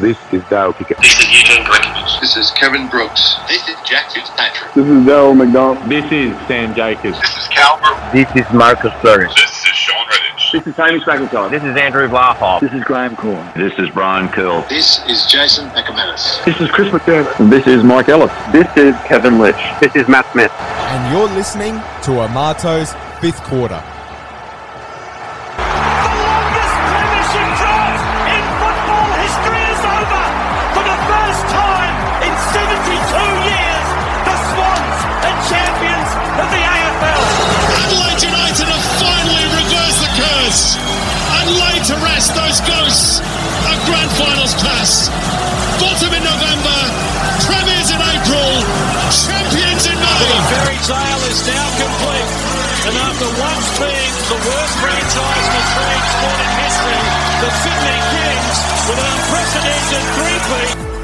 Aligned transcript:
This 0.00 0.16
is 0.32 0.44
Dale 0.44 0.72
Kickett. 0.72 0.96
This 0.98 1.18
is 1.18 1.26
Eugene 1.26 1.64
Galekovic. 1.64 2.20
This 2.20 2.36
is 2.36 2.52
Kevin 2.52 2.88
Brooks. 2.88 3.34
This 3.48 3.68
is 3.68 3.74
Jack 3.84 4.12
Fitzpatrick. 4.12 4.72
This 4.72 4.86
is 4.86 5.04
Daryl 5.04 5.36
McDonald. 5.36 5.90
This 5.90 6.04
is 6.12 6.36
Sam 6.46 6.72
Jacobs. 6.72 7.18
This 7.20 7.36
is 7.36 7.48
Calvert. 7.48 8.12
This 8.12 8.28
is 8.36 8.46
Marcus 8.54 8.92
Burris. 9.02 9.34
This 9.34 9.50
is 9.50 9.74
Sean 9.74 10.06
Redditch. 10.06 10.52
This 10.52 10.66
is 10.68 10.76
Hamish 10.76 11.02
McIntyre. 11.02 11.50
This 11.50 11.64
is 11.64 11.76
Andrew 11.76 12.06
Blahoff. 12.06 12.60
This 12.60 12.72
is 12.74 12.84
Graham 12.84 13.16
Corn. 13.16 13.44
This 13.56 13.76
is 13.76 13.90
Brian 13.90 14.28
Curl. 14.28 14.64
This 14.68 15.00
is 15.08 15.26
Jason 15.26 15.68
Ackermanis. 15.70 16.44
This 16.44 16.60
is 16.60 16.70
Chris 16.70 16.92
McDermott. 16.92 17.50
This 17.50 17.66
is 17.66 17.82
Mike 17.82 18.08
Ellis. 18.08 18.30
This 18.52 18.68
is 18.76 18.94
Kevin 19.04 19.34
Litch. 19.34 19.80
This 19.80 19.96
is 19.96 20.06
Matt 20.06 20.30
Smith. 20.30 20.52
And 20.60 21.12
you're 21.12 21.28
listening 21.36 21.74
to 22.04 22.20
Amato's 22.20 22.92
fifth 23.20 23.42
quarter. 23.42 23.82
Ghosts 42.64 43.20
of 43.68 43.76
grand 43.86 44.10
finals 44.18 44.54
past. 44.58 45.10
Bottom 45.78 46.10
in 46.14 46.24
November, 46.24 46.78
premiers 47.46 47.90
in 47.94 48.00
April, 48.02 48.50
champions 49.14 49.84
in 49.86 49.94
May. 49.94 50.22
The 50.26 50.42
fairy 50.50 50.80
tale 50.82 51.22
is 51.30 51.40
now 51.46 51.66
complete. 51.78 52.30
And 52.88 52.94
after 52.98 53.28
once 53.38 53.68
being 53.78 54.14
the 54.32 54.38
worst 54.42 54.74
franchise 54.80 55.46
in 55.46 55.54
Australian 55.60 56.52
history, 56.62 57.00
the 57.42 57.50
Sydney 57.62 57.98
Kings, 58.10 58.56
with 58.88 58.98
an 58.98 59.08
unprecedented 59.12 60.04
three-peat, 60.16 60.97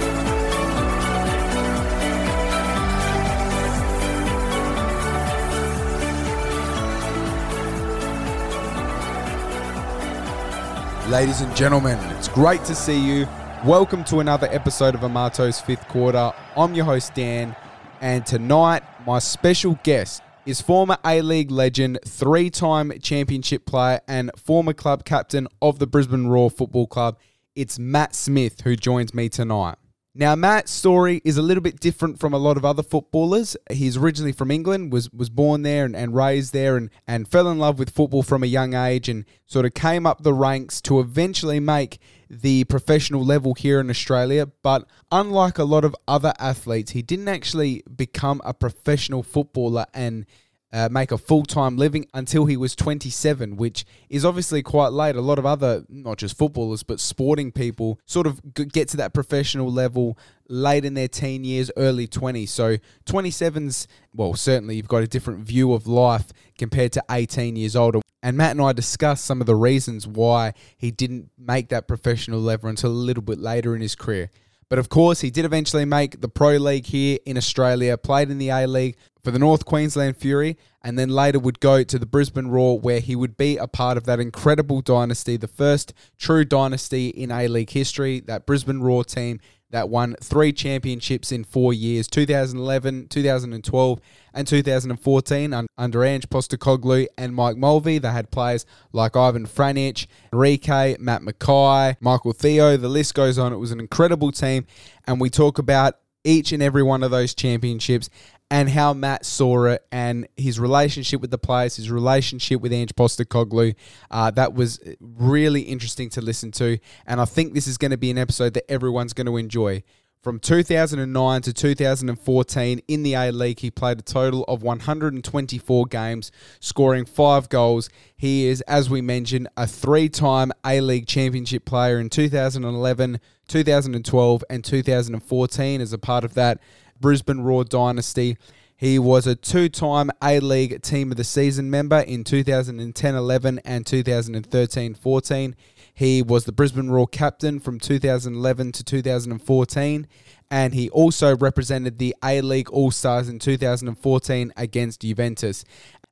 Ladies 11.09 11.43
and 11.43 11.55
gentlemen, 11.55 11.99
it's 12.17 12.29
great 12.29 12.65
to 12.65 12.75
see 12.75 12.99
you. 12.99 13.29
Welcome 13.63 14.05
to 14.05 14.21
another 14.21 14.49
episode 14.51 14.95
of 14.95 15.03
Amato's 15.03 15.61
Fifth 15.61 15.87
Quarter. 15.89 16.33
I'm 16.57 16.73
your 16.73 16.87
host, 16.87 17.13
Dan, 17.13 17.55
and 18.01 18.25
tonight, 18.25 18.83
my 19.07 19.19
special 19.19 19.79
guest 19.83 20.23
is 20.47 20.63
former 20.63 20.97
A 21.05 21.21
League 21.21 21.51
legend, 21.51 21.99
three 22.07 22.49
time 22.49 22.91
championship 23.03 23.67
player, 23.67 24.01
and 24.09 24.31
former 24.35 24.73
club 24.73 25.05
captain 25.05 25.47
of 25.61 25.79
the 25.79 25.87
Brisbane 25.87 26.29
Roar 26.29 26.51
Football 26.51 26.87
Club. 26.87 27.19
It's 27.55 27.79
Matt 27.79 28.15
Smith 28.15 28.63
who 28.63 28.75
joins 28.75 29.13
me 29.13 29.29
tonight. 29.29 29.77
Now, 30.17 30.37
Matt's 30.37 30.71
story 30.71 31.21
is 31.25 31.37
a 31.37 31.43
little 31.43 31.61
bit 31.61 31.81
different 31.81 32.21
from 32.21 32.33
a 32.33 32.39
lot 32.39 32.57
of 32.57 32.65
other 32.65 32.85
footballers. 32.85 33.57
He's 33.69 33.97
originally 33.97 34.31
from 34.31 34.53
England, 34.53 34.93
was 34.93 35.11
was 35.11 35.29
born 35.29 35.63
there 35.63 35.85
and, 35.85 35.97
and 35.97 36.15
raised 36.15 36.53
there, 36.53 36.77
and, 36.77 36.91
and 37.05 37.27
fell 37.27 37.49
in 37.49 37.59
love 37.59 37.81
with 37.81 37.91
football 37.91 38.23
from 38.23 38.45
a 38.45 38.47
young 38.47 38.75
age, 38.75 39.09
and 39.09 39.25
sort 39.45 39.67
of 39.67 39.75
came 39.75 40.07
up 40.07 40.23
the 40.23 40.33
ranks 40.33 40.81
to 40.83 41.01
eventually 41.01 41.59
make 41.59 41.99
the 42.31 42.63
professional 42.65 43.25
level 43.25 43.55
here 43.55 43.81
in 43.81 43.91
Australia. 43.91 44.47
But 44.63 44.87
unlike 45.11 45.59
a 45.59 45.65
lot 45.65 45.85
of 45.85 45.97
other 46.07 46.33
athletes, 46.39 46.93
he 46.93 47.03
didn't 47.03 47.29
actually 47.29 47.83
become 47.97 48.41
a 48.45 48.55
professional 48.55 49.25
footballer 49.25 49.87
and 49.93 50.27
uh, 50.75 50.89
make 50.91 51.13
a 51.13 51.17
full 51.17 51.45
time 51.45 51.77
living 51.77 52.05
until 52.13 52.47
he 52.47 52.57
was 52.57 52.75
27, 52.75 53.57
which 53.57 53.87
is 54.11 54.25
obviously 54.25 54.61
quite 54.61 54.89
late. 54.93 55.15
A 55.15 55.21
lot 55.21 55.39
of 55.39 55.47
other, 55.47 55.85
not 55.89 56.19
just 56.19 56.37
footballers, 56.37 56.83
but 56.83 56.99
sporting 56.99 57.53
people 57.53 58.01
sort 58.07 58.27
of 58.27 58.41
get 58.55 58.89
to 58.89 58.97
that 58.97 59.15
professional 59.15 59.71
level 59.73 60.19
late 60.49 60.85
in 60.85 60.95
their 60.95 61.07
teen 61.07 61.45
years, 61.45 61.71
early 61.77 62.09
20s. 62.09 62.49
So 62.49 62.79
27's, 63.07 63.87
well, 64.13 64.35
certainly 64.35 64.75
you've 64.75 64.89
got 64.89 65.05
a 65.05 65.07
different 65.07 65.47
view 65.47 65.73
of 65.73 65.87
life 65.87 66.33
compared 66.59 66.91
to 66.95 67.05
18 67.09 67.55
years 67.55 67.77
old. 67.77 68.03
And 68.21 68.37
Matt 68.37 68.51
and 68.51 68.61
I 68.61 68.73
discussed 68.73 69.25
some 69.25 69.41
of 69.41 69.47
the 69.47 69.55
reasons 69.55 70.09
why 70.09 70.55
he 70.77 70.91
didn't 70.91 71.31
make 71.39 71.69
that 71.69 71.87
professional 71.87 72.41
level 72.41 72.69
until 72.69 72.91
a 72.91 72.93
little 72.93 73.23
bit 73.23 73.39
later 73.39 73.77
in 73.77 73.81
his 73.81 73.95
career. 73.95 74.29
But 74.69 74.81
of 74.81 74.89
course, 74.89 75.21
he 75.21 75.31
did 75.31 75.45
eventually 75.45 75.85
make 75.85 76.21
the 76.21 76.29
Pro 76.29 76.57
League 76.57 76.87
here 76.87 77.19
in 77.25 77.37
Australia, 77.37 77.97
played 77.97 78.31
in 78.31 78.39
the 78.39 78.49
A 78.49 78.67
League 78.67 78.97
for 79.25 79.31
the 79.31 79.39
North 79.39 79.65
Queensland 79.65 80.17
Fury, 80.19 80.57
and 80.83 80.99
then 80.99 81.09
later 81.09 81.39
would 81.39 81.59
go 81.59 81.83
to 81.83 81.99
the 81.99 82.07
Brisbane 82.07 82.49
Roar, 82.49 82.79
where 82.79 83.01
he 83.01 83.17
would 83.17 83.37
be 83.37 83.57
a 83.57 83.67
part 83.67 83.97
of 83.97 84.05
that 84.05 84.21
incredible 84.21 84.83
dynasty, 84.83 85.39
the 85.39 85.49
first 85.49 85.95
true 86.19 86.45
dynasty 86.45 87.09
in 87.09 87.31
A 87.31 87.49
League 87.49 87.71
history, 87.71 88.21
that 88.21 88.45
Brisbane 88.45 88.83
Roar 88.83 89.03
team 89.03 89.41
that 89.71 89.89
won 89.89 90.15
three 90.23 90.53
championships 90.53 91.33
in 91.33 91.43
four 91.43 91.73
years 91.73 92.07
2011, 92.07 93.09
2012, 93.09 94.01
and 94.33 94.47
2014 94.47 95.67
under 95.77 96.05
Ange 96.05 96.29
Postecoglou 96.29 97.07
and 97.19 97.35
Mike 97.35 97.57
Mulvey. 97.57 97.99
They 97.99 98.13
had 98.13 98.31
players 98.31 98.67
like 98.93 99.17
Ivan 99.17 99.47
Franjic, 99.47 100.07
Enrique, 100.33 100.97
Matt 101.01 101.23
McKay, 101.23 101.97
Michael 101.99 102.33
Theo. 102.33 102.77
The 102.77 102.89
list 102.89 103.15
goes 103.15 103.37
on. 103.37 103.53
It 103.53 103.57
was 103.57 103.73
an 103.73 103.81
incredible 103.81 104.31
team, 104.31 104.65
and 105.09 105.21
we 105.21 105.29
talk 105.29 105.59
about 105.59 105.97
each 106.25 106.53
and 106.53 106.63
every 106.63 106.83
one 106.83 107.03
of 107.03 107.11
those 107.11 107.35
championships 107.35 108.09
and 108.55 108.71
how 108.71 108.95
Matt 108.95 109.27
saw 109.27 109.65
it 109.65 109.85
and 109.91 110.29
his 110.37 110.61
relationship 110.61 111.21
with 111.21 111.33
the 111.33 111.39
players, 111.39 111.75
his 111.75 111.91
relationship 111.91 112.61
with 112.61 112.73
Ange 112.73 112.95
Postecoglou. 112.95 113.75
Uh, 114.13 114.31
that 114.31 114.55
was 114.55 114.79
really 115.01 115.63
interesting 115.63 116.09
to 116.11 116.21
listen 116.21 116.53
to, 116.53 116.79
and 117.05 117.21
I 117.21 117.25
think 117.25 117.55
this 117.55 117.67
is 117.67 117.79
going 117.79 117.91
to 117.91 117.97
be 117.97 118.13
an 118.13 118.19
episode 118.19 118.55
that 118.55 118.71
everyone's 118.71 119.13
going 119.13 119.27
to 119.27 119.39
enjoy. 119.39 119.83
From 120.23 120.39
2009 120.39 121.43
to 121.43 121.53
2014 121.53 122.81
in 122.87 123.03
the 123.03 123.15
A 123.15 123.33
League, 123.33 123.59
he 123.59 123.73
played 123.73 123.99
a 123.99 124.03
total 124.03 124.45
of 124.45 124.63
124 124.63 125.87
games, 125.87 126.31
scoring 126.61 127.07
five 127.07 127.49
goals. 127.49 127.91
He 128.17 128.47
is, 128.47 128.61
as 128.63 128.89
we 128.89 129.03
mentioned, 129.03 129.49
a 129.57 129.67
three 129.67 130.09
time 130.09 130.53
A 130.65 130.81
League 130.81 131.09
championship 131.09 131.65
player 131.65 131.99
in 131.99 132.09
2011, 132.09 133.21
2012, 133.49 134.45
and 134.49 134.65
2014 134.65 135.81
as 135.81 135.93
a 135.93 135.99
part 135.99 136.23
of 136.23 136.35
that 136.35 136.61
Brisbane 137.05 137.43
Roar 137.43 137.65
dynasty. 137.65 138.39
He 138.79 138.99
was 138.99 139.27
a 139.27 139.35
two 139.35 139.69
time 139.69 140.11
A 140.23 140.41
League 140.41 140.81
Team 140.81 141.11
of 141.11 141.19
the 141.19 141.23
Season 141.23 141.71
member 141.71 141.99
in 141.99 142.25
2010 142.25 143.15
11 143.15 143.61
and 143.63 143.87
2013 143.87 144.95
14. 144.95 145.57
He 145.93 146.23
was 146.23 146.47
the 146.47 146.53
Brisbane 146.53 146.89
Roar 146.89 147.07
captain 147.07 147.61
from 147.61 147.79
2011 147.79 148.73
to 148.73 148.83
2014, 148.83 150.07
and 150.51 150.73
he 150.73 150.89
also 150.89 151.37
represented 151.37 151.99
the 151.99 152.17
A 152.25 152.41
League 152.41 152.71
All 152.71 152.91
Stars 152.91 153.29
in 153.29 153.39
2014 153.39 154.55
against 154.57 155.03
Juventus. 155.03 155.63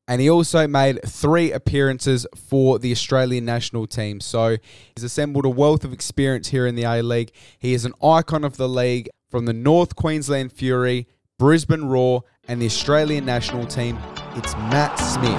And 0.07 0.21
he 0.21 0.29
also 0.29 0.67
made 0.69 1.01
three 1.07 1.53
appearances 1.53 2.27
for 2.37 2.79
the 2.79 2.93
Australian 2.93 3.47
national 3.47 3.87
team. 3.87 4.21
So 4.21 4.59
he's 4.95 5.05
assembled 5.05 5.47
a 5.47 5.49
wealth 5.49 5.85
of 5.85 5.95
experience 5.95 6.49
here 6.49 6.67
in 6.67 6.75
the 6.75 6.85
A 6.85 7.01
League. 7.03 7.33
He 7.59 7.73
is 7.73 7.87
an 7.87 7.95
icon 8.03 8.45
of 8.45 8.59
the 8.59 8.69
league 8.69 9.09
from 9.33 9.47
the 9.47 9.53
North 9.55 9.97
Queensland 9.97 10.53
Fury, 10.53 11.09
Brisbane 11.39 11.87
Roar, 11.87 12.23
and 12.49 12.61
the 12.61 12.67
Australian 12.67 13.25
national 13.25 13.67
team. 13.67 13.99
It's 14.37 14.53
Matt 14.69 14.95
Smith 14.99 15.33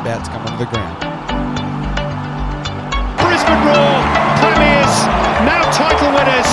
about 0.00 0.24
to 0.24 0.30
come 0.30 0.46
onto 0.48 0.64
the 0.64 0.70
ground. 0.72 0.96
Brisbane 3.20 3.62
Roar, 3.68 4.00
premiers, 4.40 4.94
now 5.44 5.60
title 5.76 6.08
winners, 6.16 6.50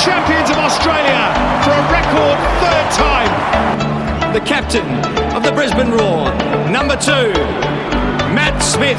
champions 0.00 0.48
of 0.48 0.56
Australia 0.56 1.20
for 1.60 1.76
a 1.76 1.84
record 1.92 2.36
third 2.64 2.88
time. 2.96 4.32
the 4.32 4.40
captain 4.40 4.88
of 5.36 5.42
the 5.42 5.52
Brisbane 5.52 5.90
Roar, 5.90 6.32
number 6.70 6.96
two, 6.96 7.32
Matt 8.32 8.62
Smith. 8.62 8.96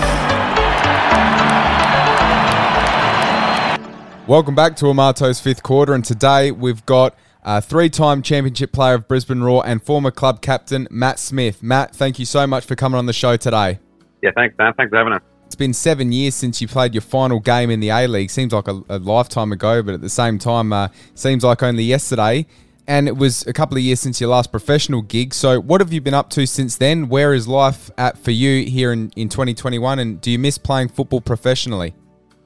Welcome 4.27 4.55
back 4.55 4.75
to 4.77 4.87
Amato's 4.87 5.39
fifth 5.39 5.63
quarter, 5.63 5.93
and 5.93 6.03
today 6.03 6.51
we've 6.51 6.85
got 6.85 7.17
uh, 7.45 7.61
three-time 7.61 8.21
championship 8.21 8.73
player 8.73 8.95
of 8.95 9.07
Brisbane 9.07 9.41
Roar 9.41 9.65
and 9.65 9.81
former 9.81 10.11
club 10.11 10.41
captain 10.41 10.85
Matt 10.91 11.17
Smith. 11.17 11.63
Matt, 11.63 11.95
thank 11.95 12.19
you 12.19 12.25
so 12.25 12.45
much 12.45 12.65
for 12.65 12.75
coming 12.75 12.97
on 12.97 13.05
the 13.05 13.13
show 13.13 13.37
today. 13.37 13.79
Yeah, 14.21 14.31
thanks, 14.35 14.53
Dan. 14.57 14.73
Thanks 14.73 14.89
for 14.89 14.97
having 14.97 15.13
us. 15.13 15.21
It's 15.45 15.55
been 15.55 15.73
seven 15.73 16.11
years 16.11 16.35
since 16.35 16.61
you 16.61 16.67
played 16.67 16.93
your 16.93 17.03
final 17.03 17.39
game 17.39 17.69
in 17.69 17.79
the 17.79 17.87
A 17.87 18.05
League. 18.05 18.29
Seems 18.29 18.51
like 18.51 18.67
a, 18.67 18.81
a 18.89 18.99
lifetime 18.99 19.53
ago, 19.53 19.81
but 19.81 19.93
at 19.93 20.01
the 20.01 20.09
same 20.09 20.39
time, 20.39 20.73
uh, 20.73 20.89
seems 21.15 21.45
like 21.45 21.63
only 21.63 21.85
yesterday. 21.85 22.45
And 22.85 23.07
it 23.07 23.15
was 23.15 23.47
a 23.47 23.53
couple 23.53 23.77
of 23.77 23.83
years 23.83 24.01
since 24.01 24.19
your 24.19 24.29
last 24.29 24.51
professional 24.51 25.03
gig. 25.03 25.33
So, 25.33 25.61
what 25.61 25.79
have 25.79 25.93
you 25.93 26.01
been 26.01 26.13
up 26.13 26.29
to 26.31 26.45
since 26.45 26.75
then? 26.75 27.07
Where 27.07 27.33
is 27.33 27.47
life 27.47 27.89
at 27.97 28.17
for 28.17 28.31
you 28.31 28.65
here 28.65 28.91
in, 28.91 29.09
in 29.15 29.29
2021? 29.29 29.99
And 29.99 30.19
do 30.19 30.31
you 30.31 30.37
miss 30.37 30.57
playing 30.57 30.89
football 30.89 31.21
professionally? 31.21 31.95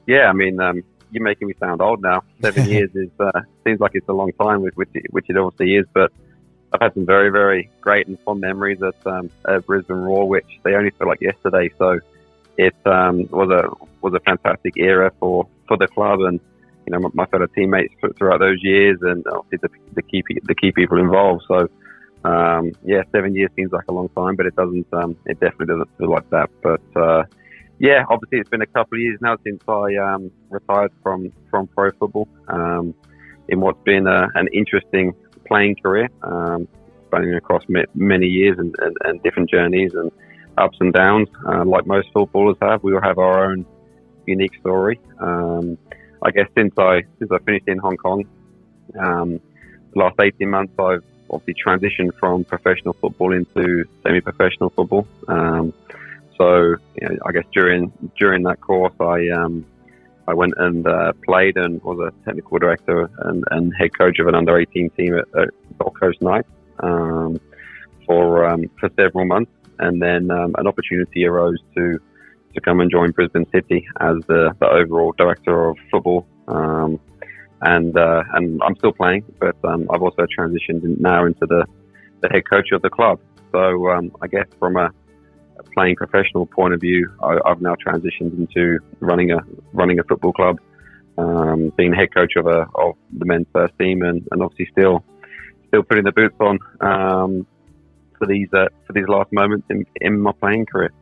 Yeah, 0.06 0.28
I 0.28 0.32
mean, 0.32 0.60
um, 0.60 0.82
you're 1.12 1.22
making 1.22 1.48
me 1.48 1.54
sound 1.60 1.80
old 1.80 2.02
now. 2.02 2.24
Seven 2.42 2.68
years 2.68 2.90
is 2.94 3.10
uh, 3.20 3.42
seems 3.64 3.80
like 3.80 3.92
it's 3.94 4.08
a 4.08 4.12
long 4.12 4.32
time, 4.32 4.62
which, 4.62 4.74
which 4.74 5.26
it 5.28 5.36
obviously 5.36 5.76
is. 5.76 5.86
But 5.92 6.10
I've 6.72 6.80
had 6.80 6.94
some 6.94 7.06
very, 7.06 7.30
very 7.30 7.70
great 7.80 8.08
and 8.08 8.18
fond 8.20 8.40
memories 8.40 8.82
at, 8.82 9.06
um, 9.06 9.30
at 9.46 9.66
Brisbane 9.66 9.96
Roar, 9.96 10.26
which 10.26 10.46
they 10.64 10.74
only 10.74 10.90
feel 10.90 11.06
like 11.06 11.20
yesterday. 11.20 11.70
So 11.78 12.00
it 12.56 12.74
um, 12.86 13.28
was 13.30 13.50
a 13.50 13.68
was 14.00 14.14
a 14.14 14.20
fantastic 14.20 14.76
era 14.76 15.12
for, 15.20 15.46
for 15.68 15.76
the 15.76 15.86
club 15.86 16.20
and 16.20 16.40
you 16.86 16.92
know 16.92 16.98
my, 16.98 17.10
my 17.14 17.26
fellow 17.26 17.46
teammates 17.46 17.94
throughout 18.18 18.40
those 18.40 18.62
years, 18.62 18.98
and 19.02 19.24
obviously 19.28 19.58
the, 19.62 19.94
the 19.94 20.02
key 20.02 20.22
the 20.42 20.54
key 20.54 20.72
people 20.72 20.98
involved. 20.98 21.44
So. 21.46 21.68
Um, 22.24 22.70
yeah, 22.84 23.02
seven 23.10 23.34
years 23.34 23.50
seems 23.56 23.72
like 23.72 23.86
a 23.88 23.92
long 23.92 24.08
time, 24.10 24.36
but 24.36 24.46
it 24.46 24.54
doesn't. 24.54 24.86
Um, 24.92 25.16
it 25.26 25.40
definitely 25.40 25.66
doesn't 25.66 25.98
feel 25.98 26.08
like 26.08 26.30
that. 26.30 26.50
But 26.62 26.80
uh, 26.94 27.24
yeah, 27.82 28.04
obviously 28.08 28.38
it's 28.38 28.48
been 28.48 28.62
a 28.62 28.66
couple 28.66 28.96
of 28.96 29.02
years 29.02 29.18
now 29.20 29.36
since 29.42 29.60
I 29.66 29.96
um, 29.96 30.30
retired 30.50 30.92
from 31.02 31.32
from 31.50 31.66
pro 31.66 31.90
football. 31.90 32.28
Um, 32.46 32.94
in 33.48 33.60
what's 33.60 33.82
been 33.82 34.06
a, 34.06 34.28
an 34.36 34.48
interesting 34.52 35.12
playing 35.46 35.74
career, 35.82 36.08
um, 36.22 36.68
spanning 37.08 37.34
across 37.34 37.64
many 37.92 38.26
years 38.26 38.56
and, 38.56 38.72
and, 38.78 38.96
and, 39.04 39.22
different 39.24 39.50
journeys 39.50 39.94
and 39.94 40.12
ups 40.56 40.78
and 40.80 40.92
downs, 40.92 41.28
uh, 41.44 41.64
like 41.64 41.84
most 41.84 42.08
footballers 42.14 42.56
have. 42.62 42.84
We 42.84 42.94
all 42.94 43.02
have 43.02 43.18
our 43.18 43.50
own 43.50 43.66
unique 44.26 44.54
story. 44.60 45.00
Um, 45.18 45.76
I 46.22 46.30
guess 46.30 46.46
since 46.56 46.72
I 46.78 47.02
since 47.18 47.32
I 47.32 47.38
finished 47.38 47.66
in 47.66 47.78
Hong 47.78 47.96
Kong, 47.96 48.24
um, 48.96 49.40
the 49.92 49.98
last 49.98 50.14
eighteen 50.20 50.50
months 50.50 50.72
I've 50.78 51.02
obviously 51.28 51.60
transitioned 51.66 52.14
from 52.20 52.44
professional 52.44 52.92
football 52.92 53.32
into 53.32 53.84
semi-professional 54.04 54.70
football. 54.70 55.08
Um, 55.26 55.74
so 56.42 56.76
you 57.00 57.08
know, 57.08 57.16
I 57.26 57.32
guess 57.32 57.44
during 57.52 57.92
during 58.18 58.42
that 58.44 58.60
course, 58.60 58.94
I 59.00 59.28
um, 59.28 59.64
I 60.26 60.34
went 60.34 60.54
and 60.56 60.86
uh, 60.86 61.12
played 61.24 61.56
and 61.56 61.80
was 61.82 61.98
a 62.00 62.24
technical 62.24 62.58
director 62.58 63.08
and, 63.18 63.44
and 63.50 63.72
head 63.78 63.96
coach 63.96 64.18
of 64.18 64.26
an 64.26 64.34
under 64.34 64.58
18 64.58 64.90
team 64.90 65.18
at, 65.18 65.28
at 65.40 65.50
Gold 65.78 65.98
Coast 65.98 66.20
Knights 66.20 66.48
um, 66.80 67.40
for 68.06 68.44
um, 68.44 68.68
for 68.78 68.90
several 68.96 69.24
months, 69.24 69.52
and 69.78 70.02
then 70.02 70.30
um, 70.30 70.54
an 70.58 70.66
opportunity 70.66 71.24
arose 71.24 71.58
to 71.76 72.00
to 72.54 72.60
come 72.60 72.80
and 72.80 72.90
join 72.90 73.12
Brisbane 73.12 73.46
City 73.50 73.86
as 74.00 74.16
the, 74.26 74.54
the 74.60 74.68
overall 74.68 75.12
director 75.16 75.68
of 75.68 75.76
football. 75.90 76.26
Um, 76.48 77.00
and 77.62 77.96
uh, 77.96 78.24
and 78.34 78.60
I'm 78.64 78.76
still 78.76 78.92
playing, 78.92 79.24
but 79.38 79.56
um, 79.64 79.88
I've 79.92 80.02
also 80.02 80.26
transitioned 80.36 80.82
now 80.98 81.24
into 81.24 81.46
the, 81.46 81.64
the 82.20 82.28
head 82.28 82.42
coach 82.50 82.72
of 82.72 82.82
the 82.82 82.90
club. 82.90 83.20
So 83.52 83.88
I 84.20 84.26
guess 84.26 84.46
from 84.58 84.76
a 84.76 84.90
playing 85.74 85.96
professional 85.96 86.46
point 86.46 86.74
of 86.74 86.80
view, 86.80 87.10
I, 87.22 87.38
have 87.46 87.60
now 87.60 87.74
transitioned 87.74 88.36
into 88.38 88.78
running 89.00 89.30
a 89.30 89.38
running 89.72 89.98
a 89.98 90.04
football 90.04 90.32
club, 90.32 90.60
um, 91.18 91.72
being 91.76 91.92
head 91.92 92.14
coach 92.14 92.36
of 92.36 92.46
a 92.46 92.66
of 92.74 92.96
the 93.12 93.24
men's 93.24 93.46
first 93.52 93.78
team, 93.78 94.02
and, 94.02 94.26
and 94.30 94.42
obviously 94.42 94.68
still 94.72 95.04
still 95.68 95.82
putting 95.82 96.04
the 96.04 96.12
boots 96.12 96.36
on 96.40 96.58
um, 96.80 97.46
for 98.18 98.26
these 98.26 98.48
uh, 98.52 98.66
for 98.86 98.92
these 98.92 99.08
last 99.08 99.32
moments 99.32 99.66
in, 99.70 99.84
in 100.00 100.20
my 100.20 100.32
playing 100.32 100.66
career. 100.66 100.92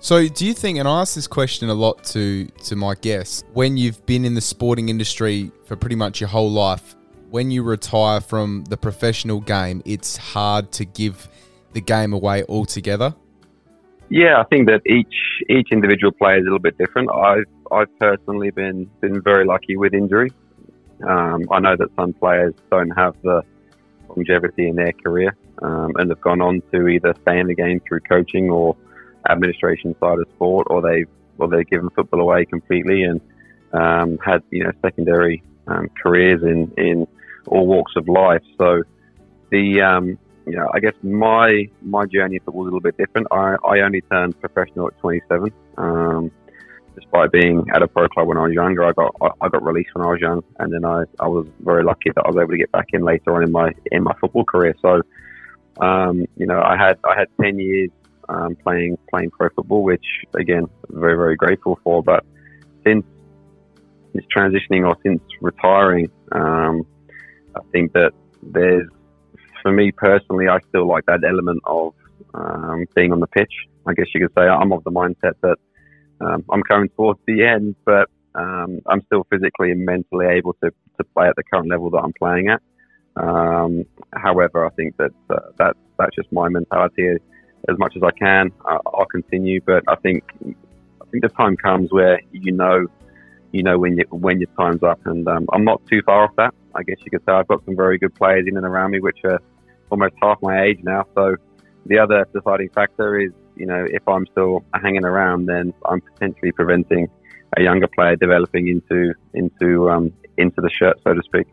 So, 0.00 0.28
do 0.28 0.44
you 0.44 0.52
think, 0.52 0.78
and 0.78 0.86
I 0.86 1.00
ask 1.00 1.14
this 1.14 1.26
question 1.26 1.70
a 1.70 1.74
lot 1.74 2.04
to 2.04 2.46
to 2.64 2.76
my 2.76 2.94
guests, 2.94 3.42
when 3.52 3.76
you've 3.76 4.04
been 4.06 4.24
in 4.24 4.34
the 4.34 4.40
sporting 4.40 4.88
industry 4.88 5.50
for 5.64 5.76
pretty 5.76 5.96
much 5.96 6.20
your 6.20 6.28
whole 6.28 6.50
life, 6.50 6.94
when 7.30 7.50
you 7.50 7.62
retire 7.62 8.20
from 8.20 8.64
the 8.68 8.76
professional 8.76 9.40
game, 9.40 9.82
it's 9.84 10.16
hard 10.16 10.70
to 10.72 10.84
give 10.84 11.28
the 11.72 11.80
game 11.80 12.12
away 12.12 12.44
altogether? 12.44 13.14
Yeah, 14.10 14.40
I 14.40 14.44
think 14.44 14.68
that 14.68 14.82
each 14.86 15.14
each 15.48 15.68
individual 15.72 16.12
player 16.12 16.36
is 16.36 16.42
a 16.42 16.44
little 16.44 16.58
bit 16.58 16.76
different. 16.78 17.10
I've 17.10 17.46
I've 17.72 17.98
personally 17.98 18.50
been 18.50 18.90
been 19.00 19.22
very 19.22 19.44
lucky 19.44 19.76
with 19.76 19.94
injury. 19.94 20.30
Um, 21.06 21.44
I 21.50 21.60
know 21.60 21.76
that 21.76 21.88
some 21.96 22.12
players 22.12 22.54
don't 22.70 22.90
have 22.90 23.14
the 23.22 23.42
longevity 24.08 24.68
in 24.68 24.76
their 24.76 24.92
career 24.92 25.36
um, 25.62 25.92
and 25.96 26.08
have 26.10 26.20
gone 26.20 26.40
on 26.40 26.62
to 26.72 26.88
either 26.88 27.14
stay 27.22 27.38
in 27.38 27.46
the 27.46 27.54
game 27.54 27.80
through 27.80 28.00
coaching 28.00 28.50
or 28.50 28.76
administration 29.28 29.96
side 29.98 30.18
of 30.18 30.28
sport, 30.34 30.66
or 30.70 30.82
they've 30.82 31.08
or 31.38 31.48
they've 31.48 31.68
given 31.68 31.90
football 31.90 32.20
away 32.20 32.44
completely 32.44 33.02
and 33.02 33.20
um, 33.72 34.18
had 34.18 34.42
you 34.50 34.64
know 34.64 34.72
secondary 34.82 35.42
um, 35.66 35.88
careers 36.00 36.42
in 36.42 36.72
in 36.76 37.06
all 37.46 37.66
walks 37.66 37.92
of 37.96 38.08
life. 38.08 38.42
So 38.58 38.82
the 39.50 39.80
um, 39.82 40.18
you 40.46 40.56
know, 40.56 40.68
I 40.74 40.80
guess 40.80 40.94
my 41.02 41.68
my 41.82 42.04
journey 42.06 42.40
was 42.46 42.54
a 42.54 42.58
little 42.58 42.80
bit 42.80 42.96
different. 42.96 43.26
I, 43.30 43.56
I 43.66 43.80
only 43.80 44.02
turned 44.02 44.38
professional 44.40 44.88
at 44.88 44.98
27. 44.98 45.50
Um, 45.78 46.30
despite 46.94 47.32
being 47.32 47.66
at 47.74 47.82
a 47.82 47.88
pro 47.88 48.08
club 48.08 48.28
when 48.28 48.38
I 48.38 48.42
was 48.42 48.52
younger, 48.52 48.84
I 48.84 48.92
got 48.92 49.14
I, 49.40 49.48
got 49.48 49.64
released 49.64 49.90
when 49.94 50.06
I 50.06 50.10
was 50.10 50.20
young, 50.20 50.42
and 50.58 50.72
then 50.72 50.84
I, 50.84 51.04
I 51.18 51.28
was 51.28 51.46
very 51.60 51.82
lucky 51.82 52.10
that 52.14 52.22
I 52.24 52.28
was 52.28 52.36
able 52.36 52.50
to 52.50 52.58
get 52.58 52.72
back 52.72 52.86
in 52.92 53.02
later 53.02 53.34
on 53.34 53.42
in 53.42 53.52
my 53.52 53.72
in 53.90 54.02
my 54.02 54.14
football 54.20 54.44
career. 54.44 54.74
So, 54.82 55.02
um, 55.80 56.26
you 56.36 56.46
know, 56.46 56.60
I 56.60 56.76
had 56.76 56.98
I 57.04 57.18
had 57.18 57.28
10 57.40 57.58
years 57.58 57.90
um, 58.28 58.56
playing 58.56 58.98
playing 59.10 59.30
pro 59.30 59.48
football, 59.50 59.82
which 59.82 60.04
again, 60.34 60.66
very 60.90 61.16
very 61.16 61.36
grateful 61.36 61.78
for. 61.82 62.02
But 62.02 62.24
since 62.84 63.04
since 64.12 64.26
transitioning 64.34 64.86
or 64.86 64.96
since 65.02 65.22
retiring, 65.40 66.10
um, 66.32 66.86
I 67.56 67.60
think 67.72 67.92
that 67.94 68.12
there's 68.42 68.88
for 69.64 69.72
me 69.72 69.90
personally, 69.90 70.46
I 70.46 70.58
still 70.68 70.86
like 70.86 71.06
that 71.06 71.24
element 71.26 71.62
of 71.64 71.94
um, 72.34 72.84
being 72.94 73.12
on 73.12 73.20
the 73.20 73.26
pitch. 73.26 73.52
I 73.86 73.94
guess 73.94 74.06
you 74.14 74.20
could 74.20 74.34
say 74.36 74.42
I'm 74.42 74.72
of 74.72 74.84
the 74.84 74.90
mindset 74.90 75.32
that 75.40 75.56
um, 76.20 76.44
I'm 76.50 76.62
coming 76.62 76.90
towards 76.90 77.18
the 77.26 77.44
end, 77.44 77.74
but 77.86 78.10
um, 78.34 78.80
I'm 78.86 79.00
still 79.06 79.26
physically 79.30 79.72
and 79.72 79.84
mentally 79.84 80.26
able 80.26 80.52
to, 80.62 80.70
to 80.98 81.04
play 81.14 81.28
at 81.28 81.36
the 81.36 81.42
current 81.42 81.68
level 81.70 81.88
that 81.90 81.98
I'm 81.98 82.12
playing 82.12 82.48
at. 82.48 82.60
Um, 83.16 83.84
however, 84.12 84.66
I 84.66 84.70
think 84.70 84.98
that 84.98 85.12
uh, 85.30 85.36
that's 85.56 85.78
that's 85.98 86.14
just 86.14 86.30
my 86.30 86.48
mentality. 86.48 87.08
As 87.66 87.78
much 87.78 87.96
as 87.96 88.02
I 88.02 88.10
can, 88.10 88.50
I, 88.66 88.76
I'll 88.86 89.06
continue. 89.06 89.60
But 89.64 89.84
I 89.88 89.94
think 89.96 90.24
I 90.42 91.04
think 91.10 91.22
the 91.22 91.30
time 91.30 91.56
comes 91.56 91.90
where 91.90 92.20
you 92.32 92.52
know 92.52 92.86
you 93.52 93.62
know 93.62 93.78
when 93.78 93.96
you, 93.96 94.04
when 94.10 94.40
your 94.40 94.50
time's 94.58 94.82
up, 94.82 95.00
and 95.06 95.26
um, 95.26 95.46
I'm 95.52 95.64
not 95.64 95.80
too 95.86 96.02
far 96.04 96.24
off 96.24 96.36
that. 96.36 96.52
I 96.74 96.82
guess 96.82 96.96
you 97.04 97.10
could 97.10 97.24
say 97.24 97.32
I've 97.32 97.48
got 97.48 97.64
some 97.64 97.76
very 97.76 97.98
good 97.98 98.14
players 98.14 98.46
in 98.46 98.56
and 98.56 98.66
around 98.66 98.90
me, 98.90 99.00
which 99.00 99.18
are 99.24 99.40
almost 99.94 100.14
half 100.20 100.38
my 100.42 100.62
age 100.62 100.80
now. 100.82 101.06
So 101.14 101.36
the 101.86 101.98
other 101.98 102.26
deciding 102.34 102.70
factor 102.70 103.18
is, 103.20 103.32
you 103.56 103.66
know, 103.66 103.86
if 103.88 104.06
I'm 104.08 104.26
still 104.26 104.64
hanging 104.74 105.04
around, 105.04 105.46
then 105.46 105.72
I'm 105.84 106.00
potentially 106.00 106.50
preventing 106.50 107.08
a 107.56 107.62
younger 107.62 107.86
player 107.86 108.16
developing 108.16 108.66
into 108.68 109.14
into 109.34 109.88
um, 109.90 110.12
into 110.36 110.60
the 110.60 110.70
shirt, 110.70 110.96
so 111.04 111.14
to 111.14 111.22
speak. 111.22 111.46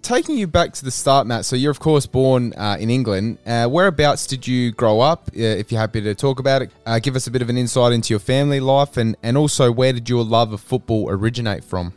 Taking 0.00 0.36
you 0.38 0.46
back 0.46 0.72
to 0.74 0.84
the 0.84 0.90
start, 0.90 1.26
Matt. 1.26 1.44
So 1.44 1.56
you're 1.56 1.70
of 1.70 1.80
course 1.80 2.06
born 2.06 2.54
uh, 2.54 2.78
in 2.80 2.88
England. 2.88 3.38
Uh, 3.44 3.66
whereabouts 3.66 4.26
did 4.26 4.46
you 4.46 4.72
grow 4.72 5.00
up? 5.00 5.28
Uh, 5.36 5.60
if 5.62 5.70
you're 5.70 5.80
happy 5.80 6.00
to 6.00 6.14
talk 6.14 6.40
about 6.40 6.62
it, 6.62 6.70
uh, 6.86 6.98
give 6.98 7.16
us 7.16 7.26
a 7.26 7.30
bit 7.30 7.42
of 7.42 7.50
an 7.50 7.58
insight 7.58 7.92
into 7.92 8.14
your 8.14 8.20
family 8.20 8.60
life, 8.60 8.96
and 8.96 9.16
and 9.22 9.36
also 9.36 9.70
where 9.70 9.92
did 9.92 10.08
your 10.08 10.24
love 10.24 10.52
of 10.54 10.62
football 10.62 11.10
originate 11.10 11.64
from? 11.64 11.92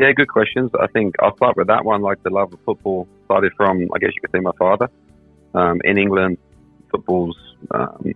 Yeah, 0.00 0.12
good 0.12 0.28
questions. 0.28 0.70
I 0.78 0.86
think 0.88 1.16
I'll 1.20 1.36
start 1.36 1.56
with 1.56 1.66
that 1.66 1.84
one. 1.84 2.00
Like 2.00 2.22
the 2.22 2.30
love 2.30 2.52
of 2.52 2.60
football 2.64 3.08
started 3.26 3.52
from, 3.56 3.86
I 3.94 3.98
guess 3.98 4.10
you 4.14 4.20
could 4.22 4.32
say, 4.32 4.40
my 4.40 4.56
father. 4.58 4.88
Um, 5.54 5.80
in 5.84 5.98
England, 5.98 6.38
football's, 6.90 7.36
um, 7.70 8.12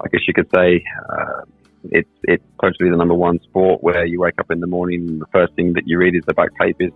I 0.00 0.08
guess 0.10 0.22
you 0.26 0.34
could 0.34 0.50
say, 0.54 0.82
uh, 1.10 1.42
it's 1.90 2.10
it's 2.24 2.44
totally 2.60 2.90
the 2.90 2.96
number 2.96 3.14
one 3.14 3.40
sport 3.42 3.82
where 3.82 4.04
you 4.04 4.20
wake 4.20 4.38
up 4.38 4.50
in 4.50 4.60
the 4.60 4.66
morning 4.66 5.08
and 5.08 5.20
the 5.20 5.26
first 5.32 5.54
thing 5.54 5.72
that 5.74 5.86
you 5.86 5.98
read 5.98 6.14
is 6.14 6.22
the 6.26 6.34
back 6.34 6.50
pages, 6.60 6.92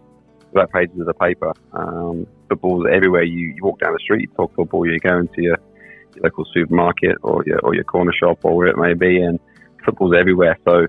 the 0.53 0.61
back 0.61 0.73
pages 0.73 0.99
of 0.99 1.07
the 1.07 1.15
paper. 1.15 1.53
Um, 1.73 2.27
football's 2.49 2.87
everywhere. 2.93 3.23
You, 3.23 3.55
you 3.55 3.63
walk 3.63 3.81
down 3.81 3.93
the 3.93 4.01
street, 4.01 4.23
you 4.23 4.37
talk 4.37 4.55
football, 4.55 4.87
you 4.87 4.99
go 4.99 5.19
into 5.19 5.43
your, 5.43 5.59
your 6.15 6.25
local 6.25 6.45
supermarket 6.53 7.17
or 7.23 7.45
your 7.47 7.61
or 7.61 7.75
your 7.75 7.85
corner 7.85 8.13
shop 8.13 8.45
or 8.45 8.57
where 8.57 8.67
it 8.69 8.77
may 8.77 8.95
be, 8.95 9.23
and 9.23 9.39
football's 9.85 10.15
everywhere. 10.19 10.59
So 10.65 10.87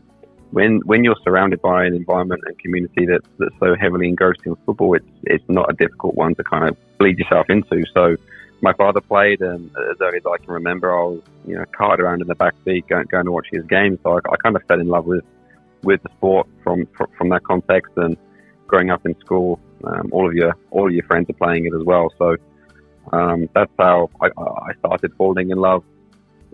when 0.53 0.81
when 0.85 1.03
you're 1.03 1.17
surrounded 1.23 1.61
by 1.61 1.83
an 1.83 1.95
environment 1.95 2.43
and 2.45 2.57
community 2.59 3.07
that's 3.07 3.27
that's 3.39 3.55
so 3.59 3.75
heavily 3.75 4.07
engrossed 4.07 4.41
in 4.45 4.55
football, 4.65 4.93
it's 4.93 5.05
it's 5.23 5.43
not 5.49 5.69
a 5.69 5.73
difficult 5.73 6.13
one 6.13 6.35
to 6.35 6.43
kind 6.43 6.69
of 6.69 6.77
bleed 6.99 7.17
yourself 7.17 7.49
into. 7.49 7.83
So 7.93 8.15
my 8.61 8.71
father 8.73 9.01
played, 9.01 9.41
and 9.41 9.65
as 9.91 9.97
early 9.99 10.17
as 10.17 10.25
I 10.25 10.37
can 10.37 10.53
remember, 10.53 10.95
I 10.95 11.03
was 11.03 11.21
you 11.47 11.55
know 11.55 11.65
carted 11.75 12.05
around 12.05 12.21
in 12.21 12.27
the 12.27 12.35
back 12.35 12.53
seat 12.63 12.87
going, 12.87 13.07
going 13.07 13.25
to 13.25 13.31
watch 13.31 13.47
his 13.51 13.65
games. 13.65 13.97
So 14.03 14.13
I, 14.13 14.17
I 14.31 14.35
kind 14.43 14.55
of 14.55 14.61
fell 14.67 14.79
in 14.79 14.87
love 14.87 15.05
with 15.05 15.25
with 15.81 16.03
the 16.03 16.09
sport 16.17 16.47
from 16.63 16.87
from, 17.17 17.29
that 17.29 17.43
context, 17.43 17.91
and 17.97 18.15
growing 18.67 18.91
up 18.91 19.05
in 19.07 19.19
school, 19.21 19.59
um, 19.85 20.09
all 20.11 20.27
of 20.27 20.35
your 20.35 20.55
all 20.69 20.85
of 20.85 20.93
your 20.93 21.05
friends 21.05 21.31
are 21.31 21.33
playing 21.33 21.65
it 21.65 21.73
as 21.73 21.83
well. 21.83 22.13
So 22.19 22.37
um, 23.11 23.49
that's 23.55 23.73
how 23.79 24.11
I, 24.21 24.27
I 24.37 24.73
started 24.79 25.13
falling 25.17 25.49
in 25.49 25.57
love 25.57 25.83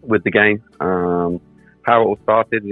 with 0.01 0.23
the 0.23 0.31
game. 0.31 0.63
Um, 0.79 1.41
how 1.89 2.01
it 2.01 2.05
all 2.05 2.19
started 2.23 2.63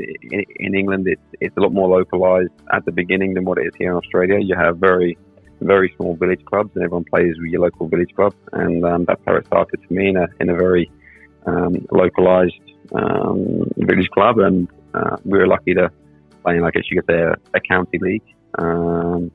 in, 0.66 0.72
England, 0.82 1.08
it's, 1.08 1.28
it's 1.42 1.58
a 1.58 1.62
lot 1.66 1.74
more 1.74 1.90
localized 2.00 2.56
at 2.76 2.86
the 2.86 2.92
beginning 2.92 3.34
than 3.36 3.44
what 3.46 3.58
it 3.58 3.66
is 3.70 3.76
here 3.82 3.92
in 3.92 3.98
Australia. 3.98 4.38
You 4.40 4.56
have 4.56 4.78
very 4.78 5.18
very 5.62 5.92
small 5.98 6.16
village 6.16 6.44
clubs, 6.46 6.70
and 6.76 6.84
everyone 6.84 7.06
plays 7.06 7.34
with 7.40 7.50
your 7.54 7.62
local 7.62 7.88
village 7.88 8.14
club, 8.16 8.34
and 8.54 8.86
um, 8.86 9.06
that's 9.08 9.22
how 9.26 9.36
it 9.36 9.46
started 9.48 9.80
for 9.86 9.94
me 9.94 10.10
in 10.10 10.18
a 10.18 10.28
in 10.40 10.50
a 10.50 10.56
very 10.66 10.92
um, 11.48 11.74
localized 11.92 12.66
um, 12.94 13.68
village 13.78 14.10
club, 14.12 14.38
and 14.40 14.68
uh, 14.94 15.18
we 15.26 15.38
were 15.40 15.48
lucky 15.48 15.74
to 15.74 15.90
play 16.44 16.58
in, 16.58 16.70
guess 16.72 16.84
you 16.92 17.02
could 17.02 17.10
say, 17.12 17.22
a, 17.22 17.34
a 17.56 17.60
county 17.60 17.98
league. 18.00 18.28
Um, 18.60 19.32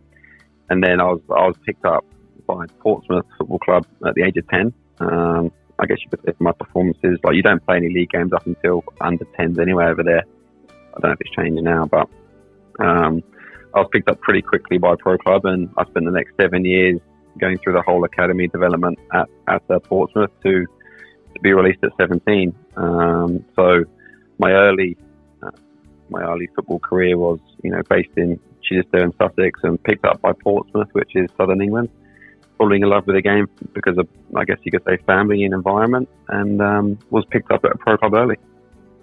and 0.70 0.82
then 0.84 1.00
I 1.00 1.04
was 1.04 1.20
I 1.30 1.46
was 1.50 1.56
picked 1.66 1.84
up 1.84 2.04
by 2.46 2.66
Portsmouth 2.80 3.26
Football 3.36 3.58
Club 3.58 3.86
at 4.06 4.14
the 4.14 4.22
age 4.22 4.36
of 4.36 4.46
ten. 4.48 4.72
Um, 5.00 5.50
I 5.82 5.86
guess 5.86 5.98
you 6.00 6.08
could 6.10 6.20
say 6.24 6.32
for 6.32 6.44
my 6.44 6.52
performances, 6.52 7.18
like 7.24 7.34
you 7.34 7.42
don't 7.42 7.64
play 7.66 7.76
any 7.76 7.88
league 7.88 8.10
games 8.10 8.32
up 8.32 8.46
until 8.46 8.84
under 9.00 9.24
10s 9.24 9.58
anyway 9.60 9.86
over 9.86 10.04
there. 10.04 10.24
I 10.70 11.00
don't 11.00 11.10
know 11.10 11.12
if 11.12 11.20
it's 11.20 11.30
changing 11.30 11.64
now, 11.64 11.86
but 11.86 12.08
um, 12.78 13.22
I 13.74 13.80
was 13.80 13.88
picked 13.90 14.08
up 14.08 14.20
pretty 14.20 14.42
quickly 14.42 14.78
by 14.78 14.94
pro 14.96 15.18
club, 15.18 15.44
and 15.44 15.70
I 15.76 15.84
spent 15.86 16.04
the 16.04 16.12
next 16.12 16.36
seven 16.40 16.64
years 16.64 17.00
going 17.38 17.58
through 17.58 17.72
the 17.72 17.82
whole 17.82 18.04
academy 18.04 18.46
development 18.46 18.98
at 19.12 19.28
at 19.48 19.62
uh, 19.70 19.80
Portsmouth 19.80 20.30
to 20.44 20.66
to 21.34 21.40
be 21.40 21.52
released 21.52 21.82
at 21.82 21.90
17. 21.98 22.54
Um, 22.76 23.44
so 23.56 23.84
my 24.38 24.52
early 24.52 24.96
uh, 25.42 25.50
my 26.10 26.22
early 26.22 26.48
football 26.54 26.78
career 26.78 27.18
was 27.18 27.40
you 27.64 27.72
know 27.72 27.82
based 27.88 28.16
in 28.16 28.38
Chichester 28.62 28.98
and 28.98 29.14
Sussex, 29.18 29.58
and 29.64 29.82
picked 29.82 30.04
up 30.04 30.20
by 30.20 30.32
Portsmouth, 30.32 30.88
which 30.92 31.16
is 31.16 31.28
southern 31.36 31.60
England. 31.60 31.88
Falling 32.62 32.83
in 32.83 32.88
love 32.88 33.07
with 33.07 33.16
the 33.16 33.23
game 33.23 33.49
because 33.73 33.99
of 33.99 34.09
I 34.37 34.45
guess 34.45 34.59
you 34.62 34.71
could 34.71 34.85
say 34.85 34.97
family 34.99 35.45
and 35.45 35.52
environment, 35.52 36.09
and 36.28 36.62
um, 36.62 36.99
was 37.11 37.25
picked 37.31 37.50
up 37.50 37.64
at 37.64 37.73
a 37.73 37.78
pro 37.78 37.97
club 37.99 38.14
early 38.14 38.37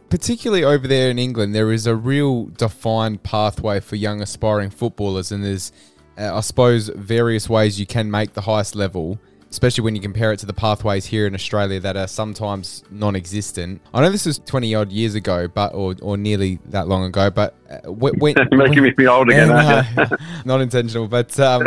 particularly 0.10 0.64
over 0.64 0.88
there 0.88 1.10
in 1.10 1.20
England, 1.20 1.56
there 1.56 1.72
is 1.72 1.86
a 1.86 1.96
real 1.96 2.46
defined 2.46 3.24
pathway 3.24 3.80
for 3.80 3.96
young 3.96 4.22
aspiring 4.22 4.70
footballers, 4.70 5.32
and 5.32 5.44
there's, 5.44 5.72
uh, 6.18 6.36
I 6.36 6.42
suppose, 6.42 6.90
various 6.90 7.50
ways 7.50 7.80
you 7.80 7.86
can 7.86 8.10
make 8.12 8.34
the 8.34 8.42
highest 8.42 8.76
level. 8.76 9.20
Especially 9.52 9.84
when 9.84 9.96
you 9.96 10.02
compare 10.02 10.32
it 10.32 10.38
to 10.38 10.46
the 10.46 10.54
pathways 10.54 11.08
here 11.08 11.26
in 11.26 11.34
Australia 11.34 11.80
that 11.80 11.98
are 11.98 12.08
sometimes 12.08 12.84
non-existent. 12.92 13.82
I 13.96 14.02
know 14.02 14.12
this 14.12 14.28
was 14.28 14.38
twenty 14.38 14.76
odd 14.76 14.92
years 14.92 15.16
ago, 15.16 15.48
but 15.48 15.74
or, 15.74 15.96
or 16.04 16.18
nearly 16.18 16.60
that 16.66 16.88
long 16.88 17.04
ago. 17.04 17.32
But 17.32 17.56
uh, 17.68 17.92
when, 17.92 18.14
making 18.52 18.84
me 18.84 18.92
feel 18.94 19.10
old 19.10 19.30
again, 19.32 19.50
uh, 19.50 20.08
not 20.46 20.62
intentional. 20.62 21.08
But 21.08 21.40
um, 21.40 21.66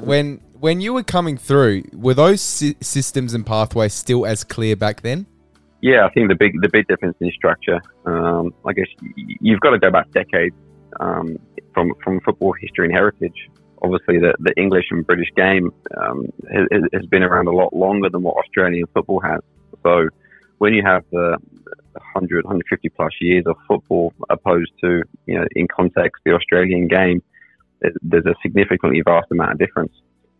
when 0.00 0.42
when 0.62 0.80
you 0.80 0.94
were 0.94 1.02
coming 1.02 1.36
through, 1.36 1.82
were 1.92 2.14
those 2.14 2.40
sy- 2.40 2.76
systems 2.80 3.34
and 3.34 3.44
pathways 3.44 3.92
still 3.92 4.24
as 4.24 4.44
clear 4.44 4.76
back 4.76 5.00
then? 5.00 5.26
Yeah, 5.80 6.06
I 6.06 6.10
think 6.10 6.28
the 6.28 6.36
big 6.36 6.52
the 6.62 6.68
big 6.68 6.86
difference 6.86 7.16
in 7.18 7.32
structure. 7.32 7.80
Um, 8.06 8.54
I 8.64 8.72
guess 8.72 8.86
you've 9.16 9.58
got 9.58 9.70
to 9.70 9.80
go 9.80 9.90
back 9.90 10.08
decades 10.12 10.54
um, 11.00 11.36
from 11.74 11.92
from 12.04 12.20
football 12.20 12.52
history 12.52 12.86
and 12.86 12.94
heritage. 12.94 13.34
Obviously, 13.82 14.20
the, 14.20 14.34
the 14.38 14.54
English 14.56 14.84
and 14.92 15.04
British 15.04 15.30
game 15.34 15.72
um, 15.96 16.26
has, 16.54 16.82
has, 16.92 17.06
been 17.06 17.24
around 17.24 17.48
a 17.48 17.50
lot 17.50 17.72
longer 17.74 18.08
than 18.08 18.22
what 18.22 18.36
Australian 18.36 18.86
football 18.94 19.18
has. 19.18 19.40
So, 19.82 20.06
when 20.58 20.72
you 20.72 20.84
have 20.86 21.02
the 21.10 21.36
100, 22.14 22.44
150 22.44 22.88
plus 22.90 23.10
years 23.20 23.44
of 23.48 23.56
football 23.66 24.12
opposed 24.30 24.70
to, 24.82 25.02
you 25.26 25.36
know, 25.36 25.44
in 25.56 25.66
context, 25.66 26.22
the 26.24 26.30
Australian 26.30 26.86
game, 26.86 27.20
there's 28.02 28.26
a 28.26 28.36
significantly 28.40 29.02
vast 29.04 29.26
amount 29.32 29.50
of 29.50 29.58
difference. 29.58 29.92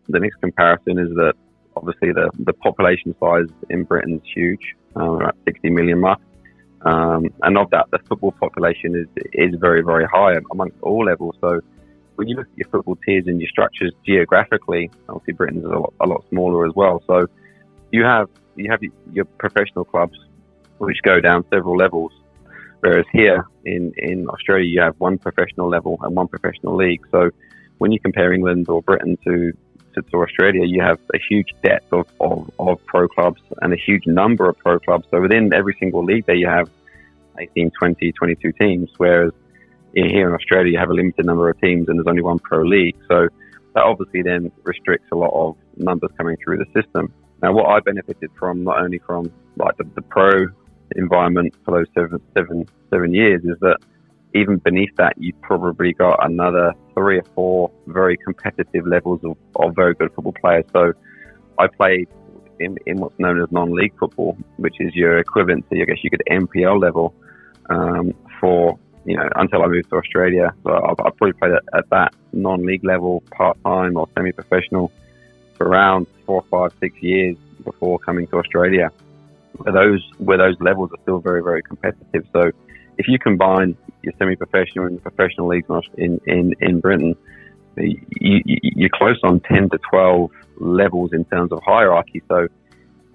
The 0.09 0.21
next 0.21 0.37
comparison 0.37 0.99
is 0.99 1.11
that 1.17 1.35
obviously 1.77 2.13
the, 2.13 2.31
the 2.41 2.53
population 2.53 3.15
size 3.19 3.49
in 3.71 3.85
Britain 3.85 4.17
is 4.17 4.33
huge 4.35 4.75
um, 4.97 5.17
about 5.17 5.37
60 5.45 5.71
million 5.71 6.01
mark. 6.01 6.21
Um, 6.83 7.29
and 7.43 7.57
of 7.57 7.71
that, 7.71 7.87
the 7.93 8.01
football 8.09 8.33
population 8.33 8.97
is 8.97 9.07
is 9.33 9.55
very 9.61 9.83
very 9.83 10.05
high 10.05 10.35
amongst 10.51 10.77
all 10.83 11.05
levels. 11.05 11.37
So 11.41 11.61
when 12.17 12.29
you 12.29 12.37
look 12.37 12.47
at 12.47 12.59
your 12.59 12.69
football 12.69 12.99
tiers 13.07 13.27
and 13.27 13.41
your 13.41 13.49
structures 13.49 13.93
geographically, 14.05 14.91
obviously 15.09 15.35
Britain's 15.35 15.65
a 15.65 15.69
lot, 15.69 15.95
a 16.01 16.07
lot 16.07 16.25
smaller 16.29 16.67
as 16.67 16.73
well. 16.75 17.03
So 17.07 17.27
you 17.93 18.05
have 18.05 18.29
you 18.57 18.71
have 18.71 18.81
your 19.13 19.25
professional 19.25 19.85
clubs 19.85 20.19
which 20.79 20.99
go 21.03 21.21
down 21.21 21.45
several 21.51 21.77
levels, 21.77 22.13
whereas 22.81 23.07
here 23.13 23.47
in 23.65 23.93
in 23.97 24.29
Australia 24.29 24.67
you 24.67 24.81
have 24.81 24.99
one 24.99 25.19
professional 25.19 25.69
level 25.69 25.99
and 26.03 26.17
one 26.17 26.27
professional 26.27 26.75
league. 26.75 27.07
So 27.13 27.31
when 27.79 27.93
you 27.93 28.01
compare 28.01 28.33
England 28.33 28.69
or 28.69 28.83
Britain 28.83 29.17
to 29.25 29.53
to, 29.95 30.03
to 30.03 30.23
Australia, 30.23 30.65
you 30.65 30.83
have 30.83 30.99
a 31.15 31.19
huge 31.29 31.49
depth 31.63 31.93
of, 31.93 32.07
of, 32.21 32.51
of, 32.59 32.85
pro 32.87 33.09
clubs 33.09 33.41
and 33.61 33.73
a 33.73 33.77
huge 33.77 34.07
number 34.07 34.49
of 34.49 34.59
pro 34.59 34.79
clubs. 34.79 35.07
So 35.11 35.21
within 35.21 35.53
every 35.53 35.77
single 35.79 36.05
league 36.05 36.27
there, 36.27 36.37
you 36.37 36.49
have 36.49 36.71
18, 37.39 37.71
20, 37.79 38.13
22 38.13 38.53
teams, 38.53 38.91
whereas 38.97 39.33
here 39.95 40.29
in 40.29 40.35
Australia, 40.35 40.73
you 40.73 40.79
have 40.79 40.91
a 40.91 40.95
limited 40.95 41.27
number 41.27 41.49
of 41.51 41.61
teams 41.61 41.89
and 41.89 41.99
there's 41.99 42.07
only 42.07 42.23
one 42.23 42.39
pro 42.39 42.63
league. 42.63 42.97
So 43.09 43.29
that 43.75 43.83
obviously 43.83 44.23
then 44.23 44.51
restricts 44.65 45.09
a 45.13 45.17
lot 45.17 45.33
of 45.33 45.57
numbers 45.77 46.11
coming 46.17 46.37
through 46.43 46.59
the 46.59 46.67
system. 46.81 47.13
Now, 47.43 47.53
what 47.53 47.67
I 47.67 47.81
benefited 47.81 48.31
from, 48.39 48.65
not 48.65 48.81
only 48.81 48.99
from 48.99 49.31
like 49.57 49.77
the, 49.77 49.85
the 49.95 50.03
pro 50.03 50.47
environment 50.97 51.55
for 51.65 51.79
those 51.79 51.87
seven, 51.95 52.21
seven, 52.37 52.69
seven 52.91 53.15
years, 53.15 53.43
is 53.45 53.59
that 53.61 53.79
even 54.35 54.59
beneath 54.59 54.95
that, 54.97 55.15
you've 55.19 55.41
probably 55.43 55.93
got 55.93 56.25
another 56.25 56.73
three 56.95 57.19
or 57.19 57.25
four 57.35 57.71
very 57.87 58.17
competitive 58.17 58.87
levels 58.87 59.21
of, 59.25 59.37
of 59.57 59.75
very 59.75 59.95
good 59.95 60.13
football 60.15 60.35
players. 60.41 60.65
So 60.73 60.93
I 61.59 61.67
played 61.67 62.09
in, 62.61 62.79
in 62.87 62.99
what's 63.01 63.19
known 63.19 63.41
as 63.43 63.51
non-league 63.51 63.99
football, 63.99 64.37
which 64.57 64.77
is 64.81 64.95
your 64.95 65.19
equivalent 65.19 65.69
to, 65.71 65.81
I 65.81 65.85
guess 65.85 65.99
you 66.03 66.11
could 66.11 66.23
NPL 66.31 66.81
level 66.81 67.15
um, 67.69 68.15
for, 68.41 68.79
you 69.05 69.17
know, 69.17 69.29
until 69.37 69.63
I 69.63 69.67
moved 69.67 69.91
to 69.91 69.97
Australia. 69.97 70.55
So 70.65 70.73
I've, 70.73 71.05
I've 71.05 71.17
probably 71.17 71.33
played 71.35 71.53
at, 71.53 71.63
at 71.77 71.91
that 71.91 72.15
non-league 72.33 72.85
level, 72.85 73.23
part-time 73.33 73.97
or 73.97 74.09
semi-professional 74.15 74.93
for 75.57 75.67
around 75.67 76.07
four, 76.25 76.43
five, 76.51 76.73
six 76.81 77.01
years 77.03 77.37
before 77.65 77.99
coming 77.99 78.27
to 78.29 78.39
Australia. 78.39 78.91
Those 79.65 80.03
where 80.19 80.39
those 80.39 80.57
levels 80.61 80.91
are 80.93 80.99
still 81.03 81.19
very, 81.19 81.43
very 81.43 81.63
competitive. 81.63 82.27
So 82.33 82.53
if 83.03 83.09
you 83.09 83.19
combine 83.19 83.77
your 84.03 84.13
semi-professional 84.17 84.87
and 84.87 85.03
professional 85.03 85.49
leagues 85.49 85.67
in, 85.99 86.21
in, 86.27 86.55
in 86.61 86.79
Britain, 86.79 87.17
you, 87.77 88.41
you're 88.47 88.91
close 88.95 89.19
on 89.25 89.41
10 89.41 89.71
to 89.71 89.79
12 89.91 90.31
levels 90.59 91.11
in 91.13 91.25
terms 91.25 91.51
of 91.51 91.59
hierarchy. 91.65 92.23
So 92.29 92.47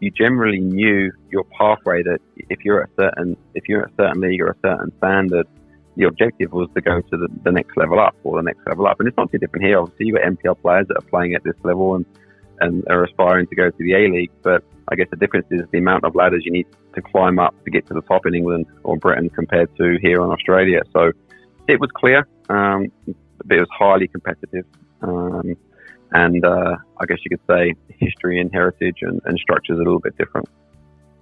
you 0.02 0.12
generally 0.12 0.60
knew 0.60 1.10
your 1.32 1.46
pathway 1.58 2.04
that 2.04 2.20
if 2.36 2.66
you're 2.66 2.84
at 2.84 2.90
a 2.90 3.02
certain, 3.02 3.38
if 3.56 3.70
you're 3.70 3.84
at 3.84 3.92
a 3.92 3.96
certain 3.96 4.22
league 4.22 4.42
or 4.42 4.50
a 4.50 4.56
certain 4.62 4.92
standard, 4.98 5.48
the 5.96 6.04
objective 6.04 6.52
was 6.52 6.68
to 6.76 6.82
go 6.82 7.00
to 7.00 7.18
the, 7.18 7.30
the 7.46 7.52
next 7.54 7.78
level 7.78 7.98
up 7.98 8.16
or 8.26 8.36
the 8.36 8.44
next 8.44 8.68
level 8.68 8.88
up. 8.88 9.00
And 9.00 9.08
it's 9.08 9.18
not 9.18 9.32
too 9.32 9.38
different 9.38 9.66
here. 9.66 9.80
Obviously, 9.80 10.08
you've 10.08 10.18
got 10.18 10.26
NPL 10.26 10.62
players 10.62 10.88
that 10.90 10.98
are 10.98 11.10
playing 11.10 11.34
at 11.34 11.46
this 11.46 11.56
level 11.64 11.96
and, 11.96 12.06
and 12.60 12.84
are 12.90 13.04
aspiring 13.04 13.48
to 13.48 13.56
go 13.56 13.70
to 13.70 13.78
the 13.78 13.94
A 13.94 14.08
League. 14.10 14.32
But 14.42 14.64
I 14.90 14.96
guess 14.96 15.08
the 15.10 15.18
difference 15.18 15.48
is 15.52 15.62
the 15.72 15.78
amount 15.80 16.04
of 16.04 16.16
ladders 16.16 16.44
you 16.46 16.52
need 16.52 16.68
to 16.96 17.02
climb 17.02 17.40
up 17.40 17.54
to 17.66 17.72
get 17.72 17.86
to 17.88 17.94
the 17.94 18.02
top 18.02 18.26
in 18.26 18.36
England 18.36 18.66
or 18.84 18.98
Britain 18.98 19.30
compared 19.30 19.76
to 19.78 19.98
here 20.02 20.22
in 20.24 20.30
Australia. 20.30 20.82
So 20.94 21.12
it 21.68 21.80
was 21.80 21.90
clear, 21.96 22.28
um, 22.50 22.92
but 23.46 23.58
it 23.58 23.60
was 23.60 23.70
highly 23.72 24.08
competitive. 24.08 24.66
Um, 25.02 25.56
and 26.12 26.44
uh, 26.46 26.78
I 27.00 27.06
guess 27.06 27.18
you 27.24 27.38
could 27.38 27.46
say 27.48 27.74
history 27.90 28.40
and 28.40 28.52
heritage 28.52 29.00
and, 29.02 29.22
and 29.26 29.38
structure 29.40 29.74
is 29.74 29.80
a 29.80 29.84
little 29.84 30.00
bit 30.00 30.18
different. 30.18 30.48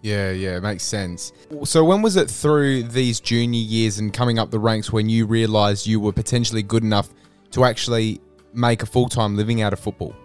Yeah, 0.01 0.29
yeah, 0.29 0.57
it 0.57 0.61
makes 0.61 0.83
sense. 0.83 1.33
So, 1.63 1.83
when 1.83 2.03
was 2.03 2.15
it 2.15 2.29
through 2.29 2.83
these 2.83 3.19
junior 3.19 3.59
years 3.59 3.97
and 3.97 4.13
coming 4.13 4.37
up 4.37 4.51
the 4.51 4.59
ranks 4.59 4.91
when 4.91 5.09
you 5.09 5.25
realised 5.25 5.87
you 5.87 5.99
were 5.99 6.11
potentially 6.11 6.61
good 6.61 6.83
enough 6.83 7.09
to 7.51 7.63
actually 7.63 8.21
make 8.53 8.83
a 8.83 8.85
full 8.85 9.09
time 9.09 9.35
living 9.35 9.63
out 9.63 9.73
of 9.73 9.79
football? 9.79 10.15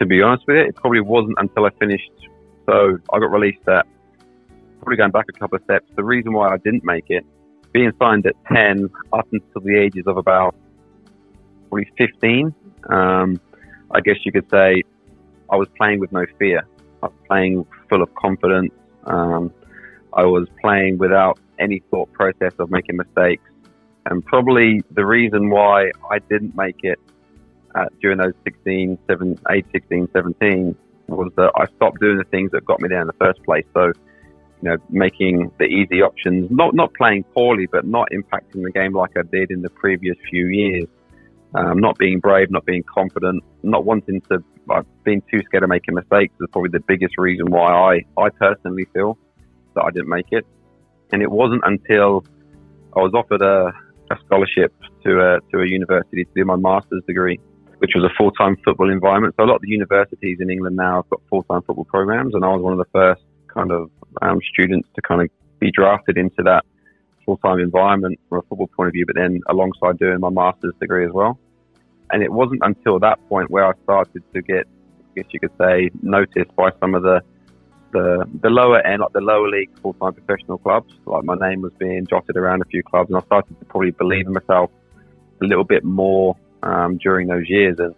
To 0.00 0.06
be 0.06 0.22
honest 0.22 0.46
with 0.46 0.56
you, 0.56 0.62
it 0.62 0.76
probably 0.76 1.00
wasn't 1.00 1.36
until 1.38 1.66
I 1.66 1.70
finished. 1.78 2.10
So, 2.66 2.98
I 3.12 3.18
got 3.18 3.30
released 3.30 3.66
at 3.68 3.86
probably 4.80 4.96
going 4.96 5.10
back 5.10 5.26
a 5.28 5.38
couple 5.38 5.56
of 5.56 5.64
steps, 5.64 5.86
the 5.94 6.04
reason 6.04 6.32
why 6.32 6.48
I 6.48 6.56
didn't 6.56 6.84
make 6.84 7.04
it, 7.08 7.24
being 7.72 7.92
signed 7.98 8.26
at 8.26 8.34
10 8.52 8.88
up 9.12 9.28
until 9.30 9.60
the 9.60 9.76
ages 9.76 10.04
of 10.06 10.16
about 10.16 10.54
probably 11.68 11.88
15, 11.98 12.54
um, 12.88 13.40
I 13.90 14.00
guess 14.00 14.16
you 14.24 14.32
could 14.32 14.48
say 14.50 14.82
I 15.50 15.56
was 15.56 15.68
playing 15.76 16.00
with 16.00 16.12
no 16.12 16.24
fear. 16.38 16.66
I 17.02 17.06
was 17.06 17.14
playing 17.28 17.66
full 17.88 18.02
of 18.02 18.14
confidence. 18.14 18.72
Um, 19.04 19.52
I 20.12 20.24
was 20.24 20.48
playing 20.60 20.98
without 20.98 21.38
any 21.58 21.82
thought 21.90 22.12
process 22.12 22.52
of 22.58 22.70
making 22.70 22.96
mistakes. 22.96 23.42
And 24.06 24.24
probably 24.24 24.82
the 24.92 25.04
reason 25.04 25.50
why 25.50 25.90
I 26.10 26.18
didn't 26.30 26.56
make 26.56 26.80
it 26.82 26.98
uh, 27.74 27.86
during 28.00 28.18
those 28.18 28.34
16, 28.44 28.98
7, 29.08 29.38
8, 29.48 29.66
16, 29.72 30.08
17 30.12 30.76
was 31.08 31.32
that 31.36 31.52
I 31.56 31.66
stopped 31.76 32.00
doing 32.00 32.18
the 32.18 32.24
things 32.24 32.50
that 32.52 32.64
got 32.64 32.80
me 32.80 32.88
there 32.88 33.00
in 33.00 33.06
the 33.06 33.12
first 33.14 33.42
place. 33.44 33.64
So, 33.74 33.86
you 34.62 34.68
know, 34.68 34.76
making 34.88 35.50
the 35.58 35.64
easy 35.64 36.02
options, 36.02 36.50
not 36.50 36.74
not 36.74 36.92
playing 36.94 37.24
poorly, 37.34 37.66
but 37.66 37.86
not 37.86 38.08
impacting 38.10 38.62
the 38.62 38.70
game 38.72 38.94
like 38.94 39.16
I 39.16 39.22
did 39.22 39.50
in 39.50 39.62
the 39.62 39.70
previous 39.70 40.16
few 40.28 40.46
years. 40.46 40.86
Um, 41.52 41.78
not 41.78 41.98
being 41.98 42.20
brave, 42.20 42.48
not 42.50 42.64
being 42.64 42.84
confident, 42.84 43.42
not 43.64 43.84
wanting 43.84 44.20
to, 44.30 44.38
like, 44.68 44.84
being 45.02 45.20
too 45.28 45.40
scared 45.46 45.64
of 45.64 45.68
making 45.68 45.96
mistakes 45.96 46.32
is 46.40 46.46
probably 46.52 46.70
the 46.70 46.84
biggest 46.86 47.18
reason 47.18 47.50
why 47.50 47.72
I, 47.72 48.22
I 48.22 48.28
personally 48.28 48.86
feel 48.94 49.18
that 49.74 49.82
I 49.82 49.90
didn't 49.90 50.10
make 50.10 50.28
it. 50.30 50.46
And 51.10 51.22
it 51.22 51.30
wasn't 51.30 51.62
until 51.64 52.24
I 52.96 53.00
was 53.00 53.12
offered 53.14 53.42
a, 53.42 53.72
a 54.12 54.16
scholarship 54.26 54.72
to 55.02 55.20
a, 55.20 55.40
to 55.50 55.58
a 55.60 55.66
university 55.66 56.24
to 56.24 56.30
do 56.36 56.44
my 56.44 56.54
master's 56.54 57.02
degree, 57.04 57.40
which 57.80 57.92
was 57.94 58.04
a 58.04 58.14
full 58.16 58.30
time 58.30 58.56
football 58.64 58.90
environment. 58.90 59.34
So 59.36 59.44
a 59.44 59.46
lot 59.46 59.56
of 59.56 59.62
the 59.62 59.68
universities 59.68 60.38
in 60.40 60.50
England 60.50 60.76
now 60.76 60.96
have 60.96 61.08
got 61.08 61.20
full 61.28 61.42
time 61.44 61.62
football 61.62 61.86
programs, 61.86 62.34
and 62.34 62.44
I 62.44 62.48
was 62.48 62.62
one 62.62 62.72
of 62.72 62.78
the 62.78 62.90
first 62.92 63.22
kind 63.48 63.72
of 63.72 63.90
um, 64.22 64.40
students 64.52 64.88
to 64.94 65.02
kind 65.02 65.22
of 65.22 65.28
be 65.58 65.70
drafted 65.70 66.18
into 66.18 66.42
that 66.44 66.64
full 67.24 67.38
time 67.38 67.58
environment 67.58 68.20
from 68.28 68.38
a 68.38 68.42
football 68.42 68.68
point 68.68 68.88
of 68.88 68.92
view, 68.92 69.06
but 69.06 69.16
then 69.16 69.40
alongside 69.48 69.98
doing 69.98 70.20
my 70.20 70.30
master's 70.30 70.74
degree 70.78 71.06
as 71.06 71.12
well. 71.12 71.38
And 72.12 72.22
it 72.22 72.30
wasn't 72.30 72.60
until 72.62 72.98
that 73.00 73.18
point 73.28 73.50
where 73.50 73.66
I 73.66 73.72
started 73.84 74.22
to 74.34 74.42
get, 74.42 74.66
I 74.66 75.20
guess 75.20 75.26
you 75.30 75.40
could 75.40 75.52
say, 75.58 75.90
noticed 76.02 76.54
by 76.56 76.70
some 76.80 76.94
of 76.94 77.02
the 77.02 77.22
the, 77.92 78.24
the 78.40 78.50
lower 78.50 78.80
end, 78.86 79.00
like 79.00 79.12
the 79.12 79.20
lower 79.20 79.48
league 79.48 79.70
full 79.80 79.94
time 79.94 80.12
professional 80.12 80.58
clubs. 80.58 80.92
Like 81.06 81.24
my 81.24 81.34
name 81.34 81.62
was 81.62 81.72
being 81.78 82.06
jotted 82.06 82.36
around 82.36 82.60
a 82.60 82.66
few 82.66 82.82
clubs, 82.82 83.08
and 83.08 83.16
I 83.16 83.22
started 83.22 83.58
to 83.58 83.64
probably 83.64 83.90
believe 83.92 84.26
in 84.26 84.34
myself 84.34 84.70
a 85.40 85.46
little 85.46 85.64
bit 85.64 85.82
more 85.82 86.36
um, 86.62 86.98
during 86.98 87.28
those 87.28 87.48
years. 87.48 87.78
And 87.78 87.94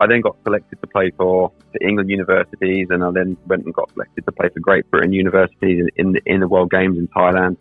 I 0.00 0.06
then 0.06 0.20
got 0.20 0.36
selected 0.44 0.80
to 0.80 0.86
play 0.86 1.10
for 1.10 1.52
the 1.72 1.86
England 1.86 2.10
universities, 2.10 2.88
and 2.90 3.04
I 3.04 3.10
then 3.10 3.36
went 3.46 3.64
and 3.64 3.74
got 3.74 3.92
selected 3.92 4.24
to 4.26 4.32
play 4.32 4.48
for 4.48 4.60
Great 4.60 4.90
Britain 4.90 5.12
universities 5.12 5.86
in, 5.96 6.12
the, 6.12 6.22
in 6.26 6.40
the 6.40 6.48
World 6.48 6.70
Games 6.70 6.98
in 6.98 7.08
Thailand 7.08 7.56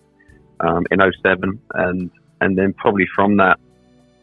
um, 0.59 0.85
in 0.91 0.99
07. 0.99 1.59
and 1.73 2.11
and 2.41 2.57
then 2.57 2.73
probably 2.73 3.07
from 3.15 3.37
that, 3.37 3.57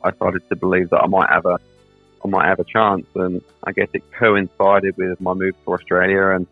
I 0.04 0.12
started 0.12 0.46
to 0.50 0.56
believe 0.56 0.90
that 0.90 1.02
I 1.02 1.06
might 1.06 1.30
have 1.30 1.46
a 1.46 1.58
I 2.22 2.28
might 2.28 2.46
have 2.46 2.60
a 2.60 2.64
chance, 2.64 3.06
and 3.14 3.40
I 3.64 3.72
guess 3.72 3.88
it 3.94 4.02
coincided 4.12 4.94
with 4.98 5.18
my 5.22 5.32
move 5.32 5.54
to 5.64 5.72
Australia, 5.72 6.34
and 6.34 6.46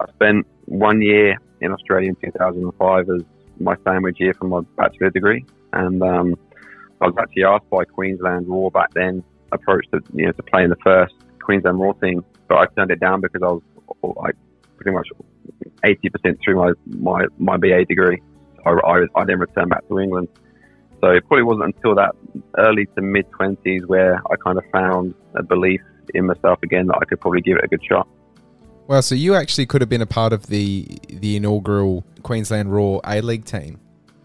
I 0.00 0.10
spent 0.12 0.46
one 0.64 1.02
year 1.02 1.36
in 1.60 1.72
Australia 1.72 2.08
in 2.08 2.16
2005 2.16 3.10
as 3.10 3.22
my 3.60 3.76
sandwich 3.84 4.18
year 4.18 4.32
for 4.32 4.46
my 4.46 4.60
bachelor 4.76 5.10
degree, 5.10 5.44
and 5.74 6.02
um, 6.02 6.36
I 7.00 7.06
was 7.06 7.14
actually 7.18 7.44
asked 7.44 7.68
by 7.70 7.84
Queensland 7.84 8.48
Roar 8.48 8.70
back 8.70 8.92
then, 8.94 9.22
approached 9.52 9.90
to 9.92 10.00
you 10.14 10.26
know 10.26 10.32
to 10.32 10.42
play 10.42 10.64
in 10.64 10.70
the 10.70 10.76
first 10.76 11.14
Queensland 11.40 11.78
Roar 11.78 11.94
team, 11.94 12.24
but 12.48 12.58
I 12.58 12.66
turned 12.76 12.90
it 12.90 13.00
down 13.00 13.20
because 13.20 13.42
I 13.42 13.48
was 13.48 13.62
like 14.16 14.36
pretty 14.76 14.90
much 14.90 15.08
80% 15.84 16.38
through 16.42 16.56
my 16.56 16.72
my, 16.86 17.26
my 17.38 17.56
BA 17.56 17.84
degree. 17.84 18.20
I, 18.66 18.70
I, 18.70 19.04
I 19.14 19.24
then 19.24 19.38
returned 19.38 19.70
back 19.70 19.86
to 19.88 19.98
England. 19.98 20.28
So 21.00 21.10
it 21.10 21.26
probably 21.28 21.42
wasn't 21.42 21.74
until 21.76 21.94
that 21.96 22.12
early 22.56 22.86
to 22.96 23.02
mid 23.02 23.30
20s 23.32 23.86
where 23.86 24.22
I 24.30 24.36
kind 24.36 24.56
of 24.56 24.64
found 24.72 25.14
a 25.34 25.42
belief 25.42 25.82
in 26.14 26.26
myself 26.26 26.62
again 26.62 26.86
that 26.86 26.96
I 26.96 27.04
could 27.04 27.20
probably 27.20 27.42
give 27.42 27.58
it 27.58 27.64
a 27.64 27.68
good 27.68 27.84
shot. 27.84 28.08
Well, 28.86 29.02
so 29.02 29.14
you 29.14 29.34
actually 29.34 29.66
could 29.66 29.80
have 29.80 29.88
been 29.88 30.02
a 30.02 30.06
part 30.06 30.32
of 30.32 30.46
the 30.46 30.98
the 31.08 31.36
inaugural 31.36 32.04
Queensland 32.22 32.72
Raw 32.72 33.00
A 33.04 33.20
League 33.20 33.44
team. 33.44 33.80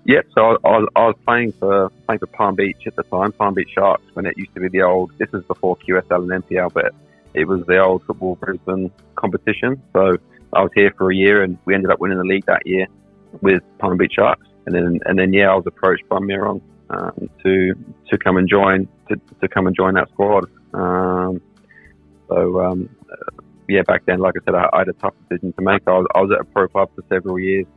Yep. 0.09 0.25
So 0.33 0.41
I, 0.41 0.49
I, 0.67 0.77
was, 0.79 0.89
I 0.95 1.05
was 1.05 1.15
playing 1.23 1.51
for 1.59 1.91
playing 2.07 2.17
for 2.17 2.25
Palm 2.25 2.55
Beach 2.55 2.81
at 2.87 2.95
the 2.95 3.03
time, 3.03 3.31
Palm 3.31 3.53
Beach 3.53 3.69
Sharks, 3.71 4.01
when 4.13 4.25
it 4.25 4.35
used 4.37 4.51
to 4.55 4.59
be 4.59 4.67
the 4.67 4.81
old. 4.81 5.11
This 5.19 5.29
is 5.33 5.43
before 5.43 5.77
QSL 5.77 6.31
and 6.31 6.43
NPL, 6.43 6.73
but 6.73 6.95
it 7.35 7.47
was 7.47 7.63
the 7.67 7.77
old 7.77 8.03
football 8.05 8.35
Brisbane 8.37 8.89
competition. 9.15 9.79
So 9.93 10.17
I 10.51 10.63
was 10.63 10.71
here 10.73 10.91
for 10.97 11.11
a 11.11 11.15
year, 11.15 11.43
and 11.43 11.59
we 11.65 11.75
ended 11.75 11.91
up 11.91 11.99
winning 11.99 12.17
the 12.17 12.23
league 12.23 12.47
that 12.47 12.65
year 12.65 12.87
with 13.41 13.61
Palm 13.77 13.97
Beach 13.97 14.13
Sharks. 14.15 14.47
And 14.65 14.73
then 14.73 14.99
and 15.05 15.19
then 15.19 15.31
yeah, 15.31 15.51
I 15.51 15.55
was 15.55 15.67
approached 15.67 16.09
by 16.09 16.17
Miron 16.17 16.59
um, 16.89 17.29
to 17.43 17.75
to 18.09 18.17
come 18.17 18.37
and 18.37 18.49
join 18.49 18.87
to, 19.09 19.21
to 19.41 19.47
come 19.47 19.67
and 19.67 19.75
join 19.75 19.93
that 19.93 20.09
squad. 20.09 20.45
Um, 20.73 21.39
so 22.29 22.61
um, 22.61 22.89
yeah, 23.67 23.83
back 23.83 24.07
then, 24.07 24.17
like 24.17 24.33
I 24.41 24.43
said, 24.43 24.55
I, 24.55 24.69
I, 24.73 24.79
had 24.79 24.87
a 24.87 24.93
tough 24.93 25.13
decision 25.29 25.53
to 25.53 25.61
make. 25.61 25.83
I 25.85 25.91
was, 25.91 26.07
I 26.15 26.21
was 26.21 26.31
at 26.31 26.41
a 26.41 26.45
pro 26.45 26.67
club 26.67 26.89
for 26.95 27.03
several 27.09 27.37
years. 27.37 27.67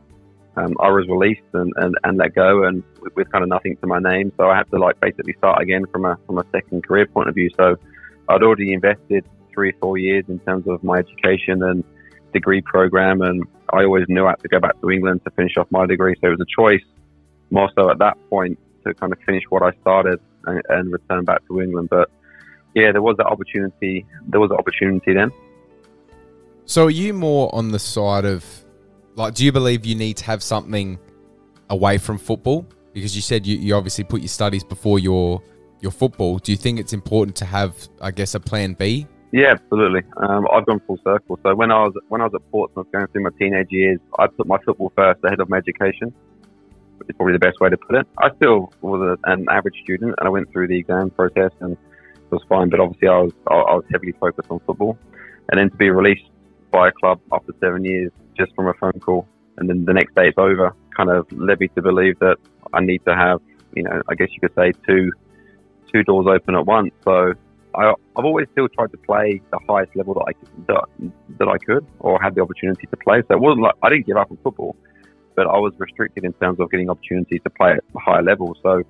Um, 0.55 0.75
I 0.79 0.89
was 0.89 1.07
released 1.07 1.41
and, 1.53 1.73
and, 1.77 1.95
and 2.03 2.17
let 2.17 2.35
go, 2.35 2.63
and 2.63 2.83
with, 3.01 3.15
with, 3.15 3.31
kind 3.31 3.43
of 3.43 3.49
nothing 3.49 3.75
to 3.77 3.87
my 3.87 3.99
name, 3.99 4.31
so 4.37 4.49
I 4.49 4.57
had 4.57 4.69
to 4.69 4.77
like 4.77 4.99
basically 4.99 5.33
start 5.39 5.61
again 5.61 5.85
from 5.87 6.05
a 6.05 6.17
from 6.27 6.37
a 6.37 6.45
second 6.51 6.85
career 6.85 7.07
point 7.07 7.27
of 7.27 7.35
view. 7.35 7.49
So 7.57 7.75
I'd 8.29 8.43
already 8.43 8.73
invested 8.73 9.25
three 9.51 9.69
or 9.69 9.73
four 9.81 9.97
years 9.97 10.25
in 10.27 10.39
terms 10.39 10.67
of 10.67 10.83
my 10.83 10.99
education 10.99 11.63
and 11.63 11.83
degree 12.33 12.61
program, 12.61 13.21
and 13.21 13.43
I 13.71 13.83
always 13.83 14.05
knew 14.09 14.25
I 14.25 14.31
had 14.31 14.41
to 14.41 14.47
go 14.47 14.59
back 14.59 14.79
to 14.81 14.91
England 14.91 15.21
to 15.25 15.31
finish 15.31 15.57
off 15.57 15.67
my 15.71 15.87
degree. 15.87 16.15
So 16.21 16.27
it 16.27 16.37
was 16.37 16.41
a 16.41 16.61
choice, 16.61 16.83
more 17.49 17.71
so 17.75 17.89
at 17.89 17.97
that 17.99 18.17
point, 18.29 18.59
to 18.85 18.93
kind 18.93 19.11
of 19.11 19.19
finish 19.25 19.43
what 19.49 19.63
I 19.63 19.71
started 19.81 20.19
and, 20.45 20.61
and 20.69 20.91
return 20.91 21.25
back 21.25 21.47
to 21.47 21.61
England. 21.61 21.89
But 21.89 22.11
yeah, 22.75 22.91
there 22.91 23.01
was 23.01 23.17
that 23.17 23.27
opportunity. 23.27 24.05
There 24.27 24.39
was 24.39 24.51
an 24.51 24.57
opportunity 24.57 25.13
then. 25.13 25.31
So 26.65 26.85
are 26.85 26.91
you 26.91 27.13
more 27.13 27.53
on 27.53 27.71
the 27.71 27.79
side 27.79 28.25
of 28.25 28.62
like 29.15 29.33
do 29.33 29.45
you 29.45 29.51
believe 29.51 29.85
you 29.85 29.95
need 29.95 30.17
to 30.17 30.25
have 30.25 30.43
something 30.43 30.99
away 31.69 31.97
from 31.97 32.17
football? 32.17 32.65
Because 32.93 33.15
you 33.15 33.21
said 33.21 33.45
you, 33.45 33.57
you 33.57 33.75
obviously 33.75 34.03
put 34.03 34.21
your 34.21 34.27
studies 34.27 34.63
before 34.63 34.99
your 34.99 35.41
your 35.81 35.91
football. 35.91 36.37
Do 36.39 36.51
you 36.51 36.57
think 36.57 36.79
it's 36.79 36.93
important 36.93 37.35
to 37.37 37.45
have 37.45 37.75
I 38.01 38.11
guess 38.11 38.35
a 38.35 38.39
plan 38.39 38.73
B? 38.73 39.07
Yeah, 39.31 39.53
absolutely. 39.53 40.03
Um, 40.17 40.47
I've 40.53 40.65
gone 40.67 40.79
full 40.85 40.99
circle. 41.03 41.39
So 41.41 41.55
when 41.55 41.71
I 41.71 41.79
was 41.79 41.93
when 42.09 42.21
I 42.21 42.25
was 42.25 42.33
at 42.35 42.51
Portsmouth 42.51 42.91
going 42.91 43.07
through 43.07 43.23
my 43.23 43.31
teenage 43.39 43.71
years, 43.71 43.99
I 44.19 44.27
put 44.27 44.45
my 44.45 44.59
football 44.59 44.91
first 44.95 45.23
ahead 45.23 45.39
of 45.39 45.49
my 45.49 45.57
education. 45.57 46.13
It's 47.01 47.17
probably 47.17 47.33
the 47.33 47.39
best 47.39 47.59
way 47.59 47.69
to 47.69 47.77
put 47.77 47.95
it. 47.95 48.07
I 48.19 48.29
still 48.35 48.71
was 48.81 49.17
a, 49.25 49.31
an 49.31 49.47
average 49.49 49.75
student, 49.83 50.13
and 50.19 50.27
I 50.27 50.29
went 50.29 50.51
through 50.51 50.67
the 50.67 50.77
exam 50.77 51.09
process 51.09 51.51
and 51.61 51.73
it 51.73 52.31
was 52.31 52.43
fine. 52.47 52.69
But 52.69 52.79
obviously, 52.79 53.07
I 53.07 53.17
was 53.21 53.33
I 53.47 53.75
was 53.75 53.83
heavily 53.91 54.13
focused 54.13 54.51
on 54.51 54.59
football, 54.67 54.99
and 55.49 55.59
then 55.59 55.71
to 55.71 55.77
be 55.77 55.89
released 55.89 56.29
by 56.73 56.89
a 56.89 56.91
club 56.91 57.21
after 57.31 57.53
seven 57.61 57.85
years 57.85 58.11
just 58.37 58.53
from 58.55 58.67
a 58.67 58.73
phone 58.73 58.99
call, 58.99 59.27
and 59.57 59.69
then 59.69 59.85
the 59.85 59.93
next 59.93 60.15
day 60.15 60.27
it's 60.27 60.37
over, 60.37 60.75
kind 60.97 61.09
of 61.09 61.31
led 61.31 61.59
me 61.59 61.67
to 61.69 61.81
believe 61.81 62.19
that 62.19 62.37
I 62.73 62.81
need 62.81 63.05
to 63.05 63.15
have, 63.15 63.39
you 63.75 63.83
know, 63.83 64.01
I 64.09 64.15
guess 64.15 64.27
you 64.31 64.41
could 64.41 64.55
say 64.55 64.73
two 64.87 65.11
two 65.93 66.03
doors 66.03 66.25
open 66.27 66.55
at 66.55 66.65
once. 66.65 66.91
So 67.03 67.33
I, 67.75 67.85
have 67.85 68.25
always 68.25 68.47
still 68.51 68.67
tried 68.67 68.91
to 68.91 68.97
play 68.97 69.41
the 69.51 69.59
highest 69.69 69.95
level 69.95 70.15
that 70.15 70.25
I 70.29 70.33
that, 70.67 71.09
that 71.39 71.47
I 71.47 71.57
could, 71.59 71.85
or 71.99 72.19
had 72.21 72.35
the 72.35 72.41
opportunity 72.41 72.87
to 72.87 72.97
play. 72.97 73.21
So 73.27 73.35
it 73.35 73.39
wasn't 73.39 73.61
like 73.61 73.75
I 73.83 73.89
didn't 73.89 74.07
give 74.07 74.17
up 74.17 74.31
on 74.31 74.37
football, 74.43 74.75
but 75.35 75.45
I 75.47 75.57
was 75.59 75.73
restricted 75.77 76.25
in 76.25 76.33
terms 76.33 76.59
of 76.59 76.71
getting 76.71 76.89
opportunities 76.89 77.41
to 77.43 77.49
play 77.51 77.71
at 77.73 77.83
a 77.95 77.99
higher 77.99 78.23
level. 78.23 78.57
So 78.63 78.83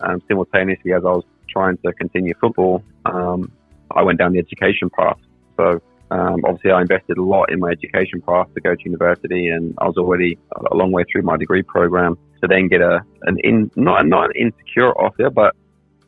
um, 0.00 0.22
simultaneously, 0.28 0.92
as 0.94 1.02
I 1.04 1.10
was 1.10 1.24
trying 1.48 1.76
to 1.84 1.92
continue 1.92 2.34
football, 2.40 2.82
um, 3.04 3.52
I 3.94 4.02
went 4.02 4.18
down 4.18 4.32
the 4.32 4.38
education 4.38 4.88
path. 4.88 5.18
So 5.58 5.82
um, 6.12 6.44
obviously, 6.44 6.72
I 6.72 6.82
invested 6.82 7.16
a 7.16 7.22
lot 7.22 7.50
in 7.50 7.58
my 7.58 7.70
education 7.70 8.20
path 8.20 8.48
to 8.54 8.60
go 8.60 8.74
to 8.74 8.84
university, 8.84 9.48
and 9.48 9.74
I 9.78 9.86
was 9.86 9.96
already 9.96 10.38
a 10.70 10.76
long 10.76 10.92
way 10.92 11.04
through 11.10 11.22
my 11.22 11.38
degree 11.38 11.62
program 11.62 12.18
to 12.42 12.48
then 12.48 12.68
get 12.68 12.82
a 12.82 13.00
an 13.22 13.38
in 13.42 13.70
not 13.76 14.06
not 14.06 14.26
an 14.26 14.32
insecure 14.36 14.92
offer, 14.92 15.30
but 15.30 15.56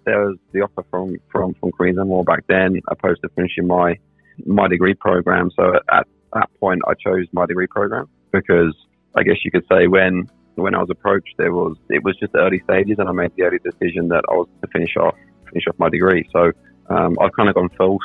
there 0.04 0.26
was 0.26 0.36
the 0.52 0.60
offer 0.60 0.84
from 0.90 1.16
from 1.32 1.54
from 1.54 1.70
Queensland 1.70 2.10
Roar 2.10 2.22
back 2.22 2.44
then, 2.48 2.82
opposed 2.88 3.22
to 3.22 3.30
finishing 3.30 3.66
my 3.66 3.98
my 4.44 4.68
degree 4.68 4.92
program. 4.92 5.50
So 5.56 5.72
at 5.90 6.06
that 6.34 6.50
point, 6.60 6.82
I 6.86 6.92
chose 6.94 7.26
my 7.32 7.46
degree 7.46 7.66
program 7.66 8.06
because 8.30 8.76
I 9.14 9.22
guess 9.22 9.36
you 9.42 9.50
could 9.50 9.64
say 9.72 9.86
when 9.86 10.28
when 10.56 10.74
I 10.74 10.80
was 10.80 10.90
approached, 10.90 11.34
there 11.38 11.54
was 11.54 11.78
it 11.88 12.04
was 12.04 12.14
just 12.18 12.34
early 12.34 12.60
stages, 12.64 12.96
and 12.98 13.08
I 13.08 13.12
made 13.12 13.32
the 13.36 13.44
early 13.44 13.58
decision 13.64 14.08
that 14.08 14.24
I 14.30 14.34
was 14.34 14.48
to 14.60 14.68
finish 14.68 14.98
off 14.98 15.14
finish 15.48 15.64
off 15.66 15.78
my 15.78 15.88
degree. 15.88 16.28
So 16.30 16.52
um, 16.88 17.16
I've 17.20 17.32
kind 17.32 17.48
of 17.48 17.54
gone 17.54 17.70
full 17.70 17.98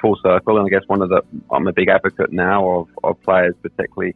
full 0.00 0.16
circle, 0.22 0.58
and 0.58 0.66
I 0.66 0.68
guess 0.68 0.86
one 0.88 1.02
of 1.02 1.08
the 1.08 1.22
I'm 1.50 1.66
a 1.66 1.72
big 1.72 1.88
advocate 1.88 2.32
now 2.32 2.68
of, 2.68 2.88
of 3.02 3.20
players, 3.22 3.54
particularly 3.62 4.14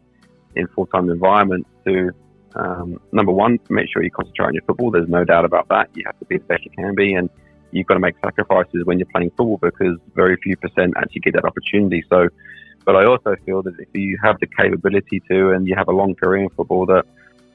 in 0.54 0.66
full 0.68 0.86
time 0.86 1.08
environments, 1.08 1.68
to 1.86 2.10
um, 2.54 3.00
number 3.12 3.32
one, 3.32 3.58
make 3.68 3.88
sure 3.90 4.02
you 4.02 4.10
concentrate 4.10 4.46
on 4.46 4.54
your 4.54 4.62
football. 4.64 4.90
There's 4.90 5.08
no 5.08 5.24
doubt 5.24 5.44
about 5.44 5.68
that. 5.68 5.88
You 5.94 6.02
have 6.06 6.18
to 6.18 6.24
be 6.26 6.38
the 6.38 6.44
best 6.44 6.64
you 6.64 6.70
can 6.72 6.94
be, 6.94 7.14
and 7.14 7.30
you've 7.70 7.86
got 7.86 7.94
to 7.94 8.00
make 8.00 8.16
sacrifices 8.22 8.84
when 8.84 8.98
you're 8.98 9.08
playing 9.12 9.30
football 9.30 9.58
because 9.58 9.96
very 10.14 10.36
few 10.36 10.56
percent 10.56 10.94
actually 10.96 11.20
get 11.20 11.34
that 11.34 11.44
opportunity. 11.44 12.04
So, 12.10 12.28
but 12.84 12.96
I 12.96 13.04
also 13.06 13.36
feel 13.46 13.62
that 13.62 13.78
if 13.78 13.88
you 13.94 14.18
have 14.22 14.38
the 14.40 14.48
capability 14.48 15.20
to, 15.30 15.50
and 15.50 15.66
you 15.66 15.76
have 15.76 15.88
a 15.88 15.92
long 15.92 16.14
career 16.14 16.42
in 16.42 16.50
football, 16.50 16.84
that 16.86 17.06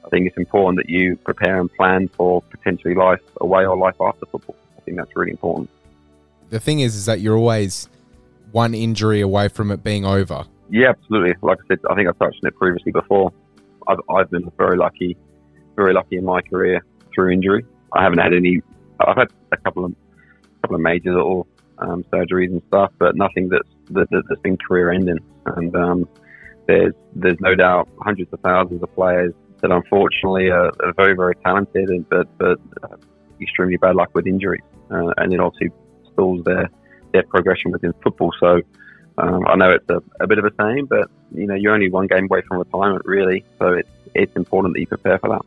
I 0.04 0.08
think 0.08 0.26
it's 0.26 0.36
important 0.36 0.78
that 0.78 0.90
you 0.90 1.16
prepare 1.16 1.60
and 1.60 1.72
plan 1.72 2.08
for 2.08 2.42
potentially 2.42 2.94
life 2.94 3.22
away 3.40 3.66
or 3.66 3.76
life 3.76 3.96
after 4.00 4.26
football. 4.26 4.56
I 4.76 4.80
think 4.80 4.96
that's 4.96 5.14
really 5.14 5.32
important 5.32 5.70
the 6.50 6.60
thing 6.60 6.80
is, 6.80 6.94
is 6.94 7.06
that 7.06 7.20
you're 7.20 7.36
always 7.36 7.88
one 8.52 8.74
injury 8.74 9.20
away 9.20 9.48
from 9.48 9.70
it 9.70 9.82
being 9.82 10.04
over. 10.04 10.46
Yeah, 10.70 10.90
absolutely. 10.90 11.34
Like 11.42 11.58
I 11.64 11.68
said, 11.68 11.78
I 11.90 11.94
think 11.94 12.08
I 12.08 12.12
touched 12.12 12.40
on 12.42 12.48
it 12.48 12.56
previously 12.56 12.92
before. 12.92 13.32
I've, 13.86 13.98
I've 14.10 14.30
been 14.30 14.50
very 14.56 14.76
lucky, 14.76 15.16
very 15.76 15.92
lucky 15.92 16.16
in 16.16 16.24
my 16.24 16.40
career 16.42 16.84
through 17.14 17.30
injury. 17.30 17.64
I 17.92 18.02
haven't 18.02 18.18
had 18.18 18.34
any. 18.34 18.62
I've 19.00 19.16
had 19.16 19.28
a 19.52 19.56
couple 19.58 19.84
of 19.84 19.94
couple 20.62 20.76
of 20.76 20.82
major 20.82 21.14
little 21.14 21.46
um, 21.78 22.04
surgeries 22.12 22.50
and 22.50 22.62
stuff, 22.68 22.92
but 22.98 23.16
nothing 23.16 23.48
that's 23.48 23.68
that, 23.90 24.10
that, 24.10 24.24
that's 24.28 24.40
been 24.40 24.56
career 24.56 24.90
ending. 24.90 25.18
And 25.46 25.74
um, 25.76 26.08
there's 26.66 26.94
there's 27.14 27.38
no 27.40 27.54
doubt 27.54 27.88
hundreds 28.00 28.32
of 28.32 28.40
thousands 28.40 28.82
of 28.82 28.92
players 28.94 29.32
that 29.62 29.70
unfortunately 29.70 30.50
are, 30.50 30.72
are 30.80 30.92
very 30.96 31.14
very 31.14 31.34
talented, 31.44 31.88
and, 31.90 32.08
but 32.08 32.26
but 32.38 32.58
uh, 32.82 32.96
extremely 33.40 33.76
bad 33.76 33.94
luck 33.94 34.10
with 34.14 34.26
injuries, 34.26 34.62
uh, 34.90 35.12
and 35.18 35.32
it 35.32 35.40
obviously 35.40 35.70
stalls 36.16 36.44
their 36.44 36.70
their 37.12 37.22
progression 37.24 37.70
within 37.72 37.92
football. 38.02 38.32
So. 38.40 38.62
Um, 39.18 39.46
I 39.46 39.56
know 39.56 39.70
it's 39.70 39.88
a, 39.88 40.02
a 40.20 40.26
bit 40.26 40.36
of 40.38 40.44
a 40.44 40.52
saying, 40.60 40.88
but 40.90 41.08
you 41.34 41.46
know 41.46 41.54
you're 41.54 41.72
only 41.72 41.88
one 41.88 42.06
game 42.06 42.24
away 42.26 42.42
from 42.42 42.58
retirement, 42.58 43.06
really. 43.06 43.46
So 43.58 43.72
it's 43.72 43.88
it's 44.14 44.36
important 44.36 44.74
that 44.74 44.80
you 44.80 44.86
prepare 44.86 45.18
for 45.18 45.30
that. 45.30 45.40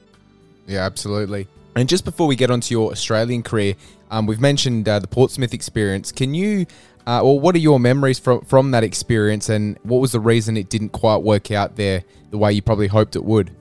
Yeah, 0.65 0.79
absolutely. 0.87 1.47
And 1.75 1.87
just 1.87 2.03
before 2.03 2.25
we 2.25 2.35
get 2.35 2.49
onto 2.49 2.73
your 2.73 2.91
Australian 2.91 3.43
career, 3.43 3.75
um, 4.09 4.25
we've 4.25 4.41
mentioned 4.41 4.89
uh, 4.89 4.97
the 4.97 5.07
Portsmouth 5.07 5.53
experience. 5.53 6.11
Can 6.11 6.33
you, 6.33 6.65
uh, 7.05 7.21
or 7.21 7.39
what 7.39 7.53
are 7.53 7.59
your 7.59 7.79
memories 7.79 8.17
from 8.17 8.41
from 8.41 8.71
that 8.71 8.83
experience, 8.83 9.49
and 9.49 9.77
what 9.83 9.99
was 9.99 10.13
the 10.13 10.19
reason 10.19 10.57
it 10.57 10.69
didn't 10.71 10.89
quite 10.89 11.17
work 11.21 11.51
out 11.51 11.75
there 11.75 12.03
the 12.31 12.39
way 12.39 12.51
you 12.51 12.63
probably 12.63 12.87
hoped 12.87 13.15
it 13.15 13.23
would? 13.23 13.51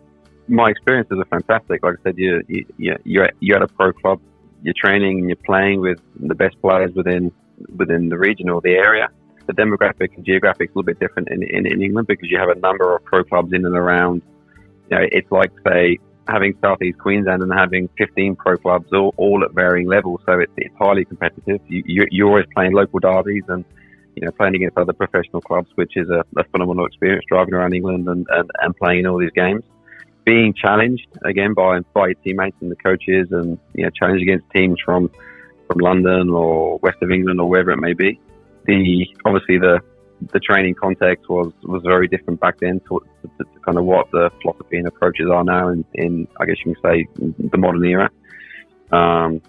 My 0.48 0.70
experiences 0.70 1.18
are 1.18 1.26
fantastic. 1.26 1.82
Like 1.82 1.96
I 2.00 2.02
said, 2.04 2.16
you, 2.16 2.42
you, 2.48 2.64
you- 2.78 2.96
you're, 3.04 3.24
at- 3.24 3.34
you're 3.40 3.56
at 3.56 3.62
a 3.62 3.68
pro 3.68 3.92
club, 3.92 4.20
you're 4.62 4.74
training, 4.76 5.20
and 5.20 5.28
you're 5.28 5.36
playing 5.36 5.80
with 5.80 6.00
the 6.18 6.34
best 6.34 6.60
players 6.60 6.92
within 6.94 7.32
within 7.76 8.08
the 8.08 8.18
region 8.18 8.48
or 8.48 8.60
the 8.60 8.72
area. 8.72 9.08
The 9.46 9.52
demographic 9.54 10.14
and 10.16 10.24
geographic 10.24 10.70
is 10.70 10.74
a 10.74 10.78
little 10.78 10.86
bit 10.86 11.00
different 11.00 11.28
in, 11.30 11.42
in, 11.42 11.66
in 11.66 11.82
England 11.82 12.06
because 12.06 12.30
you 12.30 12.38
have 12.38 12.50
a 12.50 12.60
number 12.60 12.94
of 12.94 13.04
pro 13.04 13.24
clubs 13.24 13.52
in 13.52 13.64
and 13.64 13.76
around. 13.76 14.22
You 14.90 14.98
know, 14.98 15.06
it's 15.10 15.30
like 15.30 15.50
say 15.66 15.98
having 16.28 16.54
Southeast 16.60 16.98
Queensland 16.98 17.42
and 17.42 17.52
having 17.52 17.88
15 17.96 18.36
pro 18.36 18.56
clubs 18.56 18.92
all, 18.92 19.14
all 19.16 19.42
at 19.44 19.52
varying 19.52 19.88
levels. 19.88 20.20
So 20.26 20.38
it's, 20.38 20.52
it's 20.56 20.74
highly 20.78 21.04
competitive. 21.04 21.60
You, 21.66 21.82
you, 21.86 22.06
you're 22.10 22.28
always 22.28 22.46
playing 22.54 22.72
local 22.72 23.00
derbies 23.00 23.44
and 23.48 23.64
you 24.14 24.26
know 24.26 24.32
playing 24.32 24.56
against 24.56 24.76
other 24.76 24.92
professional 24.92 25.40
clubs, 25.40 25.70
which 25.76 25.96
is 25.96 26.08
a, 26.10 26.24
a 26.38 26.44
phenomenal 26.44 26.86
experience 26.86 27.24
driving 27.28 27.54
around 27.54 27.74
England 27.74 28.08
and, 28.08 28.26
and, 28.30 28.50
and 28.60 28.76
playing 28.76 29.00
in 29.00 29.06
all 29.06 29.18
these 29.18 29.32
games. 29.34 29.62
Being 30.28 30.52
challenged 30.52 31.08
again 31.24 31.54
by 31.54 31.80
by 31.94 32.12
teammates 32.22 32.58
and 32.60 32.70
the 32.70 32.76
coaches, 32.76 33.28
and 33.30 33.58
you 33.72 33.84
know 33.84 33.90
challenged 33.98 34.22
against 34.22 34.44
teams 34.54 34.76
from 34.84 35.10
from 35.66 35.78
London 35.78 36.28
or 36.28 36.78
west 36.82 36.98
of 37.00 37.10
England 37.10 37.40
or 37.40 37.48
wherever 37.48 37.70
it 37.70 37.78
may 37.78 37.94
be. 37.94 38.20
The 38.66 39.06
obviously 39.24 39.56
the 39.56 39.80
the 40.34 40.38
training 40.40 40.74
context 40.74 41.30
was 41.30 41.50
was 41.62 41.82
very 41.82 42.08
different 42.08 42.40
back 42.40 42.58
then 42.58 42.78
to, 42.88 43.00
to, 43.22 43.44
to 43.44 43.60
kind 43.60 43.78
of 43.78 43.84
what 43.86 44.10
the 44.10 44.30
philosophy 44.42 44.76
and 44.76 44.86
approaches 44.86 45.28
are 45.30 45.44
now 45.44 45.68
in, 45.68 45.82
in 45.94 46.28
I 46.38 46.44
guess 46.44 46.56
you 46.62 46.74
can 46.74 46.82
say 46.82 47.06
the 47.54 47.56
modern 47.56 47.84
era. 47.86 48.10
Um, 48.92 49.40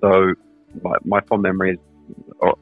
so 0.00 0.34
my, 0.80 0.96
my 1.04 1.20
fond 1.22 1.42
memories 1.42 1.78
are, 2.40 2.54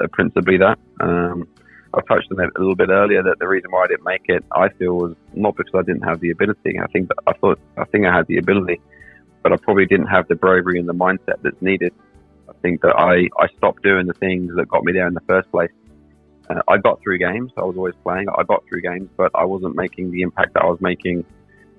are 0.00 0.08
principally 0.08 0.58
that. 0.58 0.78
Um, 1.00 1.48
I 1.94 2.00
touched 2.02 2.30
on 2.30 2.40
it 2.40 2.50
a 2.54 2.58
little 2.58 2.74
bit 2.76 2.90
earlier 2.90 3.22
that 3.22 3.38
the 3.38 3.48
reason 3.48 3.70
why 3.70 3.84
I 3.84 3.86
didn't 3.86 4.04
make 4.04 4.24
it, 4.26 4.44
I 4.52 4.68
feel, 4.68 4.94
was 4.94 5.14
not 5.34 5.56
because 5.56 5.74
I 5.74 5.82
didn't 5.82 6.02
have 6.02 6.20
the 6.20 6.30
ability. 6.30 6.78
I 6.78 6.86
think 6.88 7.10
I 7.26 7.32
thought 7.32 7.58
I 7.76 7.84
think 7.84 8.06
I 8.06 8.14
had 8.14 8.26
the 8.26 8.36
ability, 8.38 8.80
but 9.42 9.52
I 9.52 9.56
probably 9.56 9.86
didn't 9.86 10.08
have 10.08 10.28
the 10.28 10.34
bravery 10.34 10.78
and 10.78 10.88
the 10.88 10.94
mindset 10.94 11.42
that's 11.42 11.60
needed. 11.62 11.94
I 12.48 12.52
think 12.60 12.82
that 12.82 12.94
I, 12.96 13.28
I 13.42 13.48
stopped 13.56 13.82
doing 13.82 14.06
the 14.06 14.14
things 14.14 14.54
that 14.56 14.68
got 14.68 14.84
me 14.84 14.92
there 14.92 15.06
in 15.06 15.14
the 15.14 15.22
first 15.22 15.50
place. 15.50 15.70
Uh, 16.50 16.60
I 16.68 16.78
got 16.78 17.00
through 17.02 17.18
games. 17.18 17.52
I 17.56 17.62
was 17.62 17.76
always 17.76 17.94
playing. 18.02 18.28
I 18.28 18.42
got 18.42 18.64
through 18.68 18.82
games, 18.82 19.08
but 19.16 19.30
I 19.34 19.44
wasn't 19.44 19.76
making 19.76 20.10
the 20.10 20.22
impact 20.22 20.54
that 20.54 20.62
I 20.62 20.66
was 20.66 20.80
making 20.80 21.24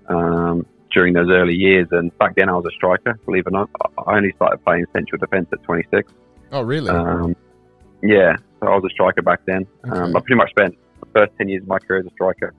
um, 0.07 0.65
during 0.91 1.13
those 1.13 1.29
early 1.29 1.55
years. 1.55 1.87
And 1.91 2.15
back 2.17 2.35
then, 2.35 2.49
I 2.49 2.53
was 2.53 2.65
a 2.65 2.75
striker. 2.75 3.19
Believe 3.25 3.45
it 3.47 3.49
or 3.49 3.51
not, 3.51 3.69
I 4.07 4.17
only 4.17 4.31
started 4.33 4.63
playing 4.63 4.85
central 4.93 5.19
defence 5.19 5.49
at 5.51 5.63
26. 5.63 6.11
Oh, 6.51 6.61
really? 6.61 6.89
Um, 6.89 7.35
yeah, 8.01 8.37
I 8.67 8.75
was 8.75 8.83
a 8.85 8.89
striker 8.89 9.21
back 9.21 9.41
then. 9.45 9.67
Um, 9.91 10.15
I 10.15 10.19
pretty 10.19 10.35
much 10.35 10.49
spent 10.51 10.75
the 10.99 11.07
first 11.13 11.31
10 11.37 11.49
years 11.49 11.63
of 11.63 11.67
my 11.67 11.79
career 11.79 11.99
as 11.99 12.05
a 12.05 12.11
striker, 12.11 12.53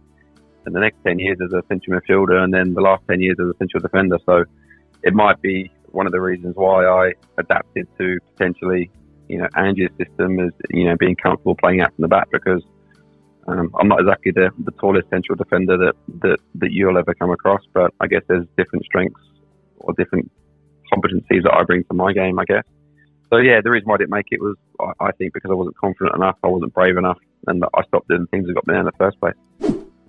and 0.65 0.75
the 0.75 0.81
next 0.81 0.97
10 1.05 1.19
years 1.19 1.39
as 1.45 1.53
a 1.53 1.63
central 1.69 2.01
midfielder, 2.01 2.43
and 2.43 2.53
then 2.53 2.75
the 2.75 2.81
last 2.81 3.03
10 3.09 3.21
years 3.21 3.37
as 3.41 3.49
a 3.49 3.55
central 3.59 3.83
defender. 3.83 4.19
So 4.27 4.45
it 5.03 5.15
might 5.15 5.41
be 5.43 5.71
one 5.93 6.07
of 6.07 6.13
the 6.13 6.21
reasons 6.21 6.57
why 6.57 6.87
I 6.87 7.13
adapted 7.39 7.89
to 7.99 8.19
potentially, 8.33 8.91
you 9.29 9.39
know, 9.39 9.49
Angie's 9.57 9.91
system 9.99 10.41
as, 10.41 10.53
you 10.71 10.85
know, 10.85 10.97
being 10.97 11.17
comfortable 11.17 11.57
playing 11.57 11.81
out 11.81 11.95
from 11.95 12.03
the 12.03 12.09
back 12.09 12.29
because 12.31 12.63
um, 13.49 13.71
I'm 13.79 13.89
not 13.89 14.01
exactly 14.01 14.33
the, 14.33 14.51
the 14.65 14.73
tallest 14.73 15.09
central 15.11 15.37
defender 15.37 15.77
that, 15.77 15.95
that, 16.23 16.39
that 16.57 16.73
you'll 16.73 16.99
ever 16.99 17.15
come 17.15 17.31
across, 17.31 17.63
but 17.73 17.93
I 18.01 18.07
guess 18.07 18.23
there's 18.29 18.47
different 18.57 18.85
strengths 18.85 19.21
or 19.79 19.93
different 19.95 20.31
competencies 20.93 21.43
that 21.45 21.55
I 21.55 21.65
bring 21.65 21.85
to 21.85 21.95
my 21.95 22.13
game, 22.13 22.39
I 22.39 22.45
guess. 22.45 22.65
So 23.31 23.37
yeah, 23.39 23.61
the 23.63 23.71
reason 23.71 23.87
why 23.89 23.95
I 23.95 23.99
didn't 23.99 24.11
make 24.11 24.27
it 24.31 24.41
was 24.41 24.57
I, 24.81 25.07
I 25.07 25.13
think 25.13 25.33
because 25.33 25.51
I 25.51 25.55
wasn't 25.55 25.77
confident 25.77 26.17
enough, 26.17 26.37
I 26.43 26.49
wasn't 26.49 26.75
brave 26.75 26.97
enough, 26.97 27.19
and 27.47 27.65
I 27.75 27.83
stopped 27.87 28.09
doing 28.09 28.27
things 28.31 28.47
that 28.47 28.55
got 28.55 28.67
me 28.67 28.73
there 28.73 28.81
in 28.81 28.87
the 28.87 28.93
first 28.99 29.19
place. 29.21 29.35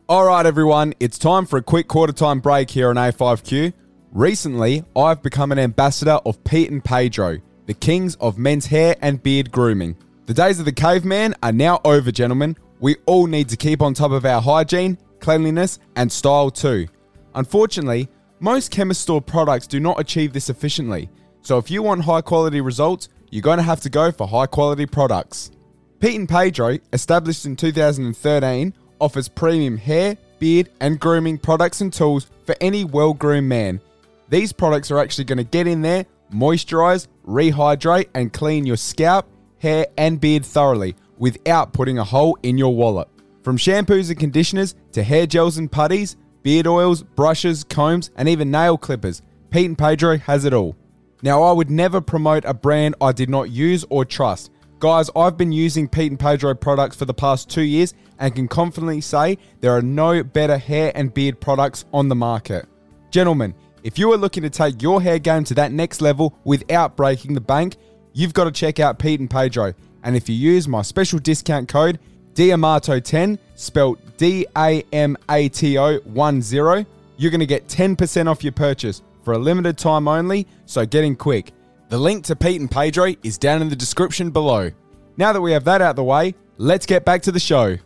All 0.10 0.26
right, 0.26 0.46
everyone, 0.46 0.94
it's 1.00 1.18
time 1.18 1.46
for 1.46 1.58
a 1.58 1.64
quick 1.64 1.88
quarter 1.88 2.14
time 2.14 2.40
break 2.40 2.70
here 2.70 2.90
on 2.90 2.96
A5Q. 2.96 3.74
Recently, 4.12 4.84
I've 4.96 5.22
become 5.22 5.52
an 5.54 5.60
ambassador 5.60 6.20
of 6.26 6.44
Pete 6.44 6.70
and 6.70 6.84
Pedro, 6.84 7.38
the 7.66 7.74
kings 7.74 8.16
of 8.16 8.38
men's 8.38 8.66
hair 8.66 8.96
and 9.02 9.24
beard 9.24 9.52
grooming. 9.52 9.96
The 10.26 10.34
days 10.34 10.60
of 10.60 10.66
the 10.66 10.74
caveman 10.74 11.36
are 11.42 11.54
now 11.54 11.80
over, 11.86 12.12
gentlemen. 12.12 12.58
We 12.80 12.98
all 13.06 13.28
need 13.28 13.48
to 13.50 13.58
keep 13.58 13.82
on 13.82 13.94
top 13.94 14.12
of 14.12 14.26
our 14.26 14.42
hygiene, 14.42 14.98
cleanliness, 15.20 15.80
and 15.96 16.12
style 16.12 16.50
too. 16.50 16.88
Unfortunately, 17.36 18.10
most 18.40 18.72
chemist 18.72 19.02
store 19.02 19.22
products 19.22 19.68
do 19.68 19.80
not 19.80 20.00
achieve 20.00 20.34
this 20.34 20.50
efficiently. 20.50 21.10
So 21.42 21.58
if 21.58 21.72
you 21.72 21.82
want 21.82 22.04
high 22.04 22.22
quality 22.22 22.62
results, 22.62 23.10
you're 23.30 23.42
going 23.42 23.58
to 23.58 23.64
have 23.64 23.82
to 23.82 23.90
go 23.90 24.12
for 24.12 24.28
high 24.28 24.46
quality 24.46 24.86
products. 24.86 25.52
Pete 26.00 26.20
and 26.20 26.30
Pedro, 26.30 26.78
established 26.94 27.46
in 27.46 27.56
2013, 27.56 28.74
offers 29.00 29.28
premium 29.28 29.78
hair, 29.78 30.18
beard, 30.40 30.70
and 30.80 31.00
grooming 31.00 31.38
products 31.38 31.82
and 31.82 31.92
tools 31.92 32.28
for 32.46 32.56
any 32.62 32.84
well 32.84 33.14
groomed 33.14 33.50
man. 33.50 33.82
These 34.30 34.54
products 34.54 34.92
are 34.92 35.00
actually 35.00 35.26
going 35.26 35.38
to 35.38 35.44
get 35.44 35.68
in 35.68 35.82
there, 35.82 36.06
moisturize, 36.34 37.08
rehydrate, 37.28 38.10
and 38.14 38.32
clean 38.32 38.66
your 38.66 38.78
scalp, 38.78 39.28
hair, 39.60 39.88
and 39.98 40.20
beard 40.20 40.46
thoroughly 40.46 40.96
without 41.18 41.74
putting 41.74 42.00
a 42.00 42.04
hole 42.04 42.38
in 42.44 42.58
your 42.58 42.76
wallet. 42.76 43.08
From 43.44 43.58
shampoos 43.58 44.10
and 44.10 44.20
conditioners 44.20 44.76
to 44.94 45.04
hair 45.04 45.26
gels 45.26 45.58
and 45.58 45.72
putties, 45.72 46.16
beard 46.44 46.68
oils, 46.68 47.04
brushes, 47.04 47.64
combs, 47.64 48.12
and 48.16 48.30
even 48.30 48.52
nail 48.52 48.78
clippers, 48.78 49.22
Pete 49.50 49.68
and 49.68 49.78
Pedro 49.78 50.18
has 50.18 50.46
it 50.46 50.54
all. 50.54 50.76
Now, 51.24 51.44
I 51.44 51.52
would 51.52 51.70
never 51.70 52.02
promote 52.02 52.46
a 52.46 52.54
brand 52.54 52.96
I 53.00 53.12
did 53.12 53.30
not 53.30 53.52
use 53.52 53.86
or 53.90 54.06
trust. 54.06 54.52
Guys, 54.80 55.12
I've 55.16 55.38
been 55.38 55.52
using 55.52 55.88
Pete 55.88 56.12
and 56.12 56.20
Pedro 56.20 56.56
products 56.56 56.96
for 56.96 57.06
the 57.06 57.14
past 57.14 57.50
two 57.50 57.62
years 57.62 57.94
and 58.18 58.34
can 58.34 58.48
confidently 58.48 59.02
say 59.02 59.38
there 59.60 59.76
are 59.76 59.82
no 59.84 60.24
better 60.24 60.58
hair 60.58 60.92
and 60.96 61.14
beard 61.14 61.40
products 61.40 61.86
on 61.94 62.10
the 62.10 62.16
market. 62.16 62.68
Gentlemen, 63.12 63.54
if 63.84 64.00
you 64.00 64.12
are 64.12 64.18
looking 64.18 64.42
to 64.42 64.50
take 64.50 64.82
your 64.82 65.00
hair 65.00 65.20
game 65.20 65.44
to 65.44 65.54
that 65.54 65.72
next 65.72 66.02
level 66.02 66.36
without 66.44 66.96
breaking 66.96 67.36
the 67.36 67.42
bank, 67.42 67.76
you've 68.14 68.34
got 68.34 68.46
to 68.46 68.52
check 68.52 68.80
out 68.80 68.98
Pete 68.98 69.20
and 69.20 69.30
Pedro. 69.30 69.74
And 70.04 70.16
if 70.16 70.28
you 70.28 70.36
use 70.36 70.68
my 70.68 70.82
special 70.82 71.20
discount 71.20 71.70
code 71.70 72.00
DiAmato10, 72.34 73.38
spelled 73.54 74.00
D 74.18 74.48
A 74.58 74.84
M 74.92 75.16
A 75.30 75.50
T 75.50 75.78
O 75.78 76.00
10, 76.00 76.86
you're 77.18 77.32
going 77.32 77.40
to 77.40 77.46
get 77.46 77.68
10% 77.68 78.28
off 78.28 78.44
your 78.44 78.54
purchase 78.54 79.04
for 79.24 79.34
a 79.34 79.38
limited 79.38 79.78
time 79.78 80.08
only, 80.08 80.48
so 80.66 80.86
get 80.86 81.04
in 81.04 81.16
quick. 81.16 81.52
The 81.90 81.98
link 81.98 82.24
to 82.26 82.36
Pete 82.36 82.62
and 82.62 82.72
Pedro 82.72 83.14
is 83.24 83.38
down 83.38 83.62
in 83.62 83.70
the 83.70 83.76
description 83.76 84.32
below. 84.32 84.72
Now 85.18 85.34
that 85.34 85.42
we 85.42 85.52
have 85.52 85.66
that 85.66 85.82
out 85.82 85.96
the 85.96 86.04
way, 86.04 86.36
let's 86.58 86.86
get 86.86 87.06
back 87.06 87.22
to 87.24 87.32
the 87.32 87.40
show. 87.40 87.78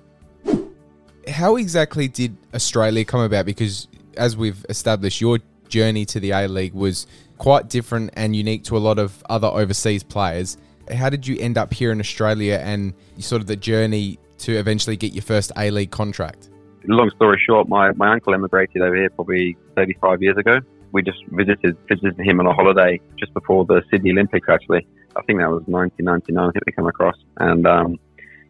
How 1.28 1.56
exactly 1.56 2.08
did 2.08 2.38
Australia 2.54 3.04
come 3.04 3.22
about? 3.22 3.46
Because 3.46 3.88
as 4.16 4.38
we've 4.38 4.64
established, 4.70 5.22
your 5.22 5.40
journey 5.68 6.06
to 6.06 6.20
the 6.20 6.32
A 6.32 6.48
League 6.48 6.74
was 6.74 7.08
quite 7.38 7.70
different 7.70 8.12
and 8.14 8.36
unique 8.36 8.64
to 8.66 8.78
a 8.78 8.80
lot 8.80 9.00
of 9.00 9.24
other 9.30 9.48
overseas 9.48 10.04
players. 10.04 10.58
How 10.94 11.10
did 11.10 11.26
you 11.26 11.38
end 11.40 11.58
up 11.58 11.74
here 11.74 11.92
in 11.92 12.00
Australia 12.00 12.62
and 12.64 12.94
sort 13.18 13.42
of 13.42 13.48
the 13.48 13.56
journey 13.56 14.20
to 14.40 14.56
eventually 14.56 14.98
get 14.98 15.14
your 15.14 15.24
first 15.24 15.52
A 15.58 15.72
League 15.72 15.92
contract? 15.92 16.50
Long 16.88 17.10
story 17.16 17.42
short, 17.44 17.68
my, 17.68 17.92
my 17.94 18.14
uncle 18.14 18.36
emigrated 18.36 18.84
over 18.84 18.96
here 18.96 19.10
probably 19.10 19.58
35 19.76 20.22
years 20.22 20.38
ago. 20.38 20.60
We 20.96 21.04
just 21.04 21.22
visited 21.28 21.76
visited 21.90 22.18
him 22.18 22.40
on 22.40 22.48
a 22.48 22.54
holiday 22.54 23.02
just 23.20 23.34
before 23.34 23.66
the 23.66 23.82
Sydney 23.92 24.12
Olympics. 24.12 24.48
Actually, 24.48 24.88
I 25.18 25.22
think 25.24 25.40
that 25.40 25.50
was 25.50 25.64
1999. 25.68 26.40
I 26.40 26.52
think 26.54 26.66
we 26.66 26.72
came 26.72 26.88
across, 26.88 27.18
and 27.36 27.68
um, 27.68 28.00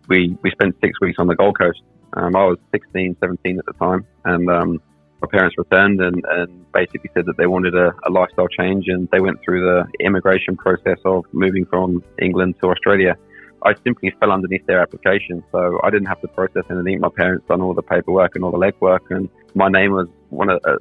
we 0.07 0.37
we 0.43 0.51
spent 0.51 0.75
six 0.79 1.01
weeks 1.01 1.17
on 1.17 1.25
the 1.25 1.35
Gold 1.35 1.57
Coast. 1.57 1.81
Um, 2.13 2.35
I 2.35 2.45
was 2.45 2.59
16, 2.71 3.17
17 3.19 3.57
at 3.57 3.65
the 3.65 3.73
time, 3.73 4.05
and 4.25 4.47
um, 4.47 4.79
my 5.23 5.27
parents 5.31 5.57
returned 5.57 5.99
and, 6.01 6.23
and 6.23 6.71
basically 6.71 7.09
said 7.15 7.25
that 7.25 7.35
they 7.37 7.47
wanted 7.47 7.73
a, 7.73 7.95
a 8.05 8.11
lifestyle 8.11 8.47
change, 8.47 8.89
and 8.89 9.09
they 9.11 9.21
went 9.21 9.39
through 9.43 9.61
the 9.61 10.05
immigration 10.05 10.55
process 10.55 10.99
of 11.03 11.25
moving 11.31 11.65
from 11.65 12.03
England 12.21 12.57
to 12.61 12.69
Australia. 12.69 13.17
I 13.65 13.73
simply 13.83 14.11
fell 14.19 14.31
underneath 14.31 14.65
their 14.67 14.79
application, 14.79 15.43
so 15.51 15.79
I 15.83 15.89
didn't 15.89 16.07
have 16.07 16.21
to 16.21 16.27
process 16.29 16.63
anything. 16.69 16.99
My 16.99 17.09
parents 17.09 17.45
done 17.47 17.61
all 17.61 17.73
the 17.73 17.81
paperwork 17.81 18.35
and 18.35 18.43
all 18.45 18.51
the 18.51 18.59
legwork, 18.59 19.09
and 19.09 19.27
my 19.55 19.69
name 19.69 19.91
was 19.91 20.07
one 20.29 20.49
of 20.49 20.59
uh, 20.65 20.77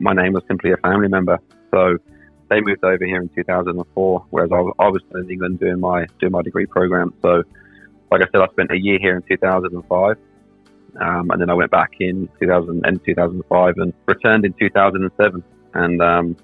my 0.00 0.14
name 0.14 0.32
was 0.32 0.42
simply 0.48 0.72
a 0.72 0.76
family 0.78 1.08
member. 1.08 1.38
So 1.70 1.98
they 2.48 2.60
moved 2.60 2.82
over 2.84 3.04
here 3.04 3.20
in 3.20 3.28
2004, 3.28 4.26
whereas 4.30 4.50
I, 4.52 4.60
was- 4.60 4.74
I 4.78 4.88
was 4.88 5.02
still 5.08 5.20
in 5.20 5.30
England 5.30 5.60
doing 5.60 5.80
my 5.80 6.06
doing 6.18 6.32
my 6.32 6.42
degree 6.42 6.66
program. 6.66 7.12
So 7.22 7.42
like 8.10 8.22
I 8.22 8.26
said, 8.32 8.40
I 8.40 8.46
spent 8.52 8.70
a 8.70 8.78
year 8.80 8.98
here 9.00 9.16
in 9.16 9.22
2005. 9.22 10.16
Um, 11.00 11.30
and 11.32 11.40
then 11.40 11.50
I 11.50 11.54
went 11.54 11.72
back 11.72 11.90
in 11.98 12.28
2000 12.40 12.86
and 12.86 13.04
2005 13.04 13.74
and 13.78 13.92
returned 14.06 14.44
in 14.44 14.52
2007. 14.54 15.42
And 15.74 16.00
um, 16.00 16.36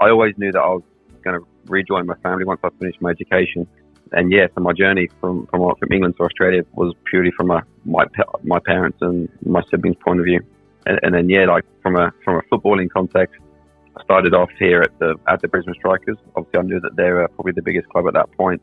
I 0.00 0.10
always 0.10 0.34
knew 0.36 0.50
that 0.50 0.58
I 0.60 0.66
was 0.68 0.82
going 1.22 1.38
to 1.38 1.46
rejoin 1.66 2.06
my 2.06 2.16
family 2.16 2.44
once 2.44 2.60
I 2.64 2.70
finished 2.80 3.00
my 3.00 3.10
education. 3.10 3.68
And 4.12 4.30
yeah, 4.30 4.46
so 4.54 4.60
my 4.60 4.72
journey 4.72 5.08
from 5.20 5.46
from, 5.46 5.74
from 5.76 5.92
England 5.92 6.16
to 6.18 6.24
Australia 6.24 6.62
was 6.72 6.94
purely 7.04 7.32
from 7.36 7.50
a, 7.50 7.62
my 7.84 8.04
my 8.42 8.58
parents 8.58 8.98
and 9.00 9.28
my 9.44 9.62
siblings' 9.70 9.96
point 10.04 10.20
of 10.20 10.26
view. 10.26 10.40
And, 10.86 11.00
and 11.02 11.14
then 11.14 11.28
yeah, 11.28 11.46
like 11.46 11.64
from 11.82 11.96
a 11.96 12.12
from 12.24 12.36
a 12.36 12.42
footballing 12.42 12.90
context, 12.90 13.40
I 13.96 14.02
started 14.04 14.34
off 14.34 14.50
here 14.58 14.82
at 14.82 14.98
the 14.98 15.16
at 15.28 15.40
the 15.40 15.48
Brisbane 15.48 15.74
Strikers. 15.74 16.18
Obviously, 16.36 16.60
I 16.60 16.62
knew 16.62 16.80
that 16.80 16.96
they 16.96 17.10
were 17.10 17.28
probably 17.28 17.52
the 17.52 17.62
biggest 17.62 17.88
club 17.88 18.06
at 18.06 18.14
that 18.14 18.30
point 18.32 18.62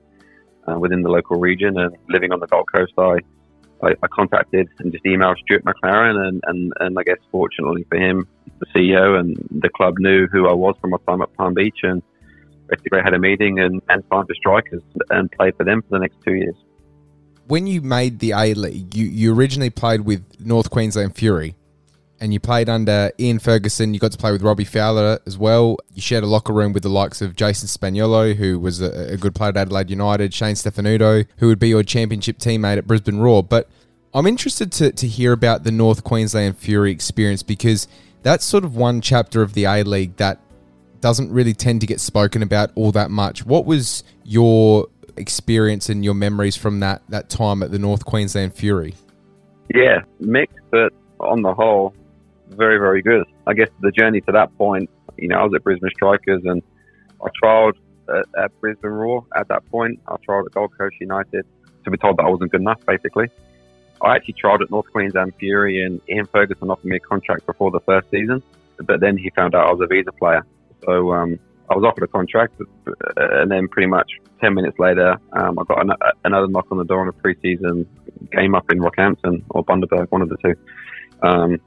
uh, 0.67 0.77
within 0.79 1.01
the 1.01 1.09
local 1.09 1.37
region. 1.39 1.77
And 1.77 1.95
living 2.09 2.31
on 2.31 2.39
the 2.39 2.47
Gold 2.47 2.71
Coast, 2.71 2.93
I 2.97 3.17
I, 3.83 3.91
I 4.03 4.07
contacted 4.07 4.69
and 4.79 4.91
just 4.91 5.03
emailed 5.05 5.37
Stuart 5.39 5.65
McLaren, 5.65 6.27
and, 6.27 6.41
and, 6.45 6.73
and 6.79 6.99
I 6.99 7.03
guess 7.03 7.17
fortunately 7.31 7.85
for 7.89 7.97
him, 7.97 8.27
the 8.59 8.65
CEO 8.67 9.19
and 9.19 9.35
the 9.49 9.69
club 9.69 9.95
knew 9.97 10.27
who 10.27 10.47
I 10.47 10.53
was 10.53 10.75
from 10.79 10.91
my 10.91 10.97
time 11.07 11.21
at 11.21 11.33
Palm 11.35 11.53
Beach, 11.53 11.79
and 11.83 12.03
basically 12.71 13.01
had 13.01 13.13
a 13.13 13.19
meeting 13.19 13.59
and, 13.59 13.81
and 13.89 14.03
signed 14.11 14.27
for 14.27 14.33
Strikers 14.33 14.81
and 15.09 15.31
played 15.31 15.55
for 15.57 15.63
them 15.63 15.81
for 15.83 15.89
the 15.89 15.99
next 15.99 16.17
two 16.25 16.33
years. 16.33 16.55
When 17.47 17.67
you 17.67 17.81
made 17.81 18.19
the 18.19 18.31
A 18.31 18.53
League, 18.53 18.95
you, 18.95 19.05
you 19.05 19.35
originally 19.35 19.69
played 19.69 20.01
with 20.01 20.23
North 20.39 20.69
Queensland 20.69 21.15
Fury 21.15 21.55
and 22.21 22.31
you 22.31 22.39
played 22.39 22.69
under 22.69 23.11
Ian 23.19 23.39
Ferguson. 23.39 23.93
You 23.93 23.99
got 23.99 24.11
to 24.11 24.17
play 24.17 24.31
with 24.31 24.43
Robbie 24.43 24.63
Fowler 24.63 25.19
as 25.25 25.37
well. 25.37 25.77
You 25.93 26.01
shared 26.01 26.23
a 26.23 26.27
locker 26.27 26.53
room 26.53 26.71
with 26.71 26.83
the 26.83 26.89
likes 26.89 27.21
of 27.21 27.35
Jason 27.35 27.67
Spagnuolo, 27.67 28.35
who 28.35 28.59
was 28.59 28.79
a, 28.79 29.13
a 29.13 29.17
good 29.17 29.33
player 29.33 29.49
at 29.49 29.57
Adelaide 29.57 29.89
United, 29.89 30.33
Shane 30.33 30.53
Stefanutto, 30.53 31.25
who 31.37 31.47
would 31.47 31.59
be 31.59 31.69
your 31.69 31.83
championship 31.83 32.37
teammate 32.37 32.77
at 32.77 32.85
Brisbane 32.85 33.19
Roar. 33.19 33.41
But 33.43 33.67
I'm 34.13 34.27
interested 34.27 34.71
to, 34.73 34.91
to 34.91 35.07
hear 35.07 35.33
about 35.33 35.63
the 35.63 35.71
North 35.71 36.03
Queensland 36.03 36.57
Fury 36.57 36.91
experience 36.91 37.41
because 37.41 37.87
that's 38.21 38.45
sort 38.45 38.63
of 38.63 38.75
one 38.75 39.01
chapter 39.01 39.41
of 39.41 39.53
the 39.53 39.65
A 39.65 39.83
League 39.83 40.17
that 40.17 40.39
doesn't 41.01 41.31
really 41.31 41.53
tend 41.53 41.81
to 41.81 41.87
get 41.87 41.99
spoken 41.99 42.43
about 42.43 42.71
all 42.75 42.91
that 42.91 43.11
much. 43.11 43.45
What 43.45 43.65
was 43.65 44.03
your 44.23 44.87
experience 45.17 45.89
and 45.89 46.03
your 46.03 46.13
memories 46.13 46.55
from 46.55 46.79
that, 46.79 47.01
that 47.09 47.29
time 47.29 47.63
at 47.63 47.71
the 47.71 47.79
North 47.79 48.05
Queensland 48.05 48.53
Fury? 48.53 48.95
Yeah, 49.73 50.01
mixed, 50.19 50.57
but 50.69 50.93
on 51.19 51.41
the 51.41 51.53
whole, 51.53 51.93
very, 52.49 52.77
very 52.77 53.01
good. 53.01 53.25
I 53.47 53.53
guess 53.53 53.69
the 53.79 53.91
journey 53.91 54.21
to 54.21 54.31
that 54.31 54.55
point, 54.57 54.89
you 55.17 55.27
know, 55.27 55.37
I 55.37 55.43
was 55.43 55.53
at 55.55 55.63
Brisbane 55.63 55.89
Strikers 55.95 56.41
and 56.45 56.61
I 57.23 57.27
trialled 57.41 57.73
at, 58.09 58.25
at 58.43 58.61
Brisbane 58.61 58.91
Roar 58.91 59.25
at 59.35 59.47
that 59.47 59.69
point. 59.69 59.99
I 60.07 60.15
trialled 60.27 60.45
at 60.47 60.53
Gold 60.53 60.77
Coast 60.77 60.95
United 60.99 61.45
to 61.83 61.91
be 61.91 61.97
told 61.97 62.17
that 62.17 62.23
I 62.23 62.29
wasn't 62.29 62.51
good 62.51 62.61
enough, 62.61 62.85
basically. 62.85 63.29
I 64.01 64.15
actually 64.15 64.35
trialled 64.43 64.61
at 64.61 64.71
North 64.71 64.91
Queensland 64.91 65.33
Fury 65.39 65.83
and 65.83 66.01
Ian 66.09 66.25
Ferguson 66.25 66.69
offered 66.69 66.85
me 66.85 66.97
a 66.97 66.99
contract 66.99 67.45
before 67.45 67.71
the 67.71 67.79
first 67.81 68.09
season, 68.09 68.41
but 68.83 68.99
then 68.99 69.15
he 69.15 69.29
found 69.31 69.55
out 69.55 69.67
I 69.67 69.71
was 69.71 69.81
a 69.81 69.87
visa 69.87 70.11
player. 70.11 70.45
So 70.85 71.13
um, 71.13 71.39
I 71.69 71.75
was 71.75 71.85
offered 71.85 72.03
a 72.03 72.07
contract, 72.07 72.55
and 73.17 73.51
then 73.51 73.67
pretty 73.67 73.87
much 73.87 74.11
10 74.41 74.53
minutes 74.53 74.77
later, 74.79 75.17
um, 75.33 75.59
I 75.59 75.63
got 75.63 75.81
an- 75.81 76.11
another 76.25 76.47
knock 76.47 76.67
on 76.71 76.77
the 76.77 76.85
door 76.85 77.01
on 77.01 77.07
a 77.07 77.13
preseason 77.13 77.85
game 78.31 78.55
up 78.55 78.71
in 78.71 78.79
Rockhampton 78.79 79.43
or 79.49 79.63
Bundaberg, 79.63 80.07
one 80.11 80.21
of 80.21 80.29
the 80.29 80.37
two. 80.37 80.55
Um, 81.21 81.59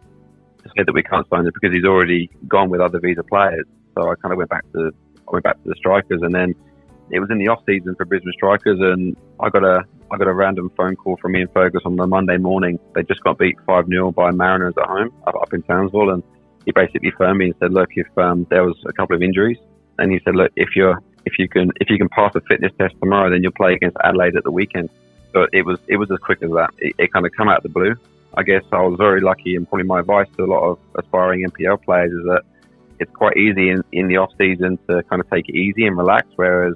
said 0.77 0.87
that 0.87 0.95
we 0.95 1.03
can't 1.03 1.29
sign 1.29 1.47
it 1.47 1.55
because 1.55 1.75
he's 1.75 1.85
already 1.85 2.31
gone 2.49 2.71
with 2.71 2.81
other 2.81 3.01
visa 3.01 3.23
players. 3.23 3.67
So 3.97 4.11
I 4.11 4.15
kind 4.17 4.33
of 4.33 4.39
went 4.39 4.51
back 4.51 4.65
to 4.73 4.91
I 5.27 5.31
went 5.31 5.45
back 5.45 5.63
to 5.63 5.69
the 5.69 5.75
strikers, 5.77 6.21
and 6.23 6.35
then 6.35 6.55
it 7.11 7.21
was 7.21 7.31
in 7.31 7.39
the 7.39 7.49
off 7.49 7.63
season 7.67 7.95
for 7.95 8.05
Brisbane 8.05 8.33
Strikers, 8.33 8.79
and 8.81 9.17
I 9.41 9.49
got 9.51 9.65
a 9.65 9.85
I 10.11 10.17
got 10.17 10.29
a 10.29 10.35
random 10.35 10.71
phone 10.77 10.97
call 10.97 11.17
from 11.17 11.37
Ian 11.37 11.49
Ferguson 11.53 11.97
the 11.97 12.07
Monday 12.07 12.37
morning. 12.37 12.79
They 12.95 13.03
just 13.03 13.23
got 13.23 13.39
beat 13.39 13.57
five 13.67 13.87
0 13.87 14.13
by 14.13 14.31
Mariners 14.31 14.75
at 14.79 14.87
home 14.87 15.13
up, 15.27 15.35
up 15.35 15.53
in 15.53 15.63
Townsville, 15.63 16.11
and 16.11 16.23
he 16.65 16.73
basically 16.73 17.13
phoned 17.19 17.39
me 17.39 17.47
and 17.47 17.55
said, 17.61 17.73
"Look, 17.73 17.91
if 17.97 18.07
um, 18.19 18.47
there 18.51 18.65
was 18.65 18.77
a 18.87 18.93
couple 18.93 19.17
of 19.17 19.23
injuries, 19.23 19.59
and 19.99 20.13
he 20.13 20.21
said, 20.25 20.35
look, 20.35 20.53
if 20.57 20.77
you're 20.77 21.01
if 21.25 21.39
you 21.39 21.49
can 21.49 21.71
if 21.81 21.89
you 21.91 21.99
can 21.99 22.09
pass 22.09 22.35
a 22.35 22.41
fitness 22.43 22.73
test 22.79 22.95
tomorrow, 23.01 23.31
then 23.31 23.43
you'll 23.43 23.53
play 23.53 23.75
against 23.75 23.97
Adelaide 24.03 24.37
at 24.37 24.45
the 24.45 24.51
weekend." 24.51 24.91
So 25.33 25.47
it 25.53 25.65
was 25.65 25.79
it 25.89 25.97
was 25.97 26.11
as 26.11 26.19
quick 26.19 26.43
as 26.43 26.51
that. 26.51 26.71
It, 26.79 26.95
it 26.99 27.13
kind 27.13 27.27
of 27.27 27.33
come 27.33 27.49
out 27.49 27.59
of 27.59 27.63
the 27.65 27.69
blue. 27.69 27.95
I 28.37 28.43
guess 28.43 28.63
I 28.73 28.81
was 28.83 28.97
very 28.99 29.21
lucky, 29.21 29.55
and 29.57 29.69
probably 29.69 29.87
my 29.87 30.01
advice 30.01 30.27
to 30.37 30.45
a 30.45 30.47
lot 30.47 30.63
of 30.65 30.79
aspiring 30.97 31.47
NPL 31.49 31.83
players 31.85 32.13
is 32.13 32.25
that 32.27 32.43
it's 32.99 33.13
quite 33.13 33.37
easy 33.37 33.71
in, 33.71 33.83
in 33.93 34.09
the 34.09 34.17
off 34.17 34.33
season 34.39 34.79
to 34.89 35.03
kind 35.05 35.21
of 35.21 35.29
take 35.31 35.49
it 35.49 35.55
easy 35.55 35.87
and 35.87 35.97
relax. 35.97 36.27
Whereas 36.37 36.75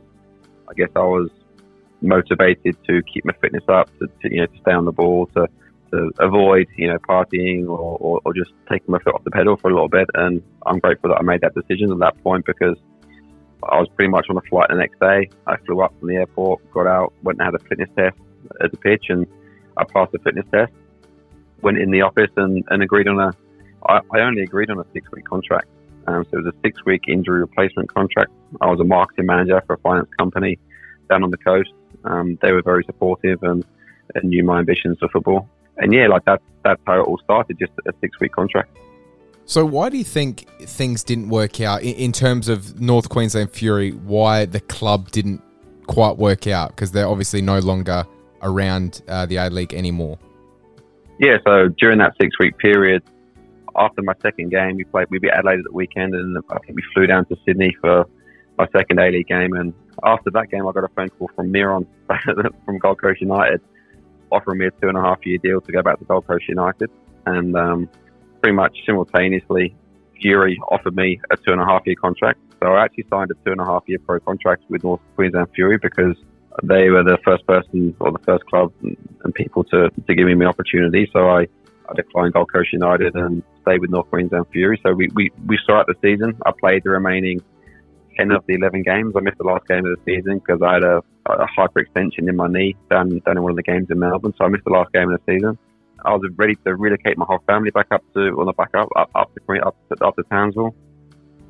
I 0.68 0.74
guess 0.74 0.90
I 0.94 1.00
was 1.00 1.30
motivated 2.00 2.76
to 2.86 3.02
keep 3.02 3.24
my 3.24 3.34
fitness 3.40 3.64
up, 3.68 3.90
to, 3.98 4.06
to 4.06 4.34
you 4.34 4.40
know 4.40 4.46
to 4.46 4.58
stay 4.60 4.72
on 4.72 4.84
the 4.84 4.92
ball, 4.92 5.26
to 5.34 5.48
to 5.90 6.10
avoid 6.18 6.66
you 6.76 6.88
know 6.88 6.98
partying 6.98 7.66
or, 7.66 7.98
or, 7.98 8.20
or 8.24 8.34
just 8.34 8.52
taking 8.70 8.90
my 8.92 8.98
foot 8.98 9.14
off 9.14 9.24
the 9.24 9.30
pedal 9.30 9.56
for 9.56 9.70
a 9.70 9.74
little 9.74 9.88
bit. 9.88 10.08
And 10.14 10.42
I'm 10.66 10.78
grateful 10.78 11.10
that 11.10 11.16
I 11.16 11.22
made 11.22 11.40
that 11.42 11.54
decision 11.54 11.92
at 11.92 11.98
that 11.98 12.22
point 12.22 12.44
because 12.46 12.76
I 13.62 13.78
was 13.78 13.88
pretty 13.96 14.10
much 14.10 14.26
on 14.30 14.36
a 14.36 14.42
flight 14.42 14.68
the 14.70 14.76
next 14.76 15.00
day. 15.00 15.28
I 15.46 15.56
flew 15.66 15.80
up 15.80 15.92
from 15.98 16.08
the 16.08 16.16
airport, 16.16 16.70
got 16.72 16.86
out, 16.86 17.12
went 17.22 17.40
and 17.40 17.46
had 17.46 17.54
a 17.54 17.64
fitness 17.64 17.88
test 17.96 18.16
at 18.62 18.70
the 18.70 18.76
pitch, 18.76 19.06
and 19.08 19.26
I 19.76 19.84
passed 19.84 20.12
the 20.12 20.18
fitness 20.20 20.46
test 20.52 20.72
went 21.62 21.78
in 21.78 21.90
the 21.90 22.02
office 22.02 22.30
and, 22.36 22.64
and 22.68 22.82
agreed 22.82 23.08
on 23.08 23.18
a. 23.18 23.32
I, 23.86 24.00
I 24.12 24.20
only 24.20 24.42
agreed 24.42 24.70
on 24.70 24.78
a 24.78 24.84
six 24.92 25.10
week 25.12 25.24
contract. 25.24 25.68
Um, 26.06 26.24
so 26.30 26.38
it 26.38 26.44
was 26.44 26.54
a 26.54 26.58
six 26.62 26.84
week 26.84 27.04
injury 27.08 27.40
replacement 27.40 27.92
contract. 27.92 28.30
I 28.60 28.66
was 28.66 28.80
a 28.80 28.84
marketing 28.84 29.26
manager 29.26 29.62
for 29.66 29.74
a 29.74 29.78
finance 29.78 30.08
company 30.18 30.58
down 31.10 31.22
on 31.22 31.30
the 31.30 31.36
coast. 31.36 31.72
Um, 32.04 32.38
they 32.40 32.52
were 32.52 32.62
very 32.62 32.84
supportive 32.84 33.42
and, 33.42 33.64
and 34.14 34.24
knew 34.30 34.44
my 34.44 34.60
ambitions 34.60 34.98
for 34.98 35.08
football. 35.08 35.48
And 35.78 35.92
yeah, 35.92 36.08
like 36.08 36.24
that, 36.24 36.40
that's 36.64 36.80
how 36.86 37.00
it 37.00 37.04
all 37.04 37.18
started, 37.24 37.58
just 37.58 37.72
a 37.86 37.92
six 38.00 38.18
week 38.20 38.32
contract. 38.32 38.76
So, 39.44 39.64
why 39.64 39.88
do 39.88 39.96
you 39.96 40.04
think 40.04 40.46
things 40.60 41.02
didn't 41.02 41.30
work 41.30 41.60
out 41.60 41.82
in, 41.82 41.94
in 41.94 42.12
terms 42.12 42.48
of 42.48 42.80
North 42.80 43.08
Queensland 43.08 43.50
Fury? 43.50 43.92
Why 43.92 44.44
the 44.44 44.60
club 44.60 45.10
didn't 45.10 45.42
quite 45.86 46.18
work 46.18 46.46
out? 46.46 46.70
Because 46.70 46.92
they're 46.92 47.08
obviously 47.08 47.40
no 47.40 47.58
longer 47.60 48.04
around 48.42 49.02
uh, 49.08 49.26
the 49.26 49.36
A 49.36 49.48
League 49.48 49.72
anymore. 49.72 50.18
Yeah, 51.18 51.38
so 51.46 51.68
during 51.68 51.98
that 51.98 52.12
six 52.20 52.38
week 52.38 52.58
period, 52.58 53.02
after 53.76 54.02
my 54.02 54.14
second 54.22 54.50
game, 54.50 54.76
we 54.76 54.84
played. 54.84 55.06
We 55.10 55.18
beat 55.18 55.30
Adelaide 55.30 55.60
at 55.60 55.64
the 55.64 55.72
weekend, 55.72 56.14
and 56.14 56.36
I 56.50 56.58
think 56.58 56.76
we 56.76 56.82
flew 56.94 57.06
down 57.06 57.24
to 57.26 57.36
Sydney 57.46 57.74
for 57.80 58.06
my 58.58 58.68
second 58.76 58.98
A 58.98 59.10
League 59.10 59.28
game. 59.28 59.54
And 59.54 59.72
after 60.04 60.30
that 60.32 60.50
game, 60.50 60.66
I 60.66 60.72
got 60.72 60.84
a 60.84 60.88
phone 60.88 61.08
call 61.10 61.30
from 61.34 61.50
Miron 61.50 61.86
from 62.64 62.78
Gold 62.78 63.00
Coast 63.00 63.20
United, 63.20 63.60
offering 64.30 64.58
me 64.58 64.66
a 64.66 64.70
two 64.70 64.88
and 64.88 64.96
a 64.96 65.00
half 65.00 65.24
year 65.24 65.38
deal 65.38 65.60
to 65.60 65.72
go 65.72 65.82
back 65.82 65.98
to 65.98 66.04
Gold 66.04 66.26
Coast 66.26 66.48
United. 66.48 66.90
And 67.26 67.56
um, 67.56 67.88
pretty 68.42 68.56
much 68.56 68.76
simultaneously, 68.86 69.74
Fury 70.20 70.58
offered 70.70 70.96
me 70.96 71.20
a 71.30 71.36
two 71.36 71.52
and 71.52 71.60
a 71.60 71.64
half 71.64 71.86
year 71.86 71.96
contract. 71.96 72.40
So 72.60 72.72
I 72.72 72.84
actually 72.84 73.06
signed 73.10 73.30
a 73.30 73.34
two 73.44 73.52
and 73.52 73.60
a 73.60 73.64
half 73.64 73.84
year 73.86 73.98
pro 73.98 74.18
contract 74.20 74.64
with 74.68 74.82
North 74.82 75.00
Queensland 75.14 75.48
Fury 75.54 75.78
because 75.78 76.16
they 76.62 76.90
were 76.90 77.04
the 77.04 77.18
first 77.24 77.46
person 77.46 77.94
or 78.00 78.10
the 78.10 78.18
first 78.20 78.44
club 78.46 78.72
and, 78.82 78.96
and 79.24 79.34
people 79.34 79.64
to, 79.64 79.90
to 79.90 80.14
give 80.14 80.26
me 80.26 80.34
the 80.34 80.44
opportunity. 80.44 81.08
So 81.12 81.28
I, 81.28 81.42
I 81.88 81.94
declined 81.94 82.34
Gold 82.34 82.52
Coast 82.52 82.72
United 82.72 83.14
and 83.14 83.42
stayed 83.62 83.80
with 83.80 83.90
North 83.90 84.10
Queensland 84.10 84.46
Fury. 84.52 84.80
So 84.82 84.92
we, 84.92 85.08
we, 85.14 85.30
we 85.46 85.58
started 85.62 85.94
the 85.94 86.08
season. 86.08 86.36
I 86.44 86.52
played 86.58 86.82
the 86.84 86.90
remaining 86.90 87.40
10 88.18 88.32
of 88.32 88.44
the 88.46 88.54
11 88.54 88.82
games. 88.82 89.14
I 89.16 89.20
missed 89.20 89.38
the 89.38 89.44
last 89.44 89.66
game 89.68 89.86
of 89.86 89.96
the 89.96 90.02
season 90.04 90.38
because 90.38 90.60
I 90.62 90.74
had 90.74 90.82
a, 90.82 91.02
a 91.34 91.46
hyperextension 91.58 92.28
in 92.28 92.36
my 92.36 92.48
knee 92.48 92.76
down, 92.90 93.18
down 93.20 93.36
in 93.36 93.42
one 93.42 93.50
of 93.50 93.56
the 93.56 93.62
games 93.62 93.88
in 93.90 93.98
Melbourne. 93.98 94.34
So 94.38 94.44
I 94.44 94.48
missed 94.48 94.64
the 94.64 94.70
last 94.70 94.92
game 94.92 95.10
of 95.10 95.20
the 95.24 95.32
season. 95.32 95.58
I 96.04 96.12
was 96.12 96.30
ready 96.36 96.54
to 96.66 96.76
relocate 96.76 97.18
my 97.18 97.24
whole 97.24 97.42
family 97.46 97.70
back 97.70 97.88
up 97.90 98.04
to, 98.14 98.32
well, 98.32 98.46
not 98.46 98.56
back 98.56 98.74
up, 98.74 98.88
up, 98.96 99.10
up 99.14 99.32
to, 99.34 99.66
up 99.66 99.76
to, 99.88 100.04
up 100.04 100.16
to 100.16 100.22
Townsville. 100.30 100.74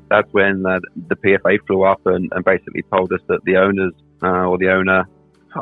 That's 0.09 0.31
when 0.33 0.65
uh, 0.65 0.79
the 1.07 1.15
PFA 1.15 1.59
flew 1.67 1.83
up 1.83 2.01
and, 2.05 2.31
and 2.33 2.43
basically 2.43 2.81
told 2.91 3.13
us 3.13 3.21
that 3.27 3.43
the 3.45 3.57
owners 3.57 3.93
uh, 4.23 4.45
or 4.45 4.57
the 4.57 4.71
owner. 4.71 5.07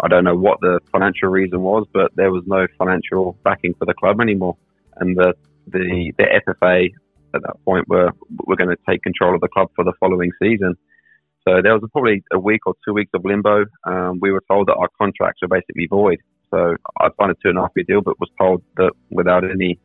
I 0.03 0.07
don't 0.09 0.25
know 0.25 0.35
what 0.35 0.59
the 0.59 0.79
financial 0.91 1.29
reason 1.29 1.61
was, 1.61 1.87
but 1.93 2.11
there 2.15 2.31
was 2.31 2.43
no 2.45 2.67
financial 2.77 3.37
backing 3.43 3.73
for 3.75 3.85
the 3.85 3.93
club 3.93 4.19
anymore, 4.19 4.57
and 4.97 5.15
the 5.15 5.33
the, 5.67 6.13
the 6.17 6.41
FFA 6.45 6.89
at 7.33 7.41
that 7.41 7.63
point 7.63 7.87
were 7.87 8.11
were 8.45 8.55
going 8.55 8.69
to 8.69 8.77
take 8.87 9.01
control 9.01 9.35
of 9.35 9.41
the 9.41 9.47
club 9.47 9.69
for 9.75 9.85
the 9.85 9.93
following 9.99 10.31
season. 10.41 10.75
So 11.47 11.61
there 11.61 11.73
was 11.73 11.89
probably 11.93 12.23
a 12.33 12.39
week 12.39 12.67
or 12.67 12.73
two 12.83 12.93
weeks 12.93 13.11
of 13.13 13.23
limbo. 13.23 13.63
Um, 13.85 14.19
we 14.19 14.31
were 14.31 14.43
told 14.49 14.67
that 14.67 14.75
our 14.75 14.89
contracts 14.97 15.41
were 15.41 15.47
basically 15.47 15.87
void. 15.87 16.17
So 16.51 16.75
I 16.99 17.07
signed 17.17 17.31
a 17.31 17.35
two 17.35 17.49
and 17.49 17.57
a 17.57 17.61
half 17.61 17.71
year 17.75 17.85
deal, 17.87 18.01
but 18.01 18.19
was 18.19 18.29
told 18.37 18.63
that 18.75 18.91
without 19.11 19.49
any 19.49 19.79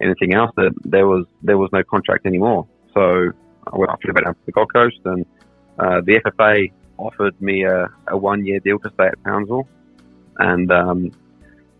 anything 0.00 0.32
else 0.34 0.50
that 0.56 0.72
there 0.84 1.06
was 1.06 1.26
there 1.42 1.58
was 1.58 1.68
no 1.70 1.82
contract 1.82 2.24
anymore. 2.24 2.66
So 2.94 3.30
I 3.66 3.76
went 3.76 3.90
to 4.00 4.12
down 4.12 4.34
to 4.34 4.40
the 4.46 4.52
Gold 4.52 4.72
Coast, 4.72 5.00
and 5.04 5.26
uh, 5.78 6.00
the 6.00 6.20
FFA 6.24 6.72
offered 6.96 7.40
me 7.42 7.64
a, 7.64 7.88
a 8.08 8.16
one 8.16 8.46
year 8.46 8.60
deal 8.60 8.78
to 8.78 8.90
stay 8.94 9.06
at 9.06 9.22
Townsville. 9.24 9.68
And 10.38 10.72
um, 10.72 11.10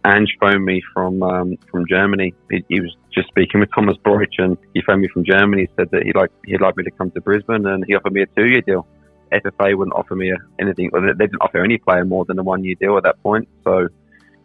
Ange 0.04 0.36
phoned 0.40 0.64
me 0.64 0.82
from 0.92 1.22
um, 1.22 1.56
from 1.70 1.86
Germany. 1.88 2.34
He, 2.50 2.64
he, 2.68 2.80
was 2.80 2.94
just 3.14 3.28
speaking 3.28 3.60
with 3.60 3.70
Thomas 3.74 3.96
Broich, 4.04 4.36
and 4.38 4.58
he 4.74 4.82
phoned 4.82 5.00
me 5.00 5.08
from 5.08 5.24
Germany. 5.24 5.62
He 5.62 5.68
Said 5.76 5.90
that 5.92 6.02
he'd 6.02 6.16
like 6.16 6.30
he'd 6.44 6.60
like 6.60 6.76
me 6.76 6.84
to 6.84 6.90
come 6.90 7.10
to 7.12 7.20
Brisbane, 7.22 7.66
and 7.66 7.82
he 7.86 7.94
offered 7.94 8.12
me 8.12 8.22
a 8.22 8.26
two 8.26 8.46
year 8.46 8.60
deal. 8.60 8.86
FFA 9.32 9.76
wouldn't 9.76 9.96
offer 9.96 10.14
me 10.14 10.32
anything. 10.60 10.90
Well, 10.92 11.02
they 11.02 11.26
didn't 11.26 11.40
offer 11.40 11.62
any 11.62 11.78
player 11.78 12.04
more 12.04 12.24
than 12.24 12.38
a 12.38 12.42
one 12.42 12.64
year 12.64 12.74
deal 12.74 12.96
at 12.96 13.02
that 13.04 13.22
point. 13.22 13.48
So 13.64 13.88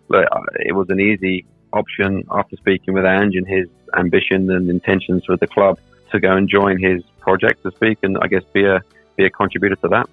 it 0.09 0.75
was 0.75 0.89
an 0.89 0.99
easy 0.99 1.45
option 1.73 2.23
after 2.31 2.55
speaking 2.55 2.93
with 2.93 3.05
Ange 3.05 3.35
and 3.35 3.47
his 3.47 3.67
ambition 3.97 4.49
and 4.51 4.69
intentions 4.69 5.25
for 5.25 5.37
the 5.37 5.47
club 5.47 5.79
to 6.11 6.19
go 6.19 6.35
and 6.35 6.47
join 6.47 6.81
his 6.81 7.03
project 7.19 7.63
to 7.63 7.71
speak, 7.71 7.99
and 8.03 8.17
I 8.21 8.27
guess 8.27 8.43
be 8.53 8.65
a 8.65 8.81
be 9.15 9.25
a 9.25 9.29
contributor 9.29 9.75
to 9.77 9.87
that. 9.89 10.09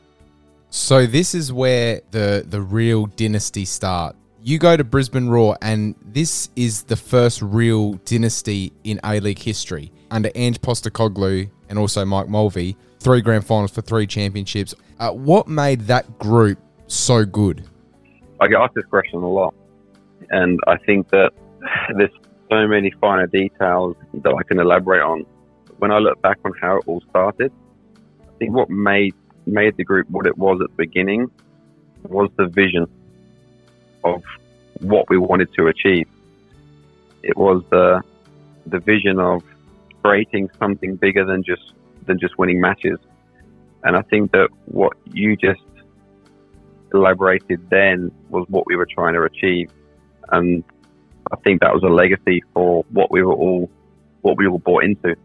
So 0.71 1.07
this 1.07 1.35
is 1.35 1.53
where 1.53 2.01
the 2.11 2.45
the 2.47 2.61
real 2.61 3.07
dynasty 3.07 3.65
starts. 3.65 4.17
You 4.43 4.59
go 4.59 4.77
to 4.77 4.85
Brisbane 4.85 5.29
Roar, 5.29 5.57
and 5.63 5.95
this 6.05 6.51
is 6.55 6.83
the 6.83 6.97
first 6.97 7.41
real 7.41 7.95
dynasty 8.05 8.73
in 8.83 9.01
A 9.03 9.21
League 9.21 9.39
history 9.39 9.91
under 10.11 10.31
Ange 10.35 10.61
Postecoglou 10.61 11.49
and 11.69 11.79
also 11.79 12.05
Mike 12.05 12.29
Mulvey. 12.29 12.77
Three 13.05 13.21
grand 13.21 13.45
finals 13.45 13.71
for 13.71 13.83
three 13.83 14.07
championships. 14.07 14.75
Uh, 14.99 15.11
what 15.11 15.47
made 15.47 15.83
that 15.83 16.19
group 16.19 16.59
so 16.87 17.27
good? 17.27 17.63
I 18.41 18.49
get 18.49 18.59
asked 18.59 18.73
this 18.75 18.87
question 18.87 19.23
a 19.23 19.29
lot, 19.29 19.55
and 20.31 20.59
I 20.67 20.79
think 20.79 21.11
that 21.11 21.35
there's 21.99 22.11
so 22.51 22.67
many 22.67 22.91
finer 23.03 23.27
details 23.27 23.95
that 24.15 24.35
I 24.35 24.43
can 24.45 24.59
elaborate 24.59 25.03
on. 25.03 25.27
When 25.77 25.91
I 25.91 25.99
look 25.99 26.23
back 26.23 26.39
on 26.47 26.53
how 26.59 26.79
it 26.79 26.85
all 26.87 27.03
started, 27.11 27.53
I 28.23 28.39
think 28.39 28.55
what 28.55 28.71
made 28.71 29.15
made 29.45 29.77
the 29.77 29.85
group 29.85 30.09
what 30.09 30.27
it 30.27 30.39
was 30.39 30.63
at 30.63 30.71
the 30.71 30.77
beginning 30.77 31.31
was 32.05 32.31
the 32.39 32.47
vision 32.47 32.87
of 34.03 34.23
what 34.81 35.11
we 35.11 35.19
wanted 35.19 35.53
to 35.59 35.67
achieve. 35.67 36.09
It 37.23 37.37
was 37.37 37.63
the 37.69 38.03
the 38.65 38.79
vision 38.79 39.21
of 39.21 39.43
creating 40.03 40.49
something 40.59 40.97
bigger 40.97 41.27
than 41.27 41.45
just 41.45 41.75
than 42.07 42.19
just 42.19 42.39
winning 42.39 42.61
matches. 42.61 42.99
And 43.83 43.97
I 43.97 44.03
think 44.03 44.33
that 44.33 44.49
what 44.67 44.95
you 45.13 45.37
just 45.37 45.61
elaborated 46.93 47.69
then 47.71 48.11
was 48.31 48.47
what 48.49 48.67
we 48.67 48.77
were 48.77 48.87
trying 48.87 49.15
to 49.15 49.23
achieve. 49.23 49.71
And 50.31 50.65
I 51.33 51.37
think 51.37 51.61
that 51.61 51.73
was 51.75 51.83
a 51.83 51.93
legacy 51.93 52.43
for 52.55 52.85
what 52.91 53.11
we 53.11 53.23
were 53.23 53.35
all 53.35 53.71
what 54.23 54.39
we 54.39 54.47
all 54.47 54.59
bought 54.59 54.85
into. 54.85 55.17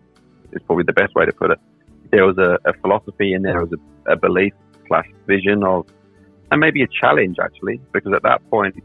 Is 0.52 0.62
probably 0.66 0.84
the 0.84 0.94
best 0.94 1.14
way 1.16 1.26
to 1.26 1.32
put 1.32 1.52
it. 1.52 1.60
There 2.12 2.26
was 2.26 2.38
a, 2.38 2.58
a 2.66 2.74
philosophy 2.82 3.34
and 3.34 3.46
there 3.46 3.62
was 3.64 3.72
a, 3.72 4.14
a 4.14 4.16
belief 4.18 4.54
slash 4.88 5.08
vision 5.28 5.64
of, 5.64 5.86
and 6.52 6.60
maybe 6.60 6.82
a 6.82 6.88
challenge 6.88 7.38
actually, 7.40 7.80
because 7.94 8.12
at 8.14 8.24
that 8.24 8.42
point, 8.50 8.76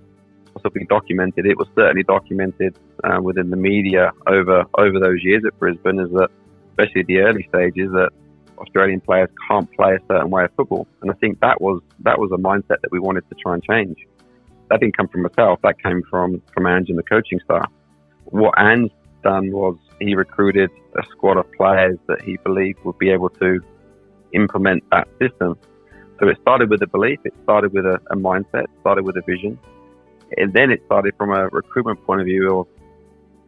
possibly 0.53 0.85
documented. 0.85 1.47
It 1.47 1.57
was 1.57 1.67
certainly 1.75 2.03
documented 2.03 2.77
uh, 3.03 3.21
within 3.21 3.51
the 3.51 3.57
media 3.57 4.13
over 4.27 4.65
over 4.79 5.01
those 5.01 5.23
years 5.23 5.43
at 5.47 5.59
Brisbane, 5.59 5.99
is 5.99 6.11
that 6.11 6.31
especially 6.75 7.05
the 7.05 7.19
early 7.19 7.47
stages 7.49 7.91
that 7.93 8.11
Australian 8.59 9.01
players 9.01 9.29
can't 9.49 9.71
play 9.73 9.95
a 9.95 9.99
certain 10.09 10.31
way 10.31 10.45
of 10.45 10.51
football, 10.57 10.87
and 11.03 11.11
I 11.11 11.15
think 11.15 11.41
that 11.41 11.61
was 11.61 11.81
that 12.01 12.19
was 12.19 12.31
a 12.33 12.37
mindset 12.37 12.81
that 12.83 12.91
we 12.91 12.99
wanted 12.99 13.29
to 13.29 13.35
try 13.37 13.55
and 13.55 13.63
change. 13.63 13.99
That 14.71 14.81
didn't 14.81 14.97
come 14.97 15.09
from 15.09 15.23
myself. 15.23 15.61
That 15.63 15.83
came 15.83 16.03
from 16.11 16.43
from 16.53 16.67
Ange 16.67 16.89
and 16.91 16.99
the 16.99 17.03
coaching 17.03 17.41
staff. 17.45 17.71
What 18.25 18.55
Ange 18.59 18.91
done 19.23 19.51
was 19.51 19.77
he 20.01 20.15
recruited 20.15 20.71
a 20.97 21.03
squad 21.11 21.37
of 21.37 21.51
players 21.53 21.99
that 22.07 22.23
he 22.23 22.37
believed 22.39 22.79
would 22.85 22.99
be 22.99 23.11
able 23.11 23.31
to 23.31 23.61
implement 24.33 24.83
that 24.91 25.09
system. 25.21 25.57
So 26.21 26.29
it 26.29 26.39
started 26.43 26.71
with 26.71 26.83
a 26.83 26.87
belief, 26.87 27.19
it 27.25 27.35
started 27.43 27.73
with 27.73 27.87
a, 27.87 28.01
a 28.11 28.17
mindset, 28.17 28.67
started 28.81 29.05
with 29.05 29.17
a 29.17 29.23
vision, 29.23 29.59
and 30.37 30.53
then 30.53 30.71
it 30.71 30.81
started 30.87 31.15
from 31.17 31.31
a 31.31 31.49
recruitment 31.49 32.05
point 32.05 32.21
of 32.21 32.27
view 32.27 32.61
of 32.61 32.67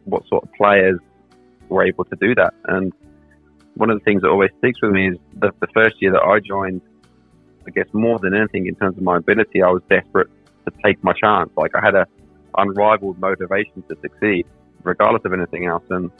what 0.03 0.27
sort 0.27 0.43
of 0.43 0.51
players 0.53 0.99
were 1.69 1.85
able 1.85 2.05
to 2.05 2.15
do 2.17 2.35
that. 2.35 2.53
And 2.65 2.93
one 3.77 3.89
of 3.89 3.99
the 3.99 4.03
things 4.03 4.21
that 4.23 4.29
always 4.29 4.51
sticks 4.59 4.81
with 4.81 4.91
me 4.91 5.09
is 5.09 5.17
that 5.39 5.53
the 5.59 5.67
first 5.73 6.01
year 6.01 6.11
that 6.11 6.23
I 6.23 6.39
joined, 6.39 6.81
I 7.65 7.71
guess 7.71 7.87
more 7.93 8.19
than 8.19 8.33
anything 8.33 8.67
in 8.67 8.75
terms 8.75 8.97
of 8.97 9.03
my 9.03 9.17
ability, 9.17 9.61
I 9.61 9.69
was 9.69 9.81
desperate 9.89 10.29
to 10.65 10.73
take 10.83 11.03
my 11.03 11.13
chance. 11.13 11.49
Like 11.55 11.75
I 11.75 11.81
had 11.83 11.95
a 11.95 12.05
unrivaled 12.57 13.19
motivation 13.19 13.83
to 13.89 13.95
succeed, 14.01 14.45
regardless 14.83 15.23
of 15.25 15.33
anything 15.33 15.65
else. 15.67 15.83
And 15.89 16.11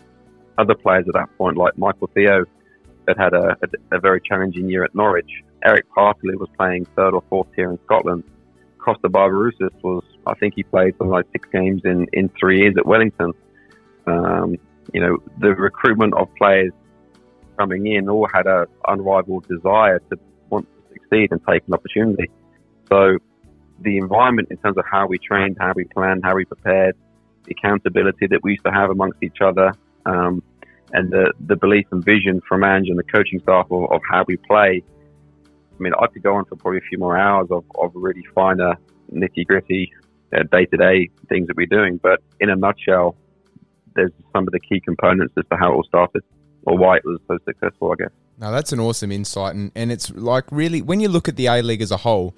other 0.57 0.75
players 0.75 1.05
at 1.07 1.13
that 1.15 1.35
point, 1.37 1.57
like 1.57 1.77
Michael 1.77 2.09
Theo, 2.13 2.45
that 3.05 3.17
had 3.17 3.33
a, 3.33 3.57
a, 3.61 3.97
a 3.97 3.99
very 3.99 4.21
challenging 4.21 4.69
year 4.69 4.83
at 4.83 4.93
Norwich. 4.93 5.43
Erik 5.63 5.85
Paartalu 5.95 6.35
was 6.35 6.49
playing 6.57 6.85
third 6.95 7.13
or 7.13 7.23
fourth 7.29 7.47
tier 7.55 7.71
in 7.71 7.79
Scotland. 7.85 8.23
Kosta 8.77 9.09
Barbarouses 9.09 9.71
was, 9.81 10.03
I 10.25 10.33
think 10.35 10.53
he 10.55 10.63
played 10.63 10.95
something 10.97 11.11
like 11.11 11.25
six 11.31 11.47
games 11.51 11.81
in, 11.83 12.07
in 12.13 12.29
three 12.39 12.59
years 12.61 12.75
at 12.77 12.85
Wellington. 12.85 13.33
Um, 14.05 14.57
you 14.93 15.01
know, 15.01 15.17
the 15.39 15.55
recruitment 15.55 16.13
of 16.13 16.33
players 16.35 16.71
coming 17.57 17.87
in 17.87 18.09
all 18.09 18.27
had 18.33 18.47
a 18.47 18.67
unrivaled 18.87 19.47
desire 19.47 19.99
to 20.09 20.19
want 20.49 20.67
to 20.67 20.93
succeed 20.93 21.31
and 21.31 21.41
take 21.47 21.63
an 21.67 21.73
opportunity. 21.73 22.29
So 22.89 23.17
the 23.81 23.97
environment 23.97 24.49
in 24.51 24.57
terms 24.57 24.77
of 24.77 24.85
how 24.89 25.07
we 25.07 25.17
trained, 25.17 25.57
how 25.59 25.73
we 25.75 25.85
planned, 25.85 26.21
how 26.23 26.35
we 26.35 26.45
prepared, 26.45 26.95
the 27.45 27.55
accountability 27.57 28.27
that 28.27 28.39
we 28.43 28.51
used 28.51 28.65
to 28.65 28.71
have 28.71 28.89
amongst 28.89 29.21
each 29.21 29.41
other, 29.41 29.71
um, 30.05 30.41
and 30.93 31.11
the, 31.11 31.33
the 31.47 31.55
belief 31.55 31.85
and 31.91 32.03
vision 32.03 32.41
from 32.47 32.63
Ange 32.63 32.89
and 32.89 32.97
the 32.97 33.03
coaching 33.03 33.39
staff 33.39 33.67
of, 33.71 33.91
of 33.91 34.01
how 34.09 34.23
we 34.27 34.37
play. 34.37 34.83
I 35.45 35.83
mean, 35.83 35.93
I 35.99 36.07
could 36.07 36.23
go 36.23 36.35
on 36.35 36.45
for 36.45 36.55
probably 36.55 36.79
a 36.79 36.87
few 36.89 36.97
more 36.97 37.17
hours 37.17 37.47
of, 37.51 37.63
of 37.75 37.91
really 37.93 38.25
finer, 38.33 38.75
nitty 39.13 39.45
gritty, 39.45 39.91
day 40.31 40.65
to 40.65 40.77
day 40.77 41.09
things 41.29 41.47
that 41.47 41.55
we're 41.55 41.67
doing. 41.67 41.99
But 42.01 42.21
in 42.39 42.49
a 42.49 42.55
nutshell, 42.55 43.15
there's 43.95 44.11
some 44.33 44.47
of 44.47 44.53
the 44.53 44.59
key 44.59 44.79
components 44.79 45.33
as 45.37 45.43
to 45.51 45.57
how 45.57 45.73
it 45.73 45.75
all 45.75 45.83
started 45.83 46.23
or 46.67 46.77
why 46.77 46.97
it 46.97 47.05
was 47.05 47.19
so 47.27 47.39
successful, 47.45 47.93
I 47.93 47.95
guess. 48.03 48.11
Now, 48.37 48.51
that's 48.51 48.73
an 48.73 48.79
awesome 48.79 49.11
insight. 49.11 49.55
And, 49.55 49.71
and 49.73 49.89
it's 49.89 50.11
like 50.11 50.43
really, 50.51 50.81
when 50.81 50.99
you 50.99 51.07
look 51.07 51.29
at 51.29 51.37
the 51.37 51.47
A 51.47 51.61
League 51.61 51.81
as 51.81 51.91
a 51.91 51.97
whole, 51.97 52.35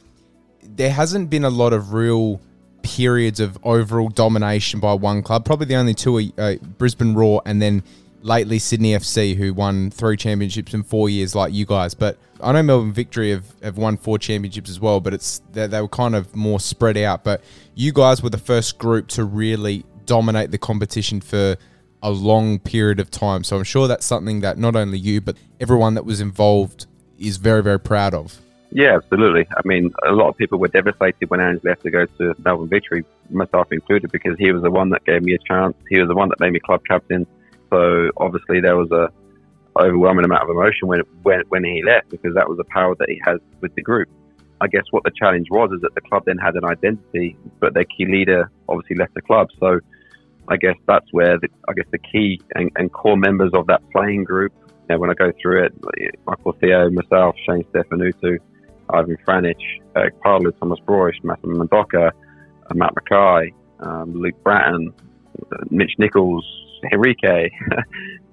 there 0.63 0.91
hasn't 0.91 1.31
been 1.31 1.43
a 1.43 1.49
lot 1.49 1.73
of 1.73 1.93
real 1.93 2.39
periods 2.83 3.39
of 3.39 3.57
overall 3.63 4.07
domination 4.07 4.79
by 4.79 4.93
one 4.93 5.23
club. 5.23 5.45
Probably 5.45 5.65
the 5.65 5.75
only 5.75 5.95
two 5.95 6.17
are 6.17 6.23
uh, 6.37 6.55
Brisbane 6.77 7.15
Roar 7.15 7.41
and 7.45 7.59
then 7.59 7.83
lately 8.21 8.59
Sydney 8.59 8.91
FC, 8.91 9.35
who 9.35 9.51
won 9.51 9.89
three 9.89 10.15
championships 10.15 10.75
in 10.75 10.83
four 10.83 11.09
years, 11.09 11.33
like 11.33 11.51
you 11.51 11.65
guys. 11.65 11.95
But 11.95 12.17
I 12.39 12.51
know 12.51 12.61
Melbourne 12.61 12.93
Victory 12.93 13.31
have, 13.31 13.45
have 13.63 13.77
won 13.77 13.97
four 13.97 14.19
championships 14.19 14.69
as 14.69 14.79
well, 14.79 14.99
but 14.99 15.15
it's 15.15 15.41
they, 15.53 15.65
they 15.65 15.81
were 15.81 15.87
kind 15.87 16.13
of 16.13 16.35
more 16.35 16.59
spread 16.59 16.97
out. 16.97 17.23
But 17.23 17.43
you 17.73 17.91
guys 17.91 18.21
were 18.21 18.29
the 18.29 18.37
first 18.37 18.77
group 18.77 19.07
to 19.09 19.23
really 19.23 19.85
dominate 20.05 20.51
the 20.51 20.59
competition 20.59 21.19
for 21.19 21.57
a 22.01 22.11
long 22.11 22.59
period 22.59 22.99
of 22.99 23.11
time. 23.11 23.43
So 23.43 23.57
I'm 23.57 23.63
sure 23.63 23.87
that's 23.87 24.05
something 24.05 24.41
that 24.41 24.57
not 24.57 24.75
only 24.75 24.97
you, 24.97 25.21
but 25.21 25.37
everyone 25.59 25.95
that 25.95 26.05
was 26.05 26.21
involved 26.21 26.85
is 27.17 27.37
very, 27.37 27.61
very 27.61 27.79
proud 27.79 28.13
of. 28.13 28.39
Yeah, 28.71 28.95
absolutely. 28.95 29.47
I 29.57 29.61
mean, 29.65 29.91
a 30.07 30.11
lot 30.11 30.29
of 30.29 30.37
people 30.37 30.59
were 30.59 30.67
devastated 30.67 31.29
when 31.29 31.39
Ange 31.39 31.63
left 31.63 31.83
to 31.83 31.91
go 31.91 32.05
to 32.05 32.35
Melbourne 32.45 32.69
Victory, 32.69 33.03
myself 33.29 33.71
included, 33.71 34.11
because 34.11 34.37
he 34.37 34.51
was 34.51 34.61
the 34.61 34.69
one 34.69 34.89
that 34.89 35.03
gave 35.05 35.23
me 35.23 35.33
a 35.33 35.39
chance. 35.39 35.75
He 35.89 35.99
was 35.99 36.07
the 36.07 36.15
one 36.15 36.29
that 36.29 36.39
made 36.39 36.53
me 36.53 36.59
club 36.59 36.81
captain. 36.87 37.25
So 37.71 38.11
obviously 38.17 38.61
there 38.61 38.77
was 38.77 38.91
a 38.91 39.11
overwhelming 39.79 40.25
amount 40.25 40.43
of 40.43 40.49
emotion 40.49 40.87
when 40.87 41.01
when 41.23 41.41
when 41.49 41.63
he 41.63 41.81
left 41.83 42.09
because 42.09 42.33
that 42.35 42.47
was 42.49 42.57
the 42.57 42.63
power 42.65 42.95
that 42.99 43.09
he 43.09 43.19
has 43.25 43.39
with 43.61 43.73
the 43.75 43.81
group. 43.81 44.09
I 44.61 44.67
guess 44.67 44.83
what 44.91 45.03
the 45.03 45.11
challenge 45.11 45.47
was 45.49 45.71
is 45.71 45.81
that 45.81 45.95
the 45.95 46.01
club 46.01 46.23
then 46.25 46.37
had 46.37 46.55
an 46.55 46.65
identity, 46.65 47.37
but 47.59 47.73
their 47.73 47.85
key 47.85 48.05
leader 48.05 48.51
obviously 48.67 48.97
left 48.97 49.13
the 49.13 49.21
club. 49.21 49.47
So 49.59 49.79
I 50.49 50.57
guess 50.57 50.75
that's 50.87 51.05
where 51.11 51.37
the, 51.37 51.47
I 51.67 51.73
guess 51.73 51.85
the 51.91 51.99
key 51.99 52.41
and, 52.55 52.71
and 52.75 52.91
core 52.91 53.17
members 53.17 53.51
of 53.53 53.67
that 53.67 53.81
playing 53.91 54.23
group. 54.23 54.51
Know, 54.89 54.97
when 54.97 55.11
I 55.11 55.13
go 55.13 55.31
through 55.39 55.65
it, 55.65 55.73
Michael 56.25 56.53
Theo, 56.53 56.89
myself, 56.89 57.35
Shane 57.45 57.63
Stefanutto, 57.65 58.39
Ivan 58.89 59.17
Franjic, 59.23 59.57
Erik 59.95 60.19
Paartalu, 60.19 60.57
Thomas 60.59 60.79
Broich, 60.79 61.23
Massimo 61.23 61.63
Murdocca, 61.63 62.09
uh, 62.09 62.73
Matt 62.73 62.95
McKay, 62.95 63.53
um, 63.81 64.13
Luke 64.13 64.43
Brattan, 64.43 64.91
uh, 65.51 65.57
Mitch 65.69 65.93
Nichols, 65.99 66.43
Henrique. 66.91 67.21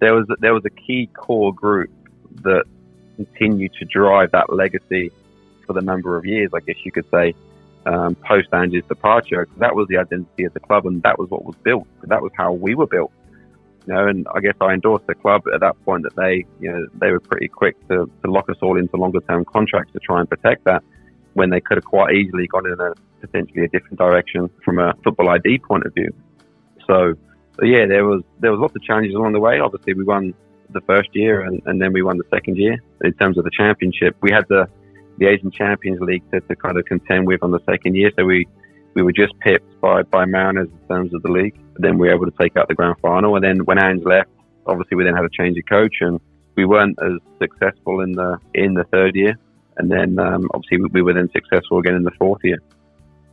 there 0.00 0.14
was 0.14 0.26
there 0.40 0.55
was 0.55 0.64
a 0.64 0.70
key 0.70 1.11
core 1.14 1.52
group 1.52 1.90
that 2.42 2.64
continued 3.16 3.74
to 3.74 3.85
drive 3.85 4.33
that 4.33 4.50
legacy 4.50 5.11
for 5.66 5.74
the 5.74 5.83
number 5.83 6.16
of 6.16 6.24
years. 6.24 6.50
I 6.55 6.61
guess 6.61 6.76
you 6.85 6.92
could 6.92 7.11
say 7.11 7.35
um, 7.87 8.14
post 8.16 8.49
Ange's 8.53 8.85
departure. 8.88 9.46
because 9.46 9.59
That 9.61 9.75
was 9.75 9.88
the 9.88 9.96
identity 9.96 10.44
of 10.44 10.53
the 10.53 10.61
club, 10.61 10.87
and 10.87 11.03
that 11.03 11.18
was 11.18 11.31
what 11.31 11.45
was 11.45 11.55
built. 11.62 11.87
That 12.03 12.22
was 12.22 12.32
how 12.37 12.53
we 12.53 12.74
were 12.74 12.87
built. 12.87 13.12
You 13.87 13.95
know, 13.95 14.09
and 14.09 14.26
I 14.34 14.41
guess 14.41 14.55
I 14.61 14.72
endorsed 14.72 15.07
the 15.07 15.14
club 15.14 15.43
at 15.55 15.61
that 15.61 15.82
point 15.84 16.03
that 16.03 16.16
they, 16.16 16.45
you 16.61 16.72
know, 16.72 16.87
they 17.01 17.12
were 17.12 17.20
pretty 17.20 17.47
quick 17.47 17.76
to, 17.89 18.11
to 18.24 18.30
lock 18.30 18.51
us 18.51 18.57
all 18.61 18.76
into 18.76 18.97
longer 18.97 19.20
term 19.20 19.45
contracts 19.45 19.93
to 19.93 20.01
try 20.01 20.18
and 20.18 20.28
protect 20.28 20.64
that 20.64 20.82
when 21.34 21.51
they 21.51 21.61
could 21.61 21.76
have 21.76 21.84
quite 21.84 22.14
easily 22.14 22.49
gone 22.49 22.66
in 22.66 22.80
a 22.80 22.95
potentially 23.20 23.64
a 23.64 23.68
different 23.68 23.99
direction 23.99 24.51
from 24.64 24.78
a 24.78 24.93
football 25.05 25.28
ID 25.28 25.59
point 25.59 25.84
of 25.87 25.95
view. 25.95 26.12
So, 26.87 27.14
so 27.57 27.64
yeah, 27.64 27.87
there 27.87 28.05
was 28.05 28.22
there 28.41 28.51
was 28.51 28.61
lots 28.61 28.74
of 28.74 28.82
challenges 28.82 29.14
along 29.14 29.32
the 29.34 29.41
way. 29.41 29.61
Obviously, 29.61 29.95
we 29.95 30.03
won 30.03 30.34
the 30.70 30.80
first 30.80 31.11
year, 31.12 31.43
and, 31.43 31.62
and 31.66 31.80
then 31.80 31.93
we 31.93 32.03
won 32.03 32.18
the 32.18 32.24
second 32.30 32.57
year. 32.57 32.82
In 33.05 33.12
terms 33.14 33.39
of 33.39 33.45
the 33.45 33.51
championship, 33.51 34.16
we 34.20 34.32
had 34.32 34.47
the 34.49 34.68
the 35.19 35.27
Asian 35.27 35.51
Champions 35.51 36.01
League 36.01 36.23
to, 36.33 36.41
to 36.41 36.57
kind 36.57 36.79
of 36.79 36.85
contend 36.85 37.27
with 37.27 37.43
on 37.43 37.51
the 37.51 37.61
second 37.64 37.95
year. 37.95 38.11
So 38.17 38.25
we 38.25 38.47
we 38.95 39.03
were 39.03 39.12
just 39.12 39.39
pipped 39.41 39.79
by, 39.81 40.03
by 40.05 40.25
Mariners 40.25 40.69
in 40.71 40.89
terms 40.89 41.12
of 41.12 41.23
the 41.23 41.31
league. 41.31 41.55
Then 41.77 41.99
we 41.99 42.09
were 42.09 42.14
able 42.14 42.25
to 42.25 42.37
take 42.41 42.57
out 42.57 42.67
the 42.69 42.75
grand 42.75 42.97
final. 43.03 43.37
And 43.37 43.45
then 43.45 43.59
when 43.67 43.79
Ange 43.79 44.03
left, 44.05 44.31
obviously 44.67 44.97
we 44.97 45.05
then 45.05 45.14
had 45.14 45.25
a 45.25 45.29
change 45.29 45.59
of 45.59 45.64
coach 45.69 45.97
and 46.01 46.19
we 46.57 46.64
weren't 46.64 46.99
as 47.03 47.19
successful 47.39 48.01
in 48.01 48.12
the 48.12 48.39
in 48.55 48.73
the 48.73 48.85
third 48.85 49.14
year. 49.14 49.39
And 49.77 49.91
then 49.91 50.19
um, 50.19 50.49
obviously 50.55 50.79
we, 50.79 50.89
we 50.95 51.03
were 51.03 51.12
then 51.12 51.31
successful 51.33 51.79
again 51.79 51.95
in 51.95 52.05
the 52.05 52.11
fourth 52.12 52.41
year. 52.43 52.59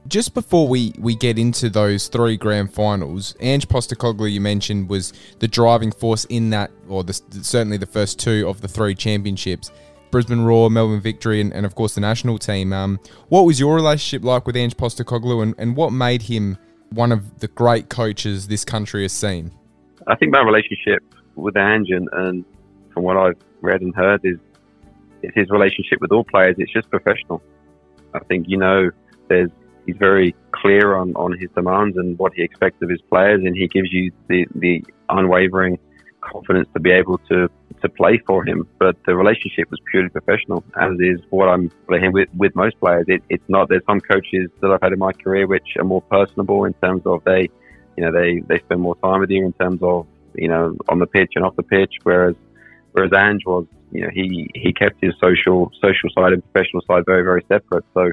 just 0.08 0.34
before 0.34 0.68
we, 0.68 0.94
we 1.00 1.16
get 1.16 1.40
into 1.40 1.70
those 1.70 2.08
three 2.08 2.36
grand 2.36 2.74
finals, 2.74 3.36
Ange 3.40 3.68
Postecoglou, 3.68 4.32
you 4.32 4.42
mentioned, 4.42 4.90
was 4.90 5.14
the 5.40 5.48
driving 5.48 5.92
force 5.92 6.26
in 6.26 6.50
that, 6.50 6.72
or 6.90 7.04
the, 7.04 7.14
certainly 7.42 7.78
the 7.78 7.86
first 7.86 8.20
two 8.20 8.48
of 8.48 8.62
the 8.62 8.68
three 8.68 8.96
championships. 8.96 9.72
Brisbane 10.14 10.41
Roar, 10.41 10.70
Melbourne 10.70 11.01
Victory, 11.01 11.41
and, 11.41 11.51
and 11.51 11.66
of 11.66 11.74
course 11.74 11.95
the 11.95 12.01
national 12.01 12.38
team. 12.38 12.72
Um, 12.72 12.99
what 13.30 13.45
was 13.45 13.59
your 13.59 13.74
relationship 13.74 14.24
like 14.24 14.45
with 14.45 14.55
Ange 14.55 14.78
Postecoglou, 14.78 15.41
and, 15.41 15.55
and 15.57 15.76
what 15.76 15.91
made 15.91 16.22
him 16.22 16.59
one 16.91 17.11
of 17.11 17.39
the 17.39 17.47
great 17.47 17.89
coaches 17.89 18.47
this 18.47 18.64
country 18.64 19.01
has 19.01 19.11
seen? 19.11 19.51
I 20.05 20.16
think 20.16 20.32
my 20.32 20.41
relationship 20.41 21.01
with 21.34 21.57
Ange, 21.57 21.89
and, 21.89 22.07
and 22.11 22.45
from 22.93 23.01
what 23.01 23.18
I've 23.18 23.39
read 23.61 23.82
and 23.82 23.95
heard, 23.95 24.22
is, 24.24 24.38
is 25.24 25.32
his 25.34 25.49
relationship 25.49 25.99
with 25.99 26.11
all 26.11 26.24
players. 26.24 26.57
It's 26.59 26.72
just 26.72 26.91
professional. 26.91 27.41
I 28.14 28.20
think 28.20 28.47
you 28.47 28.57
know, 28.57 28.91
there's 29.30 29.49
he's 29.88 29.97
very 29.97 30.36
clear 30.51 30.95
on, 30.95 31.16
on 31.16 31.36
his 31.39 31.49
demands 31.55 31.97
and 31.97 32.20
what 32.20 32.36
he 32.36 32.43
expects 32.43 32.80
of 32.84 32.89
his 32.91 33.01
players, 33.01 33.41
and 33.43 33.55
he 33.57 33.68
gives 33.68 33.91
you 33.91 34.11
the, 34.28 34.45
the 34.53 34.86
unwavering 35.09 35.80
confidence 36.32 36.67
to 36.74 36.80
be 36.80 36.91
able 36.91 37.17
to 37.30 37.49
to 37.82 37.89
play 37.89 38.21
for 38.26 38.45
him. 38.45 38.67
But 38.80 38.95
the 39.05 39.15
relationship 39.15 39.69
was 39.69 39.80
purely 39.91 40.09
professional, 40.09 40.63
as 40.80 40.91
is 40.99 41.19
what 41.30 41.49
I'm 41.49 41.71
with 41.89 42.30
with 42.36 42.55
most 42.55 42.80
players. 42.80 43.05
It, 43.07 43.24
it's 43.30 43.47
not. 43.47 43.69
There's 43.69 43.86
some 43.86 43.99
coaches 43.99 44.49
that 44.61 44.71
I've 44.71 44.82
had 44.82 44.93
in 44.93 44.99
my 44.99 45.11
career 45.13 45.47
which 45.47 45.76
are 45.78 45.84
more 45.84 46.01
personable 46.01 46.65
in 46.65 46.74
terms 46.76 47.03
of 47.05 47.24
they, 47.26 47.49
you 47.97 48.03
know, 48.03 48.11
they 48.11 48.39
they 48.47 48.59
spend 48.59 48.82
more 48.82 48.95
time 48.97 49.19
with 49.19 49.30
you 49.30 49.45
in 49.45 49.53
terms 49.53 49.82
of 49.82 50.07
you 50.36 50.47
know 50.47 50.76
on 50.89 50.99
the 50.99 51.07
pitch 51.07 51.34
and 51.36 51.45
off 51.45 51.55
the 51.55 51.63
pitch. 51.63 51.93
Whereas 52.03 52.36
whereas 52.93 53.11
Ange 53.13 53.45
was, 53.45 53.65
you 53.91 54.01
know, 54.01 54.09
he 54.13 54.49
he 54.55 54.74
kept 54.74 55.01
his 55.01 55.13
social 55.21 55.71
social 55.82 56.09
side 56.15 56.34
and 56.34 56.43
professional 56.51 56.82
side 56.88 57.03
very 57.05 57.24
very 57.24 57.43
separate. 57.49 57.86
So 57.93 58.11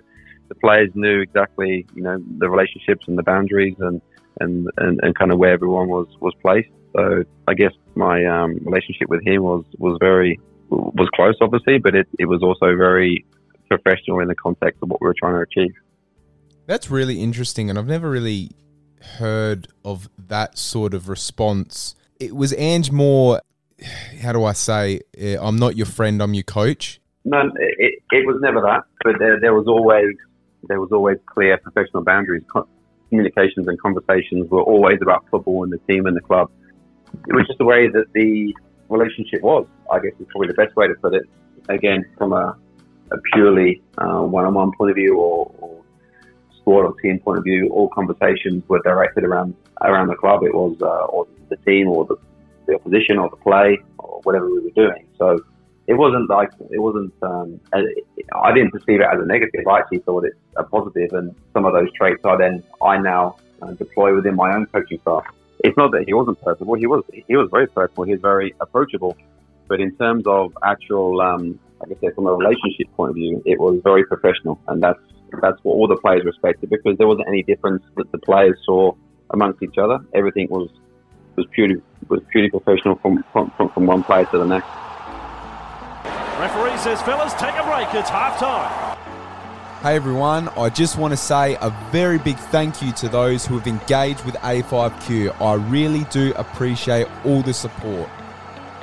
the 0.48 0.54
players 0.56 0.90
knew 0.94 1.20
exactly, 1.20 1.86
you 1.94 2.02
know, 2.02 2.18
the 2.38 2.50
relationships 2.50 3.06
and 3.08 3.16
the 3.16 3.22
boundaries 3.22 3.76
and 3.78 4.02
and, 4.40 4.68
and, 4.78 5.00
and 5.02 5.14
kind 5.14 5.32
of 5.32 5.38
where 5.38 5.52
everyone 5.52 5.88
was 5.88 6.08
was 6.20 6.34
placed. 6.42 6.70
So 6.94 7.24
I 7.46 7.54
guess 7.54 7.72
my 7.94 8.24
um, 8.24 8.58
relationship 8.64 9.08
with 9.08 9.24
him 9.24 9.42
was, 9.42 9.64
was 9.78 9.96
very 10.00 10.38
was 10.70 11.08
close, 11.14 11.34
obviously, 11.40 11.78
but 11.78 11.94
it, 11.94 12.06
it 12.18 12.26
was 12.26 12.42
also 12.42 12.76
very 12.76 13.24
professional 13.68 14.20
in 14.20 14.28
the 14.28 14.34
context 14.34 14.78
of 14.82 14.90
what 14.90 15.00
we 15.00 15.06
were 15.06 15.14
trying 15.18 15.34
to 15.34 15.40
achieve. 15.40 15.74
That's 16.66 16.90
really 16.90 17.20
interesting, 17.20 17.68
and 17.70 17.78
I've 17.78 17.86
never 17.86 18.08
really 18.08 18.52
heard 19.18 19.68
of 19.84 20.08
that 20.28 20.58
sort 20.58 20.94
of 20.94 21.08
response. 21.08 21.96
It 22.18 22.34
was 22.36 22.54
Ange 22.54 22.92
more. 22.92 23.40
How 24.20 24.32
do 24.32 24.44
I 24.44 24.52
say? 24.52 25.00
Uh, 25.20 25.44
I'm 25.44 25.56
not 25.56 25.76
your 25.76 25.86
friend. 25.86 26.22
I'm 26.22 26.34
your 26.34 26.44
coach. 26.44 27.00
No, 27.24 27.40
it, 27.56 28.02
it 28.12 28.26
was 28.26 28.38
never 28.40 28.60
that, 28.60 28.82
but 29.02 29.18
there, 29.18 29.40
there 29.40 29.54
was 29.54 29.66
always 29.66 30.14
there 30.68 30.80
was 30.80 30.90
always 30.92 31.18
clear 31.26 31.56
professional 31.58 32.04
boundaries. 32.04 32.42
Communications 33.08 33.66
and 33.66 33.80
conversations 33.80 34.48
were 34.50 34.62
always 34.62 34.98
about 35.02 35.24
football 35.30 35.64
and 35.64 35.72
the 35.72 35.78
team 35.92 36.06
and 36.06 36.16
the 36.16 36.20
club 36.20 36.50
it 37.28 37.34
was 37.34 37.46
just 37.46 37.58
the 37.58 37.64
way 37.64 37.88
that 37.88 38.12
the 38.12 38.54
relationship 38.88 39.42
was. 39.42 39.66
I 39.90 39.98
guess 39.98 40.12
is 40.20 40.26
probably 40.30 40.48
the 40.48 40.54
best 40.54 40.76
way 40.76 40.88
to 40.88 40.94
put 40.94 41.14
it. 41.14 41.24
Again, 41.68 42.04
from 42.16 42.32
a, 42.32 42.56
a 43.12 43.18
purely 43.32 43.82
uh, 43.98 44.22
one-on-one 44.22 44.72
point 44.76 44.90
of 44.90 44.96
view 44.96 45.16
or, 45.16 45.52
or 45.58 45.82
squad 46.58 46.84
or 46.86 46.94
team 47.00 47.18
point 47.18 47.38
of 47.38 47.44
view, 47.44 47.68
all 47.70 47.88
conversations 47.88 48.62
were 48.68 48.80
directed 48.80 49.24
around 49.24 49.54
around 49.82 50.08
the 50.08 50.16
club. 50.16 50.42
It 50.42 50.54
was 50.54 50.76
uh, 50.80 51.06
or 51.06 51.26
the 51.48 51.56
team 51.56 51.88
or 51.88 52.04
the, 52.06 52.16
the 52.66 52.74
opposition 52.74 53.18
or 53.18 53.30
the 53.30 53.36
play 53.36 53.78
or 53.98 54.20
whatever 54.22 54.46
we 54.46 54.60
were 54.60 54.70
doing. 54.70 55.06
So 55.18 55.38
it 55.86 55.94
wasn't 55.94 56.28
like 56.30 56.50
it 56.70 56.78
wasn't. 56.78 57.12
Um, 57.22 57.60
I 57.72 58.52
didn't 58.52 58.70
perceive 58.70 59.00
it 59.00 59.08
as 59.12 59.20
a 59.20 59.26
negative. 59.26 59.66
I 59.66 59.78
actually 59.78 59.98
thought 60.00 60.24
it's 60.24 60.36
a 60.56 60.64
positive, 60.64 61.12
and 61.12 61.34
some 61.52 61.64
of 61.64 61.72
those 61.72 61.92
traits 61.92 62.20
I 62.24 62.36
then 62.36 62.62
I 62.82 62.98
now 62.98 63.36
uh, 63.62 63.72
deploy 63.72 64.14
within 64.14 64.36
my 64.36 64.54
own 64.54 64.66
coaching 64.66 65.00
staff 65.00 65.24
it's 65.64 65.76
not 65.76 65.92
that 65.92 66.04
he 66.06 66.14
wasn't 66.14 66.40
personable. 66.42 66.74
He 66.74 66.86
was 66.86 67.04
he 67.12 67.36
was 67.36 67.48
very 67.50 67.66
personable. 67.66 68.04
He 68.04 68.12
was 68.12 68.20
very 68.20 68.54
approachable. 68.60 69.16
But 69.68 69.80
in 69.80 69.94
terms 69.96 70.24
of 70.26 70.56
actual, 70.64 71.20
um, 71.20 71.60
I 71.82 71.86
said, 72.00 72.14
from 72.14 72.26
a 72.26 72.34
relationship 72.34 72.88
point 72.96 73.10
of 73.10 73.14
view, 73.14 73.40
it 73.46 73.58
was 73.58 73.80
very 73.84 74.04
professional, 74.04 74.60
and 74.68 74.82
that's 74.82 74.98
that's 75.40 75.58
what 75.62 75.74
all 75.74 75.86
the 75.86 75.96
players 75.96 76.24
respected 76.24 76.70
because 76.70 76.98
there 76.98 77.06
wasn't 77.06 77.28
any 77.28 77.42
difference 77.42 77.82
that 77.96 78.10
the 78.10 78.18
players 78.18 78.58
saw 78.66 78.92
amongst 79.30 79.62
each 79.62 79.78
other. 79.78 79.98
Everything 80.12 80.48
was 80.50 80.68
was 81.36 81.46
purely 81.52 81.80
was 82.08 82.20
purely 82.30 82.50
professional 82.50 82.96
from, 82.96 83.24
from, 83.32 83.50
from 83.56 83.86
one 83.86 84.02
player 84.02 84.24
to 84.26 84.38
the 84.38 84.44
next. 84.44 84.66
Referee 86.40 86.78
says, 86.78 87.02
fellas, 87.02 87.34
take 87.34 87.54
a 87.54 87.62
break. 87.64 87.94
It's 87.94 88.08
half 88.08 88.38
time. 88.38 88.96
Hey 89.82 89.96
everyone, 89.96 90.50
I 90.58 90.68
just 90.68 90.98
want 90.98 91.12
to 91.12 91.16
say 91.16 91.54
a 91.54 91.70
very 91.90 92.18
big 92.18 92.36
thank 92.36 92.82
you 92.82 92.92
to 92.92 93.08
those 93.08 93.46
who 93.46 93.56
have 93.56 93.66
engaged 93.66 94.22
with 94.26 94.34
A5Q. 94.34 95.40
I 95.40 95.54
really 95.54 96.04
do 96.10 96.34
appreciate 96.36 97.08
all 97.24 97.40
the 97.40 97.54
support. 97.54 98.10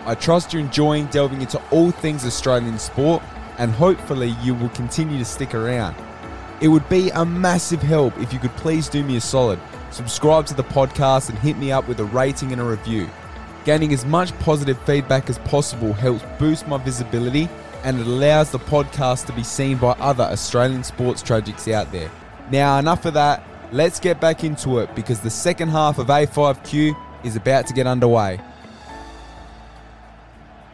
I 0.07 0.15
trust 0.15 0.53
you're 0.53 0.63
enjoying 0.63 1.05
delving 1.05 1.41
into 1.41 1.61
all 1.69 1.91
things 1.91 2.25
Australian 2.25 2.79
sport 2.79 3.21
and 3.59 3.71
hopefully 3.71 4.35
you 4.41 4.55
will 4.55 4.69
continue 4.69 5.19
to 5.19 5.25
stick 5.25 5.53
around. 5.53 5.95
It 6.61 6.69
would 6.69 6.89
be 6.89 7.11
a 7.11 7.23
massive 7.23 7.83
help 7.83 8.17
if 8.17 8.33
you 8.33 8.39
could 8.39 8.55
please 8.55 8.89
do 8.89 9.03
me 9.03 9.17
a 9.17 9.21
solid. 9.21 9.59
Subscribe 9.91 10.47
to 10.47 10.55
the 10.55 10.63
podcast 10.63 11.29
and 11.29 11.37
hit 11.37 11.59
me 11.59 11.71
up 11.71 11.87
with 11.87 11.99
a 11.99 12.05
rating 12.05 12.53
and 12.53 12.59
a 12.59 12.65
review. 12.65 13.07
Gaining 13.65 13.93
as 13.93 14.03
much 14.03 14.35
positive 14.39 14.79
feedback 14.79 15.29
as 15.29 15.37
possible 15.37 15.93
helps 15.93 16.23
boost 16.39 16.67
my 16.67 16.77
visibility 16.79 17.47
and 17.83 17.99
it 17.99 18.07
allows 18.07 18.51
the 18.51 18.59
podcast 18.59 19.25
to 19.27 19.33
be 19.33 19.43
seen 19.43 19.77
by 19.77 19.91
other 19.99 20.23
Australian 20.23 20.83
sports 20.83 21.21
tragics 21.21 21.71
out 21.71 21.91
there. 21.91 22.09
Now, 22.51 22.77
enough 22.79 23.05
of 23.05 23.13
that. 23.15 23.43
Let's 23.71 23.99
get 23.99 24.21
back 24.21 24.43
into 24.43 24.79
it 24.79 24.95
because 24.95 25.19
the 25.19 25.29
second 25.29 25.69
half 25.69 25.99
of 25.99 26.07
A5Q 26.07 26.95
is 27.25 27.35
about 27.35 27.67
to 27.67 27.73
get 27.73 27.85
underway. 27.85 28.39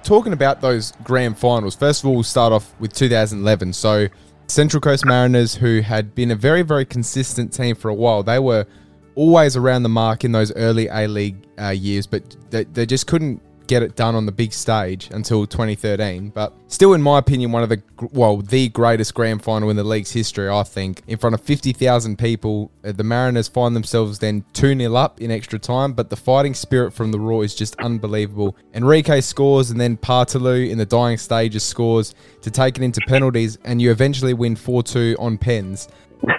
Talking 0.04 0.34
about 0.34 0.62
those 0.62 0.94
grand 1.04 1.38
finals, 1.38 1.76
first 1.76 2.04
of 2.04 2.08
all, 2.08 2.14
we'll 2.16 2.24
start 2.24 2.54
off 2.54 2.74
with 2.80 2.94
2011. 2.94 3.74
So, 3.74 4.08
Central 4.48 4.82
Coast 4.82 5.06
Mariners, 5.06 5.56
who 5.56 5.82
had 5.82 6.14
been 6.14 6.30
a 6.30 6.36
very, 6.36 6.62
very 6.62 6.86
consistent 6.86 7.54
team 7.54 7.76
for 7.76 7.90
a 7.90 7.94
while, 7.94 8.22
they 8.22 8.40
were 8.40 8.68
always 9.16 9.56
around 9.56 9.84
the 9.84 9.90
mark 9.90 10.24
in 10.24 10.32
those 10.32 10.52
early 10.56 10.88
A 10.88 11.08
League 11.08 11.38
uh, 11.60 11.70
years, 11.70 12.06
but 12.06 12.36
they, 12.52 12.66
they 12.66 12.86
just 12.86 13.08
couldn't 13.08 13.42
get 13.68 13.84
it 13.84 13.96
done 13.96 14.16
on 14.16 14.26
the 14.26 14.32
big 14.32 14.54
stage 14.54 15.10
until 15.12 15.46
2013. 15.46 16.30
But 16.30 16.54
still, 16.68 16.94
in 16.94 17.02
my 17.02 17.20
opinion, 17.20 17.52
one 17.52 17.64
of 17.64 17.70
the, 17.70 17.82
well, 18.12 18.38
the 18.38 18.70
greatest 18.70 19.14
grand 19.14 19.44
final 19.44 19.70
in 19.70 19.76
the 19.76 19.84
league's 19.84 20.12
history, 20.12 20.50
I 20.50 20.64
think. 20.64 21.02
In 21.08 21.18
front 21.18 21.34
of 21.34 21.42
50,000 21.42 22.18
people, 22.18 22.72
uh, 22.84 22.92
the 22.92 23.04
Mariners 23.04 23.48
find 23.48 23.76
themselves 23.76 24.20
then 24.20 24.44
2 24.54 24.78
0 24.78 24.96
up 24.96 25.22
in 25.22 25.32
extra 25.32 25.58
time, 25.60 25.94
but 25.94 26.10
the 26.10 26.16
fighting 26.16 26.54
spirit 26.54 26.92
from 26.94 27.12
the 27.12 27.20
Roar 27.20 27.44
is 27.44 27.56
just 27.56 27.76
unbelievable. 27.78 28.56
Henrique 28.76 29.22
scores, 29.24 29.72
and 29.72 29.80
then 29.80 29.98
Paartalu 29.98 30.70
in 30.70 30.78
the 30.78 30.86
dying 30.86 31.18
stages 31.18 31.64
scores 31.64 32.14
to 32.42 32.52
take 32.52 32.78
it 32.78 32.84
into 32.84 33.00
penalties, 33.08 33.58
and 33.64 33.82
you 33.82 33.92
eventually 33.92 34.34
win 34.34 34.56
4 34.56 34.84
2 34.84 35.16
on 35.20 35.38
pens. 35.38 35.88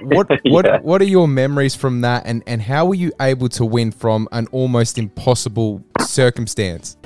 What 0.03 0.29
what 0.45 0.64
Yeah. 0.64 0.79
what 0.81 1.03
are 1.03 1.07
your 1.07 1.29
memories 1.29 1.75
from 1.75 2.01
that, 2.03 2.22
and 2.27 2.43
and 2.47 2.62
how 2.62 2.87
were 2.87 2.95
you 2.95 3.12
able 3.20 3.49
to 3.51 3.64
win 3.66 3.91
from 3.91 4.29
an 4.33 4.47
almost 4.51 4.97
impossible 4.99 5.83
circumstance? 6.01 6.97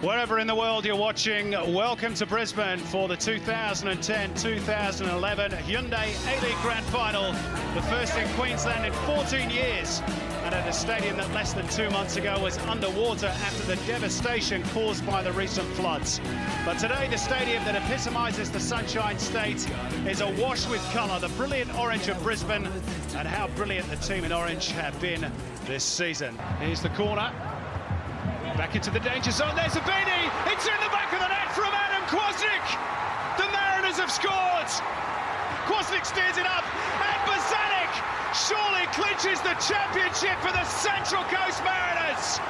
Wherever 0.00 0.38
in 0.38 0.46
the 0.46 0.54
world 0.54 0.86
you're 0.86 0.94
watching, 0.94 1.50
welcome 1.50 2.14
to 2.14 2.24
Brisbane 2.24 2.78
for 2.78 3.08
the 3.08 3.16
2010-2011 3.16 5.50
Hyundai 5.50 6.38
A-League 6.38 6.56
Grand 6.62 6.86
Final, 6.86 7.32
the 7.74 7.82
first 7.82 8.16
in 8.16 8.28
Queensland 8.34 8.86
in 8.86 8.92
14 8.92 9.50
years, 9.50 10.00
and 10.44 10.54
at 10.54 10.68
a 10.68 10.72
stadium 10.72 11.16
that 11.16 11.28
less 11.32 11.52
than 11.52 11.66
two 11.66 11.90
months 11.90 12.14
ago 12.14 12.40
was 12.40 12.56
underwater 12.58 13.26
after 13.26 13.64
the 13.64 13.74
devastation 13.88 14.62
caused 14.68 15.04
by 15.04 15.20
the 15.20 15.32
recent 15.32 15.66
floods. 15.70 16.20
But 16.64 16.78
today, 16.78 17.08
the 17.10 17.18
stadium 17.18 17.64
that 17.64 17.74
epitomises 17.74 18.52
the 18.52 18.60
Sunshine 18.60 19.18
State 19.18 19.68
is 20.06 20.20
awash 20.20 20.68
with 20.68 20.80
colour, 20.92 21.18
the 21.18 21.28
brilliant 21.30 21.76
orange 21.76 22.06
of 22.06 22.22
Brisbane, 22.22 22.68
and 23.16 23.26
how 23.26 23.48
brilliant 23.48 23.90
the 23.90 23.96
team 23.96 24.22
in 24.22 24.30
orange 24.30 24.70
have 24.70 25.00
been 25.00 25.28
this 25.64 25.82
season. 25.82 26.38
Here's 26.60 26.82
the 26.82 26.90
corner. 26.90 27.32
Back 28.56 28.74
into 28.74 28.90
the 28.90 29.00
danger 29.00 29.30
zone. 29.30 29.54
There's 29.54 29.76
a 29.76 29.84
Beanie. 29.86 30.26
It's 30.52 30.66
in 30.66 30.78
the 30.82 30.90
back 30.90 31.12
of 31.12 31.20
the 31.20 31.28
net 31.28 31.50
from 31.54 31.70
Adam 31.72 32.02
Kwasnik. 32.10 32.64
The 33.38 33.48
Mariners 33.54 33.98
have 34.02 34.10
scored. 34.10 34.70
Kwasnik 35.70 36.04
steers 36.04 36.36
it 36.36 36.46
up. 36.46 36.66
And 37.00 37.18
Bozanic 37.28 37.92
surely 38.34 38.84
clinches 38.92 39.38
the 39.46 39.54
championship 39.62 40.36
for 40.42 40.50
the 40.50 40.64
Central 40.66 41.22
Coast 41.30 41.62
Mariners. 41.62 42.42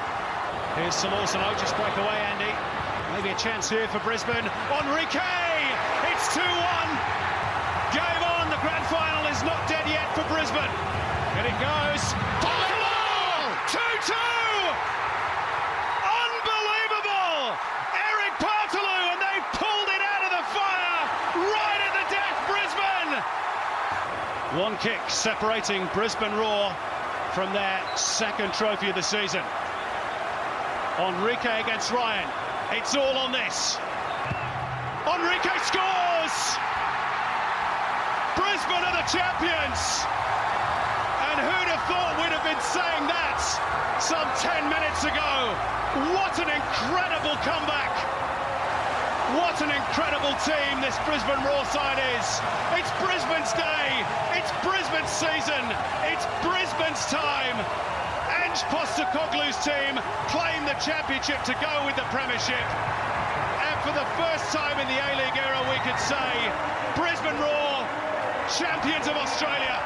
Here's 0.81 0.97
Lawson. 1.05 1.45
Oh, 1.45 1.53
just 1.61 1.77
break 1.77 1.93
away, 2.01 2.19
Andy. 2.35 2.53
Maybe 3.13 3.31
a 3.31 3.39
chance 3.39 3.69
here 3.69 3.87
for 3.89 4.01
Brisbane. 4.01 4.49
Henrique. 4.73 5.21
It's 6.13 6.27
2 6.35 6.41
1. 6.41 6.49
Game 7.93 8.23
on. 8.25 8.49
The 8.49 8.61
grand 8.65 8.87
final 8.89 9.29
is 9.29 9.43
not 9.45 9.61
dead 9.69 9.85
yet 9.87 10.09
for 10.17 10.25
Brisbane. 10.33 10.73
And 11.37 11.45
it 11.47 11.57
goes. 11.61 12.03
Paartalu! 12.43 13.55
2 13.71 13.79
2. 14.09 14.17
Unbelievable! 16.09 17.55
Erik 17.95 18.35
Paartalu, 18.43 18.99
and 19.13 19.21
they 19.23 19.39
pulled 19.55 19.91
it 19.93 20.03
out 20.03 20.23
of 20.27 20.33
the 20.35 20.45
fire 20.51 21.01
right 21.37 21.81
at 21.85 21.93
the 21.95 22.07
death, 22.11 22.39
Brisbane! 22.49 23.23
One 24.59 24.68
kick 24.81 25.01
separating 25.09 25.89
Brisbane 25.93 26.35
Roar 26.35 26.71
from 27.35 27.53
their 27.53 27.81
second 27.97 28.53
trophy 28.55 28.91
of 28.91 28.95
the 28.95 29.03
season. 29.03 29.43
Henrique 30.99 31.45
against 31.45 31.91
Ryan. 31.91 32.29
It's 32.71 32.95
all 32.95 33.19
on 33.19 33.33
this. 33.33 33.79
Henrique 35.03 35.51
scores! 35.67 36.37
Brisbane 38.39 38.85
are 38.87 38.95
the 38.95 39.07
champions! 39.11 40.07
And 41.27 41.43
who'd 41.43 41.71
have 41.75 41.83
thought 41.91 42.15
we'd 42.23 42.31
have 42.31 42.47
been 42.47 42.63
saying 42.63 43.05
that 43.11 43.43
some 43.99 44.29
10 44.39 44.71
minutes 44.71 45.03
ago? 45.03 45.55
What 46.15 46.39
an 46.39 46.55
incredible 46.55 47.35
comeback! 47.43 48.18
What 49.37 49.61
an 49.61 49.69
incredible 49.69 50.33
team 50.41 50.81
this 50.81 50.97
Brisbane 51.05 51.45
Roar 51.45 51.61
side 51.69 52.01
is. 52.17 52.27
It's 52.81 52.89
Brisbane's 52.97 53.53
day. 53.53 53.89
It's 54.33 54.49
Brisbane's 54.65 55.13
season. 55.13 55.61
It's 56.09 56.25
Brisbane's 56.41 57.05
time. 57.13 57.61
Ange 58.41 58.65
Postecoglou's 58.73 59.61
team 59.61 60.01
claim 60.33 60.65
the 60.65 60.73
championship 60.81 61.45
to 61.45 61.53
go 61.61 61.85
with 61.85 61.93
the 62.01 62.09
premiership. 62.09 62.65
And 63.69 63.77
for 63.85 63.93
the 63.93 64.09
first 64.17 64.49
time 64.49 64.81
in 64.81 64.89
the 64.89 64.97
A-League 64.97 65.37
era, 65.37 65.61
we 65.69 65.77
could 65.85 66.01
say 66.01 66.33
Brisbane 66.97 67.37
Roar, 67.37 67.85
champions 68.57 69.13
of 69.13 69.17
Australia. 69.21 69.77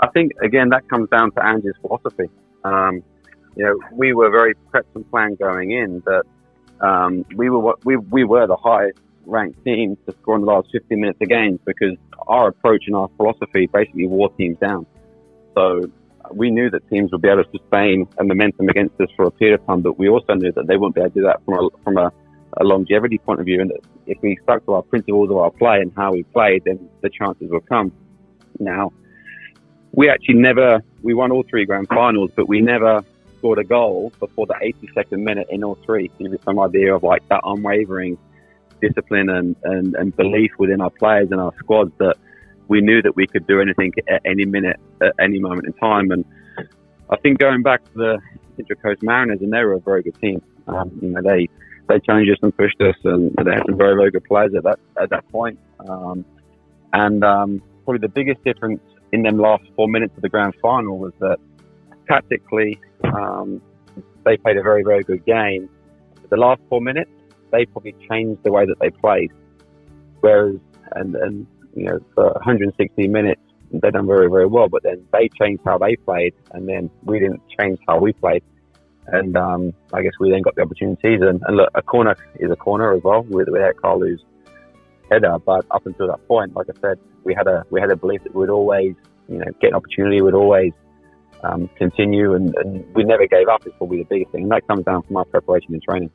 I 0.00 0.08
think 0.12 0.32
again 0.42 0.70
that 0.70 0.88
comes 0.88 1.08
down 1.10 1.30
to 1.38 1.46
Ange's 1.46 1.78
philosophy. 1.80 2.26
Um, 2.64 3.04
you 3.54 3.64
know, 3.64 3.78
we 3.92 4.14
were 4.14 4.30
very 4.30 4.54
prepped 4.74 4.90
and 4.96 5.08
planned 5.10 5.38
going 5.38 5.70
in 5.70 6.02
that 6.06 6.24
um, 6.80 7.24
we 7.34 7.50
were 7.50 7.74
we 7.84 7.96
we 7.96 8.24
were 8.24 8.46
the 8.46 8.56
highest 8.56 8.98
ranked 9.26 9.62
team 9.64 9.96
to 10.06 10.14
score 10.22 10.36
in 10.36 10.42
the 10.42 10.46
last 10.46 10.68
15 10.72 11.00
minutes 11.00 11.18
of 11.20 11.28
games 11.28 11.60
because 11.64 11.96
our 12.26 12.48
approach 12.48 12.84
and 12.86 12.96
our 12.96 13.08
philosophy 13.16 13.66
basically 13.66 14.06
wore 14.06 14.30
teams 14.32 14.58
down. 14.58 14.86
So 15.54 15.90
we 16.32 16.50
knew 16.50 16.70
that 16.70 16.88
teams 16.90 17.12
would 17.12 17.22
be 17.22 17.28
able 17.28 17.44
to 17.44 17.50
sustain 17.50 18.06
a 18.18 18.24
momentum 18.24 18.68
against 18.68 19.00
us 19.00 19.08
for 19.16 19.26
a 19.26 19.30
period 19.30 19.60
of 19.60 19.66
time, 19.66 19.82
but 19.82 19.98
we 19.98 20.08
also 20.08 20.34
knew 20.34 20.52
that 20.52 20.66
they 20.66 20.76
wouldn't 20.76 20.94
be 20.94 21.00
able 21.00 21.10
to 21.10 21.14
do 21.20 21.22
that 21.22 21.44
from 21.44 21.54
a, 21.54 21.68
from 21.84 21.98
a, 21.98 22.12
a 22.58 22.64
longevity 22.64 23.18
point 23.18 23.40
of 23.40 23.46
view. 23.46 23.60
And 23.60 23.72
if 24.06 24.18
we 24.22 24.38
stuck 24.42 24.64
to 24.66 24.74
our 24.74 24.82
principles 24.82 25.30
of 25.30 25.36
our 25.36 25.50
play 25.50 25.80
and 25.80 25.92
how 25.96 26.12
we 26.12 26.22
played, 26.24 26.64
then 26.64 26.88
the 27.02 27.10
chances 27.10 27.50
would 27.50 27.66
come. 27.68 27.92
Now, 28.58 28.92
we 29.92 30.10
actually 30.10 30.34
never, 30.34 30.82
we 31.02 31.14
won 31.14 31.32
all 31.32 31.44
three 31.48 31.64
grand 31.64 31.88
finals, 31.88 32.30
but 32.36 32.48
we 32.48 32.60
never 32.60 33.04
scored 33.38 33.58
a 33.58 33.64
goal 33.64 34.12
before 34.20 34.46
the 34.46 34.54
82nd 34.54 35.20
minute 35.20 35.46
in 35.50 35.64
all 35.64 35.76
three. 35.84 36.08
To 36.08 36.14
give 36.18 36.32
you 36.32 36.38
some 36.44 36.58
idea 36.58 36.94
of 36.94 37.02
like 37.02 37.26
that 37.28 37.40
unwavering 37.44 38.18
discipline 38.80 39.28
and, 39.28 39.56
and, 39.64 39.94
and 39.96 40.16
belief 40.16 40.52
within 40.58 40.80
our 40.80 40.90
players 40.90 41.28
and 41.30 41.40
our 41.40 41.52
squads 41.58 41.92
that 41.98 42.16
we 42.68 42.80
knew 42.80 43.02
that 43.02 43.16
we 43.16 43.26
could 43.26 43.46
do 43.46 43.60
anything 43.60 43.92
at 44.08 44.22
any 44.24 44.44
minute, 44.44 44.78
at 45.02 45.14
any 45.18 45.38
moment 45.38 45.66
in 45.66 45.72
time. 45.74 46.10
And 46.10 46.24
I 47.10 47.16
think 47.16 47.38
going 47.38 47.62
back 47.62 47.84
to 47.84 47.92
the 47.94 48.18
Central 48.56 48.78
Coast 48.80 49.02
Mariners, 49.02 49.40
and 49.40 49.52
they 49.52 49.64
were 49.64 49.74
a 49.74 49.80
very 49.80 50.02
good 50.02 50.20
team. 50.20 50.42
Um, 50.66 50.98
you 51.00 51.08
know, 51.08 51.22
they 51.22 51.48
they 51.88 51.98
challenged 52.00 52.30
us 52.30 52.38
and 52.42 52.54
pushed 52.54 52.80
us, 52.82 52.96
and 53.04 53.34
they 53.42 53.52
had 53.52 53.62
some 53.66 53.78
very 53.78 53.94
very 53.94 54.10
good 54.10 54.24
players 54.24 54.52
at 54.54 54.64
that 54.64 54.78
at 55.00 55.10
that 55.10 55.26
point. 55.30 55.58
Um, 55.88 56.24
and 56.92 57.24
um, 57.24 57.62
probably 57.84 58.00
the 58.00 58.08
biggest 58.08 58.42
difference 58.44 58.82
in 59.12 59.22
them 59.22 59.38
last 59.38 59.64
four 59.74 59.88
minutes 59.88 60.14
of 60.16 60.22
the 60.22 60.28
grand 60.28 60.54
final 60.60 60.98
was 60.98 61.12
that 61.20 61.38
tactically 62.08 62.80
um, 63.04 63.60
they 64.24 64.36
played 64.36 64.56
a 64.56 64.62
very 64.62 64.82
very 64.82 65.04
good 65.04 65.24
game. 65.24 65.68
The 66.30 66.36
last 66.36 66.60
four 66.68 66.80
minutes, 66.80 67.10
they 67.52 67.64
probably 67.66 67.94
changed 68.10 68.42
the 68.44 68.52
way 68.52 68.66
that 68.66 68.78
they 68.80 68.90
played. 68.90 69.32
Whereas, 70.20 70.56
and 70.92 71.14
and 71.16 71.46
you 71.74 71.84
know, 71.84 72.00
for 72.14 72.32
160 72.32 73.08
minutes, 73.08 73.40
they 73.72 73.90
done 73.90 74.06
very, 74.06 74.28
very 74.28 74.46
well. 74.46 74.68
But 74.68 74.82
then 74.82 75.06
they 75.12 75.28
changed 75.40 75.62
how 75.64 75.78
they 75.78 75.96
played, 75.96 76.34
and 76.52 76.68
then 76.68 76.90
we 77.04 77.18
didn't 77.18 77.42
change 77.58 77.78
how 77.86 77.98
we 77.98 78.12
played. 78.12 78.42
And 79.06 79.36
um, 79.36 79.72
I 79.92 80.02
guess 80.02 80.12
we 80.20 80.30
then 80.30 80.42
got 80.42 80.54
the 80.54 80.62
opportunities. 80.62 81.20
And, 81.22 81.42
and 81.46 81.56
look, 81.56 81.70
a 81.74 81.82
corner 81.82 82.16
is 82.38 82.50
a 82.50 82.56
corner 82.56 82.94
as 82.94 83.02
well 83.02 83.22
with 83.22 83.48
without 83.48 83.76
Carlu's 83.76 84.22
header. 85.10 85.38
But 85.38 85.64
up 85.70 85.86
until 85.86 86.08
that 86.08 86.26
point, 86.28 86.54
like 86.54 86.66
I 86.68 86.78
said, 86.80 86.98
we 87.24 87.34
had 87.34 87.46
a 87.46 87.64
we 87.70 87.80
had 87.80 87.90
a 87.90 87.96
belief 87.96 88.22
that 88.24 88.34
we'd 88.34 88.50
always, 88.50 88.94
you 89.28 89.38
know, 89.38 89.46
get 89.60 89.68
an 89.68 89.74
opportunity. 89.74 90.20
We'd 90.20 90.34
always 90.34 90.72
um, 91.44 91.68
continue, 91.76 92.34
and, 92.34 92.54
and 92.56 92.94
we 92.94 93.04
never 93.04 93.26
gave 93.26 93.48
up. 93.48 93.66
Is 93.66 93.72
probably 93.78 93.98
the 93.98 94.04
biggest 94.04 94.32
thing, 94.32 94.42
and 94.44 94.52
that 94.52 94.66
comes 94.66 94.84
down 94.84 95.02
from 95.02 95.16
our 95.16 95.24
preparation 95.24 95.74
and 95.74 95.82
training. 95.82 96.10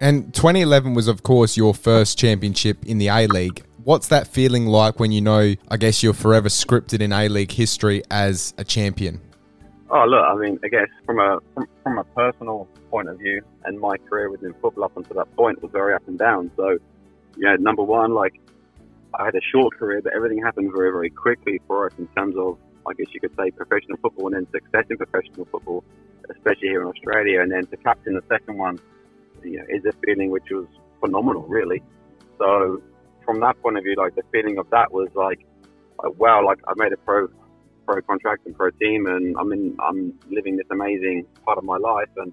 And 0.00 0.32
2011 0.32 0.94
was, 0.94 1.08
of 1.08 1.22
course, 1.22 1.56
your 1.56 1.74
first 1.74 2.18
championship 2.18 2.86
in 2.86 2.98
the 2.98 3.08
A 3.08 3.26
League. 3.26 3.62
What's 3.84 4.08
that 4.08 4.26
feeling 4.26 4.66
like 4.66 4.98
when 4.98 5.12
you 5.12 5.20
know, 5.20 5.54
I 5.70 5.76
guess, 5.76 6.02
you're 6.02 6.14
forever 6.14 6.48
scripted 6.48 7.00
in 7.00 7.12
A 7.12 7.28
League 7.28 7.52
history 7.52 8.02
as 8.10 8.54
a 8.56 8.64
champion? 8.64 9.20
Oh, 9.90 10.04
look, 10.04 10.24
I 10.24 10.34
mean, 10.36 10.58
I 10.64 10.68
guess 10.68 10.88
from 11.04 11.18
a 11.18 11.38
from, 11.54 11.66
from 11.82 11.98
a 11.98 12.04
personal 12.04 12.68
point 12.90 13.08
of 13.08 13.18
view, 13.18 13.42
and 13.64 13.78
my 13.78 13.96
career 14.08 14.30
within 14.30 14.54
football 14.62 14.84
up 14.84 14.96
until 14.96 15.16
that 15.16 15.34
point 15.36 15.60
was 15.62 15.70
very 15.72 15.94
up 15.94 16.06
and 16.06 16.18
down. 16.18 16.50
So, 16.56 16.78
you 17.36 17.44
know, 17.44 17.56
number 17.56 17.82
one, 17.82 18.14
like 18.14 18.40
I 19.14 19.24
had 19.24 19.34
a 19.34 19.40
short 19.40 19.76
career, 19.76 20.00
but 20.00 20.14
everything 20.14 20.42
happened 20.42 20.72
very, 20.74 20.90
very 20.92 21.10
quickly 21.10 21.60
for 21.66 21.86
us 21.86 21.92
in 21.98 22.06
terms 22.08 22.36
of, 22.36 22.58
I 22.86 22.92
guess 22.94 23.06
you 23.12 23.20
could 23.20 23.34
say, 23.36 23.50
professional 23.50 23.98
football 23.98 24.26
and 24.26 24.36
then 24.36 24.46
success 24.52 24.84
in 24.90 24.96
professional 24.96 25.46
football, 25.46 25.84
especially 26.30 26.68
here 26.68 26.82
in 26.82 26.88
Australia. 26.88 27.42
And 27.42 27.50
then 27.50 27.66
to 27.66 27.76
captain 27.76 28.14
the 28.14 28.24
second 28.28 28.56
one, 28.58 28.78
you 29.44 29.58
know, 29.58 29.64
is 29.68 29.84
a 29.84 29.92
feeling 30.04 30.30
which 30.30 30.50
was 30.50 30.66
phenomenal, 31.00 31.42
really. 31.42 31.82
So 32.38 32.82
from 33.24 33.40
that 33.40 33.60
point 33.62 33.78
of 33.78 33.84
view, 33.84 33.94
like 33.96 34.14
the 34.14 34.22
feeling 34.32 34.58
of 34.58 34.68
that 34.70 34.92
was 34.92 35.08
like, 35.14 35.40
like 36.02 36.18
wow, 36.18 36.44
like 36.44 36.58
I 36.66 36.72
made 36.76 36.92
a 36.92 36.96
pro 36.96 37.28
pro 37.86 38.00
contract 38.02 38.46
and 38.46 38.56
pro 38.56 38.70
team, 38.70 39.06
and 39.06 39.36
I'm 39.38 39.52
in, 39.52 39.76
I'm 39.80 40.14
living 40.30 40.56
this 40.56 40.66
amazing 40.70 41.26
part 41.44 41.58
of 41.58 41.64
my 41.64 41.76
life, 41.76 42.08
and 42.16 42.32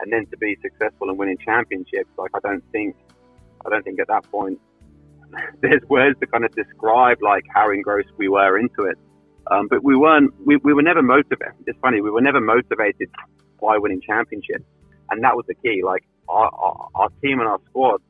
and 0.00 0.12
then 0.12 0.26
to 0.26 0.36
be 0.36 0.56
successful 0.62 1.08
and 1.08 1.18
winning 1.18 1.38
championships, 1.38 2.10
like 2.18 2.30
I 2.34 2.40
don't 2.40 2.64
think, 2.70 2.96
I 3.64 3.70
don't 3.70 3.82
think 3.82 3.98
at 4.00 4.08
that 4.08 4.30
point 4.30 4.60
there's 5.62 5.82
words 5.88 6.18
to 6.20 6.26
kind 6.26 6.44
of 6.44 6.54
describe 6.54 7.18
like 7.22 7.44
how 7.54 7.70
engrossed 7.70 8.10
we 8.18 8.28
were 8.28 8.58
into 8.58 8.82
it. 8.82 8.98
Um, 9.50 9.68
but 9.68 9.84
we 9.84 9.96
weren't, 9.96 10.34
we, 10.44 10.56
we 10.56 10.74
were 10.74 10.82
never 10.82 11.02
motivated. 11.02 11.54
It's 11.66 11.78
funny, 11.80 12.00
we 12.00 12.10
were 12.10 12.20
never 12.20 12.40
motivated 12.40 13.10
by 13.60 13.78
winning 13.78 14.00
championships. 14.00 14.64
And 15.10 15.22
that 15.22 15.36
was 15.36 15.44
the 15.46 15.54
key. 15.54 15.82
Like 15.84 16.04
our, 16.28 16.50
our, 16.52 16.88
our 16.94 17.08
team 17.22 17.38
and 17.40 17.48
our 17.48 17.60
squad 17.70 18.00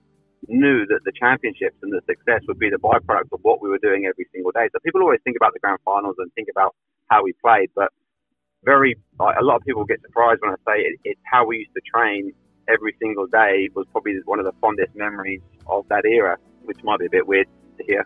knew 0.48 0.86
that 0.86 1.00
the 1.04 1.12
championships 1.12 1.76
and 1.82 1.92
the 1.92 2.00
success 2.06 2.40
would 2.48 2.58
be 2.58 2.70
the 2.70 2.78
byproduct 2.78 3.32
of 3.32 3.40
what 3.42 3.60
we 3.60 3.68
were 3.68 3.78
doing 3.78 4.06
every 4.06 4.26
single 4.32 4.52
day. 4.52 4.68
So 4.72 4.78
people 4.84 5.02
always 5.02 5.20
think 5.24 5.36
about 5.36 5.52
the 5.52 5.60
grand 5.60 5.78
finals 5.84 6.16
and 6.18 6.32
think 6.34 6.48
about 6.50 6.74
how 7.08 7.22
we 7.22 7.34
played, 7.44 7.70
but 7.74 7.92
very 8.64 8.96
like, 9.20 9.36
a 9.38 9.44
lot 9.44 9.56
of 9.56 9.62
people 9.62 9.84
get 9.84 10.00
surprised 10.02 10.40
when 10.42 10.52
I 10.52 10.56
say 10.66 10.80
it, 10.82 11.00
it's 11.04 11.20
how 11.30 11.46
we 11.46 11.58
used 11.58 11.74
to 11.74 11.82
train 11.82 12.32
every 12.68 12.96
single 13.00 13.26
day 13.26 13.68
was 13.74 13.86
probably 13.92 14.18
one 14.24 14.38
of 14.38 14.44
the 14.44 14.52
fondest 14.60 14.94
memories 14.94 15.40
of 15.66 15.86
that 15.88 16.04
era, 16.04 16.36
which 16.64 16.78
might 16.82 16.98
be 16.98 17.06
a 17.06 17.10
bit 17.10 17.26
weird 17.26 17.46
to 17.78 17.84
hear. 17.84 18.04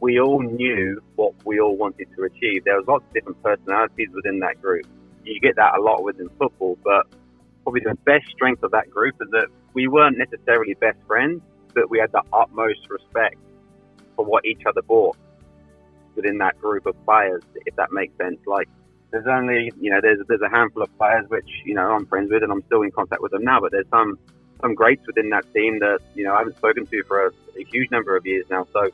We 0.00 0.20
all 0.20 0.40
knew 0.42 1.02
what 1.16 1.34
we 1.44 1.60
all 1.60 1.76
wanted 1.76 2.08
to 2.16 2.24
achieve. 2.24 2.64
There 2.64 2.76
was 2.76 2.86
lots 2.86 3.04
of 3.06 3.12
different 3.12 3.42
personalities 3.42 4.08
within 4.14 4.38
that 4.40 4.60
group. 4.62 4.86
You 5.24 5.40
get 5.40 5.56
that 5.56 5.76
a 5.78 5.80
lot 5.80 6.02
within 6.04 6.28
football, 6.38 6.78
but 6.84 7.06
probably 7.64 7.80
the 7.80 7.96
best 8.04 8.26
strength 8.30 8.62
of 8.62 8.70
that 8.70 8.90
group 8.90 9.16
is 9.20 9.28
that 9.32 9.48
we 9.74 9.88
weren't 9.88 10.16
necessarily 10.16 10.74
best 10.74 10.98
friends, 11.06 11.42
but 11.74 11.90
we 11.90 11.98
had 11.98 12.12
the 12.12 12.22
utmost 12.32 12.88
respect 12.88 13.36
for 14.16 14.24
what 14.24 14.44
each 14.44 14.62
other 14.66 14.82
brought 14.82 15.16
within 16.14 16.38
that 16.38 16.58
group 16.60 16.86
of 16.86 16.94
players, 17.04 17.42
if 17.66 17.76
that 17.76 17.92
makes 17.92 18.16
sense. 18.16 18.38
Like, 18.46 18.68
there's 19.10 19.26
only, 19.26 19.72
you 19.80 19.90
know, 19.90 20.00
there's 20.02 20.18
there's 20.28 20.42
a 20.42 20.48
handful 20.48 20.82
of 20.82 20.98
players 20.98 21.24
which, 21.28 21.48
you 21.64 21.74
know, 21.74 21.90
I'm 21.90 22.06
friends 22.06 22.30
with 22.30 22.42
and 22.42 22.52
I'm 22.52 22.62
still 22.66 22.82
in 22.82 22.90
contact 22.90 23.22
with 23.22 23.32
them 23.32 23.44
now, 23.44 23.60
but 23.60 23.72
there's 23.72 23.88
some 23.90 24.18
some 24.60 24.74
greats 24.74 25.06
within 25.06 25.30
that 25.30 25.44
team 25.54 25.78
that, 25.78 26.00
you 26.14 26.24
know, 26.24 26.34
I 26.34 26.38
haven't 26.38 26.56
spoken 26.56 26.84
to 26.86 27.02
for 27.04 27.26
a, 27.26 27.30
a 27.58 27.64
huge 27.64 27.90
number 27.90 28.16
of 28.16 28.26
years 28.26 28.44
now. 28.50 28.66
So 28.72 28.90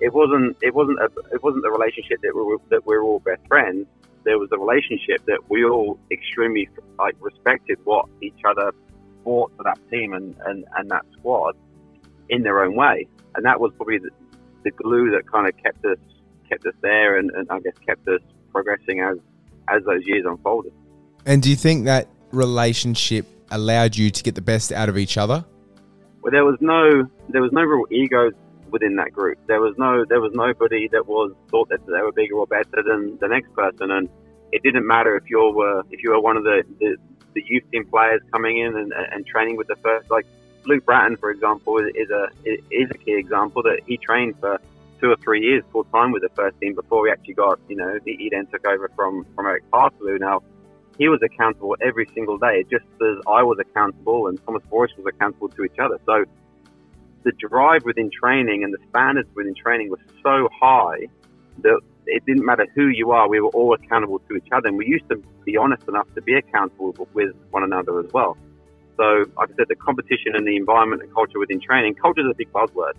it 0.00 0.12
wasn't 0.12 0.56
it 0.62 0.74
wasn't 0.74 0.98
a, 0.98 1.10
it 1.32 1.42
wasn't 1.42 1.62
the 1.62 1.70
relationship 1.70 2.20
that 2.22 2.34
we 2.34 2.42
were, 2.42 2.58
that 2.70 2.86
we 2.86 2.96
were 2.96 3.02
all 3.02 3.20
best 3.20 3.46
friends. 3.48 3.86
There 4.24 4.38
was 4.38 4.48
a 4.52 4.58
relationship 4.58 5.24
that 5.26 5.40
we 5.48 5.64
all 5.64 5.98
extremely 6.10 6.68
like 6.98 7.16
respected 7.20 7.78
what 7.84 8.06
each 8.22 8.40
other 8.48 8.72
brought 9.24 9.56
to 9.58 9.64
that 9.64 9.78
team 9.90 10.12
and, 10.12 10.36
and, 10.46 10.64
and 10.76 10.90
that 10.90 11.04
squad 11.18 11.56
in 12.28 12.42
their 12.42 12.62
own 12.62 12.74
way, 12.74 13.06
and 13.34 13.44
that 13.44 13.58
was 13.58 13.72
probably 13.76 13.98
the, 13.98 14.10
the 14.64 14.70
glue 14.70 15.10
that 15.10 15.30
kind 15.30 15.48
of 15.48 15.56
kept 15.62 15.84
us 15.84 15.98
kept 16.48 16.66
us 16.66 16.74
there, 16.80 17.18
and, 17.18 17.30
and 17.30 17.46
I 17.50 17.60
guess 17.60 17.74
kept 17.86 18.06
us 18.08 18.20
progressing 18.52 19.00
as 19.00 19.16
as 19.68 19.84
those 19.84 20.06
years 20.06 20.24
unfolded. 20.26 20.72
And 21.26 21.42
do 21.42 21.50
you 21.50 21.56
think 21.56 21.84
that 21.84 22.08
relationship 22.32 23.26
allowed 23.50 23.96
you 23.96 24.10
to 24.10 24.22
get 24.22 24.34
the 24.34 24.42
best 24.42 24.72
out 24.72 24.88
of 24.88 24.98
each 24.98 25.16
other? 25.16 25.44
Well, 26.22 26.32
there 26.32 26.44
was 26.44 26.58
no 26.60 27.08
there 27.30 27.42
was 27.42 27.52
no 27.52 27.62
real 27.62 27.84
egos 27.90 28.32
within 28.70 28.96
that 28.96 29.12
group. 29.12 29.38
There 29.46 29.60
was 29.60 29.74
no 29.78 30.04
there 30.04 30.20
was 30.20 30.32
nobody 30.34 30.88
that 30.88 31.06
was 31.06 31.32
thought 31.50 31.68
that 31.70 31.84
they 31.86 32.02
were 32.02 32.12
bigger 32.12 32.36
or 32.36 32.46
better 32.46 32.82
than 32.86 33.18
the 33.18 33.28
next 33.28 33.52
person, 33.54 33.90
and 33.90 34.08
it 34.52 34.62
didn't 34.62 34.86
matter 34.86 35.16
if 35.16 35.28
you 35.28 35.38
were 35.54 35.80
uh, 35.80 35.82
if 35.90 36.02
you 36.02 36.10
were 36.10 36.20
one 36.20 36.36
of 36.36 36.44
the, 36.44 36.62
the, 36.80 36.96
the 37.34 37.42
youth 37.46 37.64
team 37.70 37.86
players 37.86 38.20
coming 38.32 38.58
in 38.58 38.76
and, 38.76 38.92
and 38.92 39.26
training 39.26 39.56
with 39.56 39.68
the 39.68 39.76
first 39.76 40.10
like 40.10 40.26
Luke 40.64 40.84
Brattan, 40.84 41.18
for 41.18 41.30
example, 41.30 41.78
is 41.78 42.10
a 42.10 42.28
is 42.44 42.90
a 42.90 42.98
key 42.98 43.14
example 43.14 43.62
that 43.62 43.80
he 43.86 43.96
trained 43.96 44.38
for 44.40 44.60
two 45.00 45.10
or 45.10 45.16
three 45.16 45.42
years 45.42 45.62
full 45.72 45.84
time 45.84 46.12
with 46.12 46.22
the 46.22 46.28
first 46.30 46.60
team 46.60 46.74
before 46.74 47.06
he 47.06 47.12
actually 47.12 47.34
got, 47.34 47.58
you 47.68 47.76
know, 47.76 47.98
he, 48.04 48.16
he 48.16 48.28
then 48.30 48.46
took 48.46 48.66
over 48.66 48.90
from, 48.96 49.24
from 49.34 49.46
Erik 49.46 49.70
Paartalu. 49.70 50.18
Now, 50.18 50.42
he 50.98 51.08
was 51.08 51.20
accountable 51.22 51.76
every 51.80 52.08
single 52.14 52.38
day, 52.38 52.64
just 52.64 52.84
as 53.00 53.16
I 53.26 53.42
was 53.42 53.58
accountable 53.60 54.26
and 54.26 54.44
Thomas 54.44 54.62
Broich 54.70 54.96
was 54.96 55.06
accountable 55.06 55.48
to 55.50 55.62
each 55.62 55.78
other. 55.78 56.00
So 56.04 56.24
the 57.24 57.32
drive 57.32 57.84
within 57.84 58.10
training 58.10 58.64
and 58.64 58.72
the 58.72 58.78
standards 58.90 59.28
within 59.34 59.54
training 59.54 59.90
were 59.90 60.00
so 60.22 60.48
high 60.60 61.06
that 61.62 61.80
it 62.06 62.24
didn't 62.24 62.44
matter 62.44 62.66
who 62.74 62.88
you 62.88 63.10
are, 63.10 63.28
we 63.28 63.40
were 63.40 63.50
all 63.50 63.74
accountable 63.74 64.18
to 64.28 64.36
each 64.36 64.48
other. 64.52 64.68
And 64.68 64.78
we 64.78 64.86
used 64.86 65.08
to 65.10 65.16
be 65.44 65.56
honest 65.56 65.82
enough 65.88 66.06
to 66.14 66.22
be 66.22 66.34
accountable 66.34 66.94
with 67.14 67.34
one 67.50 67.62
another 67.62 68.00
as 68.00 68.10
well. 68.12 68.36
So, 68.96 69.24
like 69.36 69.50
I 69.50 69.54
said, 69.56 69.66
the 69.68 69.76
competition 69.76 70.34
and 70.34 70.46
the 70.46 70.56
environment 70.56 71.02
and 71.02 71.12
culture 71.12 71.38
within 71.38 71.60
training, 71.60 71.94
culture 71.94 72.20
is 72.20 72.26
a 72.30 72.34
big 72.34 72.52
buzzword. 72.52 72.94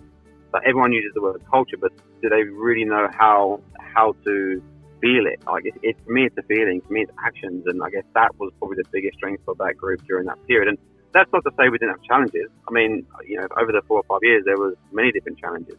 But 0.50 0.62
everyone 0.66 0.92
uses 0.92 1.12
the 1.14 1.22
word 1.22 1.42
culture, 1.48 1.76
but 1.78 1.92
do 2.22 2.28
they 2.28 2.42
really 2.42 2.84
know 2.84 3.08
how 3.16 3.60
how 3.78 4.16
to 4.24 4.62
feel 5.00 5.26
it? 5.26 5.40
Like 5.46 5.66
it, 5.66 5.74
it, 5.82 5.96
for 6.04 6.12
me, 6.12 6.24
it's 6.24 6.36
a 6.38 6.42
feeling. 6.42 6.80
For 6.80 6.92
me, 6.92 7.02
it's 7.02 7.12
actions, 7.24 7.66
and 7.66 7.82
I 7.82 7.90
guess 7.90 8.04
that 8.14 8.36
was 8.38 8.52
probably 8.58 8.76
the 8.76 8.88
biggest 8.90 9.18
strength 9.18 9.46
of 9.46 9.58
that 9.58 9.76
group 9.76 10.04
during 10.06 10.26
that 10.26 10.44
period. 10.48 10.68
And 10.68 10.78
that's 11.12 11.30
not 11.32 11.44
to 11.44 11.50
say 11.58 11.68
we 11.68 11.78
didn't 11.78 11.90
have 11.90 12.02
challenges. 12.02 12.48
I 12.68 12.72
mean, 12.72 13.06
you 13.26 13.38
know, 13.38 13.48
over 13.60 13.72
the 13.72 13.82
four 13.86 13.98
or 13.98 14.04
five 14.04 14.20
years, 14.22 14.44
there 14.44 14.56
was 14.56 14.74
many 14.92 15.12
different 15.12 15.38
challenges, 15.38 15.76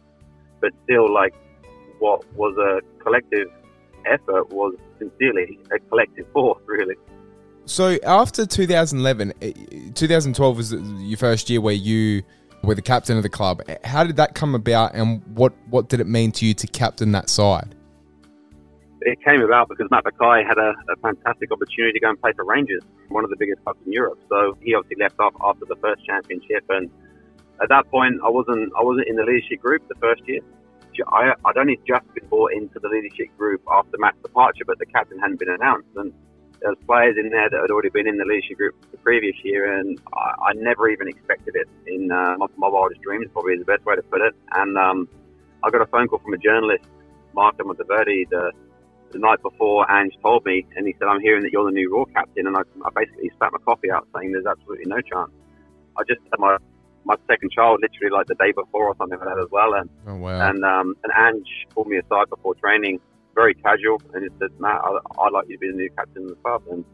but 0.60 0.72
still, 0.84 1.12
like 1.12 1.34
what 1.98 2.24
was 2.34 2.56
a 2.58 2.80
collective 3.02 3.48
effort 4.06 4.50
was 4.50 4.74
sincerely 4.98 5.58
a 5.74 5.78
collective 5.88 6.26
force, 6.32 6.62
really. 6.66 6.96
So 7.64 7.98
after 8.04 8.44
2011, 8.44 9.32
eh, 9.40 9.52
2012 9.94 10.56
was 10.56 10.72
your 10.72 11.16
first 11.16 11.48
year 11.48 11.60
where 11.60 11.74
you 11.74 12.22
were 12.64 12.74
the 12.74 12.82
captain 12.82 13.16
of 13.16 13.22
the 13.22 13.28
club. 13.28 13.62
How 13.84 14.04
did 14.04 14.16
that 14.16 14.34
come 14.34 14.54
about, 14.54 14.94
and 14.94 15.22
what 15.36 15.52
what 15.70 15.88
did 15.88 16.00
it 16.00 16.06
mean 16.06 16.32
to 16.32 16.46
you 16.46 16.54
to 16.54 16.66
captain 16.66 17.12
that 17.12 17.28
side? 17.28 17.74
It 19.04 19.18
came 19.24 19.42
about 19.42 19.68
because 19.68 19.88
Matt 19.90 20.04
McKay 20.04 20.46
had 20.46 20.58
a, 20.58 20.74
a 20.92 20.96
fantastic 21.02 21.50
opportunity 21.50 21.92
to 21.94 22.00
go 22.00 22.10
and 22.10 22.20
play 22.20 22.32
for 22.34 22.44
Rangers, 22.44 22.82
one 23.08 23.24
of 23.24 23.30
the 23.30 23.36
biggest 23.36 23.62
clubs 23.64 23.80
in 23.84 23.92
Europe. 23.92 24.20
So 24.28 24.56
he 24.60 24.74
obviously 24.74 25.02
left 25.02 25.18
off 25.18 25.34
after 25.42 25.64
the 25.66 25.76
first 25.76 26.04
championship, 26.04 26.64
and 26.68 26.90
at 27.62 27.68
that 27.68 27.90
point, 27.90 28.20
I 28.24 28.30
wasn't 28.30 28.72
I 28.78 28.82
wasn't 28.82 29.08
in 29.08 29.16
the 29.16 29.24
leadership 29.24 29.60
group 29.60 29.86
the 29.88 29.94
first 29.96 30.22
year. 30.26 30.40
I, 31.08 31.32
I'd 31.44 31.56
only 31.56 31.80
just 31.88 32.04
been 32.14 32.28
brought 32.28 32.52
into 32.52 32.78
the 32.78 32.88
leadership 32.88 33.34
group 33.38 33.62
after 33.70 33.96
Matt's 33.98 34.20
departure, 34.22 34.64
but 34.66 34.78
the 34.78 34.86
captain 34.86 35.18
hadn't 35.18 35.38
been 35.38 35.48
announced. 35.48 35.88
And 35.96 36.12
there 36.60 36.70
was 36.70 36.78
players 36.86 37.16
in 37.18 37.30
there 37.30 37.48
that 37.48 37.60
had 37.60 37.70
already 37.70 37.88
been 37.88 38.06
in 38.06 38.18
the 38.18 38.24
leadership 38.24 38.58
group 38.58 38.74
the 38.90 38.98
previous 38.98 39.34
year, 39.42 39.78
and 39.78 39.98
I, 40.12 40.50
I 40.50 40.52
never 40.54 40.88
even 40.88 41.08
expected 41.08 41.56
it. 41.56 41.68
In 41.86 42.12
uh, 42.12 42.36
my, 42.38 42.68
wildest 42.68 43.00
dreams, 43.00 43.26
probably 43.32 43.54
is 43.54 43.60
the 43.60 43.64
best 43.64 43.84
way 43.86 43.96
to 43.96 44.02
put 44.02 44.20
it. 44.20 44.34
And 44.52 44.76
um, 44.76 45.08
I 45.64 45.70
got 45.70 45.80
a 45.80 45.86
phone 45.86 46.08
call 46.08 46.18
from 46.18 46.34
a 46.34 46.38
journalist, 46.38 46.84
Marco 47.34 47.64
Monteverde, 47.64 48.26
the, 48.30 48.52
the 49.12 49.18
night 49.18 49.42
before 49.42 49.90
Ange 49.90 50.14
told 50.22 50.44
me, 50.44 50.66
and 50.76 50.86
he 50.86 50.94
said, 50.98 51.08
"I'm 51.08 51.20
hearing 51.20 51.42
that 51.42 51.52
you're 51.52 51.64
the 51.64 51.70
new 51.70 51.92
Roar 51.92 52.06
captain," 52.06 52.46
and 52.46 52.56
I, 52.56 52.62
I 52.84 52.90
basically 52.94 53.30
spat 53.34 53.52
my 53.52 53.58
coffee 53.58 53.90
out, 53.90 54.08
saying, 54.14 54.32
"There's 54.32 54.46
absolutely 54.46 54.86
no 54.86 55.00
chance." 55.00 55.30
I 55.98 56.02
just 56.08 56.20
had 56.30 56.38
my 56.38 56.56
my 57.04 57.16
second 57.26 57.50
child 57.50 57.80
literally 57.82 58.10
like 58.10 58.26
the 58.26 58.36
day 58.36 58.52
before 58.52 58.86
or 58.86 58.96
something 58.96 59.18
like 59.18 59.28
that 59.28 59.40
as 59.40 59.50
well, 59.50 59.74
and 59.74 59.90
oh, 60.06 60.16
wow. 60.16 60.50
and 60.50 60.64
um, 60.64 60.96
and 61.04 61.12
Ange 61.16 61.66
pulled 61.74 61.88
me 61.88 61.98
aside 61.98 62.30
before 62.30 62.54
training 62.54 63.00
very 63.34 63.54
casual, 63.54 64.00
and 64.14 64.24
he 64.24 64.30
said, 64.38 64.50
"Matt, 64.58 64.80
I, 64.84 64.90
would 64.90 65.32
like 65.32 65.48
you 65.48 65.56
to 65.56 65.60
be 65.60 65.68
the 65.68 65.76
new 65.76 65.90
captain 65.90 66.24
of 66.24 66.28
the 66.30 66.36
club." 66.36 66.62
And 66.70 66.84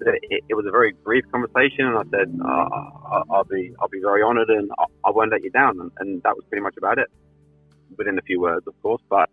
it, 0.00 0.44
it 0.48 0.54
was 0.54 0.66
a 0.66 0.70
very 0.70 0.92
brief 1.04 1.24
conversation, 1.30 1.86
and 1.86 1.98
I 1.98 2.02
said, 2.10 2.38
uh, 2.44 3.22
"I'll 3.30 3.44
be, 3.44 3.72
I'll 3.80 3.88
be 3.88 4.00
very 4.00 4.22
honoured, 4.22 4.50
and 4.50 4.70
I, 4.78 4.84
I, 5.04 5.10
won't 5.10 5.30
let 5.30 5.44
you 5.44 5.50
down." 5.50 5.80
And, 5.80 5.90
and, 5.98 6.22
that 6.22 6.34
was 6.34 6.44
pretty 6.48 6.62
much 6.62 6.76
about 6.76 6.98
it, 6.98 7.08
within 7.96 8.18
a 8.18 8.22
few 8.22 8.40
words, 8.40 8.66
of 8.66 8.80
course. 8.82 9.02
But, 9.08 9.30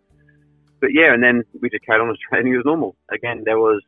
but 0.79 0.89
yeah, 0.93 1.13
and 1.13 1.23
then 1.23 1.43
we 1.61 1.69
just 1.69 1.85
carried 1.85 2.01
on 2.01 2.09
as 2.09 2.17
training 2.29 2.55
as 2.55 2.65
normal. 2.65 2.95
Again, 3.09 3.43
there 3.45 3.57
was 3.57 3.81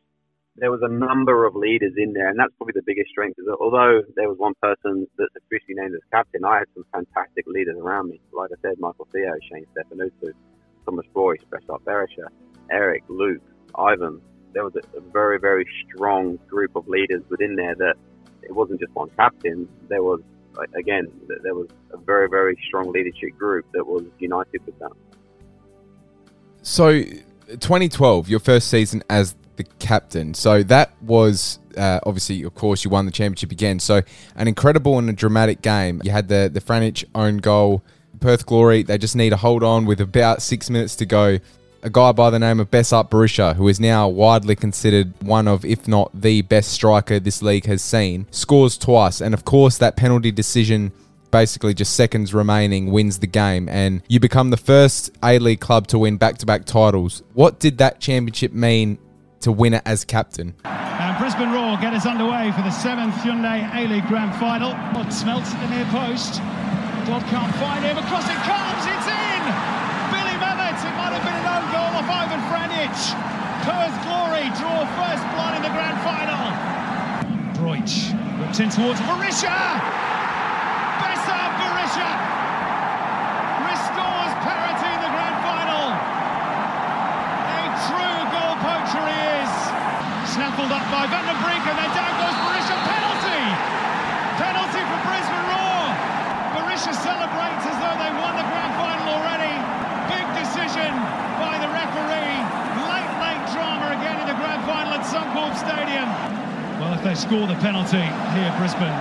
there 0.56 0.70
was 0.70 0.80
a 0.82 0.88
number 0.88 1.46
of 1.46 1.54
leaders 1.54 1.94
in 1.96 2.12
there, 2.12 2.28
and 2.28 2.38
that's 2.38 2.52
probably 2.58 2.74
the 2.74 2.82
biggest 2.84 3.10
strength. 3.10 3.38
Is 3.38 3.46
that 3.46 3.56
although 3.60 4.02
there 4.16 4.28
was 4.28 4.38
one 4.38 4.54
person 4.60 5.06
that's 5.16 5.34
officially 5.36 5.74
named 5.74 5.94
as 5.94 6.00
captain, 6.12 6.44
I 6.44 6.58
had 6.58 6.68
some 6.74 6.84
fantastic 6.92 7.46
leaders 7.46 7.76
around 7.78 8.10
me. 8.10 8.20
Like 8.32 8.50
I 8.52 8.60
said, 8.60 8.78
Michael 8.78 9.08
Theo, 9.12 9.32
Shane 9.50 9.66
Stefanutto, 9.72 10.32
Thomas 10.84 11.06
Broich, 11.14 11.40
Besart 11.50 11.82
Berisha, 11.82 12.28
Eric, 12.70 13.04
Luke, 13.08 13.42
Ivan. 13.74 14.20
There 14.52 14.64
was 14.64 14.74
a, 14.74 14.98
a, 14.98 15.00
very, 15.00 15.38
very 15.38 15.64
strong 15.86 16.38
group 16.48 16.74
of 16.74 16.88
leaders 16.88 17.22
within 17.30 17.54
there 17.54 17.76
that 17.76 17.94
it 18.42 18.52
wasn't 18.52 18.80
just 18.80 18.92
one 18.94 19.08
captain. 19.10 19.68
There 19.88 20.02
was, 20.02 20.20
again, 20.74 21.06
there 21.42 21.54
was 21.54 21.68
a 21.92 21.96
very, 21.96 22.28
very 22.28 22.58
strong 22.66 22.90
leadership 22.90 23.38
group 23.38 23.66
that 23.72 23.86
was 23.86 24.04
united 24.18 24.66
with 24.66 24.78
that. 24.80 24.92
So, 26.70 27.02
2012, 27.02 28.28
your 28.28 28.38
first 28.38 28.68
season 28.68 29.02
as 29.10 29.34
the 29.56 29.64
captain. 29.78 30.34
So 30.34 30.62
that 30.62 30.92
was 31.02 31.58
uh, 31.76 31.98
obviously, 32.06 32.44
of 32.44 32.54
course, 32.54 32.84
you 32.84 32.90
won 32.90 33.06
the 33.06 33.12
championship 33.12 33.50
again. 33.50 33.80
So 33.80 34.02
an 34.36 34.48
incredible 34.48 34.98
and 34.98 35.10
a 35.10 35.12
dramatic 35.12 35.62
game. 35.62 36.00
You 36.04 36.12
had 36.12 36.28
the 36.28 36.50
the 36.52 36.60
Franjic 36.60 37.04
own 37.14 37.38
goal 37.38 37.82
Perth 38.20 38.46
Glory, 38.46 38.82
they 38.82 38.98
just 38.98 39.16
need 39.16 39.30
to 39.30 39.36
hold 39.36 39.62
on 39.62 39.86
with 39.86 40.00
about 40.00 40.42
six 40.42 40.70
minutes 40.70 40.94
to 40.96 41.06
go. 41.06 41.38
A 41.82 41.88
guy 41.88 42.12
by 42.12 42.28
the 42.28 42.38
name 42.38 42.60
of 42.60 42.70
Besart 42.70 43.08
Berisha, 43.08 43.56
who 43.56 43.66
is 43.66 43.80
now 43.80 44.06
widely 44.06 44.54
considered 44.54 45.14
one 45.22 45.48
of, 45.48 45.64
if 45.64 45.88
not 45.88 46.10
the 46.14 46.42
best 46.42 46.70
striker 46.70 47.18
this 47.18 47.40
league 47.40 47.64
has 47.64 47.80
seen, 47.80 48.26
scores 48.30 48.76
twice. 48.76 49.22
And 49.22 49.32
of 49.32 49.46
course, 49.46 49.78
that 49.78 49.96
penalty 49.96 50.30
decision 50.30 50.92
basically 51.30 51.74
just 51.74 51.94
seconds 51.94 52.34
remaining 52.34 52.90
wins 52.90 53.18
the 53.18 53.26
game 53.26 53.68
and 53.68 54.02
you 54.08 54.20
become 54.20 54.50
the 54.50 54.56
first 54.56 55.10
A-League 55.22 55.60
club 55.60 55.86
to 55.88 55.98
win 55.98 56.16
back-to-back 56.16 56.64
titles. 56.64 57.22
What 57.34 57.60
did 57.60 57.78
that 57.78 58.00
championship 58.00 58.52
mean 58.52 58.98
to 59.40 59.52
win 59.52 59.74
it 59.74 59.82
as 59.86 60.04
captain? 60.04 60.54
And 60.64 61.18
Brisbane 61.18 61.52
Roar 61.52 61.78
get 61.80 61.94
us 61.94 62.04
underway 62.06 62.52
for 62.52 62.62
the 62.62 62.70
seventh 62.70 63.14
Hyundai 63.16 63.64
A-League 63.74 64.06
Grand 64.06 64.34
Final. 64.36 64.72
Smelts 65.10 65.52
at 65.52 65.60
the 65.66 65.74
near 65.74 65.86
post. 65.90 66.38
Dodd 67.08 67.24
can't 67.32 67.50
find 67.56 67.82
him. 67.82 67.98
Across 67.98 68.28
it 68.30 68.38
comes. 68.46 68.82
It's 68.86 69.08
in. 69.10 69.42
Billy 70.12 70.36
Mehmet. 70.38 70.78
It 70.78 70.94
might 70.94 71.10
have 71.10 71.24
been 71.24 71.34
an 71.34 71.48
own 71.50 71.66
goal 71.72 71.92
off 71.98 72.06
Ivan 72.06 72.38
Franjic. 72.46 72.94
Perth 73.66 73.96
Glory 74.06 74.46
draw 74.60 74.86
first 74.94 75.24
blood 75.34 75.56
in 75.56 75.62
the 75.66 75.72
grand 75.74 75.98
final. 76.06 76.46
Broich 77.58 78.12
whips 78.38 78.60
in 78.60 78.70
towards 78.70 79.00
Berisha. 79.00 80.19
Berisha 81.90 82.06
restores 83.66 84.32
parity 84.46 84.90
in 84.94 85.00
the 85.02 85.10
grand 85.10 85.38
final. 85.42 85.90
A 87.50 87.62
true 87.90 88.18
goal 88.30 88.54
poacher 88.62 89.02
he 89.10 89.18
is. 89.42 89.50
Snaffled 90.30 90.70
up 90.70 90.86
by 90.94 91.10
Van 91.10 91.26
den 91.26 91.34
Brink 91.42 91.66
and 91.66 91.74
then 91.74 91.90
down 91.90 92.14
goes 92.14 92.38
Berisha. 92.46 92.78
Penalty. 92.78 93.42
Penalty 94.38 94.82
for 94.86 95.00
Brisbane 95.02 95.46
Roar. 95.50 95.86
Berisha 96.54 96.94
celebrates 96.94 97.66
as 97.66 97.74
though 97.82 97.96
they 97.98 98.12
won 98.22 98.38
the 98.38 98.46
grand 98.46 98.74
final 98.78 99.10
already. 99.10 99.54
Big 100.14 100.26
decision 100.38 100.94
by 101.42 101.58
the 101.58 101.74
referee. 101.74 102.38
Late, 102.86 103.12
late 103.18 103.44
drama 103.50 103.98
again 103.98 104.14
in 104.22 104.26
the 104.30 104.38
grand 104.38 104.62
final 104.62 104.94
at 104.94 105.02
Suncorp 105.10 105.58
Stadium. 105.58 106.06
Well, 106.78 106.94
if 106.94 107.02
they 107.02 107.18
score 107.18 107.50
the 107.50 107.58
penalty 107.58 108.06
here, 108.38 108.54
Brisbane, 108.62 108.94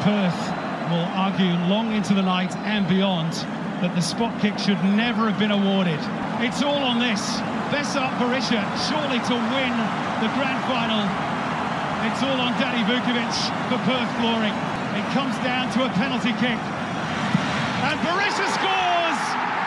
Perth 0.00 0.61
will 0.92 1.08
argue 1.16 1.56
long 1.72 1.92
into 1.96 2.12
the 2.12 2.20
night 2.20 2.52
and 2.68 2.84
beyond 2.86 3.32
that 3.80 3.96
the 3.96 4.04
spot 4.04 4.36
kick 4.44 4.60
should 4.60 4.76
never 4.92 5.24
have 5.24 5.40
been 5.40 5.50
awarded. 5.50 5.96
It's 6.44 6.60
all 6.60 6.84
on 6.84 7.00
this. 7.00 7.40
Besart 7.72 8.12
Berisha 8.20 8.60
surely 8.84 9.16
to 9.24 9.34
win 9.56 9.72
the 10.20 10.28
grand 10.36 10.60
final. 10.68 11.00
It's 12.04 12.20
all 12.20 12.36
on 12.36 12.52
Danny 12.60 12.84
Vukovic 12.84 13.32
for 13.72 13.80
Perth 13.88 14.12
Glory. 14.20 14.52
It 15.00 15.06
comes 15.16 15.32
down 15.40 15.72
to 15.80 15.88
a 15.88 15.90
penalty 15.96 16.36
kick. 16.36 16.60
And 17.88 17.96
Berisha 18.04 18.46
scores! 18.52 19.20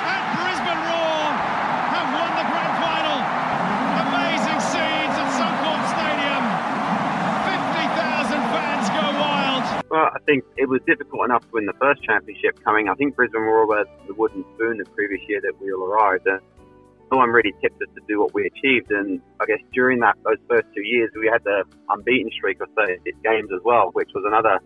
And 0.06 0.24
Brisbane 0.38 0.82
Roar 0.86 1.26
have 1.90 2.08
won 2.14 2.32
the 2.38 2.46
grand 2.46 2.76
final. 2.86 3.18
Amazing 4.14 4.60
scenes 4.62 5.16
at 5.18 5.30
Suncorp 5.34 5.82
Stadium. 5.90 6.44
50,000 7.50 8.46
fans 8.54 8.86
go 8.94 9.06
wild. 9.18 9.66
Well, 9.90 10.10
I 10.14 10.15
think 10.26 10.44
it 10.58 10.68
was 10.68 10.82
difficult 10.86 11.26
enough 11.26 11.44
to 11.44 11.50
win 11.54 11.66
the 11.66 11.74
first 11.80 12.04
championship 12.04 12.64
coming. 12.64 12.90
I 12.90 12.96
think 12.96 13.16
Brisbane 13.16 13.42
were 13.42 13.86
the 14.08 14.14
wooden 14.14 14.44
spoon 14.56 14.78
the 14.78 14.86
previous 14.92 15.22
year 15.28 15.42
that 15.42 15.54
we 15.62 15.72
all 15.72 15.84
arrived. 15.84 16.28
And 16.28 16.42
no 17.12 17.18
one 17.18 17.30
really 17.30 17.54
tipped 17.62 17.82
us 17.82 17.88
to 17.96 18.02
do 18.08 18.20
what 18.20 18.34
we 18.34 18.46
achieved. 18.48 18.92
And 18.92 19.22
I 19.40 19.46
guess 19.46 19.60
during 19.74 20.00
that 20.00 20.18
those 20.24 20.38
first 20.50 20.68
two 20.76 20.84
years, 20.84 21.12
we 21.16 21.28
had 21.32 21.44
the 21.44 21.64
unbeaten 21.90 22.32
streak 22.32 22.62
of 22.62 22.70
36 22.76 23.18
games 23.24 23.50
as 23.54 23.62
well, 23.64 23.90
which 23.94 24.10
was 24.14 24.24
another 24.26 24.60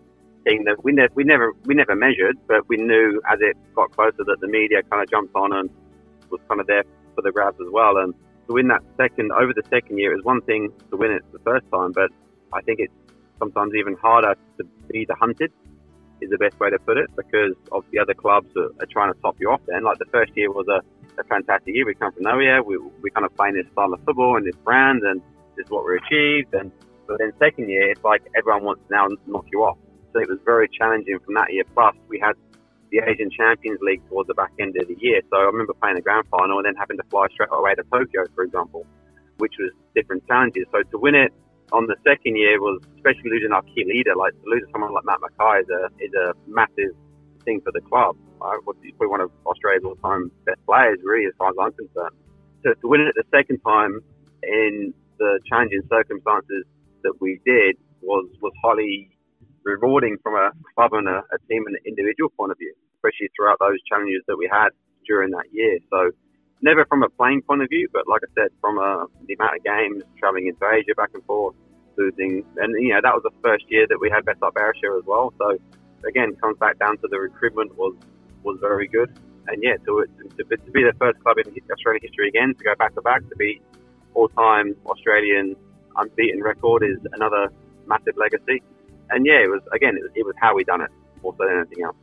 thing 0.44 0.64
that 0.64 0.82
we, 0.82 0.92
ne- 0.92 1.12
we 1.14 1.24
never 1.24 1.52
we 1.64 1.74
never 1.74 1.94
measured, 1.94 2.36
but 2.48 2.66
we 2.68 2.76
knew 2.76 3.20
as 3.30 3.38
it 3.40 3.56
got 3.74 3.90
closer 3.92 4.24
that 4.24 4.38
the 4.40 4.48
media 4.48 4.82
kind 4.90 5.02
of 5.02 5.10
jumped 5.10 5.34
on 5.34 5.52
and 5.52 5.70
was 6.30 6.40
kind 6.48 6.60
of 6.60 6.66
there 6.66 6.84
for 7.14 7.22
the 7.22 7.30
grabs 7.30 7.60
as 7.60 7.70
well. 7.70 7.98
And 7.98 8.14
to 8.46 8.54
win 8.54 8.68
that 8.68 8.82
second 8.96 9.32
over 9.32 9.52
the 9.52 9.62
second 9.68 9.98
year 9.98 10.16
is 10.16 10.24
one 10.24 10.40
thing 10.42 10.72
to 10.90 10.96
win 10.96 11.10
it 11.12 11.22
the 11.32 11.38
first 11.40 11.66
time, 11.70 11.92
but 11.92 12.10
I 12.52 12.62
think 12.62 12.80
it's 12.80 12.92
sometimes 13.40 13.72
even 13.74 13.96
harder 13.96 14.36
to 14.58 14.64
be 14.88 15.04
the 15.04 15.16
hunted 15.16 15.50
is 16.20 16.30
the 16.30 16.38
best 16.38 16.60
way 16.60 16.70
to 16.70 16.78
put 16.78 16.96
it 16.96 17.08
because 17.16 17.56
of 17.72 17.82
the 17.90 17.98
other 17.98 18.14
clubs 18.14 18.54
are, 18.56 18.70
are 18.80 18.86
trying 18.92 19.12
to 19.12 19.18
top 19.20 19.36
you 19.40 19.50
off. 19.50 19.60
Then, 19.66 19.82
like 19.82 19.98
the 19.98 20.10
first 20.12 20.32
year 20.36 20.52
was 20.52 20.68
a 20.68 20.80
a 21.18 21.24
fantastic 21.24 21.74
year. 21.74 21.86
We 21.86 21.94
come 21.94 22.12
from 22.12 22.24
nowhere. 22.24 22.62
We 22.62 22.78
we 23.02 23.10
kind 23.10 23.26
of 23.26 23.34
playing 23.36 23.54
this 23.54 23.66
style 23.72 23.92
of 23.92 24.00
football 24.04 24.36
and 24.36 24.46
this 24.46 24.56
brand, 24.64 25.02
and 25.02 25.20
this 25.56 25.66
is 25.66 25.70
what 25.70 25.84
we 25.84 25.98
achieved. 25.98 26.54
And 26.54 26.70
but 27.06 27.18
then 27.18 27.32
second 27.38 27.68
year, 27.68 27.90
it's 27.90 28.04
like 28.04 28.22
everyone 28.36 28.64
wants 28.64 28.82
to 28.88 28.94
now 28.94 29.08
knock 29.26 29.46
you 29.52 29.64
off. 29.64 29.78
So 30.12 30.20
it 30.20 30.28
was 30.28 30.38
very 30.44 30.68
challenging 30.68 31.18
from 31.24 31.34
that 31.34 31.52
year. 31.52 31.64
Plus, 31.74 31.94
we 32.08 32.18
had 32.18 32.34
the 32.90 32.98
Asian 33.06 33.30
Champions 33.30 33.78
League 33.82 34.02
towards 34.08 34.26
the 34.26 34.34
back 34.34 34.52
end 34.58 34.76
of 34.76 34.88
the 34.88 34.96
year. 34.98 35.20
So 35.30 35.38
I 35.38 35.44
remember 35.44 35.74
playing 35.74 35.96
the 35.96 36.02
grand 36.02 36.26
final 36.30 36.58
and 36.58 36.66
then 36.66 36.74
having 36.74 36.96
to 36.96 37.04
fly 37.10 37.26
straight 37.32 37.48
away 37.52 37.74
to 37.74 37.84
Tokyo, 37.84 38.26
for 38.34 38.42
example, 38.42 38.84
which 39.38 39.54
was 39.58 39.70
different 39.94 40.26
challenges. 40.26 40.66
So 40.72 40.82
to 40.82 40.98
win 40.98 41.14
it 41.14 41.32
on 41.72 41.86
the 41.86 41.96
second 42.06 42.36
year 42.36 42.60
was, 42.60 42.80
especially 42.96 43.30
losing 43.30 43.52
our 43.52 43.62
key 43.62 43.84
leader, 43.86 44.14
like 44.16 44.34
losing 44.44 44.68
someone 44.72 44.92
like 44.92 45.04
Matt 45.04 45.20
McKay 45.20 45.62
is 45.62 45.68
a, 45.70 45.82
is 46.02 46.12
a 46.14 46.34
massive 46.46 46.94
thing 47.44 47.60
for 47.60 47.72
the 47.72 47.80
club. 47.80 48.16
Right? 48.40 48.58
He's 48.82 48.92
probably 48.96 49.08
one 49.08 49.20
of 49.20 49.30
Australia's 49.46 49.84
all-time 49.84 50.30
best 50.46 50.64
players, 50.66 50.98
really, 51.04 51.26
as 51.26 51.34
far 51.38 51.50
as 51.50 51.56
I'm 51.60 51.72
concerned. 51.72 52.16
So 52.64 52.74
to 52.74 52.88
win 52.88 53.00
it 53.02 53.14
the 53.14 53.24
second 53.30 53.60
time 53.60 54.00
in 54.42 54.92
the 55.18 55.40
changing 55.50 55.82
circumstances 55.88 56.64
that 57.02 57.14
we 57.20 57.40
did 57.44 57.76
was 58.02 58.28
was 58.40 58.52
highly 58.64 59.10
rewarding 59.64 60.16
from 60.22 60.34
a 60.34 60.50
club 60.74 60.92
and 60.92 61.08
a, 61.08 61.20
a 61.32 61.38
team 61.48 61.64
and 61.66 61.76
an 61.76 61.82
individual 61.86 62.30
point 62.30 62.52
of 62.52 62.58
view, 62.58 62.72
especially 62.96 63.28
throughout 63.36 63.58
those 63.60 63.76
challenges 63.88 64.22
that 64.26 64.36
we 64.36 64.48
had 64.50 64.70
during 65.06 65.30
that 65.30 65.44
year. 65.52 65.78
So 65.90 66.10
never 66.62 66.84
from 66.86 67.02
a 67.02 67.08
playing 67.08 67.42
point 67.42 67.62
of 67.62 67.68
view, 67.68 67.88
but 67.92 68.06
like 68.08 68.22
I 68.24 68.30
said, 68.34 68.50
from 68.60 68.78
a, 68.78 69.06
the 69.26 69.34
amount 69.34 69.56
of 69.56 69.64
games, 69.64 70.02
travelling 70.18 70.46
into 70.46 70.64
Asia 70.66 70.94
back 70.96 71.10
and 71.14 71.24
forth, 71.24 71.54
losing, 71.96 72.44
and 72.56 72.74
you 72.82 72.92
know 72.94 73.00
that 73.02 73.14
was 73.14 73.22
the 73.22 73.34
first 73.42 73.64
year 73.68 73.86
that 73.88 73.98
we 74.00 74.10
had 74.10 74.24
Besart 74.24 74.52
Berisha 74.52 74.98
as 74.98 75.04
well. 75.06 75.32
So 75.38 75.58
again, 76.06 76.34
comes 76.36 76.58
back 76.58 76.78
down 76.78 76.98
to 76.98 77.08
the 77.08 77.18
recruitment 77.18 77.76
was 77.76 77.94
was 78.42 78.58
very 78.60 78.88
good, 78.88 79.10
and 79.48 79.62
yeah, 79.62 79.76
to 79.86 80.06
to, 80.36 80.44
to 80.44 80.70
be 80.70 80.82
the 80.82 80.94
first 80.98 81.20
club 81.20 81.38
in 81.38 81.52
Australian 81.70 82.02
history 82.02 82.28
again 82.28 82.54
to 82.54 82.64
go 82.64 82.74
back 82.78 82.94
to 82.94 83.02
back 83.02 83.20
to 83.28 83.36
be 83.36 83.60
all-time 84.14 84.74
Australian 84.86 85.54
unbeaten 85.96 86.42
record 86.42 86.82
is 86.82 86.98
another 87.12 87.48
massive 87.86 88.16
legacy. 88.16 88.62
And 89.10 89.26
yeah, 89.26 89.44
it 89.44 89.50
was 89.50 89.62
again, 89.72 89.96
it 89.96 90.02
was, 90.02 90.12
it 90.14 90.26
was 90.26 90.34
how 90.40 90.54
we 90.54 90.64
done 90.64 90.80
it 90.80 90.90
more 91.22 91.34
than 91.38 91.48
anything 91.58 91.84
else. 91.84 91.96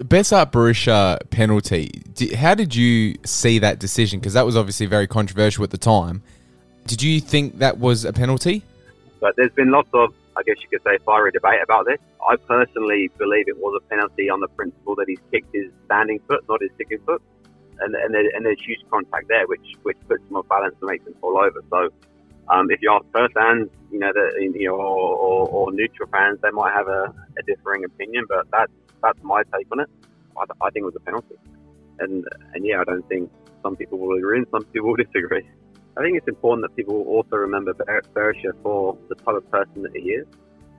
The 0.00 0.06
Besart 0.06 0.50
Berisha 0.50 1.18
penalty. 1.28 1.88
di- 2.14 2.32
How 2.32 2.54
did 2.54 2.74
you 2.74 3.16
see 3.26 3.58
that 3.58 3.78
decision? 3.78 4.18
Because 4.18 4.32
that 4.32 4.46
was 4.46 4.56
obviously 4.56 4.86
very 4.86 5.06
controversial 5.06 5.62
at 5.62 5.72
the 5.72 5.76
time. 5.76 6.22
Did 6.86 7.02
you 7.02 7.20
think 7.20 7.58
that 7.58 7.76
was 7.76 8.06
a 8.06 8.12
penalty? 8.14 8.64
But 9.20 9.36
there's 9.36 9.52
been 9.52 9.70
lots 9.70 9.90
of, 9.92 10.14
I 10.38 10.42
guess 10.42 10.56
you 10.62 10.68
could 10.70 10.82
say, 10.84 10.96
fiery 11.04 11.32
debate 11.32 11.60
about 11.62 11.84
this. 11.84 11.98
I 12.26 12.36
personally 12.36 13.10
believe 13.18 13.46
it 13.46 13.58
was 13.58 13.78
a 13.84 13.86
penalty 13.90 14.30
on 14.30 14.40
the 14.40 14.48
principle 14.48 14.94
that 14.94 15.04
he's 15.06 15.20
kicked 15.30 15.54
his 15.54 15.70
standing 15.84 16.18
foot, 16.20 16.48
not 16.48 16.62
his 16.62 16.70
kicking 16.78 17.00
foot. 17.04 17.20
And, 17.80 17.94
and, 17.94 18.14
there, 18.14 18.24
and 18.34 18.46
there's 18.46 18.62
huge 18.64 18.80
contact 18.90 19.28
there, 19.28 19.46
which, 19.48 19.74
which 19.82 19.98
puts 20.08 20.22
him 20.30 20.36
off 20.36 20.48
balance 20.48 20.76
and 20.80 20.88
makes 20.88 21.06
him 21.06 21.14
fall 21.20 21.36
over. 21.36 21.62
So 21.68 21.90
um, 22.48 22.70
if 22.70 22.80
you 22.80 22.90
ask 22.90 23.04
first 23.12 23.34
fans, 23.34 23.68
you 23.92 23.98
know, 23.98 24.12
that 24.14 24.32
you 24.40 24.64
know, 24.66 24.76
or, 24.76 25.14
or, 25.14 25.48
or 25.48 25.72
neutral 25.72 26.08
fans, 26.08 26.38
they 26.42 26.50
might 26.52 26.72
have 26.72 26.88
a, 26.88 27.12
a 27.38 27.42
differing 27.42 27.84
opinion, 27.84 28.24
but 28.30 28.46
that's 28.50 28.72
that's 29.02 29.18
my 29.22 29.42
take 29.54 29.66
on 29.72 29.80
it. 29.80 29.90
I, 30.36 30.44
I 30.66 30.70
think 30.70 30.82
it 30.82 30.86
was 30.86 30.96
a 30.96 31.00
penalty, 31.00 31.36
and 31.98 32.24
and 32.54 32.64
yeah, 32.64 32.80
I 32.80 32.84
don't 32.84 33.06
think 33.08 33.30
some 33.62 33.76
people 33.76 33.98
will 33.98 34.16
agree 34.16 34.38
and 34.38 34.46
some 34.50 34.64
people 34.64 34.90
will 34.90 34.96
disagree. 35.04 35.46
I 35.96 36.02
think 36.02 36.16
it's 36.16 36.28
important 36.28 36.62
that 36.62 36.74
people 36.76 37.02
also 37.02 37.36
remember 37.36 37.74
Ber- 37.74 38.02
Berisha 38.14 38.52
for 38.62 38.96
the 39.08 39.16
type 39.16 39.34
of 39.34 39.50
person 39.50 39.82
that 39.82 39.92
he 39.94 40.10
is. 40.10 40.26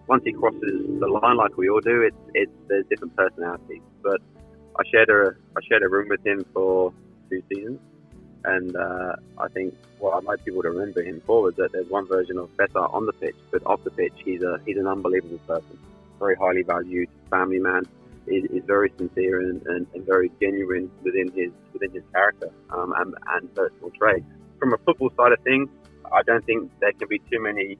Once 0.08 0.24
he 0.26 0.34
crosses 0.34 0.62
the 0.62 1.08
line, 1.08 1.38
like 1.38 1.56
we 1.58 1.70
all 1.70 1.82
do, 1.82 2.02
it's 2.02 2.18
it's 2.34 2.52
there's 2.68 2.86
different 2.90 3.16
personalities. 3.16 3.82
But 4.04 4.20
I 4.80 4.84
shared 4.92 5.10
a 5.10 5.36
I 5.56 5.60
shared 5.70 5.84
a 5.84 5.90
room 5.90 6.08
with 6.10 6.26
him 6.26 6.46
for 6.54 6.94
two 7.30 7.42
seasons, 7.50 7.80
and 8.46 8.76
uh, 8.76 9.14
I 9.38 9.48
think 9.50 9.74
what 10.00 10.16
I'd 10.16 10.24
like 10.24 10.44
people 10.44 10.64
to 10.64 10.70
remember 10.70 11.04
him 11.04 11.22
for 11.26 11.50
is 11.50 11.56
that 11.58 11.72
there's 11.72 11.88
one 11.90 12.08
version 12.08 12.38
of 12.38 12.50
Besart 12.58 12.94
on 12.94 13.06
the 13.06 13.14
pitch, 13.14 13.36
but 13.52 13.62
off 13.66 13.84
the 13.84 13.92
pitch, 13.92 14.14
he's 14.26 14.42
a 14.42 14.60
he's 14.66 14.78
an 14.78 14.88
unbelievable 14.88 15.40
person, 15.48 15.78
very 16.20 16.36
highly 16.36 16.64
valued 16.64 17.10
family 17.30 17.60
man. 17.60 17.84
Is, 18.28 18.44
is 18.52 18.64
very 18.68 18.94
sincere 18.98 19.42
and, 19.42 19.66
and, 19.66 19.88
and 19.96 20.06
very 20.06 20.32
genuine 20.40 20.92
within 21.04 21.32
his 21.34 21.50
within 21.74 21.92
his 21.92 22.04
character 22.14 22.50
um, 22.70 22.94
and, 22.98 23.16
and 23.34 23.56
personal 23.56 23.90
traits. 23.98 24.26
From 24.60 24.74
a 24.74 24.78
football 24.78 25.12
side 25.18 25.32
of 25.32 25.40
things, 25.44 25.70
I 26.14 26.22
don't 26.22 26.46
think 26.46 26.72
there 26.80 26.92
can 26.94 27.08
be 27.08 27.20
too 27.32 27.42
many 27.42 27.80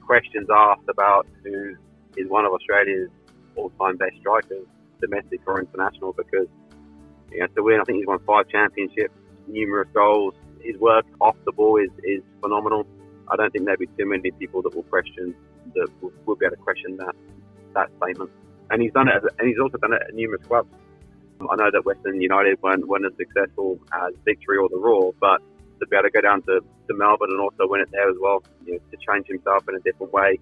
questions 0.00 0.48
asked 0.50 0.88
about 0.88 1.26
who 1.44 1.76
is 2.16 2.26
one 2.28 2.46
of 2.46 2.52
Australia's 2.52 3.10
all-time 3.54 3.96
best 3.98 4.16
strikers, 4.20 4.66
domestic 5.00 5.40
or 5.46 5.60
international, 5.60 6.12
because 6.14 6.48
you 7.30 7.40
know 7.40 7.46
to 7.48 7.62
win, 7.62 7.78
I 7.80 7.84
think 7.84 7.98
he's 7.98 8.06
won 8.06 8.18
five 8.26 8.48
championships, 8.48 9.14
numerous 9.46 9.88
goals. 9.92 10.34
His 10.62 10.76
work 10.78 11.04
off 11.20 11.36
the 11.44 11.52
ball 11.52 11.76
is, 11.76 11.90
is 12.02 12.22
phenomenal. 12.40 12.86
I 13.28 13.36
don't 13.36 13.50
think 13.50 13.66
there'll 13.66 13.78
be 13.78 13.88
too 13.98 14.06
many 14.06 14.30
people 14.30 14.62
that 14.62 14.74
will 14.74 14.84
question 14.84 15.34
that 15.74 15.88
will, 16.00 16.12
will 16.24 16.36
be 16.36 16.46
able 16.46 16.56
to 16.56 16.62
question 16.62 16.96
that 16.96 17.14
that 17.74 17.90
statement. 17.98 18.30
And 18.72 18.82
he's 18.82 18.92
done 18.92 19.06
it, 19.08 19.14
as, 19.14 19.22
and 19.38 19.46
he's 19.46 19.58
also 19.58 19.78
done 19.78 19.92
it 19.92 20.02
at 20.08 20.14
numerous 20.14 20.42
clubs. 20.46 20.68
I 21.40 21.56
know 21.56 21.70
that 21.70 21.84
Western 21.84 22.20
United 22.20 22.60
weren't, 22.62 22.88
weren't 22.88 23.04
as 23.04 23.12
successful 23.16 23.78
as 23.92 24.14
Victory 24.24 24.56
or 24.58 24.68
the 24.68 24.78
Roar, 24.78 25.12
but 25.20 25.40
to 25.78 25.86
be 25.86 25.96
able 25.96 26.04
to 26.04 26.10
go 26.10 26.20
down 26.20 26.42
to, 26.42 26.60
to 26.88 26.94
Melbourne 26.94 27.30
and 27.30 27.40
also 27.40 27.66
win 27.66 27.80
it 27.80 27.90
there 27.92 28.08
as 28.08 28.16
well, 28.20 28.42
you 28.64 28.74
know, 28.74 28.78
to 28.90 28.96
change 29.06 29.26
himself 29.26 29.68
in 29.68 29.74
a 29.74 29.80
different 29.80 30.12
way, 30.12 30.38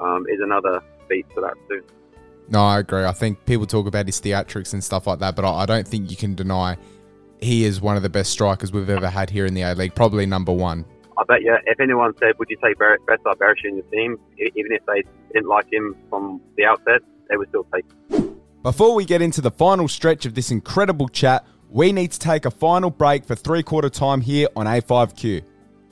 um, 0.00 0.26
is 0.28 0.40
another 0.40 0.82
feat 1.08 1.26
for 1.34 1.40
that 1.40 1.54
too. 1.68 1.82
No, 2.48 2.60
I 2.60 2.78
agree. 2.78 3.04
I 3.04 3.12
think 3.12 3.44
people 3.44 3.66
talk 3.66 3.86
about 3.86 4.06
his 4.06 4.20
theatrics 4.20 4.72
and 4.72 4.82
stuff 4.82 5.06
like 5.06 5.18
that, 5.18 5.36
but 5.36 5.44
I 5.44 5.50
I 5.50 5.66
don't 5.66 5.86
think 5.86 6.10
you 6.10 6.16
can 6.16 6.34
deny 6.34 6.76
he 7.40 7.64
is 7.64 7.80
one 7.80 7.96
of 7.96 8.02
the 8.02 8.08
best 8.08 8.30
strikers 8.30 8.72
we've 8.72 8.88
ever 8.88 9.08
had 9.08 9.30
here 9.30 9.46
in 9.46 9.54
the 9.54 9.62
A 9.62 9.74
League. 9.74 9.94
Probably 9.94 10.26
number 10.26 10.52
one. 10.52 10.84
I 11.16 11.24
bet 11.24 11.42
you, 11.42 11.56
if 11.66 11.80
anyone 11.80 12.14
said, 12.18 12.38
would 12.38 12.48
you 12.48 12.56
take 12.62 12.78
Ber- 12.78 12.98
Besart 13.06 13.36
Berisha 13.36 13.64
in 13.64 13.76
your 13.76 13.84
team, 13.86 14.18
even 14.38 14.72
if 14.72 14.84
they 14.86 15.02
didn't 15.32 15.48
like 15.48 15.70
him 15.72 15.96
from 16.08 16.40
the 16.56 16.64
outset, 16.64 17.02
they 17.28 17.36
would 17.36 17.48
still 17.48 17.66
him. 17.72 18.40
Before 18.62 18.94
we 18.94 19.04
get 19.04 19.22
into 19.22 19.40
the 19.40 19.50
final 19.50 19.88
stretch 19.88 20.26
of 20.26 20.34
this 20.34 20.50
incredible 20.50 21.08
chat, 21.08 21.46
we 21.70 21.92
need 21.92 22.12
to 22.12 22.18
take 22.18 22.44
a 22.44 22.50
final 22.50 22.90
break 22.90 23.24
for 23.24 23.34
three 23.34 23.62
quarter 23.62 23.90
time 23.90 24.20
here 24.20 24.48
on 24.56 24.66
A5Q. 24.66 25.42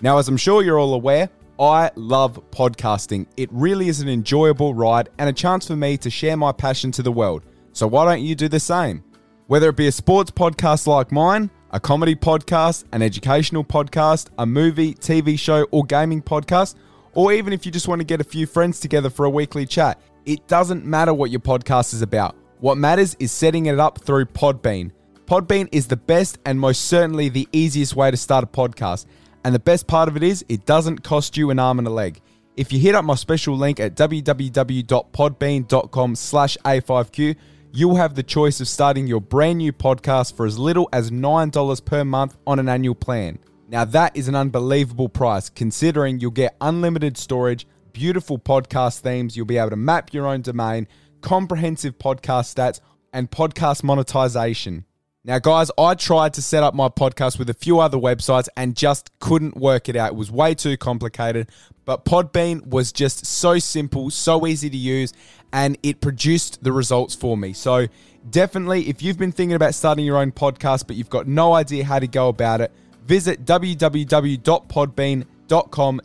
Now, 0.03 0.18
as 0.18 0.28
I'm 0.28 0.37
sure 0.37 0.62
you're 0.62 0.78
all 0.78 0.95
aware, 0.95 1.30
I 1.59 1.91
love 1.95 2.39
podcasting. 2.51 3.26
It 3.37 3.49
really 3.53 3.89
is 3.89 4.01
an 4.01 4.09
enjoyable 4.09 4.74
ride 4.74 5.09
and 5.18 5.28
a 5.28 5.32
chance 5.32 5.66
for 5.66 5.76
me 5.76 5.97
to 5.99 6.11
share 6.11 6.37
my 6.37 6.53
passion 6.53 6.93
to 6.93 7.03
the 7.03 7.12
world. 7.12 7.45
So, 7.72 7.87
why 7.87 8.05
don't 8.05 8.22
you 8.22 8.34
do 8.34 8.49
the 8.49 8.61
same? 8.61 9.03
Whether 9.47 9.68
it 9.68 9.76
be 9.76 9.87
a 9.87 9.93
sports 9.93 10.30
podcast 10.30 10.87
like 10.87 11.12
mine, 11.12 11.51
a 11.70 11.80
comedy 11.80 12.14
podcast, 12.14 12.84
an 12.93 13.01
educational 13.01 13.64
podcast, 13.64 14.28
a 14.39 14.47
movie, 14.47 14.95
TV 14.95 15.39
show, 15.39 15.64
or 15.70 15.84
gaming 15.84 16.20
podcast, 16.20 16.74
or 17.14 17.32
even 17.32 17.53
if 17.53 17.64
you 17.64 17.72
just 17.72 17.89
want 17.89 18.01
to 18.01 18.05
get 18.05 18.20
a 18.20 18.24
few 18.24 18.47
friends 18.47 18.80
together 18.80 19.09
for 19.09 19.24
a 19.24 19.30
weekly 19.30 19.64
chat, 19.66 20.01
it 20.26 20.46
doesn't 20.48 20.84
matter 20.84 21.14
what 21.14 21.30
your 21.30 21.40
podcast 21.40 21.94
is 21.94 22.02
about. 22.02 22.36
What 22.58 22.76
matters 22.76 23.16
is 23.18 23.32
setting 23.32 23.64
it 23.66 23.78
up 23.78 24.02
through 24.02 24.26
Podbean. 24.26 24.90
Podbean 25.26 25.68
is 25.72 25.86
the 25.86 25.96
best 25.96 26.38
and 26.44 26.60
most 26.60 26.86
certainly 26.86 27.28
the 27.28 27.48
easiest 27.52 27.94
way 27.96 28.10
to 28.10 28.16
start 28.16 28.44
a 28.44 28.48
podcast. 28.48 29.06
And 29.44 29.54
the 29.54 29.60
best 29.60 29.86
part 29.86 30.08
of 30.08 30.16
it 30.16 30.24
is, 30.24 30.44
it 30.48 30.66
doesn't 30.66 31.04
cost 31.04 31.36
you 31.36 31.50
an 31.50 31.60
arm 31.60 31.78
and 31.78 31.86
a 31.86 31.90
leg. 31.90 32.20
If 32.56 32.72
you 32.72 32.80
hit 32.80 32.96
up 32.96 33.04
my 33.04 33.14
special 33.14 33.56
link 33.56 33.78
at 33.78 33.94
www.podbean.com 33.94 36.14
slash 36.16 36.56
A5Q, 36.64 37.36
you'll 37.72 37.96
have 37.96 38.14
the 38.14 38.22
choice 38.22 38.60
of 38.60 38.68
starting 38.68 39.06
your 39.06 39.20
brand 39.20 39.58
new 39.58 39.72
podcast 39.72 40.34
for 40.34 40.46
as 40.46 40.58
little 40.58 40.88
as 40.92 41.10
$9 41.10 41.84
per 41.84 42.04
month 42.04 42.36
on 42.46 42.58
an 42.58 42.68
annual 42.68 42.94
plan. 42.94 43.38
Now, 43.68 43.84
that 43.84 44.16
is 44.16 44.28
an 44.28 44.34
unbelievable 44.34 45.08
price 45.08 45.50
considering 45.50 46.18
you'll 46.18 46.30
get 46.30 46.56
unlimited 46.60 47.18
storage, 47.18 47.66
beautiful 47.97 48.38
podcast 48.38 49.01
themes, 49.01 49.38
you'll 49.38 49.47
be 49.47 49.57
able 49.57 49.70
to 49.70 49.76
map 49.76 50.12
your 50.12 50.26
own 50.26 50.42
domain, 50.42 50.86
comprehensive 51.22 51.97
podcast 51.99 52.55
stats, 52.55 52.78
and 53.11 53.30
podcast 53.30 53.82
monetization. 53.82 54.84
Now, 55.24 55.38
guys, 55.38 55.70
I 55.78 55.94
tried 55.94 56.34
to 56.34 56.42
set 56.42 56.62
up 56.62 56.74
my 56.74 56.90
podcast 56.90 57.38
with 57.38 57.49
a 57.49 57.55
few 57.55 57.80
other 57.80 57.97
websites 57.97 58.49
and 58.55 58.76
just 58.76 59.11
couldn't 59.18 59.57
work 59.57 59.88
it 59.88 59.97
out. 59.97 60.12
It 60.12 60.16
was 60.16 60.30
way 60.30 60.55
too 60.55 60.76
complicated, 60.76 61.49
but 61.86 62.05
Podbean 62.05 62.66
was 62.66 62.92
just 62.92 63.24
so 63.24 63.59
simple, 63.59 64.11
so 64.11 64.47
easy 64.47 64.68
to 64.68 64.76
use, 64.76 65.14
and 65.51 65.78
it 65.82 66.03
produced 66.03 66.62
the 66.62 66.72
results 66.72 67.14
for 67.14 67.34
me. 67.34 67.55
So, 67.55 67.86
definitely, 68.28 68.90
if 68.90 69.01
you've 69.01 69.18
been 69.18 69.32
thinking 69.32 69.57
about 69.57 69.74
starting 69.74 70.05
your 70.05 70.18
own 70.18 70.32
podcast, 70.32 70.86
but 70.86 70.97
you've 70.97 71.09
got 71.09 71.26
no 71.26 71.55
idea 71.55 71.82
how 71.86 71.99
to 71.99 72.07
go 72.07 72.28
about 72.28 72.61
it, 72.61 72.72
visit 73.07 73.47
www.podbean.com 73.47 75.26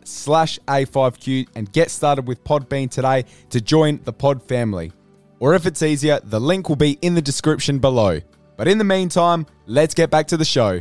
slash 0.04 0.58
A5Q 0.68 1.48
and 1.54 1.72
get 1.72 1.90
started 1.90 2.26
with 2.26 2.42
Podbean 2.44 2.90
today 2.90 3.24
to 3.50 3.60
join 3.60 4.00
the 4.04 4.12
Pod 4.12 4.42
family. 4.42 4.92
Or 5.40 5.54
if 5.54 5.66
it's 5.66 5.82
easier, 5.82 6.20
the 6.22 6.40
link 6.40 6.68
will 6.68 6.76
be 6.76 6.98
in 7.02 7.14
the 7.14 7.22
description 7.22 7.78
below. 7.78 8.20
But 8.56 8.68
in 8.68 8.78
the 8.78 8.84
meantime, 8.84 9.46
let's 9.66 9.94
get 9.94 10.10
back 10.10 10.28
to 10.28 10.36
the 10.36 10.44
show. 10.44 10.80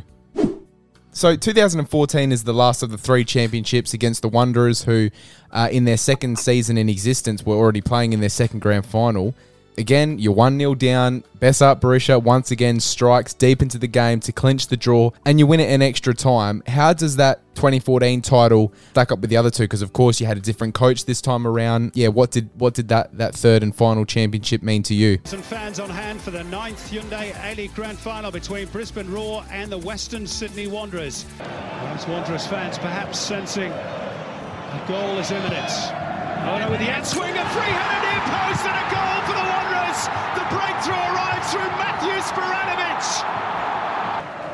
So 1.14 1.36
2014 1.36 2.32
is 2.32 2.44
the 2.44 2.54
last 2.54 2.84
of 2.84 2.90
the 2.90 2.98
three 2.98 3.26
championships 3.26 3.94
against 3.94 4.22
the 4.22 4.30
Wanderers, 4.30 4.84
who, 4.84 5.10
uh, 5.52 5.68
in 5.70 5.84
their 5.84 5.98
second 5.98 6.40
season 6.40 6.78
in 6.78 6.88
existence, 6.88 7.46
were 7.46 7.56
already 7.56 7.82
playing 7.82 8.14
in 8.14 8.22
their 8.22 8.30
second 8.30 8.60
grand 8.60 8.86
final. 8.86 9.34
Again, 9.78 10.20
you're 10.20 10.34
1 10.34 10.58
0 10.58 10.76
down. 10.76 11.24
Besart 11.40 11.80
Berisha 11.82 12.22
once 12.22 12.52
again 12.52 12.80
strikes 12.80 13.34
deep 13.34 13.62
into 13.62 13.78
the 13.78 13.88
game 13.88 14.20
to 14.22 14.32
clinch 14.32 14.68
the 14.68 14.78
draw, 14.78 15.12
and 15.26 15.40
you 15.40 15.48
win 15.48 15.60
it 15.60 15.70
in 15.70 15.82
extra 15.82 16.14
time. 16.14 16.62
How 16.68 16.94
does 16.94 17.16
that 17.16 17.42
2014 17.56 18.22
title 18.22 18.72
stack 18.92 19.12
up 19.12 19.20
with 19.20 19.30
the 19.30 19.38
other 19.38 19.50
two? 19.50 19.64
Because 19.64 19.82
of 19.82 19.94
course 19.94 20.20
you 20.20 20.28
had 20.28 20.38
a 20.38 20.42
different 20.42 20.74
coach 20.74 21.06
this 21.06 21.22
time 21.22 21.48
around. 21.48 21.92
Yeah, 21.96 22.10
what 22.10 22.32
did 22.32 22.50
what 22.58 22.74
did 22.74 22.90
that 22.90 23.18
that 23.18 23.34
third 23.34 23.64
and 23.64 23.76
final 23.76 24.06
championship 24.06 24.62
mean 24.62 24.84
to 24.84 24.94
you? 24.94 25.20
Some 25.24 25.42
fans 25.42 25.80
on 25.80 25.90
hand 25.90 26.22
for 26.22 26.32
the 26.32 26.44
ninth 26.44 26.92
Hyundai 26.92 27.36
A-League 27.44 27.74
Grand 27.74 27.98
Final 27.98 28.32
between 28.32 28.68
Brisbane 28.68 29.12
Roar 29.12 29.44
and 29.50 29.72
the 29.72 29.78
Western 29.78 30.28
Sydney 30.28 30.68
Wanderers. 30.68 31.26
Those 31.40 32.08
Wanderers 32.08 32.46
fans 32.46 32.78
perhaps 32.78 33.20
sensing 33.20 33.72
a 33.72 34.86
goal 34.88 35.18
is 35.18 35.32
imminent. 35.32 35.72
Oh 36.44 36.58
no, 36.58 36.72
with 36.72 36.80
the 36.80 36.88
outswing, 36.88 37.36
a 37.38 37.46
free-handed 37.54 38.02
near 38.02 38.22
post 38.26 38.66
and 38.66 38.78
a 38.78 38.86
goal 38.90 39.22
for 39.28 39.34
the 39.38 39.51
The 40.08 40.46
breakthrough 40.50 41.04
arrives 41.14 41.52
through 41.52 41.72
Matthew 41.78 42.16
Spiranovic. 42.26 43.04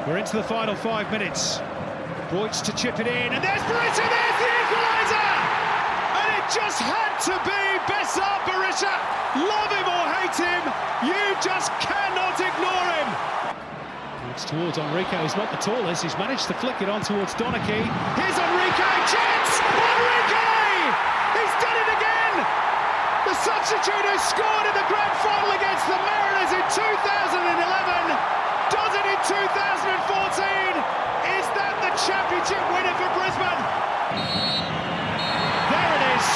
We're 0.07 0.17
into 0.17 0.37
the 0.37 0.43
final 0.43 0.75
five 0.75 1.11
minutes. 1.11 1.59
Broich 2.29 2.63
to 2.63 2.75
chip 2.75 2.99
it 2.99 3.07
in, 3.07 3.31
and 3.31 3.43
there's 3.43 3.63
Berisha, 3.63 4.03
there's 4.03 4.37
the 4.39 4.49
equaliser! 4.51 5.31
And 6.19 6.27
it 6.35 6.45
just 6.51 6.79
had 6.83 7.15
to 7.23 7.35
be 7.47 7.63
Besart 7.87 8.43
Berisha. 8.43 8.91
Love 9.35 9.71
him 9.71 9.87
or 9.87 10.03
hate 10.19 10.35
him, 10.35 10.63
you 11.07 11.21
just 11.39 11.71
cannot 11.79 12.35
ignore 12.35 12.87
him. 12.99 13.07
It's 14.31 14.45
towards 14.45 14.77
Henrique, 14.77 15.07
who's 15.07 15.35
not 15.35 15.51
the 15.51 15.57
tallest. 15.57 16.03
He's 16.03 16.17
managed 16.17 16.47
to 16.47 16.53
flick 16.55 16.81
it 16.81 16.89
on 16.89 17.01
towards 17.01 17.33
Donachie. 17.35 17.87
Here's 18.19 18.37
Henrique, 18.37 18.87
chance! 19.07 19.46
Substitute 23.57 24.05
who 24.05 24.17
scored 24.21 24.65
in 24.69 24.75
the 24.77 24.85
grand 24.85 25.17
final 25.25 25.49
against 25.57 25.81
the 25.89 25.97
Mariners 25.97 26.53
in 26.53 26.61
2011 26.77 27.57
does 28.69 28.93
it 28.93 29.05
in 29.09 29.17
2014. 29.25 30.77
Is 31.41 31.45
that 31.57 31.73
the 31.81 31.89
championship 32.05 32.61
winner 32.69 32.93
for 33.01 33.09
Brisbane? 33.17 33.61
There 35.73 35.91
it 35.97 36.03
is. 36.13 36.27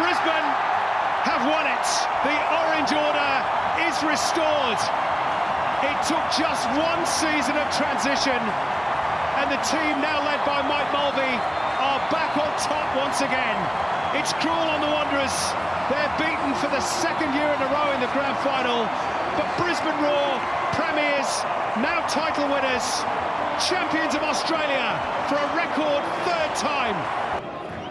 Brisbane 0.00 0.48
have 1.28 1.44
won 1.44 1.68
it. 1.68 1.86
The 2.24 2.36
orange 2.64 2.96
order 2.96 3.32
is 3.84 3.96
restored. 4.08 4.80
It 5.84 5.98
took 6.08 6.24
just 6.32 6.64
one 6.80 7.04
season 7.04 7.60
of 7.60 7.68
transition, 7.76 8.40
and 9.36 9.52
the 9.52 9.60
team 9.68 10.00
now 10.00 10.24
led 10.24 10.40
by 10.48 10.64
Mike 10.64 10.88
Mulvey 10.96 11.36
are 11.76 12.00
back 12.08 12.40
on 12.40 12.48
top 12.56 12.88
once 12.96 13.20
again. 13.20 13.92
It's 14.14 14.34
cruel 14.34 14.54
on 14.54 14.82
the 14.82 14.88
Wanderers. 14.88 15.32
They're 15.88 16.14
beaten 16.18 16.54
for 16.60 16.68
the 16.68 16.80
second 16.80 17.32
year 17.32 17.48
in 17.48 17.62
a 17.62 17.66
row 17.72 17.92
in 17.92 18.00
the 18.00 18.12
grand 18.12 18.36
final, 18.44 18.84
but 19.40 19.48
Brisbane 19.56 19.96
Roar, 20.04 20.38
premiers, 20.76 21.42
now 21.80 22.04
title 22.08 22.44
winners, 22.44 23.00
champions 23.66 24.14
of 24.14 24.22
Australia 24.22 25.00
for 25.28 25.36
a 25.36 25.56
record 25.56 26.04
third 26.28 26.54
time. 26.56 26.96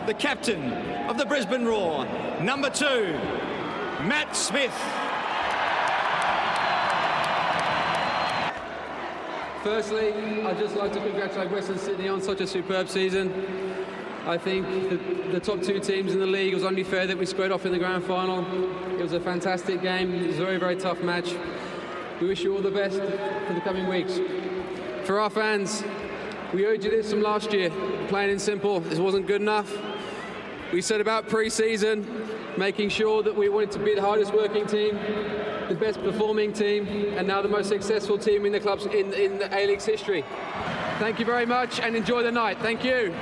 The 0.05 0.13
captain 0.13 0.71
of 1.09 1.17
the 1.17 1.25
Brisbane 1.25 1.65
Roar, 1.65 2.05
number 2.39 2.69
two, 2.69 3.13
Matt 4.05 4.35
Smith. 4.35 4.77
Firstly, 9.63 10.13
I'd 10.45 10.59
just 10.59 10.75
like 10.75 10.93
to 10.93 10.99
congratulate 10.99 11.49
Western 11.49 11.79
Sydney 11.79 12.09
on 12.09 12.21
such 12.21 12.41
a 12.41 12.47
superb 12.47 12.89
season. 12.89 13.70
I 14.31 14.37
think 14.37 14.65
the, 14.89 14.95
the 15.33 15.39
top 15.41 15.61
two 15.61 15.81
teams 15.81 16.13
in 16.13 16.19
the 16.19 16.25
league, 16.25 16.53
it 16.53 16.55
was 16.55 16.63
only 16.63 16.85
fair 16.85 17.05
that 17.05 17.17
we 17.17 17.25
squared 17.25 17.51
off 17.51 17.65
in 17.65 17.73
the 17.73 17.77
grand 17.77 18.05
final. 18.05 18.39
It 18.97 19.03
was 19.03 19.11
a 19.11 19.19
fantastic 19.19 19.81
game. 19.81 20.13
It 20.13 20.27
was 20.27 20.39
a 20.39 20.45
very, 20.45 20.57
very 20.57 20.77
tough 20.77 21.01
match. 21.01 21.35
We 22.21 22.27
wish 22.27 22.41
you 22.41 22.55
all 22.55 22.61
the 22.61 22.71
best 22.71 22.95
for 22.95 23.53
the 23.53 23.59
coming 23.59 23.89
weeks. 23.89 24.21
For 25.03 25.19
our 25.19 25.29
fans, 25.29 25.83
we 26.53 26.65
owed 26.65 26.81
you 26.81 26.91
this 26.91 27.11
from 27.11 27.21
last 27.21 27.51
year. 27.51 27.71
Plain 28.07 28.29
and 28.29 28.41
simple, 28.41 28.79
this 28.79 28.99
wasn't 28.99 29.27
good 29.27 29.41
enough. 29.41 29.69
We 30.71 30.81
set 30.81 31.01
about 31.01 31.27
pre-season, 31.27 32.07
making 32.55 32.87
sure 32.87 33.23
that 33.23 33.35
we 33.35 33.49
wanted 33.49 33.71
to 33.71 33.79
be 33.79 33.95
the 33.95 34.01
hardest 34.01 34.33
working 34.33 34.65
team, 34.65 34.97
the 35.67 35.75
best 35.75 36.01
performing 36.01 36.53
team, 36.53 36.87
and 37.17 37.27
now 37.27 37.41
the 37.41 37.49
most 37.49 37.67
successful 37.67 38.17
team 38.17 38.45
in 38.45 38.53
the 38.53 38.61
club's 38.61 38.85
in, 38.85 39.11
in 39.11 39.39
the 39.39 39.53
A-League's 39.53 39.85
history. 39.85 40.23
Thank 40.99 41.19
you 41.19 41.25
very 41.25 41.45
much 41.45 41.81
and 41.81 41.97
enjoy 41.97 42.23
the 42.23 42.31
night. 42.31 42.59
Thank 42.59 42.85
you. 42.85 43.13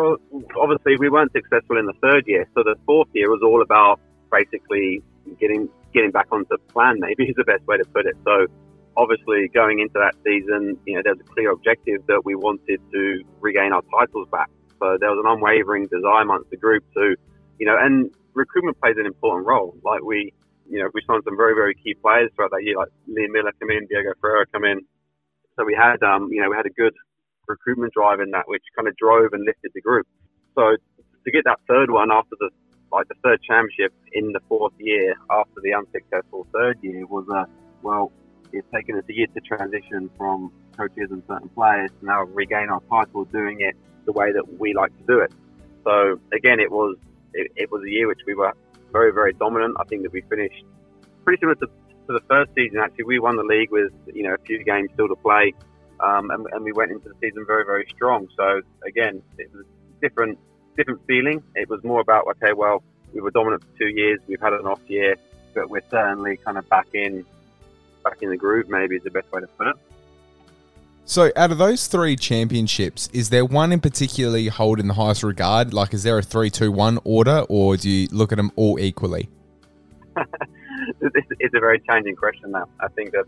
Well, 0.00 0.16
obviously 0.58 0.96
we 0.96 1.10
weren't 1.10 1.32
successful 1.32 1.76
in 1.78 1.86
the 1.86 1.92
third 2.00 2.24
year, 2.26 2.48
so 2.54 2.62
the 2.62 2.76
fourth 2.86 3.08
year 3.12 3.28
was 3.28 3.40
all 3.44 3.60
about 3.60 4.00
basically 4.32 5.02
getting 5.38 5.68
getting 5.92 6.10
back 6.10 6.28
onto 6.32 6.56
plan. 6.72 6.96
Maybe 7.00 7.24
is 7.28 7.36
the 7.36 7.44
best 7.44 7.66
way 7.66 7.76
to 7.76 7.84
put 7.84 8.06
it. 8.06 8.16
So 8.24 8.46
obviously 8.96 9.48
going 9.48 9.80
into 9.80 9.98
that 9.98 10.14
season, 10.24 10.78
you 10.86 10.94
know, 10.94 11.02
there 11.04 11.14
was 11.14 11.20
a 11.20 11.30
clear 11.34 11.50
objective 11.52 12.06
that 12.06 12.22
we 12.24 12.34
wanted 12.34 12.80
to 12.92 13.22
regain 13.40 13.72
our 13.72 13.82
titles 13.98 14.28
back. 14.30 14.48
So 14.78 14.96
there 14.98 15.10
was 15.10 15.20
an 15.22 15.30
unwavering 15.30 15.86
desire 15.86 16.22
amongst 16.22 16.48
the 16.48 16.56
group 16.56 16.82
to, 16.94 17.14
you 17.58 17.66
know, 17.66 17.76
and 17.78 18.10
recruitment 18.32 18.80
plays 18.80 18.96
an 18.98 19.04
important 19.06 19.46
role. 19.46 19.76
Like 19.84 20.02
we, 20.02 20.32
you 20.68 20.78
know, 20.78 20.88
we 20.94 21.02
signed 21.06 21.22
some 21.24 21.36
very, 21.36 21.54
very 21.54 21.74
key 21.74 21.94
players 21.94 22.30
throughout 22.34 22.52
that 22.52 22.64
year, 22.64 22.76
like 22.76 22.88
Liam 23.08 23.32
Miller 23.32 23.52
come 23.60 23.70
in, 23.70 23.86
Diego 23.86 24.12
Ferreira 24.20 24.46
come 24.52 24.64
in. 24.64 24.80
So 25.56 25.64
we 25.66 25.74
had, 25.74 26.02
um, 26.02 26.28
you 26.32 26.40
know, 26.40 26.48
we 26.48 26.56
had 26.56 26.64
a 26.64 26.70
good 26.70 26.94
recruitment 27.50 27.92
drive 27.92 28.20
in 28.20 28.30
that, 28.30 28.48
which 28.48 28.64
kind 28.76 28.88
of 28.88 28.96
drove 28.96 29.32
and 29.32 29.44
lifted 29.44 29.72
the 29.74 29.80
group. 29.80 30.06
So 30.54 30.76
to 31.24 31.30
get 31.30 31.44
that 31.44 31.58
third 31.68 31.90
one 31.90 32.10
after 32.10 32.36
the 32.38 32.50
like 32.92 33.06
the 33.08 33.14
third 33.22 33.40
championship 33.42 33.92
in 34.12 34.32
the 34.32 34.40
fourth 34.48 34.72
year 34.78 35.14
after 35.30 35.60
the 35.62 35.74
unsuccessful 35.74 36.46
third 36.52 36.76
year 36.82 37.06
was 37.06 37.24
a 37.30 37.40
uh, 37.40 37.44
well, 37.82 38.12
it's 38.52 38.66
taken 38.74 38.96
us 38.98 39.04
a 39.08 39.12
year 39.12 39.26
to 39.28 39.40
transition 39.40 40.10
from 40.18 40.52
coaches 40.76 41.08
and 41.10 41.22
certain 41.28 41.48
players 41.50 41.90
to 42.00 42.06
now 42.06 42.24
regain 42.24 42.68
our 42.68 42.82
title 42.90 43.24
doing 43.26 43.60
it 43.60 43.76
the 44.06 44.12
way 44.12 44.32
that 44.32 44.58
we 44.58 44.74
like 44.74 44.96
to 44.98 45.04
do 45.06 45.20
it. 45.20 45.32
So 45.84 46.20
again, 46.32 46.60
it 46.60 46.70
was 46.70 46.96
it, 47.32 47.52
it 47.56 47.70
was 47.70 47.82
a 47.84 47.90
year 47.90 48.08
which 48.08 48.20
we 48.26 48.34
were 48.34 48.52
very 48.92 49.12
very 49.12 49.32
dominant. 49.34 49.76
I 49.78 49.84
think 49.84 50.02
that 50.02 50.12
we 50.12 50.22
finished 50.22 50.64
pretty 51.24 51.40
similar 51.40 51.54
to, 51.56 51.66
to 51.66 52.12
the 52.12 52.22
first 52.28 52.50
season. 52.56 52.80
Actually, 52.80 53.04
we 53.04 53.18
won 53.18 53.36
the 53.36 53.44
league 53.44 53.70
with 53.70 53.92
you 54.12 54.24
know 54.24 54.34
a 54.34 54.44
few 54.46 54.62
games 54.64 54.90
still 54.94 55.08
to 55.08 55.16
play, 55.16 55.54
um, 56.02 56.30
and, 56.30 56.46
and 56.52 56.64
we 56.64 56.72
went 56.72 56.90
into 56.90 57.08
the 57.08 57.14
season 57.20 57.44
very 57.46 57.64
very 57.64 57.86
strong. 57.94 58.28
So 58.36 58.62
again, 58.86 59.22
it 59.38 59.52
was 59.54 59.64
different 60.00 60.38
different 60.76 61.00
feeling. 61.06 61.42
It 61.54 61.68
was 61.68 61.82
more 61.84 62.00
about 62.00 62.26
okay, 62.28 62.52
well, 62.52 62.82
we 63.12 63.20
were 63.20 63.30
dominant 63.30 63.62
for 63.62 63.78
two 63.78 63.88
years. 63.88 64.18
We've 64.26 64.40
had 64.40 64.52
an 64.52 64.66
off 64.66 64.80
year, 64.88 65.16
but 65.54 65.70
we're 65.70 65.82
certainly 65.90 66.36
kind 66.36 66.58
of 66.58 66.68
back 66.68 66.88
in 66.94 67.24
back 68.04 68.22
in 68.22 68.30
the 68.30 68.36
groove. 68.36 68.68
Maybe 68.68 68.96
is 68.96 69.02
the 69.02 69.10
best 69.10 69.30
way 69.32 69.40
to 69.40 69.46
put 69.46 69.68
it. 69.68 69.76
So, 71.04 71.32
out 71.34 71.50
of 71.50 71.58
those 71.58 71.88
three 71.88 72.14
championships, 72.14 73.08
is 73.12 73.30
there 73.30 73.44
one 73.44 73.72
in 73.72 73.80
particular 73.80 74.38
you 74.38 74.52
hold 74.52 74.78
in 74.78 74.86
the 74.86 74.94
highest 74.94 75.24
regard? 75.24 75.74
Like, 75.74 75.92
is 75.92 76.04
there 76.04 76.16
a 76.16 76.22
three-two-one 76.22 77.00
order, 77.02 77.44
or 77.48 77.76
do 77.76 77.90
you 77.90 78.06
look 78.12 78.30
at 78.30 78.36
them 78.36 78.52
all 78.54 78.78
equally? 78.78 79.28
it's 81.00 81.54
a 81.54 81.58
very 81.58 81.80
changing 81.80 82.14
question 82.14 82.52
now. 82.52 82.68
I 82.78 82.86
think 82.88 83.10
that 83.10 83.24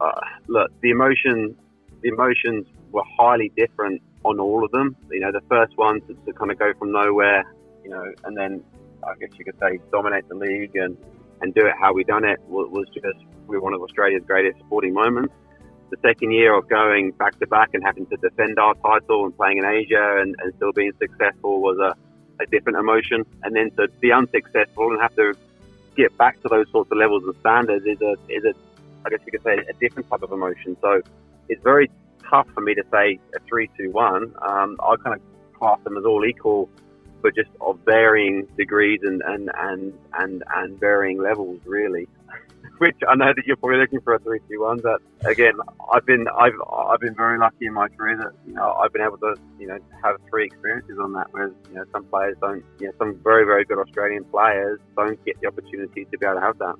uh, 0.00 0.20
look, 0.48 0.72
the 0.80 0.90
emotion, 0.90 1.56
the 2.02 2.08
emotions 2.08 2.66
were 2.92 3.04
highly 3.18 3.52
different 3.56 4.02
on 4.24 4.40
all 4.40 4.64
of 4.64 4.70
them. 4.72 4.96
You 5.10 5.20
know, 5.20 5.32
the 5.32 5.42
first 5.48 5.76
one 5.76 6.00
to, 6.02 6.14
to 6.14 6.32
kind 6.32 6.50
of 6.50 6.58
go 6.58 6.72
from 6.78 6.92
nowhere, 6.92 7.44
you 7.84 7.90
know, 7.90 8.12
and 8.24 8.36
then 8.36 8.64
I 9.04 9.14
guess 9.20 9.30
you 9.38 9.44
could 9.44 9.58
say 9.60 9.78
dominate 9.92 10.28
the 10.28 10.34
league 10.34 10.74
and, 10.76 10.96
and 11.40 11.54
do 11.54 11.66
it 11.66 11.74
how 11.78 11.92
we 11.92 12.04
done 12.04 12.24
it 12.24 12.40
was, 12.48 12.68
was 12.70 12.88
just 12.88 13.24
we 13.46 13.56
were 13.56 13.62
one 13.62 13.74
of 13.74 13.80
Australia's 13.80 14.24
greatest 14.26 14.58
sporting 14.60 14.94
moments. 14.94 15.32
The 15.90 15.96
second 16.02 16.32
year 16.32 16.56
of 16.56 16.68
going 16.68 17.12
back 17.12 17.38
to 17.38 17.46
back 17.46 17.70
and 17.74 17.84
having 17.84 18.06
to 18.06 18.16
defend 18.16 18.58
our 18.58 18.74
title 18.74 19.24
and 19.24 19.36
playing 19.36 19.58
in 19.58 19.64
Asia 19.64 20.18
and, 20.20 20.34
and 20.40 20.52
still 20.56 20.72
being 20.72 20.92
successful 20.98 21.60
was 21.60 21.78
a, 21.78 21.94
a 22.42 22.46
different 22.46 22.78
emotion. 22.78 23.24
And 23.44 23.54
then 23.54 23.70
to 23.76 23.86
be 24.00 24.10
unsuccessful 24.10 24.90
and 24.90 25.00
have 25.00 25.14
to 25.14 25.34
get 25.96 26.16
back 26.18 26.42
to 26.42 26.48
those 26.48 26.68
sorts 26.70 26.90
of 26.90 26.98
levels 26.98 27.22
and 27.24 27.34
standards 27.40 27.86
is 27.86 28.00
a 28.02 28.16
is 28.28 28.44
a 28.44 28.54
I 29.04 29.10
guess 29.10 29.20
you 29.24 29.30
could 29.30 29.44
say 29.44 29.58
a 29.58 29.72
different 29.74 30.10
type 30.10 30.22
of 30.22 30.32
emotion. 30.32 30.76
So 30.80 31.02
it's 31.48 31.62
very 31.62 31.90
tough 32.28 32.48
for 32.54 32.60
me 32.60 32.74
to 32.74 32.82
say 32.92 33.18
a 33.34 33.40
three, 33.48 33.70
two, 33.78 33.90
one. 33.90 34.34
Um, 34.46 34.76
I 34.82 34.96
kind 35.02 35.16
of 35.16 35.58
class 35.58 35.78
them 35.84 35.96
as 35.96 36.04
all 36.04 36.24
equal, 36.24 36.68
but 37.22 37.34
just 37.34 37.50
of 37.60 37.78
varying 37.84 38.46
degrees 38.56 39.00
and 39.02 39.22
and 39.22 39.50
and 39.56 39.92
and, 40.18 40.44
and 40.54 40.80
varying 40.80 41.22
levels, 41.22 41.60
really. 41.64 42.08
Which 42.78 42.96
I 43.08 43.14
know 43.14 43.32
that 43.34 43.46
you're 43.46 43.56
probably 43.56 43.78
looking 43.78 44.00
for 44.00 44.14
a 44.14 44.18
three, 44.18 44.40
two, 44.50 44.60
one, 44.60 44.80
but 44.82 45.00
again, 45.24 45.54
I've 45.92 46.04
been 46.04 46.26
I've 46.28 46.52
I've 46.70 47.00
been 47.00 47.14
very 47.14 47.38
lucky 47.38 47.66
in 47.66 47.72
my 47.72 47.88
career 47.88 48.18
that 48.18 48.32
you 48.46 48.54
know 48.54 48.72
I've 48.72 48.92
been 48.92 49.02
able 49.02 49.18
to 49.18 49.34
you 49.58 49.66
know 49.66 49.78
have 50.02 50.16
three 50.28 50.46
experiences 50.46 50.98
on 51.00 51.12
that, 51.14 51.28
whereas 51.30 51.52
you 51.70 51.76
know 51.76 51.84
some 51.92 52.04
players 52.04 52.36
don't, 52.40 52.64
you 52.80 52.88
know 52.88 52.92
some 52.98 53.18
very 53.22 53.44
very 53.44 53.64
good 53.64 53.78
Australian 53.78 54.24
players 54.24 54.80
don't 54.96 55.24
get 55.24 55.40
the 55.40 55.46
opportunity 55.46 56.04
to 56.04 56.18
be 56.18 56.26
able 56.26 56.36
to 56.36 56.40
have 56.40 56.58
that. 56.58 56.74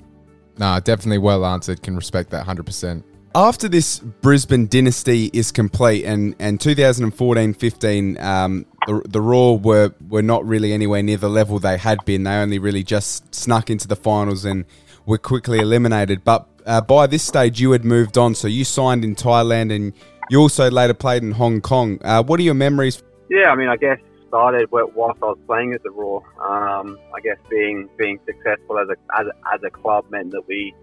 Nah, 0.58 0.80
definitely 0.80 1.18
well 1.18 1.44
answered. 1.46 1.82
Can 1.82 1.96
respect 1.96 2.30
that 2.30 2.46
100% 2.46 3.02
after 3.36 3.68
this 3.68 3.98
Brisbane 3.98 4.66
dynasty 4.66 5.30
is 5.34 5.52
complete 5.52 6.06
and, 6.06 6.34
and 6.38 6.58
2014 6.58 7.52
15 7.52 8.18
um, 8.18 8.64
the 8.86 9.02
the 9.06 9.20
Roar 9.20 9.58
were 9.58 9.92
were 10.08 10.22
not 10.22 10.44
really 10.46 10.72
anywhere 10.72 11.02
near 11.02 11.18
the 11.18 11.28
level 11.28 11.58
they 11.58 11.76
had 11.76 12.02
been. 12.04 12.22
They 12.22 12.36
only 12.36 12.58
really 12.58 12.82
just 12.82 13.34
snuck 13.34 13.68
into 13.68 13.86
the 13.86 13.96
finals 13.96 14.44
and 14.44 14.64
were 15.04 15.18
quickly 15.18 15.58
eliminated. 15.58 16.24
But 16.24 16.48
uh, 16.64 16.80
by 16.80 17.06
this 17.06 17.22
stage, 17.22 17.60
you 17.60 17.72
had 17.72 17.84
moved 17.84 18.16
on, 18.16 18.34
so 18.34 18.48
you 18.48 18.64
signed 18.64 19.04
in 19.04 19.14
Thailand 19.14 19.74
and 19.74 19.92
you 20.30 20.40
also 20.40 20.70
later 20.70 20.94
played 20.94 21.22
in 21.22 21.32
Hong 21.32 21.60
Kong. 21.60 21.98
Uh, 22.02 22.22
what 22.22 22.40
are 22.40 22.42
your 22.42 22.54
memories? 22.54 23.02
Yeah, 23.28 23.50
I 23.50 23.54
mean, 23.54 23.68
I 23.68 23.76
guess 23.76 23.98
started 24.28 24.68
whilst 24.70 25.22
I 25.22 25.26
was 25.26 25.38
playing 25.46 25.74
at 25.74 25.82
the 25.82 25.90
Roar. 25.90 26.22
Um, 26.40 26.98
I 27.14 27.20
guess 27.20 27.36
being 27.50 27.88
being 27.98 28.18
successful 28.24 28.78
as 28.78 28.88
a, 28.88 29.20
as 29.20 29.26
a 29.26 29.54
as 29.54 29.60
a 29.62 29.70
club 29.70 30.06
meant 30.10 30.30
that 30.32 30.42
we, 30.48 30.74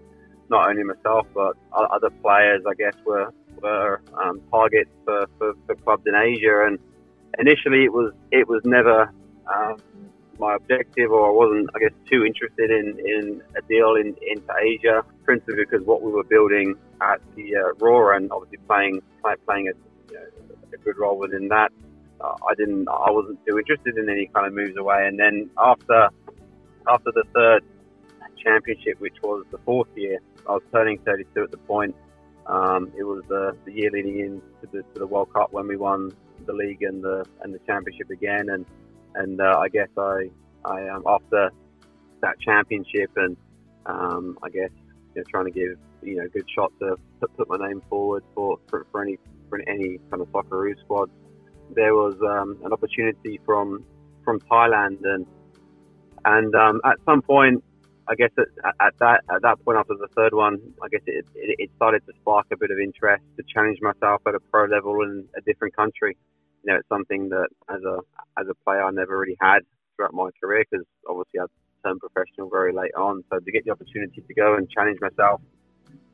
not 0.54 0.68
only 0.70 0.84
myself 0.84 1.26
but 1.34 1.56
other 1.72 2.10
players, 2.22 2.62
I 2.66 2.74
guess, 2.74 2.94
were 3.04 3.32
were 3.60 4.00
um, 4.22 4.40
targets 4.50 4.90
for, 5.04 5.26
for, 5.38 5.54
for, 5.66 5.74
clubs 5.76 6.04
in 6.06 6.14
Asia. 6.14 6.66
And 6.66 6.78
initially, 7.38 7.84
it 7.84 7.92
was 7.92 8.12
it 8.30 8.46
was 8.48 8.62
never 8.64 9.12
um, 9.52 9.76
my 10.38 10.54
objective, 10.54 11.10
or 11.10 11.22
I 11.26 11.34
wasn't, 11.42 11.70
I 11.74 11.78
guess, 11.80 11.96
too 12.10 12.24
interested 12.24 12.70
in, 12.70 12.86
in 12.98 13.42
a 13.58 13.62
deal 13.68 13.94
in 13.96 14.16
into 14.32 14.52
Asia, 14.72 15.02
principally 15.24 15.64
because 15.64 15.84
what 15.86 16.02
we 16.02 16.12
were 16.12 16.24
building 16.24 16.76
at 17.00 17.20
the 17.34 17.56
uh, 17.56 17.84
Roar 17.84 18.14
and 18.14 18.30
obviously 18.30 18.58
playing 18.68 19.02
play, 19.22 19.34
playing 19.46 19.68
a, 19.68 19.74
you 20.12 20.18
know, 20.18 20.26
a 20.72 20.76
good 20.78 20.98
role 20.98 21.18
within 21.18 21.48
that. 21.48 21.70
Uh, 22.20 22.34
I 22.48 22.54
didn't, 22.54 22.88
I 22.88 23.10
wasn't 23.10 23.38
too 23.46 23.58
interested 23.58 23.98
in 23.98 24.08
any 24.08 24.26
kind 24.34 24.46
of 24.46 24.52
moves 24.52 24.76
away. 24.76 25.06
And 25.06 25.18
then 25.18 25.50
after 25.58 26.08
after 26.86 27.10
the 27.12 27.24
third 27.34 27.62
championship, 28.44 29.00
which 29.00 29.16
was 29.22 29.44
the 29.50 29.58
fourth 29.58 29.88
year, 29.96 30.18
I 30.48 30.52
was 30.52 30.62
turning 30.72 30.98
32 30.98 31.42
at 31.42 31.50
the 31.50 31.56
point. 31.58 31.94
Um, 32.46 32.92
it 32.96 33.04
was 33.04 33.22
the, 33.28 33.56
the 33.64 33.72
year 33.72 33.90
leading 33.90 34.18
into 34.18 34.42
the, 34.72 34.82
to 34.82 34.98
the 34.98 35.06
World 35.06 35.32
Cup 35.32 35.52
when 35.52 35.66
we 35.66 35.76
won 35.76 36.12
the 36.46 36.52
league 36.52 36.82
and 36.82 37.02
the 37.02 37.24
and 37.42 37.54
the 37.54 37.58
championship 37.66 38.10
again. 38.10 38.50
And 38.50 38.66
and 39.14 39.40
uh, 39.40 39.58
I 39.58 39.68
guess 39.68 39.88
I 39.96 40.30
I 40.64 40.88
um, 40.88 41.04
after 41.06 41.50
that 42.20 42.40
championship 42.40 43.10
and 43.16 43.36
um, 43.86 44.38
I 44.42 44.48
guess 44.48 44.70
you 45.14 45.20
know, 45.20 45.24
trying 45.30 45.46
to 45.46 45.50
give 45.50 45.78
you 46.02 46.16
know 46.16 46.24
a 46.24 46.28
good 46.28 46.46
shot 46.54 46.72
to 46.80 46.96
put, 47.20 47.36
put 47.36 47.48
my 47.48 47.68
name 47.68 47.82
forward 47.88 48.24
for, 48.34 48.58
for, 48.68 48.86
for 48.90 49.02
any 49.02 49.18
for 49.48 49.60
any 49.66 49.98
kind 50.10 50.20
of 50.22 50.28
Socceroo 50.28 50.78
squad. 50.80 51.10
There 51.74 51.94
was 51.94 52.14
um, 52.22 52.58
an 52.64 52.72
opportunity 52.72 53.40
from 53.44 53.84
from 54.24 54.40
Thailand 54.40 54.98
and 55.04 55.26
and 56.24 56.54
um, 56.54 56.80
at 56.84 56.96
some 57.04 57.22
point 57.22 57.62
I 58.08 58.14
guess 58.14 58.30
at, 58.38 58.46
at, 58.80 58.94
that 59.00 59.20
at 59.34 59.42
that 59.42 59.64
point 59.64 59.78
after 59.78 59.94
the 59.94 60.08
third 60.14 60.34
one, 60.34 60.58
I 60.82 60.88
guess 60.88 61.00
it, 61.06 61.24
it, 61.34 61.56
it, 61.58 61.70
started 61.76 62.04
to 62.06 62.12
spark 62.20 62.46
a 62.52 62.56
bit 62.56 62.70
of 62.70 62.78
interest 62.78 63.24
to 63.36 63.42
challenge 63.48 63.78
myself 63.80 64.22
at 64.26 64.34
a 64.34 64.40
pro 64.40 64.66
level 64.66 65.02
in 65.02 65.24
a 65.36 65.40
different 65.40 65.74
country. 65.74 66.16
You 66.62 66.72
know, 66.72 66.78
it's 66.78 66.88
something 66.88 67.30
that 67.30 67.48
as 67.68 67.82
a 67.82 67.98
as 68.38 68.46
a 68.48 68.54
player 68.64 68.84
I 68.84 68.90
never 68.90 69.18
really 69.18 69.36
had 69.40 69.60
throughout 69.96 70.12
my 70.12 70.30
career 70.40 70.64
because 70.70 70.84
obviously 71.08 71.40
I 71.40 71.46
turned 71.84 72.00
professional 72.00 72.50
very 72.50 72.72
late 72.72 72.94
on. 72.94 73.24
So 73.30 73.38
to 73.38 73.52
get 73.52 73.64
the 73.64 73.70
opportunity 73.70 74.20
to 74.20 74.34
go 74.34 74.56
and 74.56 74.68
challenge 74.70 74.98
myself 75.00 75.40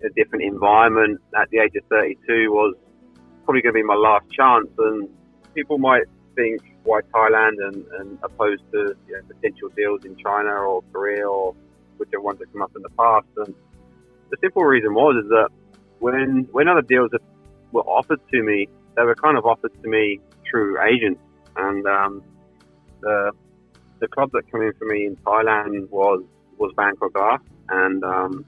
in 0.01 0.07
a 0.07 0.11
different 0.11 0.45
environment 0.45 1.21
at 1.41 1.49
the 1.51 1.59
age 1.59 1.75
of 1.77 1.85
32 1.89 2.51
was 2.51 2.75
probably 3.45 3.63
going 3.63 3.75
to 3.75 3.79
be 3.79 3.83
my 3.83 3.95
last 3.95 4.31
chance. 4.31 4.69
And 4.79 5.09
people 5.55 5.79
might 5.79 6.05
think 6.37 6.61
why 6.85 7.01
Thailand 7.13 7.57
and, 7.59 7.85
and 7.99 8.19
opposed 8.23 8.63
to 8.73 8.95
you 9.09 9.15
know, 9.15 9.23
potential 9.27 9.69
deals 9.77 10.05
in 10.05 10.17
China 10.17 10.51
or 10.51 10.83
Korea 10.93 11.29
or 11.29 11.55
whichever 12.01 12.23
ones 12.23 12.41
have 12.41 12.53
come 12.53 12.63
up 12.63 12.73
in 12.75 12.83
the 12.83 12.91
past. 12.91 13.27
And 13.37 13.55
the 14.31 14.37
simple 14.41 14.65
reason 14.65 14.95
was 14.95 15.23
is 15.23 15.29
that 15.29 15.51
when 16.01 16.49
when 16.51 16.67
other 16.67 16.83
deals 16.83 17.11
were 17.71 17.83
offered 17.83 18.21
to 18.33 18.43
me, 18.43 18.69
they 18.97 19.03
were 19.03 19.15
kind 19.15 19.37
of 19.37 19.47
offered 19.47 19.73
to 19.83 19.89
me 19.89 20.19
through 20.49 20.83
agents. 20.83 21.21
And 21.57 21.87
um, 21.87 22.23
the 23.03 23.33
the 24.01 24.09
club 24.09 24.31
that 24.33 24.51
came 24.51 24.63
in 24.63 24.73
for 24.79 24.87
me 24.87 25.07
in 25.07 25.17
Thailand 25.17 25.89
was 25.91 26.25
was 26.59 26.73
Bangkok 26.77 27.13
Glass, 27.13 27.41
and 27.69 28.03
um, 28.03 28.45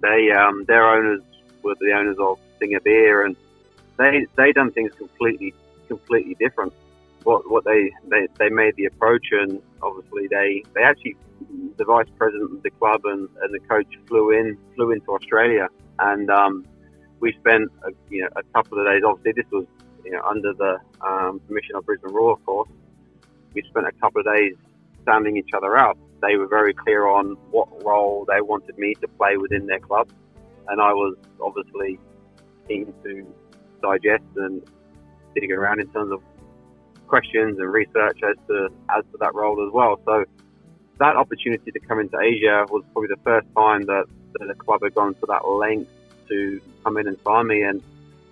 they 0.00 0.30
um, 0.32 0.64
their 0.66 0.86
owners 0.86 1.20
were 1.62 1.74
the 1.80 1.92
owners 1.92 2.16
of 2.18 2.38
Singha 2.58 2.80
Beer, 2.80 3.24
and 3.24 3.36
they 3.98 4.26
they 4.36 4.52
done 4.52 4.72
things 4.72 4.92
completely 4.96 5.54
completely 5.88 6.34
different. 6.34 6.72
What 7.28 7.50
what 7.50 7.64
they, 7.66 7.92
they 8.08 8.26
they 8.38 8.48
made 8.48 8.74
the 8.76 8.86
approach, 8.86 9.26
and 9.32 9.60
obviously 9.82 10.28
they 10.28 10.62
they 10.74 10.82
actually 10.82 11.14
the 11.76 11.84
vice 11.84 12.08
president 12.16 12.54
of 12.54 12.62
the 12.62 12.70
club 12.70 13.02
and, 13.04 13.28
and 13.42 13.52
the 13.52 13.60
coach 13.68 13.86
flew 14.06 14.30
in 14.30 14.56
flew 14.74 14.92
into 14.92 15.10
Australia, 15.10 15.68
and 15.98 16.30
um, 16.30 16.64
we 17.20 17.34
spent 17.40 17.70
a, 17.86 17.90
you 18.08 18.22
know 18.22 18.30
a 18.36 18.42
couple 18.54 18.78
of 18.80 18.86
days. 18.86 19.02
Obviously, 19.06 19.42
this 19.42 19.50
was 19.52 19.66
you 20.06 20.12
know 20.12 20.22
under 20.22 20.54
the 20.54 20.78
um, 21.06 21.38
permission 21.46 21.76
of 21.76 21.84
Brisbane 21.84 22.14
Roar, 22.14 22.32
of 22.32 22.46
course. 22.46 22.70
We 23.52 23.62
spent 23.68 23.86
a 23.86 23.92
couple 24.00 24.22
of 24.22 24.26
days 24.34 24.54
sounding 25.04 25.36
each 25.36 25.52
other 25.54 25.76
out. 25.76 25.98
They 26.22 26.36
were 26.36 26.48
very 26.48 26.72
clear 26.72 27.06
on 27.08 27.36
what 27.50 27.68
role 27.84 28.24
they 28.26 28.40
wanted 28.40 28.78
me 28.78 28.94
to 29.02 29.08
play 29.20 29.36
within 29.36 29.66
their 29.66 29.80
club, 29.80 30.08
and 30.68 30.80
I 30.80 30.94
was 30.94 31.14
obviously 31.42 31.98
keen 32.66 32.94
to 33.04 33.26
digest 33.82 34.24
and 34.36 34.62
dig 35.34 35.52
around 35.52 35.80
in 35.80 35.88
terms 35.88 36.10
of 36.10 36.22
questions 37.08 37.58
and 37.58 37.72
research 37.72 38.20
as 38.22 38.36
to 38.46 38.68
as 38.96 39.04
to 39.12 39.18
that 39.20 39.34
role 39.34 39.66
as 39.66 39.72
well. 39.72 40.00
So 40.04 40.24
that 40.98 41.16
opportunity 41.16 41.70
to 41.70 41.80
come 41.80 42.00
into 42.00 42.18
Asia 42.18 42.66
was 42.70 42.84
probably 42.92 43.08
the 43.08 43.22
first 43.24 43.46
time 43.56 43.82
that, 43.86 44.04
that 44.38 44.46
the 44.46 44.54
club 44.54 44.82
had 44.82 44.94
gone 44.94 45.14
to 45.14 45.26
that 45.28 45.46
length 45.46 45.90
to 46.28 46.60
come 46.84 46.96
in 46.96 47.06
and 47.06 47.16
sign 47.24 47.46
me. 47.46 47.62
And 47.62 47.82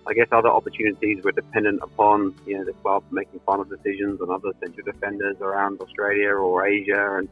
I 0.05 0.13
guess 0.13 0.27
other 0.31 0.49
opportunities 0.49 1.23
were 1.23 1.31
dependent 1.31 1.81
upon 1.81 2.35
you 2.45 2.57
know 2.57 2.65
the 2.65 2.73
club 2.73 3.03
making 3.11 3.39
final 3.45 3.65
decisions 3.65 4.21
on 4.21 4.29
other 4.31 4.51
central 4.59 4.85
defenders 4.85 5.37
around 5.41 5.81
Australia 5.81 6.29
or 6.29 6.65
Asia. 6.65 7.17
And 7.17 7.29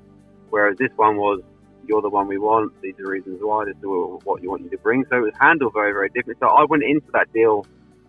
whereas 0.49 0.77
this 0.77 0.91
one 0.95 1.17
was 1.17 1.41
you're 1.87 2.01
the 2.01 2.09
one 2.09 2.27
we 2.27 2.39
want. 2.39 2.73
These 2.81 2.95
are 2.99 3.03
the 3.03 3.09
reasons 3.09 3.39
why. 3.41 3.65
This 3.65 3.77
is 3.77 3.83
what 3.83 4.41
you 4.41 4.49
want 4.49 4.63
you 4.63 4.69
to 4.69 4.77
bring. 4.79 5.05
So 5.09 5.17
it 5.17 5.21
was 5.21 5.33
handled 5.39 5.73
very 5.73 5.93
very 5.93 6.09
differently. 6.09 6.35
So 6.39 6.47
I 6.47 6.65
went 6.65 6.83
into 6.83 7.11
that 7.13 7.31
deal 7.33 7.65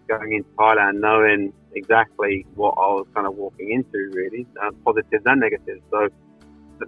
going 0.08 0.32
into 0.32 0.48
Thailand 0.58 1.00
knowing 1.00 1.52
exactly 1.74 2.46
what 2.54 2.72
I 2.72 2.88
was 2.94 3.06
kind 3.14 3.26
of 3.26 3.34
walking 3.34 3.72
into, 3.72 4.10
really, 4.12 4.46
uh, 4.62 4.70
positives 4.84 5.24
and 5.26 5.40
negatives. 5.40 5.82
So 5.90 6.08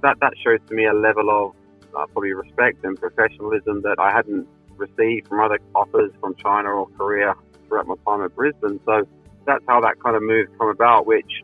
that 0.02 0.16
that 0.20 0.32
shows 0.42 0.60
to 0.68 0.74
me 0.74 0.86
a 0.86 0.92
level 0.92 1.30
of 1.30 1.54
uh, 1.96 2.06
probably 2.12 2.32
respect 2.32 2.84
and 2.84 2.98
professionalism 2.98 3.82
that 3.82 3.96
I 3.98 4.10
hadn't 4.12 4.46
received 4.76 5.28
from 5.28 5.40
other 5.40 5.58
offers 5.74 6.12
from 6.20 6.34
China 6.36 6.70
or 6.70 6.86
Korea 6.96 7.34
throughout 7.66 7.86
my 7.86 7.94
time 8.06 8.22
at 8.22 8.34
Brisbane. 8.34 8.80
So 8.86 9.06
that's 9.46 9.64
how 9.66 9.80
that 9.80 10.00
kind 10.02 10.16
of 10.16 10.22
move 10.22 10.46
come 10.58 10.68
about, 10.68 11.06
which 11.06 11.42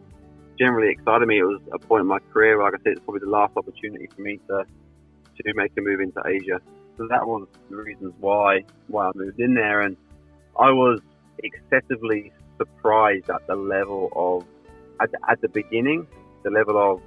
generally 0.59 0.93
excited 0.93 1.27
me. 1.27 1.39
It 1.39 1.45
was 1.45 1.61
a 1.73 1.79
point 1.79 2.03
in 2.03 2.07
my 2.07 2.19
career, 2.33 2.63
like 2.63 2.75
I 2.75 2.77
said, 2.85 2.93
it's 2.93 3.01
probably 3.01 3.21
the 3.21 3.31
last 3.31 3.57
opportunity 3.57 4.09
for 4.15 4.23
me 4.23 4.39
to 4.49 4.65
to 5.37 5.55
make 5.55 5.73
a 5.77 5.81
move 5.81 6.01
into 6.01 6.23
Asia. 6.25 6.61
So 6.97 7.09
that 7.09 7.27
was 7.27 7.49
the 7.69 7.77
reasons 7.77 8.15
why 8.21 8.65
why 8.87 9.09
I 9.09 9.11
moved 9.15 9.41
in 9.41 9.55
there, 9.55 9.81
and 9.81 9.97
I 10.59 10.71
was 10.71 11.01
excessively 11.43 12.33
surprised 12.59 13.31
at 13.31 13.47
the 13.47 13.57
level 13.57 14.11
of 14.15 14.45
at 15.01 15.11
the, 15.11 15.19
at 15.29 15.41
the 15.41 15.49
beginning, 15.49 16.07
the 16.43 16.51
level 16.51 16.77
of 16.79 17.01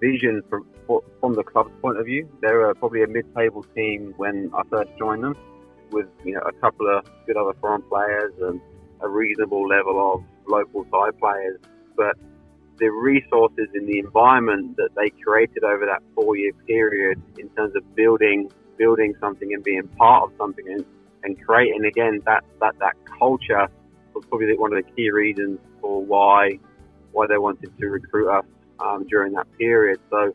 vision 0.00 0.42
from 0.48 0.66
from 1.20 1.34
the 1.34 1.44
club's 1.44 1.70
point 1.80 1.98
of 1.98 2.06
view. 2.06 2.28
They 2.42 2.52
were 2.52 2.74
probably 2.74 3.02
a 3.04 3.06
mid-table 3.06 3.64
team 3.76 4.14
when 4.16 4.50
I 4.54 4.62
first 4.68 4.90
joined 4.98 5.22
them, 5.22 5.36
with 5.92 6.06
you 6.24 6.34
know 6.34 6.40
a 6.40 6.52
couple 6.52 6.88
of 6.88 7.04
good 7.26 7.36
other 7.36 7.54
foreign 7.60 7.82
players 7.82 8.32
and 8.40 8.60
a 9.00 9.08
reasonable 9.08 9.66
level 9.66 10.14
of 10.14 10.24
local 10.48 10.84
side 10.90 11.18
players. 11.18 11.58
But 11.96 12.16
the 12.78 12.88
resources 12.88 13.68
in 13.74 13.86
the 13.86 13.98
environment 13.98 14.76
that 14.76 14.90
they 14.96 15.10
created 15.10 15.62
over 15.64 15.86
that 15.86 16.02
four-year 16.14 16.52
period, 16.66 17.22
in 17.38 17.48
terms 17.50 17.76
of 17.76 17.94
building 17.94 18.50
building 18.78 19.14
something 19.20 19.52
and 19.52 19.62
being 19.62 19.86
part 19.98 20.24
of 20.24 20.32
something 20.38 20.66
and, 20.66 20.84
and 21.22 21.40
creating 21.44 21.84
again 21.84 22.20
that, 22.26 22.44
that 22.60 22.74
that 22.78 22.94
culture 23.18 23.68
was 24.14 24.24
probably 24.28 24.56
one 24.56 24.72
of 24.72 24.84
the 24.84 24.90
key 24.92 25.10
reasons 25.10 25.58
for 25.80 26.02
why 26.02 26.58
why 27.12 27.26
they 27.26 27.38
wanted 27.38 27.76
to 27.78 27.86
recruit 27.86 28.30
us 28.30 28.44
um, 28.78 29.04
during 29.08 29.32
that 29.32 29.46
period. 29.58 29.98
So 30.10 30.32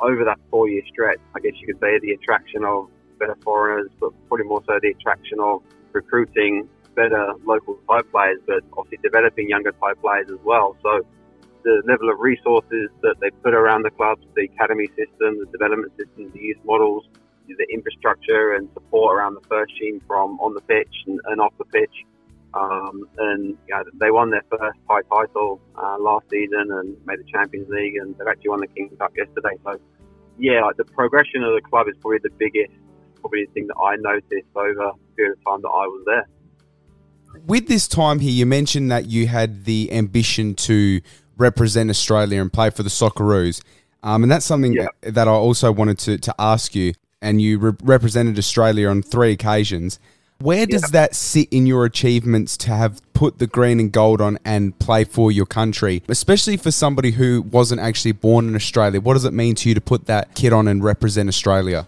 over 0.00 0.24
that 0.24 0.38
four 0.50 0.68
year 0.68 0.82
stretch, 0.90 1.18
I 1.36 1.40
guess 1.40 1.52
you 1.56 1.66
could 1.66 1.80
say 1.80 1.98
the 2.00 2.12
attraction 2.12 2.64
of 2.64 2.88
better 3.18 3.36
foreigners, 3.44 3.90
but 4.00 4.10
probably 4.28 4.46
more 4.46 4.62
so 4.66 4.78
the 4.82 4.90
attraction 4.90 5.38
of 5.40 5.62
recruiting 5.92 6.68
better 6.94 7.34
local 7.44 7.74
players, 8.10 8.38
but 8.46 8.62
obviously 8.76 8.98
developing 9.02 9.48
younger 9.48 9.72
players 9.72 10.28
as 10.30 10.38
well. 10.44 10.76
So 10.82 11.06
the 11.62 11.82
level 11.86 12.10
of 12.10 12.18
resources 12.18 12.88
that 13.02 13.16
they 13.20 13.30
put 13.42 13.54
around 13.54 13.82
the 13.82 13.90
clubs, 13.90 14.24
the 14.34 14.44
academy 14.44 14.88
system, 14.88 15.38
the 15.38 15.48
development 15.52 15.92
systems, 15.98 16.32
the 16.32 16.40
youth 16.40 16.58
models, 16.64 17.04
the 17.56 17.66
infrastructure 17.72 18.54
and 18.54 18.68
support 18.74 19.16
around 19.16 19.34
the 19.34 19.46
first 19.48 19.72
team 19.78 20.00
from 20.06 20.38
on 20.40 20.54
the 20.54 20.60
pitch 20.62 20.94
and, 21.06 21.20
and 21.26 21.40
off 21.40 21.52
the 21.58 21.64
pitch 21.66 22.04
um, 22.54 23.08
and 23.18 23.56
you 23.68 23.74
know, 23.74 23.84
they 23.94 24.10
won 24.10 24.30
their 24.30 24.42
first 24.50 24.78
Thai 24.88 25.02
title 25.02 25.60
uh, 25.76 25.98
last 26.00 26.26
season 26.30 26.66
and 26.70 26.96
made 27.06 27.20
the 27.20 27.24
Champions 27.30 27.68
League, 27.68 27.96
and 27.96 28.16
they've 28.18 28.26
actually 28.26 28.50
won 28.50 28.60
the 28.60 28.66
King's 28.66 28.96
Cup 28.98 29.12
yesterday. 29.16 29.56
So, 29.64 29.78
yeah, 30.38 30.64
like 30.64 30.76
the 30.76 30.84
progression 30.84 31.44
of 31.44 31.54
the 31.54 31.60
club 31.60 31.86
is 31.88 31.94
probably 32.00 32.18
the 32.22 32.30
biggest, 32.38 32.72
probably 33.20 33.44
the 33.46 33.52
thing 33.52 33.66
that 33.68 33.76
I 33.76 33.96
noticed 33.96 34.48
over 34.56 34.74
the 34.74 34.92
period 35.16 35.38
of 35.38 35.44
time 35.44 35.62
that 35.62 35.68
I 35.68 35.86
was 35.86 36.04
there. 36.06 36.28
With 37.46 37.68
this 37.68 37.86
time 37.86 38.18
here, 38.18 38.32
you 38.32 38.46
mentioned 38.46 38.90
that 38.90 39.06
you 39.06 39.28
had 39.28 39.64
the 39.64 39.92
ambition 39.92 40.54
to 40.56 41.00
represent 41.36 41.88
Australia 41.88 42.40
and 42.40 42.52
play 42.52 42.70
for 42.70 42.82
the 42.82 42.88
Socceroos. 42.88 43.62
Um, 44.02 44.24
and 44.24 44.32
that's 44.32 44.44
something 44.44 44.72
Yeah. 44.72 44.88
that 45.02 45.28
I 45.28 45.30
also 45.30 45.70
wanted 45.70 45.98
to, 46.00 46.18
to 46.18 46.34
ask 46.38 46.74
you. 46.74 46.94
And 47.22 47.40
you 47.42 47.58
re- 47.58 47.72
represented 47.82 48.38
Australia 48.38 48.88
on 48.88 49.02
three 49.02 49.32
occasions. 49.32 49.98
Where 50.40 50.64
does 50.64 50.82
that 50.92 51.14
sit 51.14 51.48
in 51.50 51.66
your 51.66 51.84
achievements 51.84 52.56
to 52.58 52.70
have 52.70 53.02
put 53.12 53.38
the 53.38 53.46
green 53.46 53.78
and 53.78 53.92
gold 53.92 54.22
on 54.22 54.38
and 54.42 54.78
play 54.78 55.04
for 55.04 55.30
your 55.30 55.44
country, 55.44 56.02
especially 56.08 56.56
for 56.56 56.70
somebody 56.70 57.10
who 57.10 57.42
wasn't 57.42 57.82
actually 57.82 58.12
born 58.12 58.48
in 58.48 58.54
Australia? 58.56 59.02
What 59.02 59.14
does 59.14 59.26
it 59.26 59.34
mean 59.34 59.54
to 59.56 59.68
you 59.68 59.74
to 59.74 59.82
put 59.82 60.06
that 60.06 60.34
kit 60.34 60.54
on 60.54 60.66
and 60.66 60.82
represent 60.82 61.28
Australia? 61.28 61.86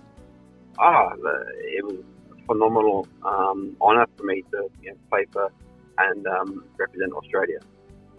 Ah, 0.79 1.15
the- 1.17 1.47
it 1.79 1.83
was 1.87 1.97
a 2.31 2.47
phenomenal 2.47 3.09
um, 3.25 3.75
honour 3.81 4.05
for 4.19 4.25
me 4.25 4.45
to 4.51 4.69
you 4.83 4.91
know, 4.91 4.97
play 5.09 5.25
for 5.33 5.51
and 5.97 6.27
um, 6.27 6.63
represent 6.77 7.13
Australia. 7.15 7.61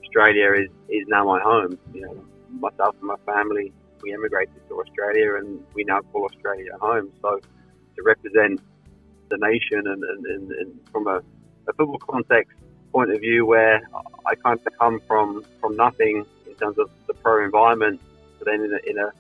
Australia 0.04 0.54
is, 0.64 0.70
is 0.90 1.08
now 1.08 1.24
my 1.26 1.40
home. 1.42 1.78
You 1.94 2.02
know, 2.02 2.26
myself 2.60 2.96
and 3.00 3.08
my 3.08 3.18
family, 3.32 3.72
we 4.04 4.14
emigrated 4.14 4.62
to 4.70 4.80
Australia, 4.80 5.36
and 5.36 5.64
we 5.74 5.84
now 5.84 6.02
call 6.12 6.26
Australia 6.26 6.72
home. 6.80 7.12
So 7.22 7.40
to 7.96 8.04
represent 8.04 8.60
the 9.30 9.38
nation 9.38 9.88
and, 9.88 10.04
and, 10.04 10.52
and, 10.52 10.80
from 10.92 11.08
a, 11.08 11.18
a 11.68 11.74
football 11.78 11.98
context 12.00 12.58
point 12.92 13.12
of 13.12 13.22
view, 13.22 13.46
where 13.46 13.82
I 14.26 14.36
kind 14.36 14.60
of 14.66 14.78
come 14.78 15.02
from 15.08 15.44
from 15.60 15.76
nothing 15.76 16.26
in 16.46 16.56
terms 16.56 16.78
of 16.78 16.90
the 17.08 17.14
pro 17.14 17.44
environment, 17.44 18.02
but 18.38 18.46
then 18.46 18.62
in 18.62 18.74
a, 18.74 18.90
in 18.90 18.98
a 19.00 19.12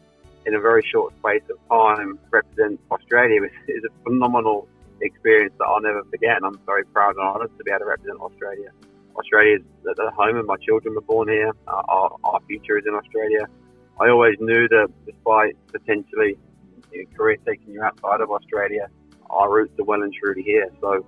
in 0.45 0.55
a 0.55 0.59
very 0.59 0.83
short 0.91 1.13
space 1.19 1.43
of 1.49 1.57
time 1.69 2.19
represent 2.31 2.79
Australia 2.91 3.41
is, 3.67 3.83
a 3.83 4.03
phenomenal 4.03 4.67
experience 5.01 5.53
that 5.57 5.65
I'll 5.65 5.81
never 5.81 6.03
forget. 6.03 6.37
And 6.37 6.45
I'm 6.45 6.59
very 6.65 6.85
proud 6.85 7.15
and 7.15 7.25
honoured 7.25 7.57
to 7.57 7.63
be 7.63 7.71
able 7.71 7.79
to 7.79 7.85
represent 7.85 8.19
Australia. 8.19 8.71
Australia 9.15 9.57
is 9.57 9.61
the, 9.83 10.11
home, 10.15 10.37
and 10.37 10.47
my 10.47 10.57
children 10.57 10.95
were 10.95 11.01
born 11.01 11.29
here. 11.29 11.51
Our, 11.67 12.17
our 12.23 12.39
future 12.47 12.77
is 12.77 12.85
in 12.85 12.93
Australia. 12.93 13.47
I 13.99 14.09
always 14.09 14.35
knew 14.39 14.67
that 14.69 14.89
despite 15.05 15.55
potentially 15.71 16.37
you 16.91 17.03
know, 17.03 17.09
career 17.15 17.37
taking 17.45 17.73
you 17.73 17.81
outside 17.83 18.21
of 18.21 18.31
Australia, 18.31 18.87
our 19.29 19.51
roots 19.51 19.79
are 19.79 19.85
well 19.85 20.01
and 20.01 20.13
truly 20.13 20.41
here. 20.41 20.69
So 20.81 21.05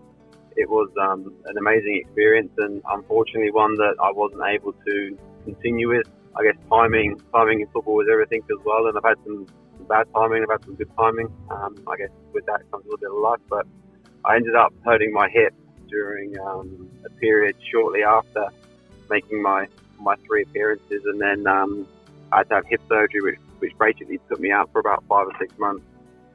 it 0.55 0.69
was 0.69 0.89
um, 1.01 1.33
an 1.45 1.57
amazing 1.57 2.01
experience, 2.05 2.51
and 2.57 2.81
unfortunately 2.89 3.51
one 3.51 3.75
that 3.75 3.95
I 4.01 4.11
wasn't 4.11 4.43
able 4.47 4.73
to 4.73 5.17
continue 5.43 5.89
with. 5.89 6.07
I 6.37 6.43
guess 6.43 6.55
timing, 6.69 7.19
timing 7.33 7.61
in 7.61 7.67
football 7.67 8.01
is 8.01 8.07
everything 8.11 8.41
as 8.43 8.65
well, 8.65 8.87
and 8.87 8.97
I've 8.97 9.03
had 9.03 9.17
some 9.23 9.47
bad 9.87 10.07
timing, 10.13 10.43
I've 10.43 10.59
had 10.59 10.65
some 10.65 10.75
good 10.75 10.91
timing. 10.97 11.27
Um, 11.49 11.75
I 11.87 11.97
guess 11.97 12.09
with 12.33 12.45
that 12.45 12.69
comes 12.71 12.85
a 12.85 12.89
little 12.89 12.97
bit 12.97 13.11
of 13.11 13.17
luck, 13.17 13.41
but 13.49 13.65
I 14.25 14.35
ended 14.35 14.55
up 14.55 14.73
hurting 14.83 15.13
my 15.13 15.29
hip 15.29 15.53
during 15.87 16.37
um, 16.39 16.89
a 17.05 17.09
period 17.09 17.55
shortly 17.71 18.03
after 18.03 18.47
making 19.09 19.41
my 19.41 19.67
my 19.99 20.15
three 20.25 20.43
appearances, 20.43 21.03
and 21.05 21.21
then 21.21 21.47
um, 21.47 21.87
I 22.31 22.37
had 22.39 22.49
to 22.49 22.55
have 22.55 22.65
hip 22.67 22.81
surgery, 22.89 23.21
which 23.21 23.39
which 23.59 23.73
basically 23.79 24.17
put 24.17 24.39
me 24.39 24.51
out 24.51 24.71
for 24.71 24.79
about 24.79 25.03
five 25.07 25.27
or 25.27 25.33
six 25.39 25.57
months. 25.57 25.85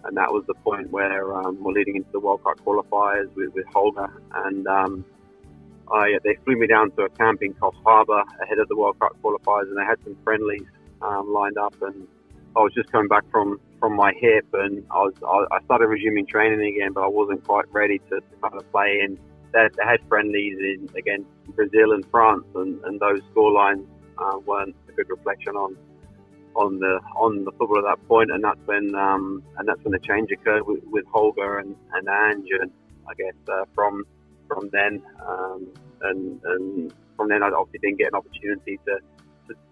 And 0.05 0.16
that 0.16 0.32
was 0.32 0.45
the 0.47 0.55
point 0.55 0.91
where 0.91 1.34
um, 1.34 1.62
we're 1.62 1.72
leading 1.72 1.97
into 1.97 2.11
the 2.11 2.20
World 2.20 2.43
Cup 2.43 2.59
qualifiers 2.64 3.28
with, 3.34 3.53
with 3.53 3.66
Holger, 3.66 4.11
and 4.34 4.66
um, 4.66 5.05
I, 5.93 6.18
they 6.24 6.36
flew 6.45 6.57
me 6.57 6.66
down 6.66 6.91
to 6.93 7.03
a 7.03 7.11
camp 7.11 7.43
in 7.43 7.53
Coffs 7.55 7.76
Harbour 7.84 8.22
ahead 8.43 8.59
of 8.59 8.68
the 8.68 8.76
World 8.76 8.99
Cup 8.99 9.16
qualifiers, 9.22 9.64
and 9.68 9.76
they 9.76 9.84
had 9.84 9.99
some 10.05 10.16
friendlies 10.24 10.64
um, 11.03 11.32
lined 11.32 11.59
up. 11.59 11.74
And 11.82 12.07
I 12.57 12.61
was 12.61 12.72
just 12.72 12.91
coming 12.93 13.09
back 13.09 13.24
from, 13.30 13.61
from 13.78 13.95
my 13.95 14.12
hip, 14.18 14.47
and 14.55 14.86
I 14.91 14.99
was 14.99 15.14
I, 15.22 15.57
I 15.57 15.62
started 15.64 15.88
resuming 15.88 16.26
training 16.26 16.74
again, 16.74 16.93
but 16.93 17.03
I 17.03 17.09
wasn't 17.09 17.45
quite 17.45 17.66
ready 17.72 17.99
to, 17.99 18.20
to 18.20 18.36
kind 18.41 18.55
of 18.55 18.70
play. 18.72 19.01
And 19.03 19.18
they, 19.53 19.68
they 19.76 19.84
had 19.84 20.01
friendlies 20.09 20.59
in 20.59 20.88
against 20.97 21.28
Brazil 21.57 21.93
and 21.93 22.07
France, 22.11 22.47
and, 22.55 22.82
and 22.84 23.01
those 23.01 23.20
scorelines 23.34 23.84
uh, 24.20 24.38
weren't 24.38 24.76
a 24.88 24.92
good 24.92 25.08
reflection 25.08 25.56
on 25.56 25.76
on 26.56 26.78
the 26.78 27.00
on 27.16 27.44
the 27.44 27.52
football 27.52 27.78
at 27.78 27.84
that 27.84 28.08
point, 28.08 28.30
and 28.30 28.42
that's 28.42 28.60
when 28.66 28.94
um, 28.94 29.42
and 29.58 29.68
that's 29.68 29.82
when 29.84 29.92
the 29.92 30.00
change 30.00 30.30
occurred 30.30 30.66
with, 30.66 30.82
with 30.84 31.04
Holger 31.06 31.58
and, 31.58 31.76
and 31.92 32.08
Ange, 32.08 32.48
and 32.60 32.70
I 33.08 33.14
guess 33.14 33.34
uh, 33.48 33.64
from 33.74 34.04
from 34.48 34.68
then 34.72 35.02
um, 35.26 35.68
and 36.02 36.40
and 36.44 36.92
from 37.16 37.28
then 37.28 37.42
I 37.42 37.50
obviously 37.50 37.80
didn't 37.80 37.98
get 37.98 38.08
an 38.08 38.14
opportunity 38.14 38.78
to, 38.86 38.98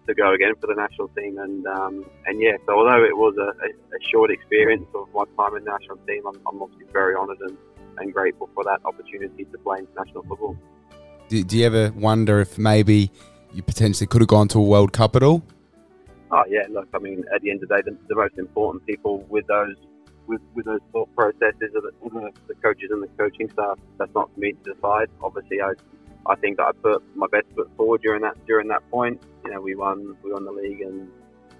to, 0.07 0.13
go 0.13 0.33
again 0.33 0.53
for 0.59 0.67
the 0.67 0.75
national 0.75 1.07
team, 1.09 1.37
and 1.37 1.65
um, 1.67 2.05
and 2.25 2.41
yeah, 2.41 2.57
so 2.65 2.77
although 2.77 3.03
it 3.03 3.15
was 3.15 3.35
a, 3.37 3.49
a, 3.65 3.69
a 3.69 3.99
short 4.11 4.31
experience 4.31 4.85
of 4.95 5.07
my 5.13 5.23
time 5.37 5.55
in 5.55 5.63
the 5.63 5.71
national 5.71 5.97
team, 6.07 6.23
I'm, 6.27 6.39
I'm 6.47 6.61
obviously 6.61 6.87
very 6.91 7.15
honoured 7.15 7.39
and, 7.41 7.57
and 7.97 8.13
grateful 8.13 8.49
for 8.53 8.63
that 8.63 8.79
opportunity 8.85 9.45
to 9.45 9.57
play 9.59 9.79
international 9.79 10.23
football. 10.23 10.57
Do, 11.27 11.43
do 11.43 11.57
you 11.57 11.65
ever 11.65 11.91
wonder 11.91 12.39
if 12.39 12.57
maybe 12.57 13.11
you 13.53 13.63
potentially 13.63 14.07
could 14.07 14.21
have 14.21 14.27
gone 14.27 14.47
to 14.49 14.59
a 14.59 14.63
World 14.63 14.93
Cup 14.93 15.15
at 15.15 15.23
all? 15.23 15.43
Oh 16.31 16.43
yeah, 16.47 16.63
look, 16.69 16.87
I 16.93 16.99
mean, 16.99 17.23
at 17.33 17.41
the 17.41 17.49
end 17.49 17.63
of 17.63 17.69
the 17.69 17.75
day, 17.75 17.81
the, 17.85 17.97
the 18.07 18.15
most 18.15 18.37
important 18.37 18.85
people 18.85 19.25
with 19.29 19.47
those 19.47 19.75
with, 20.27 20.41
with 20.53 20.65
those 20.65 20.79
thought 20.91 21.13
processes 21.15 21.73
are 21.75 21.81
the, 21.81 22.31
the, 22.47 22.53
coaches 22.55 22.89
and 22.91 23.01
the 23.01 23.07
coaching 23.17 23.49
staff. 23.49 23.79
That's 23.97 24.13
not 24.13 24.29
for 24.31 24.39
me 24.39 24.53
to 24.53 24.73
decide. 24.73 25.07
Obviously, 25.23 25.59
I 25.59 25.73
I 26.27 26.35
think 26.35 26.57
that 26.57 26.67
I 26.67 26.71
put 26.73 27.03
my 27.15 27.25
best 27.31 27.47
foot 27.55 27.69
forward 27.75 28.01
during 28.01 28.21
that 28.21 28.35
during 28.45 28.67
that 28.67 28.87
point. 28.91 29.21
You 29.43 29.51
know, 29.51 29.61
we 29.61 29.75
won 29.75 30.15
we 30.23 30.31
won 30.31 30.45
the 30.45 30.51
league 30.51 30.81
and 30.81 31.09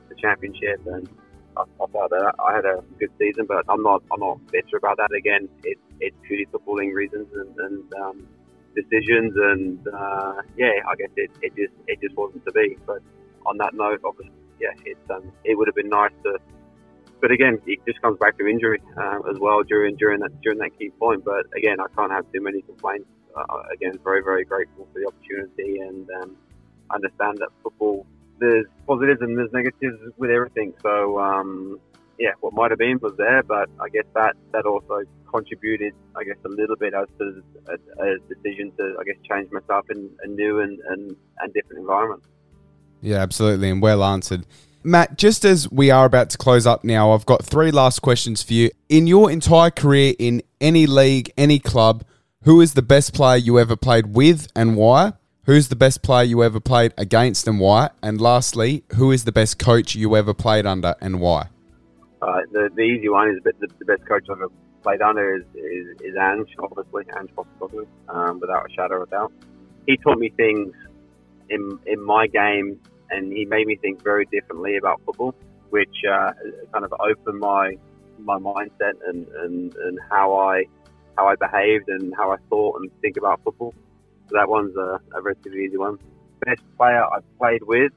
the 0.07 0.15
championship, 0.15 0.85
and 0.85 1.09
I, 1.57 1.61
I 1.61 1.85
thought 1.87 2.11
that 2.11 2.35
I 2.39 2.55
had 2.55 2.65
a 2.65 2.83
good 2.99 3.11
season. 3.17 3.45
But 3.47 3.65
I'm 3.67 3.81
not 3.81 4.03
I'm 4.11 4.19
not 4.19 4.45
bitter 4.51 4.77
about 4.77 4.97
that. 4.97 5.11
Again, 5.17 5.49
it, 5.63 5.79
it's 5.99 6.15
purely 6.21 6.45
footballing 6.53 6.93
reasons 6.93 7.27
and, 7.33 7.59
and 7.59 7.93
um, 7.95 8.27
decisions, 8.75 9.33
and 9.35 9.87
uh, 9.87 10.41
yeah, 10.57 10.71
I 10.87 10.95
guess 10.95 11.09
it, 11.15 11.31
it 11.41 11.55
just 11.55 11.73
it 11.87 11.99
just 12.01 12.15
wasn't 12.15 12.45
to 12.45 12.51
be. 12.51 12.77
But 12.85 13.01
on 13.45 13.57
that 13.57 13.73
note, 13.73 14.01
obviously 14.03 14.33
yeah, 14.59 14.73
it's 14.85 15.09
um, 15.09 15.31
it 15.43 15.57
would 15.57 15.67
have 15.67 15.75
been 15.75 15.89
nice 15.89 16.11
to. 16.23 16.37
But 17.21 17.31
again, 17.31 17.59
it 17.65 17.79
just 17.85 18.01
comes 18.01 18.17
back 18.17 18.37
to 18.37 18.47
injury 18.47 18.81
um, 18.97 19.23
as 19.29 19.37
well 19.39 19.63
during 19.63 19.95
during 19.95 20.19
that 20.21 20.39
during 20.41 20.59
that 20.59 20.77
key 20.77 20.89
point. 20.99 21.23
But 21.25 21.45
again, 21.55 21.79
I 21.79 21.87
can't 21.95 22.11
have 22.11 22.25
too 22.31 22.41
many 22.41 22.61
complaints. 22.61 23.07
Uh, 23.35 23.63
again, 23.73 23.97
very 24.03 24.23
very 24.23 24.45
grateful 24.45 24.87
for 24.91 24.99
the 24.99 25.07
opportunity 25.07 25.79
and 25.79 26.09
um, 26.21 26.37
understand 26.91 27.37
that 27.37 27.49
football 27.63 28.05
there's 28.39 28.65
positives 28.87 29.21
and 29.21 29.37
there's 29.37 29.51
negatives 29.51 29.99
with 30.17 30.31
everything. 30.31 30.73
So 30.81 31.19
um, 31.19 31.79
yeah, 32.19 32.31
what 32.41 32.53
might 32.53 32.69
have 32.69 32.79
been 32.79 32.99
was 33.01 33.15
there, 33.17 33.41
but 33.43 33.69
I 33.79 33.87
guess 33.89 34.03
that 34.13 34.35
that 34.51 34.65
also 34.65 35.03
contributed, 35.31 35.93
I 36.17 36.25
guess, 36.25 36.35
a 36.45 36.49
little 36.49 36.75
bit 36.75 36.93
as 36.93 37.07
to 37.17 37.41
a, 37.67 38.03
a 38.03 38.17
decision 38.27 38.73
to 38.77 38.97
I 38.99 39.03
guess 39.05 39.15
change 39.29 39.49
myself 39.51 39.85
in 39.89 40.09
a 40.23 40.27
new 40.27 40.59
and, 40.59 40.79
and, 40.89 41.15
and 41.39 41.53
different 41.53 41.79
environment. 41.79 42.23
Yeah, 43.01 43.17
absolutely, 43.17 43.69
and 43.69 43.81
well 43.81 44.03
answered. 44.03 44.45
Matt, 44.83 45.17
just 45.17 45.45
as 45.45 45.71
we 45.71 45.91
are 45.91 46.05
about 46.05 46.29
to 46.31 46.37
close 46.37 46.67
up 46.67 46.83
now, 46.83 47.11
I've 47.13 47.25
got 47.25 47.43
three 47.43 47.71
last 47.71 48.01
questions 48.01 48.43
for 48.43 48.53
you. 48.53 48.69
In 48.89 49.07
your 49.07 49.31
entire 49.31 49.71
career 49.71 50.13
in 50.19 50.41
any 50.59 50.85
league, 50.87 51.31
any 51.37 51.59
club, 51.59 52.03
who 52.43 52.59
is 52.59 52.73
the 52.73 52.81
best 52.81 53.13
player 53.13 53.37
you 53.37 53.59
ever 53.59 53.75
played 53.75 54.15
with 54.15 54.47
and 54.55 54.75
why? 54.75 55.13
Who's 55.43 55.69
the 55.69 55.75
best 55.75 56.01
player 56.01 56.23
you 56.23 56.43
ever 56.43 56.59
played 56.59 56.93
against 56.97 57.47
and 57.47 57.59
why? 57.59 57.89
And 58.03 58.21
lastly, 58.21 58.83
who 58.95 59.11
is 59.11 59.23
the 59.23 59.31
best 59.31 59.57
coach 59.57 59.95
you 59.95 60.15
ever 60.15 60.33
played 60.33 60.65
under 60.65 60.95
and 61.01 61.19
why? 61.19 61.47
Uh, 62.21 62.41
the, 62.51 62.69
the 62.75 62.81
easy 62.81 63.09
one 63.09 63.29
is 63.29 63.43
the, 63.43 63.53
the 63.79 63.85
best 63.85 64.05
coach 64.07 64.25
I've 64.29 64.37
ever 64.37 64.49
played 64.83 65.01
under 65.01 65.35
is, 65.35 65.43
is, 65.55 66.01
is 66.01 66.15
Ange, 66.15 66.49
obviously, 66.59 67.05
Ange 67.17 67.29
Postecoglou, 67.35 67.87
um, 68.09 68.39
without 68.39 68.65
a 68.69 68.73
shadow 68.73 69.01
of 69.01 69.07
a 69.07 69.11
doubt. 69.11 69.33
He 69.85 69.97
taught 69.97 70.17
me 70.17 70.29
things 70.29 70.73
in, 71.49 71.79
in 71.85 72.03
my 72.03 72.27
game 72.27 72.79
and 73.09 73.31
he 73.31 73.45
made 73.45 73.67
me 73.67 73.75
think 73.75 74.03
very 74.03 74.25
differently 74.25 74.77
about 74.77 75.01
football, 75.05 75.33
which 75.69 75.95
uh, 76.09 76.31
kind 76.71 76.85
of 76.85 76.93
opened 76.99 77.39
my 77.39 77.77
my 78.21 78.37
mindset 78.37 78.95
and, 79.07 79.27
and, 79.29 79.73
and 79.75 79.99
how 80.09 80.37
I 80.37 80.65
how 81.17 81.27
I 81.27 81.35
behaved 81.35 81.87
and 81.87 82.13
how 82.15 82.31
I 82.31 82.37
thought 82.49 82.79
and 82.79 82.91
think 83.01 83.17
about 83.17 83.41
football. 83.43 83.73
So 84.27 84.35
that 84.35 84.49
one's 84.49 84.75
a, 84.75 84.99
a 85.15 85.21
relatively 85.21 85.65
easy 85.65 85.77
one. 85.77 85.99
Best 86.45 86.61
player 86.77 87.03
I've 87.03 87.23
played 87.37 87.63
with, 87.63 87.91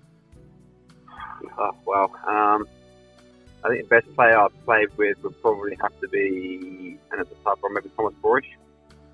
oh, 1.59 1.71
well, 1.87 2.15
um, 2.27 2.67
I 3.65 3.69
think 3.69 3.89
the 3.89 4.01
best 4.01 4.15
player 4.17 4.39
I've 4.39 4.65
played 4.65 4.89
with 4.97 5.23
would 5.23 5.41
probably 5.41 5.77
have 5.81 5.99
to 6.01 6.09
be, 6.09 6.99
and 7.11 7.21
it's 7.21 7.31
a 7.31 7.45
tough 7.45 7.59
one, 7.61 7.75
maybe 7.75 7.91
Thomas 7.97 8.15
Broich. 8.23 8.45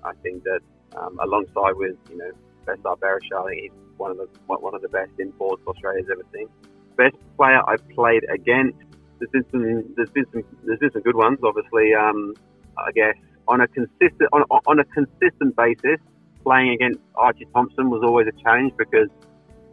I 0.03 0.13
think 0.23 0.43
that 0.43 0.61
um, 0.97 1.19
alongside 1.21 1.75
with 1.75 1.95
you 2.09 2.17
know 2.17 2.31
Besart 2.65 2.99
Berisha, 2.99 3.45
I 3.45 3.49
think 3.49 3.61
he's 3.61 3.71
one 3.97 4.11
of 4.11 4.17
the 4.17 4.27
one 4.47 4.73
of 4.73 4.81
the 4.81 4.89
best 4.89 5.11
imports 5.19 5.61
Australia's 5.67 6.07
ever 6.11 6.25
seen. 6.33 6.47
Best 6.95 7.15
player 7.37 7.61
I 7.67 7.75
played 7.93 8.25
against. 8.33 8.77
There's 9.19 9.31
been 9.31 9.45
some 9.51 9.93
there's 9.95 10.09
been 10.09 10.25
some 10.31 10.43
there's 10.63 10.79
been 10.79 10.91
some 10.91 11.03
good 11.03 11.15
ones. 11.15 11.39
Obviously, 11.43 11.93
um, 11.93 12.33
I 12.77 12.91
guess 12.91 13.15
on 13.47 13.61
a 13.61 13.67
consistent 13.67 14.29
on, 14.33 14.43
on 14.65 14.79
a 14.79 14.85
consistent 14.85 15.55
basis, 15.55 15.99
playing 16.43 16.71
against 16.71 16.99
Archie 17.15 17.47
Thompson 17.53 17.89
was 17.89 18.01
always 18.03 18.27
a 18.27 18.43
challenge 18.43 18.73
because 18.77 19.09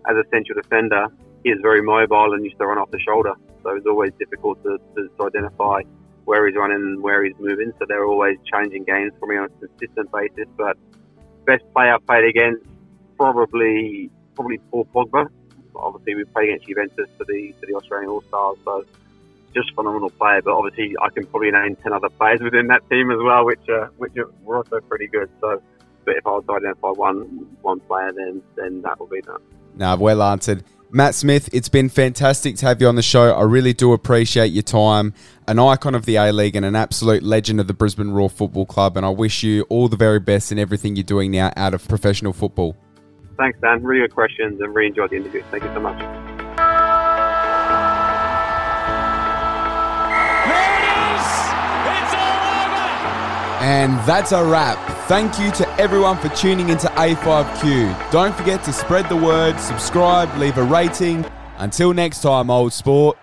as 0.08 0.16
a 0.16 0.24
central 0.30 0.60
defender, 0.60 1.06
he 1.44 1.50
is 1.50 1.58
very 1.62 1.82
mobile 1.82 2.32
and 2.34 2.44
used 2.44 2.58
to 2.58 2.66
run 2.66 2.78
off 2.78 2.90
the 2.90 3.00
shoulder. 3.00 3.34
So 3.62 3.76
it's 3.76 3.86
always 3.86 4.12
difficult 4.18 4.62
to, 4.64 4.78
to, 4.94 5.08
to 5.18 5.26
identify 5.26 5.82
where 6.24 6.46
he's 6.46 6.56
running 6.56 6.76
and 6.76 7.02
where 7.02 7.24
he's 7.24 7.34
moving. 7.38 7.72
So 7.78 7.86
they're 7.88 8.06
always 8.06 8.38
changing 8.52 8.84
games 8.84 9.12
for 9.18 9.26
me 9.26 9.36
on 9.36 9.44
a 9.44 9.66
consistent 9.66 10.10
basis. 10.12 10.48
But 10.56 10.76
best 11.44 11.64
player 11.72 11.98
played 12.06 12.24
against 12.24 12.64
probably 13.16 14.10
probably 14.34 14.58
Paul 14.70 14.86
Pogba 14.94 15.28
obviously 15.78 16.14
we 16.14 16.24
played 16.24 16.50
against 16.50 16.66
Juventus 16.66 17.08
for 17.16 17.24
the 17.24 17.52
for 17.60 17.66
the 17.66 17.74
Australian 17.74 18.10
All 18.10 18.22
Stars, 18.22 18.56
so 18.64 18.84
just 19.54 19.74
phenomenal 19.74 20.10
player. 20.10 20.42
But 20.42 20.54
obviously, 20.54 20.94
I 21.00 21.08
can 21.10 21.26
probably 21.26 21.50
name 21.50 21.76
ten 21.76 21.92
other 21.92 22.08
players 22.08 22.40
within 22.40 22.66
that 22.68 22.88
team 22.90 23.10
as 23.10 23.18
well, 23.20 23.44
which 23.44 23.68
uh, 23.68 23.88
which 23.96 24.12
were 24.42 24.58
also 24.58 24.80
pretty 24.80 25.06
good. 25.06 25.30
So, 25.40 25.62
but 26.04 26.16
if 26.16 26.26
I 26.26 26.30
was 26.30 26.44
to 26.46 26.54
identify 26.54 26.90
one 26.90 27.46
one 27.62 27.80
player, 27.80 28.12
then 28.12 28.42
then 28.56 28.82
that 28.82 28.98
would 29.00 29.10
be 29.10 29.20
that. 29.22 29.40
Now, 29.74 29.96
well 29.96 30.22
answered. 30.22 30.64
Matt 30.90 31.16
Smith, 31.16 31.48
it's 31.52 31.68
been 31.68 31.88
fantastic 31.88 32.56
to 32.56 32.66
have 32.66 32.80
you 32.80 32.86
on 32.86 32.94
the 32.94 33.02
show. 33.02 33.32
I 33.32 33.42
really 33.42 33.72
do 33.72 33.92
appreciate 33.92 34.52
your 34.52 34.62
time. 34.62 35.14
An 35.48 35.58
icon 35.58 35.96
of 35.96 36.04
the 36.04 36.16
A 36.16 36.32
League 36.32 36.54
and 36.54 36.64
an 36.64 36.76
absolute 36.76 37.24
legend 37.24 37.58
of 37.60 37.66
the 37.66 37.74
Brisbane 37.74 38.12
Roar 38.12 38.30
Football 38.30 38.66
Club. 38.66 38.96
And 38.96 39.04
I 39.04 39.08
wish 39.08 39.42
you 39.42 39.66
all 39.68 39.88
the 39.88 39.96
very 39.96 40.20
best 40.20 40.52
in 40.52 40.58
everything 40.58 40.94
you're 40.94 41.02
doing 41.02 41.32
now 41.32 41.52
out 41.56 41.74
of 41.74 41.86
professional 41.88 42.32
football. 42.32 42.76
Thanks, 43.36 43.58
Dan. 43.60 43.82
Really 43.82 44.06
good 44.06 44.14
questions 44.14 44.60
and 44.60 44.74
really 44.74 44.88
enjoyed 44.88 45.10
the 45.10 45.16
interview. 45.16 45.42
Thank 45.50 45.64
you 45.64 45.74
so 45.74 45.80
much. 45.80 46.00
And 53.60 53.98
that's 54.06 54.30
a 54.30 54.44
wrap. 54.44 54.95
Thank 55.08 55.38
you 55.38 55.52
to 55.52 55.80
everyone 55.80 56.18
for 56.18 56.28
tuning 56.30 56.68
into 56.68 56.88
A5Q. 56.88 58.10
Don't 58.10 58.34
forget 58.34 58.64
to 58.64 58.72
spread 58.72 59.08
the 59.08 59.14
word, 59.14 59.56
subscribe, 59.60 60.36
leave 60.36 60.58
a 60.58 60.64
rating. 60.64 61.24
Until 61.58 61.94
next 61.94 62.22
time, 62.22 62.50
old 62.50 62.72
sport. 62.72 63.16